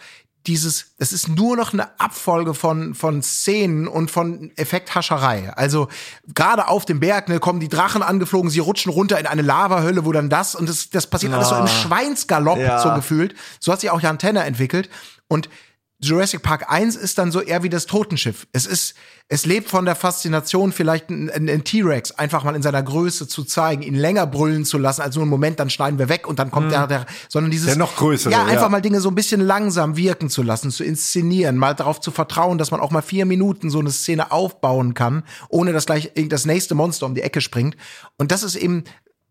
dieses, 0.47 0.93
es 0.99 1.13
ist 1.13 1.29
nur 1.29 1.57
noch 1.57 1.73
eine 1.73 1.99
Abfolge 2.01 2.55
von, 2.55 2.95
von 2.95 3.23
Szenen 3.23 3.89
und 3.89 4.11
von 4.11 4.53
Effekthascherei. 4.57 5.53
Also 5.55 5.89
gerade 6.35 6.69
auf 6.69 6.85
dem 6.85 7.01
Berg 7.01 7.29
ne, 7.29 7.41
kommen 7.41 7.61
die 7.61 7.69
Drachen 7.69 8.03
angeflogen, 8.03 8.51
sie 8.51 8.61
rutschen 8.61 8.93
runter 8.93 9.19
in 9.19 9.27
eine 9.27 9.43
Lavahölle, 9.43 10.05
wo 10.05 10.13
dann 10.13 10.31
das 10.31 10.55
und 10.55 10.69
das, 10.69 10.91
das 10.91 11.09
passiert 11.09 11.33
oh. 11.33 11.37
alles 11.37 11.49
so 11.49 11.57
im 11.57 11.63
ah. 11.63 11.69
Schweinsgalopp 11.69 12.59
ja. 12.59 12.81
so 12.81 12.95
gefühlt. 12.95 13.35
So 13.59 13.73
hat 13.73 13.81
sich 13.81 13.91
auch 13.91 14.01
Jan 14.01 14.19
Tenner 14.19 14.45
entwickelt. 14.45 14.89
Und 15.29 15.49
Jurassic 15.99 16.43
Park 16.43 16.71
1 16.71 16.95
ist 16.95 17.19
dann 17.19 17.33
so 17.33 17.41
eher 17.41 17.63
wie 17.63 17.71
das 17.71 17.87
Totenschiff. 17.87 18.47
Es 18.53 18.67
ist, 18.67 18.95
es 19.29 19.45
lebt 19.45 19.69
von 19.69 19.85
der 19.85 19.97
Faszination, 19.97 20.71
vielleicht 20.71 21.11
einen, 21.11 21.65
T-Rex 21.65 22.13
einfach 22.13 22.45
mal 22.45 22.55
in 22.55 22.63
seiner 22.63 22.83
Größe 22.83 23.27
zu 23.27 23.43
zeigen, 23.43 23.83
ihn 23.83 23.97
länger 23.97 24.25
brüllen 24.25 24.65
zu 24.65 24.79
lassen, 24.79 25.01
als 25.01 25.17
nur 25.17 25.23
einen 25.23 25.31
Moment, 25.31 25.59
dann 25.59 25.69
schneiden 25.69 25.99
wir 25.99 26.09
weg 26.09 26.29
und 26.29 26.39
dann 26.39 26.53
kommt 26.53 26.67
mhm. 26.67 26.71
der, 26.71 26.87
der, 26.87 27.07
sondern 27.29 27.51
dieses, 27.51 27.67
der 27.67 27.77
noch 27.77 27.97
größer. 27.97 28.31
Ja, 28.31 28.45
einfach 28.45 28.63
ja. 28.63 28.69
mal 28.69 28.81
Dinge 28.81 29.01
so 29.01 29.09
ein 29.09 29.17
bisschen 29.17 29.41
langsam 29.41 29.97
wirken 29.97 30.31
zu 30.31 30.45
lassen, 30.45 30.71
zu 30.71 30.85
inszenieren, 30.85 31.57
mal 31.57 31.75
darauf 31.75 32.01
zu 32.01 32.13
vertrauen, 32.13 32.57
dass 32.57 32.71
man 32.71 32.79
auch 32.79 32.93
mal 32.93 33.03
vier 33.03 33.27
Minuten 33.27 33.69
so 33.69 33.81
eine 33.81 33.91
Szene 33.91 34.31
aufbauen 34.31 34.95
kann, 34.95 35.25
ohne 35.49 35.73
dass 35.73 35.87
gleich 35.87 36.13
das 36.29 36.47
nächste 36.47 36.77
Monster 36.77 37.07
um 37.07 37.17
die 37.17 37.23
Ecke 37.23 37.41
springt. 37.41 37.77
Und 38.19 38.31
das 38.31 38.45
ist 38.45 38.55
eben 38.55 38.85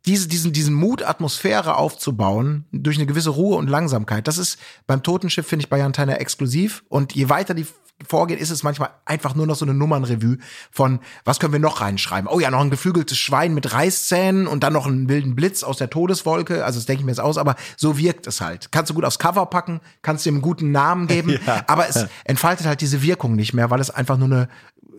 diese, 0.05 0.27
diesen, 0.27 0.53
diesen 0.53 0.73
Mut, 0.73 1.03
Atmosphäre 1.03 1.77
aufzubauen, 1.77 2.65
durch 2.71 2.97
eine 2.97 3.05
gewisse 3.05 3.31
Ruhe 3.31 3.57
und 3.57 3.69
Langsamkeit, 3.69 4.27
das 4.27 4.37
ist 4.37 4.57
beim 4.87 5.03
Totenschiff, 5.03 5.47
finde 5.47 5.63
ich, 5.63 5.69
bei 5.69 5.77
Jan 5.77 5.93
Theiner 5.93 6.19
exklusiv. 6.19 6.83
Und 6.89 7.15
je 7.15 7.29
weiter 7.29 7.53
die 7.53 7.65
vorgehen, 8.05 8.39
ist 8.39 8.49
es 8.49 8.63
manchmal 8.63 8.89
einfach 9.05 9.35
nur 9.35 9.47
noch 9.47 9.55
so 9.55 9.65
eine 9.65 9.73
Nummernrevue 9.73 10.37
von, 10.69 10.99
was 11.23 11.39
können 11.39 11.53
wir 11.53 11.59
noch 11.59 11.81
reinschreiben? 11.81 12.29
Oh 12.29 12.39
ja, 12.39 12.51
noch 12.51 12.59
ein 12.59 12.69
geflügeltes 12.69 13.17
Schwein 13.17 13.53
mit 13.53 13.71
Reißzähnen 13.71 14.47
und 14.47 14.63
dann 14.63 14.73
noch 14.73 14.85
einen 14.85 15.07
wilden 15.07 15.35
Blitz 15.35 15.63
aus 15.63 15.77
der 15.77 15.89
Todeswolke. 15.89 16.65
Also 16.65 16.79
das 16.79 16.85
denke 16.85 17.01
ich 17.01 17.05
mir 17.05 17.11
jetzt 17.11 17.21
aus, 17.21 17.37
aber 17.37 17.55
so 17.77 17.97
wirkt 17.97 18.27
es 18.27 18.41
halt. 18.41 18.71
Kannst 18.71 18.89
du 18.89 18.95
gut 18.95 19.05
aufs 19.05 19.19
Cover 19.19 19.45
packen, 19.45 19.79
kannst 20.01 20.25
dem 20.25 20.35
einen 20.35 20.41
guten 20.41 20.71
Namen 20.71 21.07
geben, 21.07 21.39
ja. 21.45 21.63
aber 21.67 21.87
es 21.87 22.07
entfaltet 22.25 22.67
halt 22.67 22.81
diese 22.81 23.01
Wirkung 23.01 23.35
nicht 23.35 23.53
mehr, 23.53 23.69
weil 23.69 23.79
es 23.79 23.89
einfach 23.89 24.17
nur 24.17 24.27
eine 24.27 24.49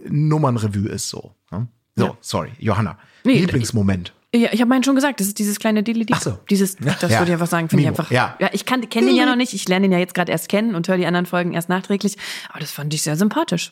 Nummernrevue 0.08 0.88
ist 0.88 1.08
so. 1.08 1.34
Ne? 1.50 1.68
So, 1.96 2.06
ja. 2.06 2.16
sorry, 2.20 2.52
Johanna. 2.58 2.98
Nee, 3.24 3.40
Lieblingsmoment. 3.40 4.14
Ja, 4.36 4.50
ich 4.52 4.60
habe 4.60 4.68
meinen 4.68 4.84
schon 4.84 4.94
gesagt, 4.94 5.20
das 5.20 5.26
ist 5.28 5.38
dieses 5.38 5.58
kleine 5.58 5.82
Dilly 5.82 6.06
Ach 6.12 6.20
so. 6.20 6.38
Dieses, 6.50 6.76
das 6.76 7.10
ja. 7.10 7.18
würde 7.18 7.24
ich 7.26 7.32
einfach 7.32 7.46
sagen, 7.46 7.68
finde 7.68 7.82
ich 7.82 7.88
einfach. 7.88 8.10
Ja, 8.10 8.36
ja 8.38 8.50
ich 8.52 8.66
kenne 8.66 8.86
den 8.86 9.16
ja 9.16 9.26
noch 9.26 9.36
nicht, 9.36 9.54
ich 9.54 9.68
lerne 9.68 9.86
ihn 9.86 9.92
ja 9.92 9.98
jetzt 9.98 10.14
gerade 10.14 10.30
erst 10.30 10.48
kennen 10.48 10.74
und 10.74 10.88
höre 10.88 10.96
die 10.96 11.06
anderen 11.06 11.26
Folgen 11.26 11.54
erst 11.54 11.68
nachträglich. 11.68 12.16
Aber 12.50 12.60
das 12.60 12.70
fand 12.70 12.92
ich 12.94 13.02
sehr 13.02 13.16
sympathisch. 13.16 13.70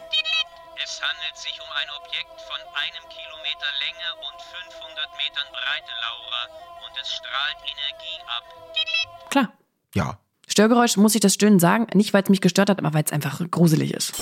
Es 0.82 1.00
handelt 1.00 1.36
sich 1.36 1.58
um 1.60 1.68
ein 1.76 1.88
Objekt 2.00 2.40
von 2.40 2.60
einem 2.74 3.04
Kilometer 3.08 3.70
Länge 3.84 4.08
und 4.26 4.40
500 4.42 5.08
Metern 5.16 5.48
Breite, 5.52 5.92
Laura. 6.02 6.42
Und 6.86 7.00
es 7.00 7.12
strahlt 7.12 7.56
Energie 7.62 8.18
ab. 8.26 9.30
Klar. 9.30 9.52
Ja. 9.94 10.18
Störgeräusch, 10.46 10.96
muss 10.96 11.14
ich 11.14 11.20
das 11.20 11.34
Stöhnen 11.34 11.58
sagen? 11.58 11.86
Nicht, 11.94 12.12
weil 12.14 12.22
es 12.22 12.28
mich 12.28 12.40
gestört 12.40 12.70
hat, 12.70 12.78
aber 12.78 12.94
weil 12.94 13.04
es 13.04 13.12
einfach 13.12 13.40
gruselig 13.50 13.94
ist. 13.94 14.12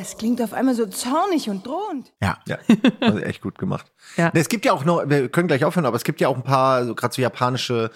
Das 0.00 0.16
klingt 0.16 0.40
auf 0.40 0.54
einmal 0.54 0.74
so 0.74 0.86
zornig 0.86 1.50
und 1.50 1.66
drohend. 1.66 2.10
Ja, 2.22 2.38
ja, 2.48 2.56
also 3.00 3.18
echt 3.18 3.42
gut 3.42 3.58
gemacht. 3.58 3.92
ja. 4.16 4.30
Es 4.32 4.48
gibt 4.48 4.64
ja 4.64 4.72
auch 4.72 4.86
noch, 4.86 5.06
wir 5.06 5.28
können 5.28 5.46
gleich 5.46 5.62
aufhören, 5.62 5.84
aber 5.84 5.96
es 5.96 6.04
gibt 6.04 6.22
ja 6.22 6.28
auch 6.28 6.36
ein 6.36 6.42
paar, 6.42 6.86
so 6.86 6.94
gerade 6.94 7.12
so 7.12 7.20
japanische 7.20 7.90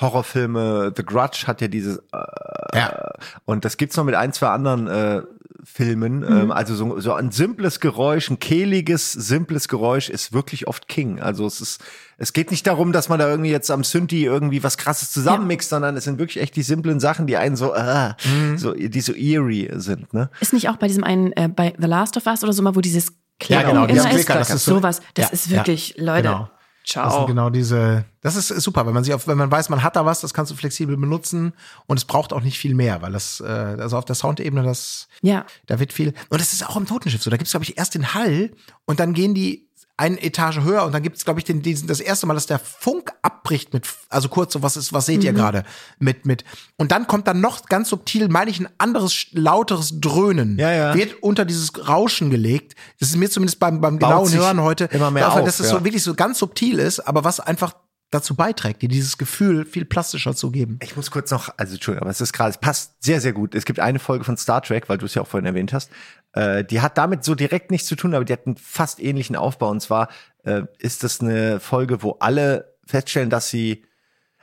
Horrorfilme. 0.00 0.92
The 0.96 1.04
Grudge 1.04 1.48
hat 1.48 1.60
ja 1.60 1.66
dieses, 1.66 1.98
äh, 2.12 2.78
ja. 2.78 3.14
und 3.46 3.64
das 3.64 3.78
gibt's 3.78 3.96
noch 3.96 4.04
mit 4.04 4.14
ein, 4.14 4.32
zwei 4.32 4.50
anderen 4.50 4.86
äh, 4.86 5.22
Filmen. 5.64 6.22
Ähm, 6.22 6.50
also 6.52 6.74
so, 6.74 7.00
so 7.00 7.12
ein 7.12 7.30
simples 7.30 7.80
Geräusch, 7.80 8.30
ein 8.30 8.38
kehliges, 8.38 9.12
simples 9.12 9.68
Geräusch 9.68 10.08
ist 10.08 10.32
wirklich 10.32 10.66
oft 10.68 10.88
King. 10.88 11.20
Also 11.20 11.46
es 11.46 11.60
ist, 11.60 11.80
es 12.18 12.32
geht 12.32 12.50
nicht 12.50 12.66
darum, 12.66 12.92
dass 12.92 13.08
man 13.08 13.18
da 13.18 13.28
irgendwie 13.28 13.50
jetzt 13.50 13.70
am 13.70 13.84
Synthi 13.84 14.24
irgendwie 14.24 14.62
was 14.62 14.76
krasses 14.78 15.10
zusammenmixt, 15.12 15.68
sondern 15.70 15.96
es 15.96 16.04
sind 16.04 16.18
wirklich 16.18 16.42
echt 16.42 16.56
die 16.56 16.62
simplen 16.62 17.00
Sachen, 17.00 17.26
die 17.26 17.36
einen 17.36 17.56
so, 17.56 17.74
äh, 17.74 18.14
so, 18.56 18.72
die 18.74 19.00
so 19.00 19.12
eerie 19.12 19.68
sind, 19.74 20.12
ne? 20.14 20.30
Ist 20.40 20.52
nicht 20.52 20.68
auch 20.68 20.76
bei 20.76 20.86
diesem 20.88 21.04
einen, 21.04 21.32
äh, 21.32 21.48
bei 21.48 21.74
The 21.78 21.86
Last 21.86 22.16
of 22.16 22.26
Us 22.26 22.42
oder 22.44 22.52
so 22.52 22.62
mal, 22.62 22.74
wo 22.74 22.80
dieses 22.80 23.12
Klicken 23.38 23.66
genau, 23.68 23.86
dieses 23.86 24.04
immer 24.04 24.14
ist? 24.14 24.24
Klicker, 24.26 24.38
das 24.38 24.50
ist 24.50 24.64
so- 24.64 24.76
sowas. 24.76 25.00
Das 25.14 25.26
Ja, 25.26 25.32
ist 25.32 25.46
ja, 25.46 25.56
wirklich, 25.58 25.94
Leute, 25.98 26.22
genau. 26.22 26.50
Das 26.94 27.08
ciao. 27.12 27.18
sind 27.18 27.26
genau 27.28 27.50
diese, 27.50 28.04
das 28.20 28.36
ist 28.36 28.50
ist 28.50 28.64
super, 28.64 28.86
wenn 28.86 28.94
man 28.94 29.04
sich 29.04 29.14
auf, 29.14 29.26
wenn 29.28 29.38
man 29.38 29.50
weiß, 29.50 29.68
man 29.68 29.82
hat 29.82 29.96
da 29.96 30.04
was, 30.04 30.20
das 30.20 30.34
kannst 30.34 30.50
du 30.50 30.56
flexibel 30.56 30.96
benutzen 30.96 31.52
und 31.86 31.96
es 31.98 32.04
braucht 32.04 32.32
auch 32.32 32.42
nicht 32.42 32.58
viel 32.58 32.74
mehr, 32.74 33.00
weil 33.02 33.12
das, 33.12 33.40
äh, 33.40 33.44
also 33.46 33.96
auf 33.96 34.04
der 34.04 34.14
Soundebene, 34.16 34.62
das, 34.62 35.08
Ja. 35.22 35.46
da 35.66 35.78
wird 35.78 35.92
viel, 35.92 36.14
und 36.28 36.40
das 36.40 36.52
ist 36.52 36.68
auch 36.68 36.76
im 36.76 36.86
Totenschiff 36.86 37.22
so, 37.22 37.30
da 37.30 37.36
gibt's 37.36 37.52
glaube 37.52 37.64
ich 37.64 37.78
erst 37.78 37.94
den 37.94 38.12
Hall 38.14 38.50
und 38.86 39.00
dann 39.00 39.12
gehen 39.14 39.34
die 39.34 39.69
eine 40.00 40.20
Etage 40.22 40.60
höher 40.60 40.84
und 40.84 40.92
dann 40.92 41.02
gibt's 41.02 41.26
glaube 41.26 41.40
ich 41.40 41.44
den, 41.44 41.60
diesen, 41.60 41.86
das 41.86 42.00
erste 42.00 42.26
Mal, 42.26 42.32
dass 42.32 42.46
der 42.46 42.58
Funk 42.58 43.12
abbricht 43.20 43.74
mit, 43.74 43.86
also 44.08 44.30
kurz 44.30 44.54
so, 44.54 44.62
was 44.62 44.78
ist, 44.78 44.94
was 44.94 45.04
seht 45.04 45.22
ihr 45.22 45.34
gerade? 45.34 45.64
Mit, 45.98 46.24
mit, 46.24 46.42
und 46.78 46.90
dann 46.90 47.06
kommt 47.06 47.28
dann 47.28 47.42
noch 47.42 47.66
ganz 47.66 47.90
subtil, 47.90 48.28
meine 48.28 48.50
ich, 48.50 48.58
ein 48.60 48.68
anderes, 48.78 49.26
lauteres 49.32 50.00
Dröhnen, 50.00 50.58
Ja, 50.58 50.72
ja. 50.72 50.94
wird 50.94 51.22
unter 51.22 51.44
dieses 51.44 51.86
Rauschen 51.86 52.30
gelegt, 52.30 52.76
das 52.98 53.10
ist 53.10 53.16
mir 53.16 53.28
zumindest 53.28 53.60
beim, 53.60 53.82
beim 53.82 53.98
genauen 53.98 54.32
Hören 54.32 54.62
heute, 54.62 54.84
immer 54.86 55.10
mehr 55.10 55.30
auf, 55.30 55.44
dass 55.44 55.60
es 55.60 55.70
ja. 55.70 55.78
so 55.78 55.84
wirklich 55.84 56.02
so 56.02 56.14
ganz 56.14 56.38
subtil 56.38 56.78
ist, 56.78 57.00
aber 57.00 57.22
was 57.22 57.38
einfach 57.38 57.74
dazu 58.10 58.34
beiträgt, 58.34 58.82
dir 58.82 58.88
dieses 58.88 59.18
Gefühl 59.18 59.64
viel 59.64 59.84
plastischer 59.84 60.34
zu 60.34 60.50
geben. 60.50 60.78
Ich 60.82 60.96
muss 60.96 61.10
kurz 61.10 61.30
noch, 61.30 61.48
also 61.56 61.74
Entschuldigung, 61.74 62.02
aber 62.02 62.10
es 62.10 62.20
ist 62.20 62.32
gerade, 62.32 62.50
es 62.50 62.58
passt 62.58 63.02
sehr, 63.02 63.20
sehr 63.20 63.32
gut. 63.32 63.54
Es 63.54 63.64
gibt 63.64 63.78
eine 63.78 64.00
Folge 64.00 64.24
von 64.24 64.36
Star 64.36 64.62
Trek, 64.62 64.88
weil 64.88 64.98
du 64.98 65.06
es 65.06 65.14
ja 65.14 65.22
auch 65.22 65.28
vorhin 65.28 65.46
erwähnt 65.46 65.72
hast, 65.72 65.90
äh, 66.32 66.64
die 66.64 66.80
hat 66.80 66.98
damit 66.98 67.24
so 67.24 67.34
direkt 67.34 67.70
nichts 67.70 67.86
zu 67.86 67.96
tun, 67.96 68.14
aber 68.14 68.24
die 68.24 68.32
hat 68.32 68.46
einen 68.46 68.56
fast 68.56 69.00
ähnlichen 69.00 69.36
Aufbau. 69.36 69.70
Und 69.70 69.80
zwar 69.80 70.08
äh, 70.44 70.62
ist 70.78 71.04
das 71.04 71.20
eine 71.20 71.60
Folge, 71.60 72.02
wo 72.02 72.16
alle 72.20 72.76
feststellen, 72.84 73.30
dass 73.30 73.48
sie, 73.48 73.84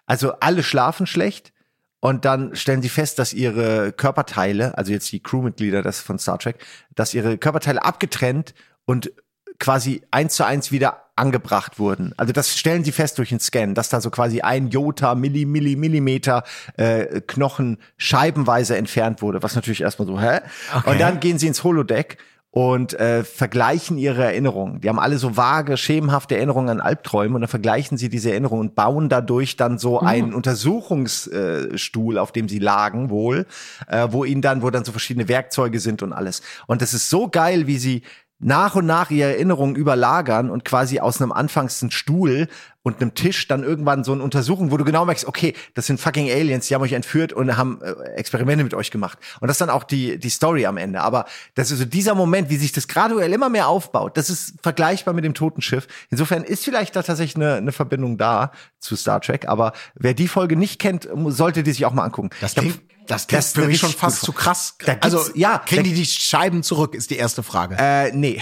also 0.05 0.33
alle 0.39 0.63
schlafen 0.63 1.05
schlecht 1.05 1.51
und 1.99 2.23
dann 2.23 2.55
stellen 2.55 2.81
sie 2.81 2.89
fest, 2.89 3.19
dass 3.19 3.33
ihre 3.33 3.91
Körperteile, 3.91 4.77
also 4.77 4.93
jetzt 4.93 5.11
die 5.11 5.21
Crewmitglieder 5.21 5.81
das 5.81 5.99
von 5.99 6.19
Star 6.19 6.39
Trek, 6.39 6.65
dass 6.95 7.13
ihre 7.13 7.37
Körperteile 7.37 7.83
abgetrennt 7.83 8.53
und 8.85 9.11
quasi 9.59 10.01
eins 10.11 10.35
zu 10.35 10.45
eins 10.45 10.71
wieder 10.71 11.03
angebracht 11.15 11.79
wurden. 11.79 12.13
Also 12.17 12.31
das 12.31 12.57
stellen 12.57 12.83
sie 12.83 12.91
fest 12.91 13.17
durch 13.17 13.29
den 13.29 13.39
Scan, 13.39 13.73
dass 13.73 13.89
da 13.89 14.01
so 14.01 14.09
quasi 14.11 14.41
ein 14.41 14.69
Jota, 14.69 15.15
Milli, 15.15 15.45
Milli, 15.45 15.75
Millimeter 15.75 16.43
äh, 16.77 17.21
Knochen 17.21 17.77
scheibenweise 17.97 18.77
entfernt 18.77 19.21
wurde, 19.21 19.41
was 19.41 19.55
natürlich 19.55 19.81
erstmal 19.81 20.07
so, 20.07 20.21
hä? 20.21 20.41
Und 20.85 21.01
dann 21.01 21.19
gehen 21.19 21.39
sie 21.39 21.47
ins 21.47 21.63
Holodeck 21.63 22.17
und 22.51 22.93
äh, 22.99 23.23
vergleichen 23.23 23.97
ihre 23.97 24.23
Erinnerungen. 24.23 24.81
Die 24.81 24.89
haben 24.89 24.99
alle 24.99 25.17
so 25.17 25.37
vage, 25.37 25.77
schemenhafte 25.77 26.37
Erinnerungen 26.37 26.69
an 26.69 26.81
Albträume 26.81 27.35
und 27.35 27.41
dann 27.41 27.49
vergleichen 27.49 27.97
sie 27.97 28.09
diese 28.09 28.31
Erinnerungen 28.31 28.69
und 28.69 28.75
bauen 28.75 29.09
dadurch 29.09 29.57
dann 29.57 29.77
so 29.77 29.99
einen 29.99 30.33
Untersuchungsstuhl, 30.33 32.17
auf 32.17 32.31
dem 32.31 32.47
sie 32.47 32.59
lagen 32.59 33.09
wohl, 33.09 33.45
äh, 33.87 34.07
wo 34.09 34.23
ihnen 34.23 34.41
dann, 34.41 34.61
wo 34.61 34.69
dann 34.69 34.85
so 34.85 34.91
verschiedene 34.91 35.27
Werkzeuge 35.27 35.79
sind 35.79 36.01
und 36.01 36.13
alles. 36.13 36.41
Und 36.67 36.81
das 36.81 36.93
ist 36.93 37.09
so 37.09 37.27
geil, 37.27 37.67
wie 37.67 37.77
sie 37.77 38.01
nach 38.39 38.75
und 38.75 38.85
nach 38.85 39.09
ihre 39.09 39.31
Erinnerungen 39.31 39.75
überlagern 39.75 40.49
und 40.49 40.63
quasi 40.63 40.99
aus 40.99 41.21
einem 41.21 41.31
anfangs 41.31 41.81
einen 41.81 41.91
Stuhl 41.91 42.47
und 42.83 43.01
einem 43.01 43.15
Tisch 43.15 43.47
dann 43.47 43.63
irgendwann 43.63 44.03
so 44.03 44.13
eine 44.13 44.23
Untersuchung, 44.23 44.71
wo 44.71 44.77
du 44.77 44.85
genau 44.85 45.05
merkst, 45.05 45.25
okay, 45.25 45.53
das 45.73 45.87
sind 45.87 45.99
fucking 45.99 46.29
Aliens, 46.29 46.67
die 46.67 46.75
haben 46.75 46.81
euch 46.83 46.93
entführt 46.93 47.33
und 47.33 47.57
haben 47.57 47.81
äh, 47.81 47.91
Experimente 48.15 48.63
mit 48.63 48.73
euch 48.73 48.91
gemacht. 48.91 49.17
Und 49.41 49.47
das 49.47 49.55
ist 49.55 49.61
dann 49.61 49.69
auch 49.69 49.83
die, 49.83 50.19
die 50.19 50.29
Story 50.29 50.65
am 50.65 50.77
Ende. 50.77 51.01
Aber 51.01 51.25
das 51.55 51.71
ist 51.71 51.79
so 51.79 51.85
dieser 51.85 52.15
Moment, 52.15 52.49
wie 52.49 52.57
sich 52.57 52.71
das 52.71 52.87
graduell 52.87 53.33
immer 53.33 53.49
mehr 53.49 53.67
aufbaut, 53.67 54.15
das 54.17 54.29
ist 54.29 54.53
vergleichbar 54.61 55.13
mit 55.13 55.25
dem 55.25 55.33
Totenschiff. 55.33 55.87
Insofern 56.09 56.43
ist 56.43 56.63
vielleicht 56.63 56.95
da 56.95 57.03
tatsächlich 57.03 57.35
eine, 57.35 57.55
eine 57.55 57.71
Verbindung 57.71 58.17
da 58.17 58.51
zu 58.79 58.95
Star 58.95 59.19
Trek. 59.19 59.47
Aber 59.47 59.73
wer 59.95 60.13
die 60.13 60.27
Folge 60.27 60.55
nicht 60.55 60.79
kennt, 60.79 61.09
sollte 61.27 61.63
die 61.63 61.71
sich 61.71 61.85
auch 61.85 61.93
mal 61.93 62.03
angucken. 62.03 62.29
Das 62.39 62.53
klingt, 62.53 62.79
das 63.07 63.27
klingt 63.27 63.43
ist 63.43 63.55
für 63.55 63.65
mich 63.65 63.79
schon 63.79 63.91
fast 63.91 64.21
zu 64.21 64.31
krass. 64.31 64.75
Also, 65.01 65.21
ja, 65.33 65.59
kriegen 65.59 65.83
die 65.83 65.93
die 65.93 66.05
Scheiben 66.05 66.63
zurück, 66.63 66.93
ist 66.95 67.09
die 67.09 67.17
erste 67.17 67.43
Frage. 67.43 67.75
Äh, 67.79 68.11
nee. 68.11 68.39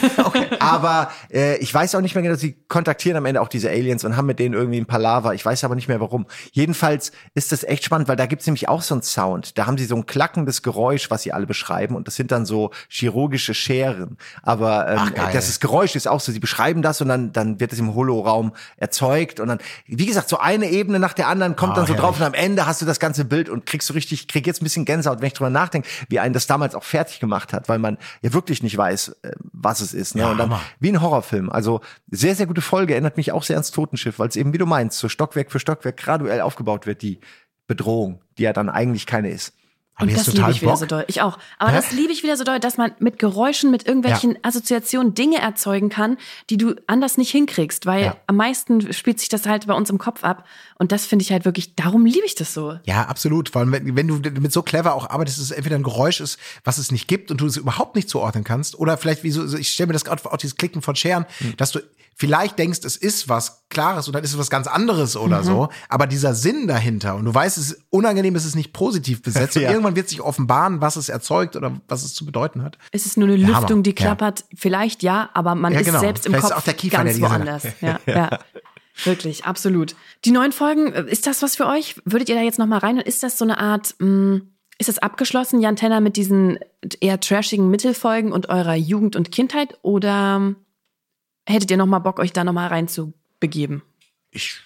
Aber 0.60 1.10
äh, 1.32 1.56
ich 1.58 1.72
weiß 1.72 1.94
auch 1.94 2.00
nicht 2.00 2.14
mehr 2.14 2.22
genau, 2.22 2.34
sie 2.36 2.56
kontaktieren 2.68 3.16
am 3.16 3.26
Ende 3.26 3.40
auch 3.40 3.48
diese 3.48 3.70
Aliens 3.70 4.04
und 4.04 4.16
haben 4.16 4.26
mit 4.26 4.38
denen 4.38 4.54
irgendwie 4.54 4.78
ein 4.78 4.86
Palaver. 4.86 5.34
Ich 5.34 5.44
weiß 5.44 5.64
aber 5.64 5.74
nicht 5.74 5.88
mehr 5.88 6.00
warum. 6.00 6.26
Jedenfalls 6.52 7.12
ist 7.34 7.52
das 7.52 7.64
echt 7.64 7.84
spannend, 7.84 8.08
weil 8.08 8.16
da 8.16 8.26
gibt's 8.26 8.46
nämlich 8.46 8.68
auch 8.68 8.82
so 8.82 8.94
einen 8.94 9.02
Sound. 9.02 9.56
Da 9.58 9.66
haben 9.66 9.78
sie 9.78 9.84
so 9.84 9.96
ein 9.96 10.06
klackendes 10.06 10.62
Geräusch, 10.62 11.10
was 11.10 11.22
sie 11.22 11.32
alle 11.32 11.46
beschreiben. 11.46 11.94
Und 11.96 12.06
das 12.06 12.16
sind 12.16 12.30
dann 12.30 12.46
so 12.46 12.70
chirurgische 12.88 13.54
Scheren. 13.54 14.16
Aber 14.42 14.88
ähm, 14.88 14.98
Ach, 15.18 15.32
das 15.32 15.60
Geräusch 15.60 15.94
ist 15.96 16.08
auch 16.08 16.20
so. 16.20 16.32
Sie 16.32 16.40
beschreiben 16.40 16.82
das 16.82 17.00
und 17.00 17.08
dann, 17.08 17.32
dann 17.32 17.60
wird 17.60 17.72
es 17.72 17.78
im 17.78 17.94
Holoraum 17.94 18.52
erzeugt. 18.76 19.40
Und 19.40 19.48
dann, 19.48 19.58
wie 19.86 20.06
gesagt, 20.06 20.28
so 20.28 20.38
eine 20.38 20.70
Ebene 20.70 20.98
nach 20.98 21.12
der 21.12 21.28
anderen 21.28 21.56
kommt 21.56 21.72
Ah, 21.72 21.76
dann 21.76 21.86
so 21.86 21.94
herrlich. 21.94 22.02
drauf 22.06 22.16
und 22.20 22.26
am 22.26 22.34
Ende 22.34 22.66
hast 22.66 22.80
du 22.82 22.86
das 22.86 22.98
ganze 23.00 23.24
Bild 23.24 23.48
und 23.48 23.66
kriegst 23.66 23.88
so 23.88 23.94
richtig, 23.94 24.07
krieg 24.28 24.46
jetzt 24.46 24.62
ein 24.62 24.64
bisschen 24.64 24.84
Gänsehaut, 24.84 25.20
wenn 25.20 25.26
ich 25.26 25.34
drüber 25.34 25.50
nachdenke, 25.50 25.88
wie 26.08 26.18
einen 26.18 26.32
das 26.32 26.46
damals 26.46 26.74
auch 26.74 26.84
fertig 26.84 27.20
gemacht 27.20 27.52
hat, 27.52 27.68
weil 27.68 27.78
man 27.78 27.98
ja 28.22 28.32
wirklich 28.32 28.62
nicht 28.62 28.76
weiß, 28.76 29.16
äh, 29.22 29.32
was 29.52 29.80
es 29.80 29.92
ist. 29.92 30.14
Ne? 30.14 30.22
Ja, 30.22 30.30
und 30.30 30.38
dann 30.38 30.50
Hammer. 30.50 30.62
wie 30.80 30.90
ein 30.90 31.00
Horrorfilm. 31.00 31.50
Also 31.50 31.80
sehr, 32.10 32.34
sehr 32.34 32.46
gute 32.46 32.60
Folge, 32.60 32.94
erinnert 32.94 33.16
mich 33.16 33.32
auch 33.32 33.42
sehr 33.42 33.56
ans 33.56 33.70
Totenschiff, 33.70 34.18
weil 34.18 34.28
es 34.28 34.36
eben, 34.36 34.52
wie 34.52 34.58
du 34.58 34.66
meinst, 34.66 34.98
so 34.98 35.08
Stockwerk 35.08 35.52
für 35.52 35.60
Stockwerk 35.60 35.96
graduell 35.96 36.40
aufgebaut 36.40 36.86
wird, 36.86 37.02
die 37.02 37.20
Bedrohung, 37.66 38.22
die 38.38 38.44
ja 38.44 38.52
dann 38.52 38.68
eigentlich 38.68 39.06
keine 39.06 39.30
ist. 39.30 39.52
Und 40.00 40.12
das 40.16 40.26
liebe 40.32 40.50
ich 40.50 40.60
wieder 40.62 40.70
Bock. 40.72 40.80
so 40.80 40.86
doll. 40.86 41.04
Ich 41.08 41.20
auch. 41.22 41.38
Aber 41.58 41.70
Hä? 41.72 41.76
das 41.76 41.92
liebe 41.92 42.12
ich 42.12 42.22
wieder 42.22 42.36
so 42.36 42.44
doll, 42.44 42.60
dass 42.60 42.76
man 42.76 42.92
mit 43.00 43.18
Geräuschen, 43.18 43.70
mit 43.70 43.86
irgendwelchen 43.86 44.38
Assoziationen 44.42 45.14
Dinge 45.14 45.38
erzeugen 45.38 45.88
kann, 45.88 46.16
die 46.50 46.56
du 46.56 46.74
anders 46.86 47.18
nicht 47.18 47.30
hinkriegst, 47.30 47.84
weil 47.86 48.04
Ja. 48.04 48.16
am 48.26 48.36
meisten 48.36 48.92
spielt 48.92 49.18
sich 49.18 49.28
das 49.28 49.46
halt 49.46 49.66
bei 49.66 49.74
uns 49.74 49.90
im 49.90 49.98
Kopf 49.98 50.22
ab. 50.24 50.44
Und 50.78 50.92
das 50.92 51.04
finde 51.06 51.24
ich 51.24 51.32
halt 51.32 51.44
wirklich, 51.44 51.74
darum 51.74 52.06
liebe 52.06 52.24
ich 52.26 52.34
das 52.36 52.54
so. 52.54 52.78
Ja, 52.84 53.02
absolut. 53.06 53.48
Vor 53.48 53.60
allem, 53.60 53.72
wenn, 53.72 53.96
wenn 53.96 54.06
du 54.08 54.14
mit 54.40 54.52
so 54.52 54.62
clever 54.62 54.94
auch 54.94 55.10
arbeitest, 55.10 55.38
dass 55.38 55.44
es 55.46 55.50
entweder 55.50 55.76
ein 55.76 55.82
Geräusch 55.82 56.20
ist, 56.20 56.38
was 56.64 56.78
es 56.78 56.92
nicht 56.92 57.08
gibt 57.08 57.30
und 57.30 57.40
du 57.40 57.46
es 57.46 57.56
überhaupt 57.56 57.96
nicht 57.96 58.08
zuordnen 58.08 58.44
kannst, 58.44 58.78
oder 58.78 58.96
vielleicht 58.98 59.24
wie 59.24 59.30
so, 59.32 59.56
ich 59.56 59.70
stelle 59.70 59.88
mir 59.88 59.92
das 59.94 60.04
gerade 60.04 60.22
vor, 60.22 60.32
auch 60.32 60.36
dieses 60.38 60.56
Klicken 60.56 60.80
von 60.82 60.94
Scheren, 60.96 61.26
Hm. 61.38 61.56
dass 61.56 61.72
du 61.72 61.80
vielleicht 62.20 62.58
denkst, 62.58 62.80
es 62.84 62.96
ist 62.96 63.28
was 63.28 63.64
Klares 63.70 64.08
und 64.08 64.12
dann 64.14 64.24
ist 64.24 64.32
es 64.32 64.38
was 64.38 64.50
ganz 64.50 64.66
anderes 64.66 65.14
Mhm. 65.14 65.20
oder 65.22 65.44
so, 65.44 65.68
aber 65.88 66.06
dieser 66.08 66.34
Sinn 66.34 66.66
dahinter 66.66 67.14
und 67.14 67.24
du 67.26 67.32
weißt, 67.32 67.56
es 67.58 67.70
ist 67.70 67.82
unangenehm, 67.90 68.34
es 68.34 68.44
ist 68.44 68.56
nicht 68.56 68.72
positiv 68.72 69.22
besetzt 69.22 69.54
Ja. 69.56 69.62
und 69.68 69.74
irgendwann 69.74 69.94
wird 69.96 70.08
sich 70.08 70.20
offenbaren, 70.20 70.80
was 70.80 70.96
es 70.96 71.08
erzeugt 71.08 71.54
oder 71.54 71.80
was 71.86 72.02
es 72.04 72.14
zu 72.14 72.26
bedeuten 72.26 72.62
hat. 72.62 72.76
Es 72.90 73.06
ist 73.06 73.16
nur 73.16 73.28
eine 73.28 73.36
Ja, 73.36 73.46
Lüftung, 73.60 73.82
die 73.84 73.90
Ja. 73.90 73.94
klappert. 73.96 74.44
Vielleicht 74.54 75.02
ja, 75.04 75.30
aber 75.32 75.54
man 75.54 75.72
Ja, 75.72 75.78
ist 75.80 75.86
genau. 75.86 76.00
selbst 76.00 76.26
im 76.26 76.32
Vielleicht 76.32 76.44
ist 76.46 76.50
Kopf 76.50 76.58
auch 76.60 76.64
der 76.64 76.74
Kiefer, 76.74 76.96
der 76.96 77.04
ganz 77.04 77.16
Sinne- 77.16 77.28
woanders. 77.30 77.62
Ja, 77.80 78.00
ja. 78.06 78.38
Wirklich, 79.04 79.44
absolut. 79.44 79.94
Die 80.24 80.32
neuen 80.32 80.50
Folgen, 80.50 80.92
äh, 80.92 81.04
ist 81.08 81.26
das 81.28 81.40
was 81.42 81.54
für 81.54 81.66
euch? 81.66 81.94
Würdet 82.04 82.28
ihr 82.28 82.34
da 82.34 82.42
jetzt 82.42 82.58
noch 82.58 82.66
mal 82.66 82.78
rein? 82.78 82.96
Und 82.96 83.06
ist 83.06 83.22
das 83.22 83.38
so 83.38 83.44
eine 83.44 83.58
Art, 83.58 83.94
mh, 84.00 84.40
ist 84.78 84.88
das 84.88 84.98
abgeschlossen, 84.98 85.60
Jan 85.60 85.76
Tenner, 85.76 86.00
mit 86.00 86.16
diesen 86.16 86.58
eher 87.00 87.20
trashigen 87.20 87.70
Mittelfolgen 87.70 88.32
und 88.32 88.48
eurer 88.48 88.74
Jugend 88.74 89.14
und 89.14 89.30
Kindheit? 89.30 89.78
Oder 89.82 90.54
hättet 91.48 91.70
ihr 91.70 91.76
noch 91.76 91.86
mal 91.86 91.98
Bock, 91.98 92.18
euch 92.18 92.32
da 92.32 92.44
noch 92.44 92.52
mal 92.52 92.68
rein 92.68 92.88
zu 92.88 93.14
begeben? 93.40 93.82
Ich 94.30 94.60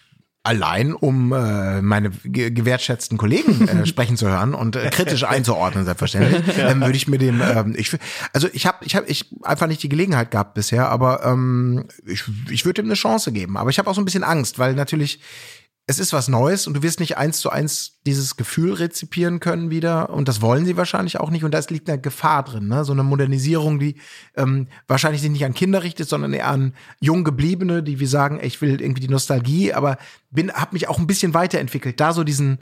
allein, 0.45 0.93
um 0.93 1.33
äh, 1.33 1.81
meine 1.83 2.11
ge 2.11 2.51
gewertschätzten 2.51 3.17
Kollegen 3.17 3.69
äh, 3.69 3.87
sprechen 3.87 4.17
zu 4.17 4.29
hören 4.29 4.55
und 4.55 4.75
äh, 4.75 4.91
kritisch 4.91 5.25
einzuordnen, 5.25 5.85
selbstverständlich, 5.85 6.43
ähm, 6.59 6.81
würde 6.81 6.97
ich 6.97 7.07
mir 7.07 7.19
dem, 7.19 7.41
ähm, 7.41 7.75
ich, 7.77 7.97
also 8.33 8.49
ich 8.53 8.67
habe, 8.67 8.85
ich 8.85 8.97
habe, 8.97 9.07
ich 9.07 9.33
einfach 9.43 9.69
nicht 9.69 9.83
die 9.83 9.89
Gelegenheit 9.89 10.31
gehabt 10.31 10.55
bisher, 10.55 10.89
aber 10.89 11.25
ähm, 11.25 11.85
ich, 12.07 12.25
ich 12.51 12.65
würde 12.65 12.83
ihm 12.83 12.89
eine 12.89 12.95
Chance 12.95 13.33
geben. 13.33 13.57
Aber 13.57 13.71
ich 13.71 13.79
habe 13.79 13.89
auch 13.89 13.95
so 13.95 14.01
ein 14.01 14.05
bisschen 14.05 14.25
Angst, 14.25 14.59
weil 14.59 14.75
natürlich 14.75 15.21
es 15.87 15.99
ist 15.99 16.13
was 16.13 16.29
Neues 16.29 16.67
und 16.67 16.75
du 16.75 16.83
wirst 16.83 17.01
nicht 17.01 17.19
eins 17.19 17.41
zu 17.41 17.51
eins 17.51 17.99
dieses 18.07 18.37
Gefühl 18.37 18.73
rezipieren 18.75 19.41
können 19.41 19.71
wieder 19.71 20.11
und 20.11 20.29
das 20.29 20.41
wollen 20.41 20.65
sie 20.65 20.77
wahrscheinlich 20.77 21.19
auch 21.19 21.31
nicht 21.31 21.45
und 21.45 21.53
da 21.53 21.61
liegt 21.69 21.89
eine 21.89 22.01
Gefahr 22.01 22.45
drin, 22.45 22.69
ne? 22.69 22.85
so 22.85 22.93
eine 22.93 23.03
Modernisierung, 23.03 23.81
die 23.81 23.97
ähm, 24.37 24.69
wahrscheinlich 24.87 25.23
sich 25.23 25.31
nicht 25.31 25.45
an 25.45 25.55
Kinder 25.55 25.83
richtet, 25.83 26.09
sondern 26.09 26.33
eher 26.35 26.47
an 26.47 26.75
jung 27.01 27.25
gebliebene, 27.25 27.83
die 27.83 27.99
wie 27.99 28.07
sagen, 28.07 28.39
ey, 28.39 28.47
ich 28.47 28.63
will 28.63 28.81
irgendwie 28.81 29.01
die 29.01 29.09
Nostalgie, 29.09 29.73
aber 29.73 29.99
bin, 30.31 30.53
habe 30.53 30.75
mich 30.75 30.89
auch 30.89 30.99
ein 30.99 31.09
bisschen 31.09 31.35
weiterentwickelt, 31.35 31.99
da 31.99 32.13
so 32.13 32.23
diesen 32.23 32.59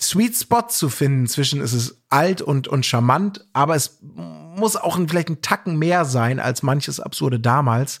Sweet 0.00 0.34
Spot 0.34 0.66
zu 0.68 0.88
finden 0.88 1.28
zwischen 1.28 1.60
es 1.60 1.72
ist 1.72 2.02
alt 2.08 2.42
und 2.42 2.66
und 2.66 2.84
charmant, 2.84 3.46
aber 3.52 3.76
es 3.76 3.98
muss 4.02 4.74
auch 4.74 4.96
ein, 4.96 5.08
vielleicht 5.08 5.28
ein 5.28 5.42
Tacken 5.42 5.78
mehr 5.78 6.04
sein 6.04 6.40
als 6.40 6.62
manches 6.62 6.98
absurde 6.98 7.38
damals. 7.38 8.00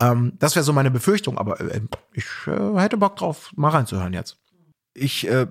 Ähm, 0.00 0.34
das 0.38 0.54
wäre 0.54 0.64
so 0.64 0.72
meine 0.72 0.90
Befürchtung, 0.90 1.38
aber 1.38 1.60
äh, 1.60 1.80
ich 2.12 2.24
äh, 2.46 2.78
hätte 2.78 2.96
Bock 2.96 3.16
drauf, 3.16 3.50
mal 3.56 3.70
reinzuhören 3.70 4.12
jetzt. 4.12 4.36
Ich, 4.94 5.26
äh, 5.28 5.46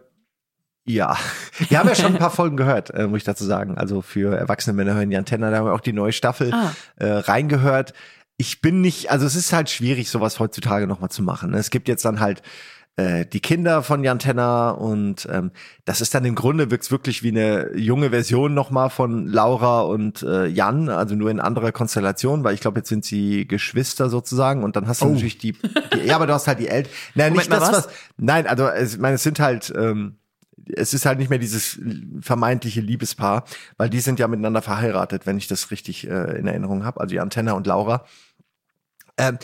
ja, 0.85 1.17
wir 1.69 1.79
haben 1.79 1.89
ja 1.89 1.95
schon 1.95 2.13
ein 2.13 2.19
paar 2.19 2.31
Folgen 2.31 2.55
gehört, 2.57 2.91
äh, 2.91 3.07
muss 3.07 3.17
ich 3.17 3.23
dazu 3.25 3.43
sagen. 3.45 3.77
Also 3.77 4.01
für 4.01 4.35
erwachsene 4.37 4.73
Männer 4.75 4.93
hören 4.95 5.09
die 5.09 5.17
Antenne, 5.17 5.51
da 5.51 5.57
haben 5.57 5.65
wir 5.65 5.73
auch 5.73 5.81
die 5.81 5.93
neue 5.93 6.13
Staffel 6.13 6.53
Ah. 6.53 6.71
äh, 6.95 7.07
reingehört. 7.11 7.93
Ich 8.37 8.61
bin 8.61 8.81
nicht, 8.81 9.09
also 9.11 9.25
es 9.25 9.35
ist 9.35 9.51
halt 9.51 9.69
schwierig, 9.69 10.09
sowas 10.09 10.39
heutzutage 10.39 10.87
nochmal 10.87 11.09
zu 11.09 11.23
machen. 11.23 11.51
ne? 11.51 11.57
Es 11.57 11.69
gibt 11.71 11.87
jetzt 11.87 12.05
dann 12.05 12.19
halt 12.19 12.41
äh, 12.97 13.25
die 13.25 13.39
Kinder 13.39 13.83
von 13.83 14.03
Jan 14.03 14.19
Tenner 14.19 14.77
und 14.79 15.27
ähm, 15.31 15.51
das 15.85 16.01
ist 16.01 16.15
dann 16.15 16.25
im 16.25 16.35
Grunde 16.35 16.71
wirkt's 16.71 16.89
wirklich 16.91 17.21
wie 17.23 17.29
eine 17.29 17.75
junge 17.77 18.09
Version 18.09 18.53
nochmal 18.55 18.89
von 18.89 19.27
Laura 19.27 19.81
und 19.81 20.23
äh, 20.23 20.47
Jan, 20.47 20.89
also 20.89 21.15
nur 21.15 21.29
in 21.29 21.39
anderer 21.39 21.71
Konstellation, 21.71 22.43
weil 22.43 22.55
ich 22.55 22.59
glaube, 22.59 22.79
jetzt 22.79 22.89
sind 22.89 23.05
sie 23.05 23.47
Geschwister 23.47 24.09
sozusagen 24.09 24.63
und 24.63 24.75
dann 24.75 24.87
hast 24.87 25.01
du 25.01 25.05
Oh. 25.05 25.09
natürlich 25.09 25.37
die, 25.37 25.53
die, 25.93 26.07
ja, 26.07 26.15
aber 26.15 26.27
du 26.27 26.33
hast 26.33 26.47
halt 26.47 26.59
die 26.59 26.67
Eltern. 26.67 26.91
Nein, 27.15 27.33
nicht 27.33 27.49
Moment 27.49 27.61
mal, 27.61 27.71
das, 27.71 27.85
was? 27.85 27.85
was, 27.87 27.93
nein, 28.17 28.47
also 28.47 28.69
ich 28.73 28.97
meine, 28.97 29.15
es 29.15 29.23
sind 29.23 29.39
halt, 29.39 29.71
ähm, 29.77 30.17
es 30.75 30.93
ist 30.93 31.05
halt 31.05 31.19
nicht 31.19 31.29
mehr 31.29 31.39
dieses 31.39 31.79
vermeintliche 32.19 32.81
Liebespaar, 32.81 33.45
weil 33.77 33.89
die 33.89 33.99
sind 33.99 34.19
ja 34.19 34.27
miteinander 34.27 34.61
verheiratet, 34.61 35.25
wenn 35.25 35.37
ich 35.37 35.47
das 35.47 35.71
richtig 35.71 36.09
äh, 36.09 36.37
in 36.37 36.47
Erinnerung 36.47 36.83
habe, 36.83 36.99
also 36.99 37.15
Jan 37.15 37.29
Tenner 37.29 37.55
und 37.55 37.67
Laura. 37.67 38.05
Ähm, 39.19 39.37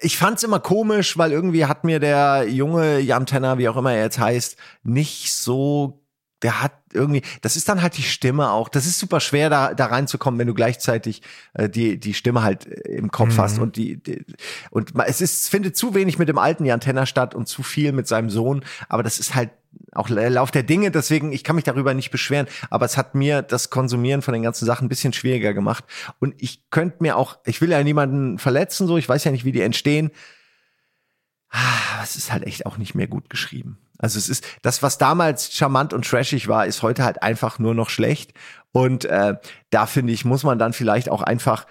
ich 0.00 0.16
fand's 0.16 0.42
immer 0.42 0.60
komisch, 0.60 1.18
weil 1.18 1.32
irgendwie 1.32 1.66
hat 1.66 1.84
mir 1.84 1.98
der 2.00 2.46
junge 2.48 3.00
Jan 3.00 3.26
Tenner, 3.26 3.58
wie 3.58 3.68
auch 3.68 3.76
immer 3.76 3.92
er 3.92 4.04
jetzt 4.04 4.18
heißt, 4.18 4.56
nicht 4.84 5.32
so, 5.34 6.04
der 6.42 6.62
hat 6.62 6.72
irgendwie, 6.92 7.22
das 7.42 7.56
ist 7.56 7.68
dann 7.68 7.82
halt 7.82 7.96
die 7.98 8.02
Stimme 8.04 8.50
auch. 8.50 8.68
Das 8.68 8.86
ist 8.86 8.98
super 9.00 9.18
schwer, 9.20 9.50
da, 9.50 9.74
da 9.74 9.86
reinzukommen, 9.86 10.38
wenn 10.38 10.46
du 10.46 10.54
gleichzeitig 10.54 11.22
äh, 11.54 11.68
die, 11.68 11.98
die 11.98 12.14
Stimme 12.14 12.42
halt 12.42 12.66
äh, 12.66 12.92
im 12.96 13.10
Kopf 13.10 13.34
Mhm. 13.34 13.38
hast 13.38 13.58
und 13.58 13.76
die, 13.76 14.00
die 14.02 14.24
und 14.70 14.92
es 15.06 15.20
ist, 15.20 15.40
es 15.40 15.48
findet 15.48 15.76
zu 15.76 15.94
wenig 15.94 16.18
mit 16.18 16.28
dem 16.28 16.38
alten 16.38 16.64
Jan 16.64 16.80
Tenner 16.80 17.06
statt 17.06 17.34
und 17.34 17.48
zu 17.48 17.62
viel 17.64 17.92
mit 17.92 18.06
seinem 18.06 18.30
Sohn, 18.30 18.64
aber 18.88 19.02
das 19.02 19.18
ist 19.18 19.34
halt 19.34 19.50
auch 19.92 20.08
Lauf 20.08 20.50
der 20.50 20.62
Dinge, 20.62 20.90
deswegen, 20.90 21.32
ich 21.32 21.44
kann 21.44 21.56
mich 21.56 21.64
darüber 21.64 21.94
nicht 21.94 22.10
beschweren, 22.10 22.46
aber 22.70 22.86
es 22.86 22.96
hat 22.96 23.14
mir 23.14 23.42
das 23.42 23.70
Konsumieren 23.70 24.22
von 24.22 24.34
den 24.34 24.42
ganzen 24.42 24.66
Sachen 24.66 24.86
ein 24.86 24.88
bisschen 24.88 25.12
schwieriger 25.12 25.54
gemacht. 25.54 25.84
Und 26.18 26.34
ich 26.38 26.70
könnte 26.70 26.98
mir 27.00 27.16
auch, 27.16 27.38
ich 27.44 27.60
will 27.60 27.70
ja 27.70 27.82
niemanden 27.82 28.38
verletzen, 28.38 28.86
so, 28.86 28.96
ich 28.98 29.08
weiß 29.08 29.24
ja 29.24 29.30
nicht, 29.30 29.44
wie 29.44 29.52
die 29.52 29.62
entstehen. 29.62 30.10
Ah, 31.50 32.02
Es 32.02 32.16
ist 32.16 32.30
halt 32.32 32.44
echt 32.46 32.66
auch 32.66 32.76
nicht 32.76 32.94
mehr 32.94 33.06
gut 33.06 33.30
geschrieben. 33.30 33.78
Also 33.98 34.18
es 34.18 34.28
ist, 34.28 34.44
das, 34.62 34.82
was 34.82 34.98
damals 34.98 35.52
charmant 35.52 35.92
und 35.92 36.06
trashig 36.06 36.46
war, 36.46 36.66
ist 36.66 36.82
heute 36.82 37.02
halt 37.04 37.22
einfach 37.22 37.58
nur 37.58 37.74
noch 37.74 37.90
schlecht. 37.90 38.32
Und 38.70 39.04
äh, 39.06 39.34
da 39.70 39.86
finde 39.86 40.12
ich, 40.12 40.24
muss 40.24 40.44
man 40.44 40.58
dann 40.58 40.72
vielleicht 40.72 41.08
auch 41.08 41.22
einfach 41.22 41.66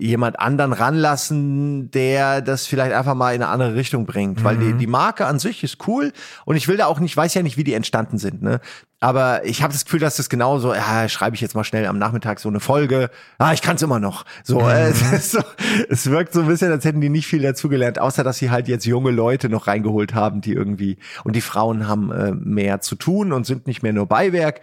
jemand 0.00 0.40
anderen 0.40 0.72
ranlassen, 0.72 1.90
der 1.90 2.40
das 2.40 2.66
vielleicht 2.66 2.92
einfach 2.92 3.14
mal 3.14 3.34
in 3.34 3.42
eine 3.42 3.52
andere 3.52 3.74
Richtung 3.74 4.06
bringt. 4.06 4.42
Weil 4.42 4.56
die, 4.56 4.72
die 4.72 4.86
Marke 4.86 5.26
an 5.26 5.38
sich 5.38 5.62
ist 5.62 5.86
cool 5.86 6.12
und 6.44 6.56
ich 6.56 6.68
will 6.68 6.76
da 6.76 6.86
auch 6.86 7.00
nicht, 7.00 7.16
weiß 7.16 7.34
ja 7.34 7.42
nicht, 7.42 7.56
wie 7.56 7.64
die 7.64 7.74
entstanden 7.74 8.18
sind, 8.18 8.42
ne? 8.42 8.60
Aber 9.02 9.46
ich 9.46 9.62
habe 9.62 9.72
das 9.72 9.86
Gefühl, 9.86 10.00
dass 10.00 10.16
das 10.16 10.28
genauso, 10.28 10.74
ja, 10.74 11.08
schreibe 11.08 11.34
ich 11.34 11.40
jetzt 11.40 11.54
mal 11.54 11.64
schnell 11.64 11.86
am 11.86 11.98
Nachmittag 11.98 12.38
so 12.38 12.50
eine 12.50 12.60
Folge. 12.60 13.08
Ah, 13.38 13.54
ich 13.54 13.62
kann 13.62 13.76
es 13.76 13.82
immer 13.82 13.98
noch. 13.98 14.26
So, 14.44 14.60
äh, 14.60 14.90
es, 15.12 15.32
so, 15.32 15.40
es 15.88 16.10
wirkt 16.10 16.34
so 16.34 16.40
ein 16.40 16.46
bisschen, 16.46 16.70
als 16.70 16.84
hätten 16.84 17.00
die 17.00 17.08
nicht 17.08 17.26
viel 17.26 17.40
dazugelernt, 17.40 17.98
außer 17.98 18.24
dass 18.24 18.36
sie 18.36 18.50
halt 18.50 18.68
jetzt 18.68 18.84
junge 18.84 19.10
Leute 19.10 19.48
noch 19.48 19.68
reingeholt 19.68 20.14
haben, 20.14 20.42
die 20.42 20.52
irgendwie 20.52 20.98
und 21.24 21.34
die 21.34 21.40
Frauen 21.40 21.88
haben 21.88 22.12
äh, 22.12 22.32
mehr 22.32 22.82
zu 22.82 22.94
tun 22.94 23.32
und 23.32 23.46
sind 23.46 23.66
nicht 23.66 23.82
mehr 23.82 23.94
nur 23.94 24.06
Beiwerk. 24.06 24.60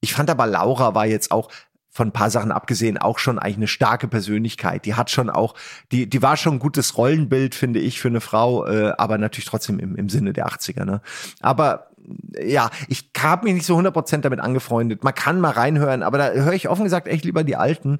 Ich 0.00 0.14
fand 0.14 0.30
aber 0.30 0.46
Laura 0.46 0.94
war 0.94 1.06
jetzt 1.06 1.30
auch 1.30 1.50
von 1.96 2.08
ein 2.08 2.12
paar 2.12 2.28
Sachen 2.30 2.52
abgesehen 2.52 2.98
auch 2.98 3.18
schon 3.18 3.38
eigentlich 3.38 3.56
eine 3.56 3.68
starke 3.68 4.06
Persönlichkeit. 4.06 4.84
Die 4.84 4.94
hat 4.94 5.10
schon 5.10 5.30
auch, 5.30 5.54
die, 5.92 6.06
die 6.06 6.20
war 6.20 6.36
schon 6.36 6.56
ein 6.56 6.58
gutes 6.58 6.98
Rollenbild, 6.98 7.54
finde 7.54 7.80
ich, 7.80 8.00
für 8.00 8.08
eine 8.08 8.20
Frau, 8.20 8.66
äh, 8.66 8.92
aber 8.98 9.16
natürlich 9.16 9.46
trotzdem 9.46 9.78
im, 9.78 9.96
im 9.96 10.10
Sinne 10.10 10.34
der 10.34 10.46
80er. 10.46 10.84
Ne? 10.84 11.00
Aber 11.40 11.86
ja, 12.38 12.70
ich 12.88 13.10
habe 13.18 13.44
mich 13.44 13.54
nicht 13.54 13.66
so 13.66 13.78
100% 13.78 14.18
damit 14.18 14.40
angefreundet. 14.40 15.04
Man 15.04 15.14
kann 15.14 15.40
mal 15.40 15.52
reinhören, 15.52 16.02
aber 16.02 16.18
da 16.18 16.30
höre 16.32 16.52
ich 16.52 16.68
offen 16.68 16.84
gesagt 16.84 17.08
echt 17.08 17.24
lieber 17.24 17.44
die 17.44 17.56
alten. 17.56 17.98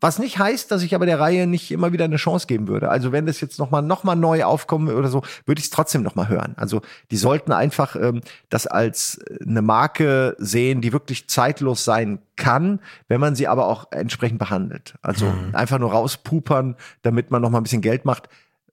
Was 0.00 0.18
nicht 0.18 0.38
heißt, 0.38 0.70
dass 0.70 0.82
ich 0.82 0.94
aber 0.94 1.06
der 1.06 1.18
Reihe 1.18 1.46
nicht 1.46 1.70
immer 1.70 1.90
wieder 1.92 2.04
eine 2.04 2.16
Chance 2.16 2.46
geben 2.46 2.68
würde. 2.68 2.90
Also 2.90 3.12
wenn 3.12 3.24
das 3.24 3.40
jetzt 3.40 3.58
nochmal 3.58 3.80
noch 3.80 4.04
mal 4.04 4.14
neu 4.14 4.44
aufkommen 4.44 4.94
oder 4.94 5.08
so, 5.08 5.22
würde 5.46 5.58
ich 5.58 5.66
es 5.66 5.70
trotzdem 5.70 6.02
nochmal 6.02 6.28
hören. 6.28 6.52
Also 6.56 6.82
die 7.10 7.16
sollten 7.16 7.50
einfach 7.50 7.96
ähm, 7.96 8.20
das 8.50 8.66
als 8.66 9.18
eine 9.40 9.62
Marke 9.62 10.36
sehen, 10.38 10.82
die 10.82 10.92
wirklich 10.92 11.28
zeitlos 11.28 11.84
sein 11.84 12.18
kann, 12.36 12.80
wenn 13.08 13.20
man 13.20 13.34
sie 13.34 13.48
aber 13.48 13.68
auch 13.68 13.90
entsprechend 13.90 14.38
behandelt. 14.38 14.96
Also 15.00 15.32
einfach 15.54 15.78
nur 15.78 15.92
rauspupern, 15.92 16.76
damit 17.00 17.30
man 17.30 17.40
nochmal 17.40 17.62
ein 17.62 17.64
bisschen 17.64 17.82
Geld 17.82 18.04
macht. 18.04 18.28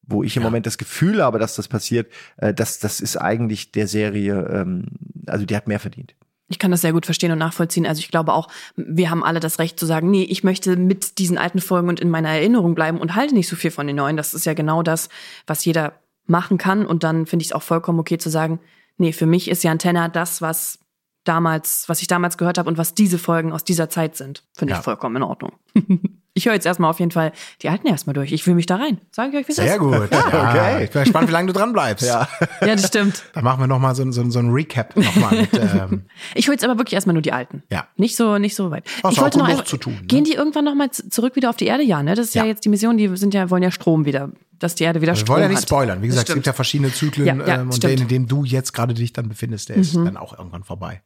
Wo 0.06 0.22
ich 0.22 0.36
im 0.36 0.44
Moment 0.44 0.66
das 0.66 0.78
Gefühl 0.78 1.24
habe, 1.24 1.40
dass 1.40 1.56
das 1.56 1.70
passiert, 1.70 2.12
äh, 2.36 2.54
das, 2.54 2.80
das 2.80 3.00
ist 3.00 3.16
eigentlich 3.16 3.72
der 3.72 3.88
Serie, 3.88 4.50
ähm, 4.52 4.88
also 5.28 5.46
die 5.46 5.56
hat 5.56 5.70
mehr 5.70 5.80
verdient. 5.80 6.14
Ich 6.54 6.60
kann 6.60 6.70
das 6.70 6.82
sehr 6.82 6.94
gut 6.94 7.06
verstehen 7.06 7.32
und 7.32 7.40
nachvollziehen. 7.40 7.88
Also 7.88 8.00
ich 8.00 8.10
glaube 8.12 8.32
auch, 8.32 8.48
wir 8.76 9.10
haben 9.10 9.24
alle 9.24 9.40
das 9.40 9.58
Recht 9.58 9.80
zu 9.80 9.88
sagen, 9.88 10.12
nee, 10.12 10.22
ich 10.24 10.44
möchte 10.44 10.78
mit 10.78 11.18
diesen 11.18 11.40
alten 11.40 11.60
Folgen 11.60 11.90
und 11.90 12.00
in 12.00 12.12
meiner 12.12 12.30
Erinnerung 12.30 12.76
bleiben 12.76 13.00
und 13.00 13.16
halte 13.16 13.34
nicht 13.34 13.48
so 13.48 13.56
viel 13.56 13.72
von 13.72 13.88
den 13.88 13.96
neuen. 13.96 14.16
Das 14.18 14.36
ist 14.36 14.46
ja 14.46 14.54
genau 14.54 14.84
das, 14.84 15.10
was 15.48 15.66
jeder 15.66 15.94
machen 16.28 16.60
kann. 16.60 16.86
Und 16.86 17.04
dann 17.04 17.26
finde 17.26 17.42
ich 17.42 17.50
es 17.50 17.54
auch 17.54 17.64
vollkommen 17.64 18.00
okay 18.00 18.20
zu 18.20 18.30
sagen, 18.30 18.60
nee, 18.98 19.12
für 19.14 19.26
mich 19.26 19.50
ist 19.50 19.64
ja 19.64 19.72
Antenna 19.72 20.10
das, 20.10 20.42
was 20.44 20.78
damals, 21.24 21.90
was 21.90 22.02
ich 22.02 22.08
damals 22.08 22.38
gehört 22.38 22.60
habe 22.60 22.70
und 22.70 22.78
was 22.78 22.94
diese 22.94 23.18
Folgen 23.18 23.52
aus 23.52 23.64
dieser 23.64 23.90
Zeit 23.90 24.16
sind. 24.16 24.44
Finde 24.56 24.74
Ja. 24.74 24.78
ich 24.80 24.84
vollkommen 24.86 25.16
in 25.16 25.24
Ordnung. 25.24 25.54
ich 26.34 26.46
höre 26.48 26.54
jetzt 26.54 26.66
erstmal 26.66 26.90
auf 26.90 27.00
jeden 27.00 27.12
Fall 27.12 27.32
die 27.62 27.70
alten 27.70 27.88
erstmal 27.88 28.14
durch. 28.14 28.32
Ich 28.32 28.46
will 28.48 28.56
mich 28.56 28.66
da 28.66 28.78
rein. 28.78 29.00
Sage 29.12 29.30
ich 29.32 29.38
euch, 29.38 29.48
wie 29.48 29.52
es 29.52 29.58
Sehr 29.58 29.74
ist. 29.74 29.80
gut. 29.80 30.10
Ja, 30.12 30.50
okay. 30.50 30.84
Ich 30.86 30.90
bin 30.92 31.04
gespannt, 31.04 31.28
wie 31.28 31.32
lange 31.34 31.48
du 31.48 31.54
dran 31.54 31.74
bleibst. 31.74 32.06
Ja. 32.08 32.28
Ja, 32.62 32.76
das 32.76 32.88
stimmt. 32.88 33.24
Dann 33.34 33.44
machen 33.44 33.60
wir 33.62 33.68
noch 33.68 33.80
mal 33.80 33.94
so, 33.96 34.02
ein- 34.04 34.12
so, 34.12 34.28
so 34.30 34.40
ein 34.40 34.50
Recap 34.52 34.96
nochmal 34.98 35.36
mit. 35.42 35.54
Ähm, 35.54 36.06
Ich 36.36 36.48
hole 36.48 36.56
jetzt 36.56 36.64
aber 36.64 36.78
wirklich 36.78 36.94
erstmal 36.94 37.14
nur 37.14 37.22
die 37.22 37.34
alten. 37.34 37.64
Ja. 37.72 37.88
Nicht 37.98 38.16
so, 38.16 38.38
nicht 38.38 38.56
so 38.56 38.72
weit. 38.72 38.86
Hast 39.04 39.14
ich 39.14 39.20
auch 39.20 39.24
wollte 39.24 39.38
noch 39.40 39.48
einfach, 39.48 39.66
zu 39.66 39.78
tun, 39.78 39.94
ne? 39.94 40.02
Gehen 40.04 40.24
die 40.24 40.34
irgendwann 40.34 40.66
nochmal 40.66 40.90
zurück 40.92 41.36
wieder 41.36 41.50
auf 41.50 41.56
die 41.58 41.66
Erde? 41.68 41.84
Ja, 41.84 42.02
ne? 42.02 42.16
Das 42.16 42.28
ist 42.28 42.36
ja, 42.36 42.44
Ja. 42.44 42.50
jetzt 42.50 42.66
die 42.66 42.70
Mission, 42.70 42.98
die 42.98 43.16
sind 43.16 43.34
ja, 43.34 43.50
wollen 43.50 43.64
ja 43.64 43.72
Strom 43.72 44.06
wieder, 44.06 44.32
dass 44.60 44.76
die 44.76 44.86
Erde 44.86 45.02
wieder 45.02 45.12
wir 45.14 45.18
Strom 45.18 45.36
wollen 45.36 45.44
ja 45.44 45.48
nicht 45.50 45.58
hat. 45.58 45.64
spoilern. 45.70 46.02
Wie 46.02 46.08
gesagt, 46.08 46.30
es 46.30 46.34
gibt 46.36 46.48
ja 46.48 46.54
verschiedene 46.54 46.92
Zyklen 46.92 47.28
Ja, 47.28 47.36
ja, 47.36 47.56
ähm, 47.62 47.68
und 47.68 47.76
stimmt. 47.76 47.94
Mhm. 47.94 47.98
den, 47.98 48.02
in 48.04 48.08
dem 48.08 48.28
du 48.28 48.44
jetzt 48.44 48.74
gerade 48.74 48.94
dich 48.94 49.14
dann 49.14 49.30
befindest, 49.30 49.70
der 49.70 49.76
ist 49.78 49.96
dann 49.96 50.18
auch 50.18 50.38
irgendwann 50.38 50.64
vorbei. 50.64 51.02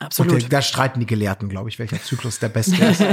Absolut. 0.00 0.32
Und 0.32 0.52
da 0.52 0.62
streiten 0.62 0.98
die 0.98 1.06
Gelehrten, 1.06 1.48
glaube 1.48 1.68
ich, 1.68 1.78
welcher 1.78 2.02
Zyklus 2.02 2.38
der 2.38 2.48
beste 2.48 2.82
ist. 2.82 3.04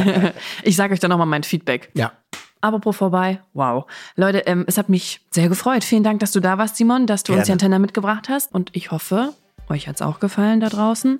ich 0.64 0.76
sage 0.76 0.94
euch 0.94 1.00
dann 1.00 1.10
nochmal 1.10 1.28
mein 1.28 1.44
Feedback. 1.44 1.92
ja. 1.94 2.14
Apropos 2.60 2.98
vorbei, 2.98 3.40
wow. 3.54 3.86
Leute, 4.16 4.40
ähm, 4.40 4.66
es 4.68 4.80
hat 4.80 4.90
mich 4.90 5.22
sehr 5.30 5.48
gefreut. 5.48 5.84
Vielen 5.84 6.04
Dank, 6.04 6.20
dass 6.22 6.32
du 6.32 6.40
da 6.40 6.58
warst, 6.58 6.76
Simon, 6.76 7.06
dass 7.06 7.22
du 7.22 7.34
uns 7.34 7.44
die 7.44 7.50
Gerne. 7.50 7.54
Antenne 7.54 7.80
mitgebracht 7.80 8.30
hast. 8.30 8.52
Und 8.52 8.76
ich 8.76 8.90
hoffe, 8.90 9.34
euch 9.70 9.88
hat's 9.88 10.02
auch 10.02 10.20
gefallen 10.20 10.60
da 10.60 10.70
draußen. 10.70 11.20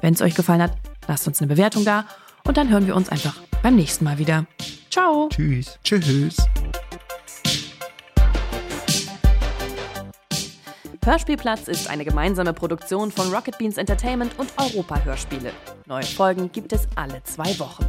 Wenn 0.00 0.14
es 0.14 0.22
euch 0.22 0.34
gefallen 0.34 0.62
hat, 0.62 0.72
lasst 1.06 1.26
uns 1.28 1.40
eine 1.40 1.48
Bewertung 1.48 1.84
da. 1.84 2.06
Und 2.44 2.56
dann 2.56 2.70
hören 2.70 2.86
wir 2.86 2.96
uns 2.96 3.10
einfach 3.10 3.36
beim 3.62 3.76
nächsten 3.76 4.04
Mal 4.04 4.18
wieder. 4.18 4.46
Ciao. 4.90 5.28
Tschüss. 5.30 5.78
Tschüss. 5.84 6.36
Hörspielplatz 11.02 11.66
ist 11.66 11.88
eine 11.88 12.04
gemeinsame 12.04 12.52
Produktion 12.52 13.10
von 13.10 13.32
Rocket 13.32 13.56
Beans 13.56 13.78
Entertainment 13.78 14.38
und 14.38 14.52
Europa 14.58 15.02
Hörspiele. 15.02 15.50
Neue 15.86 16.02
Folgen 16.02 16.52
gibt 16.52 16.74
es 16.74 16.86
alle 16.94 17.22
zwei 17.24 17.58
Wochen. 17.58 17.86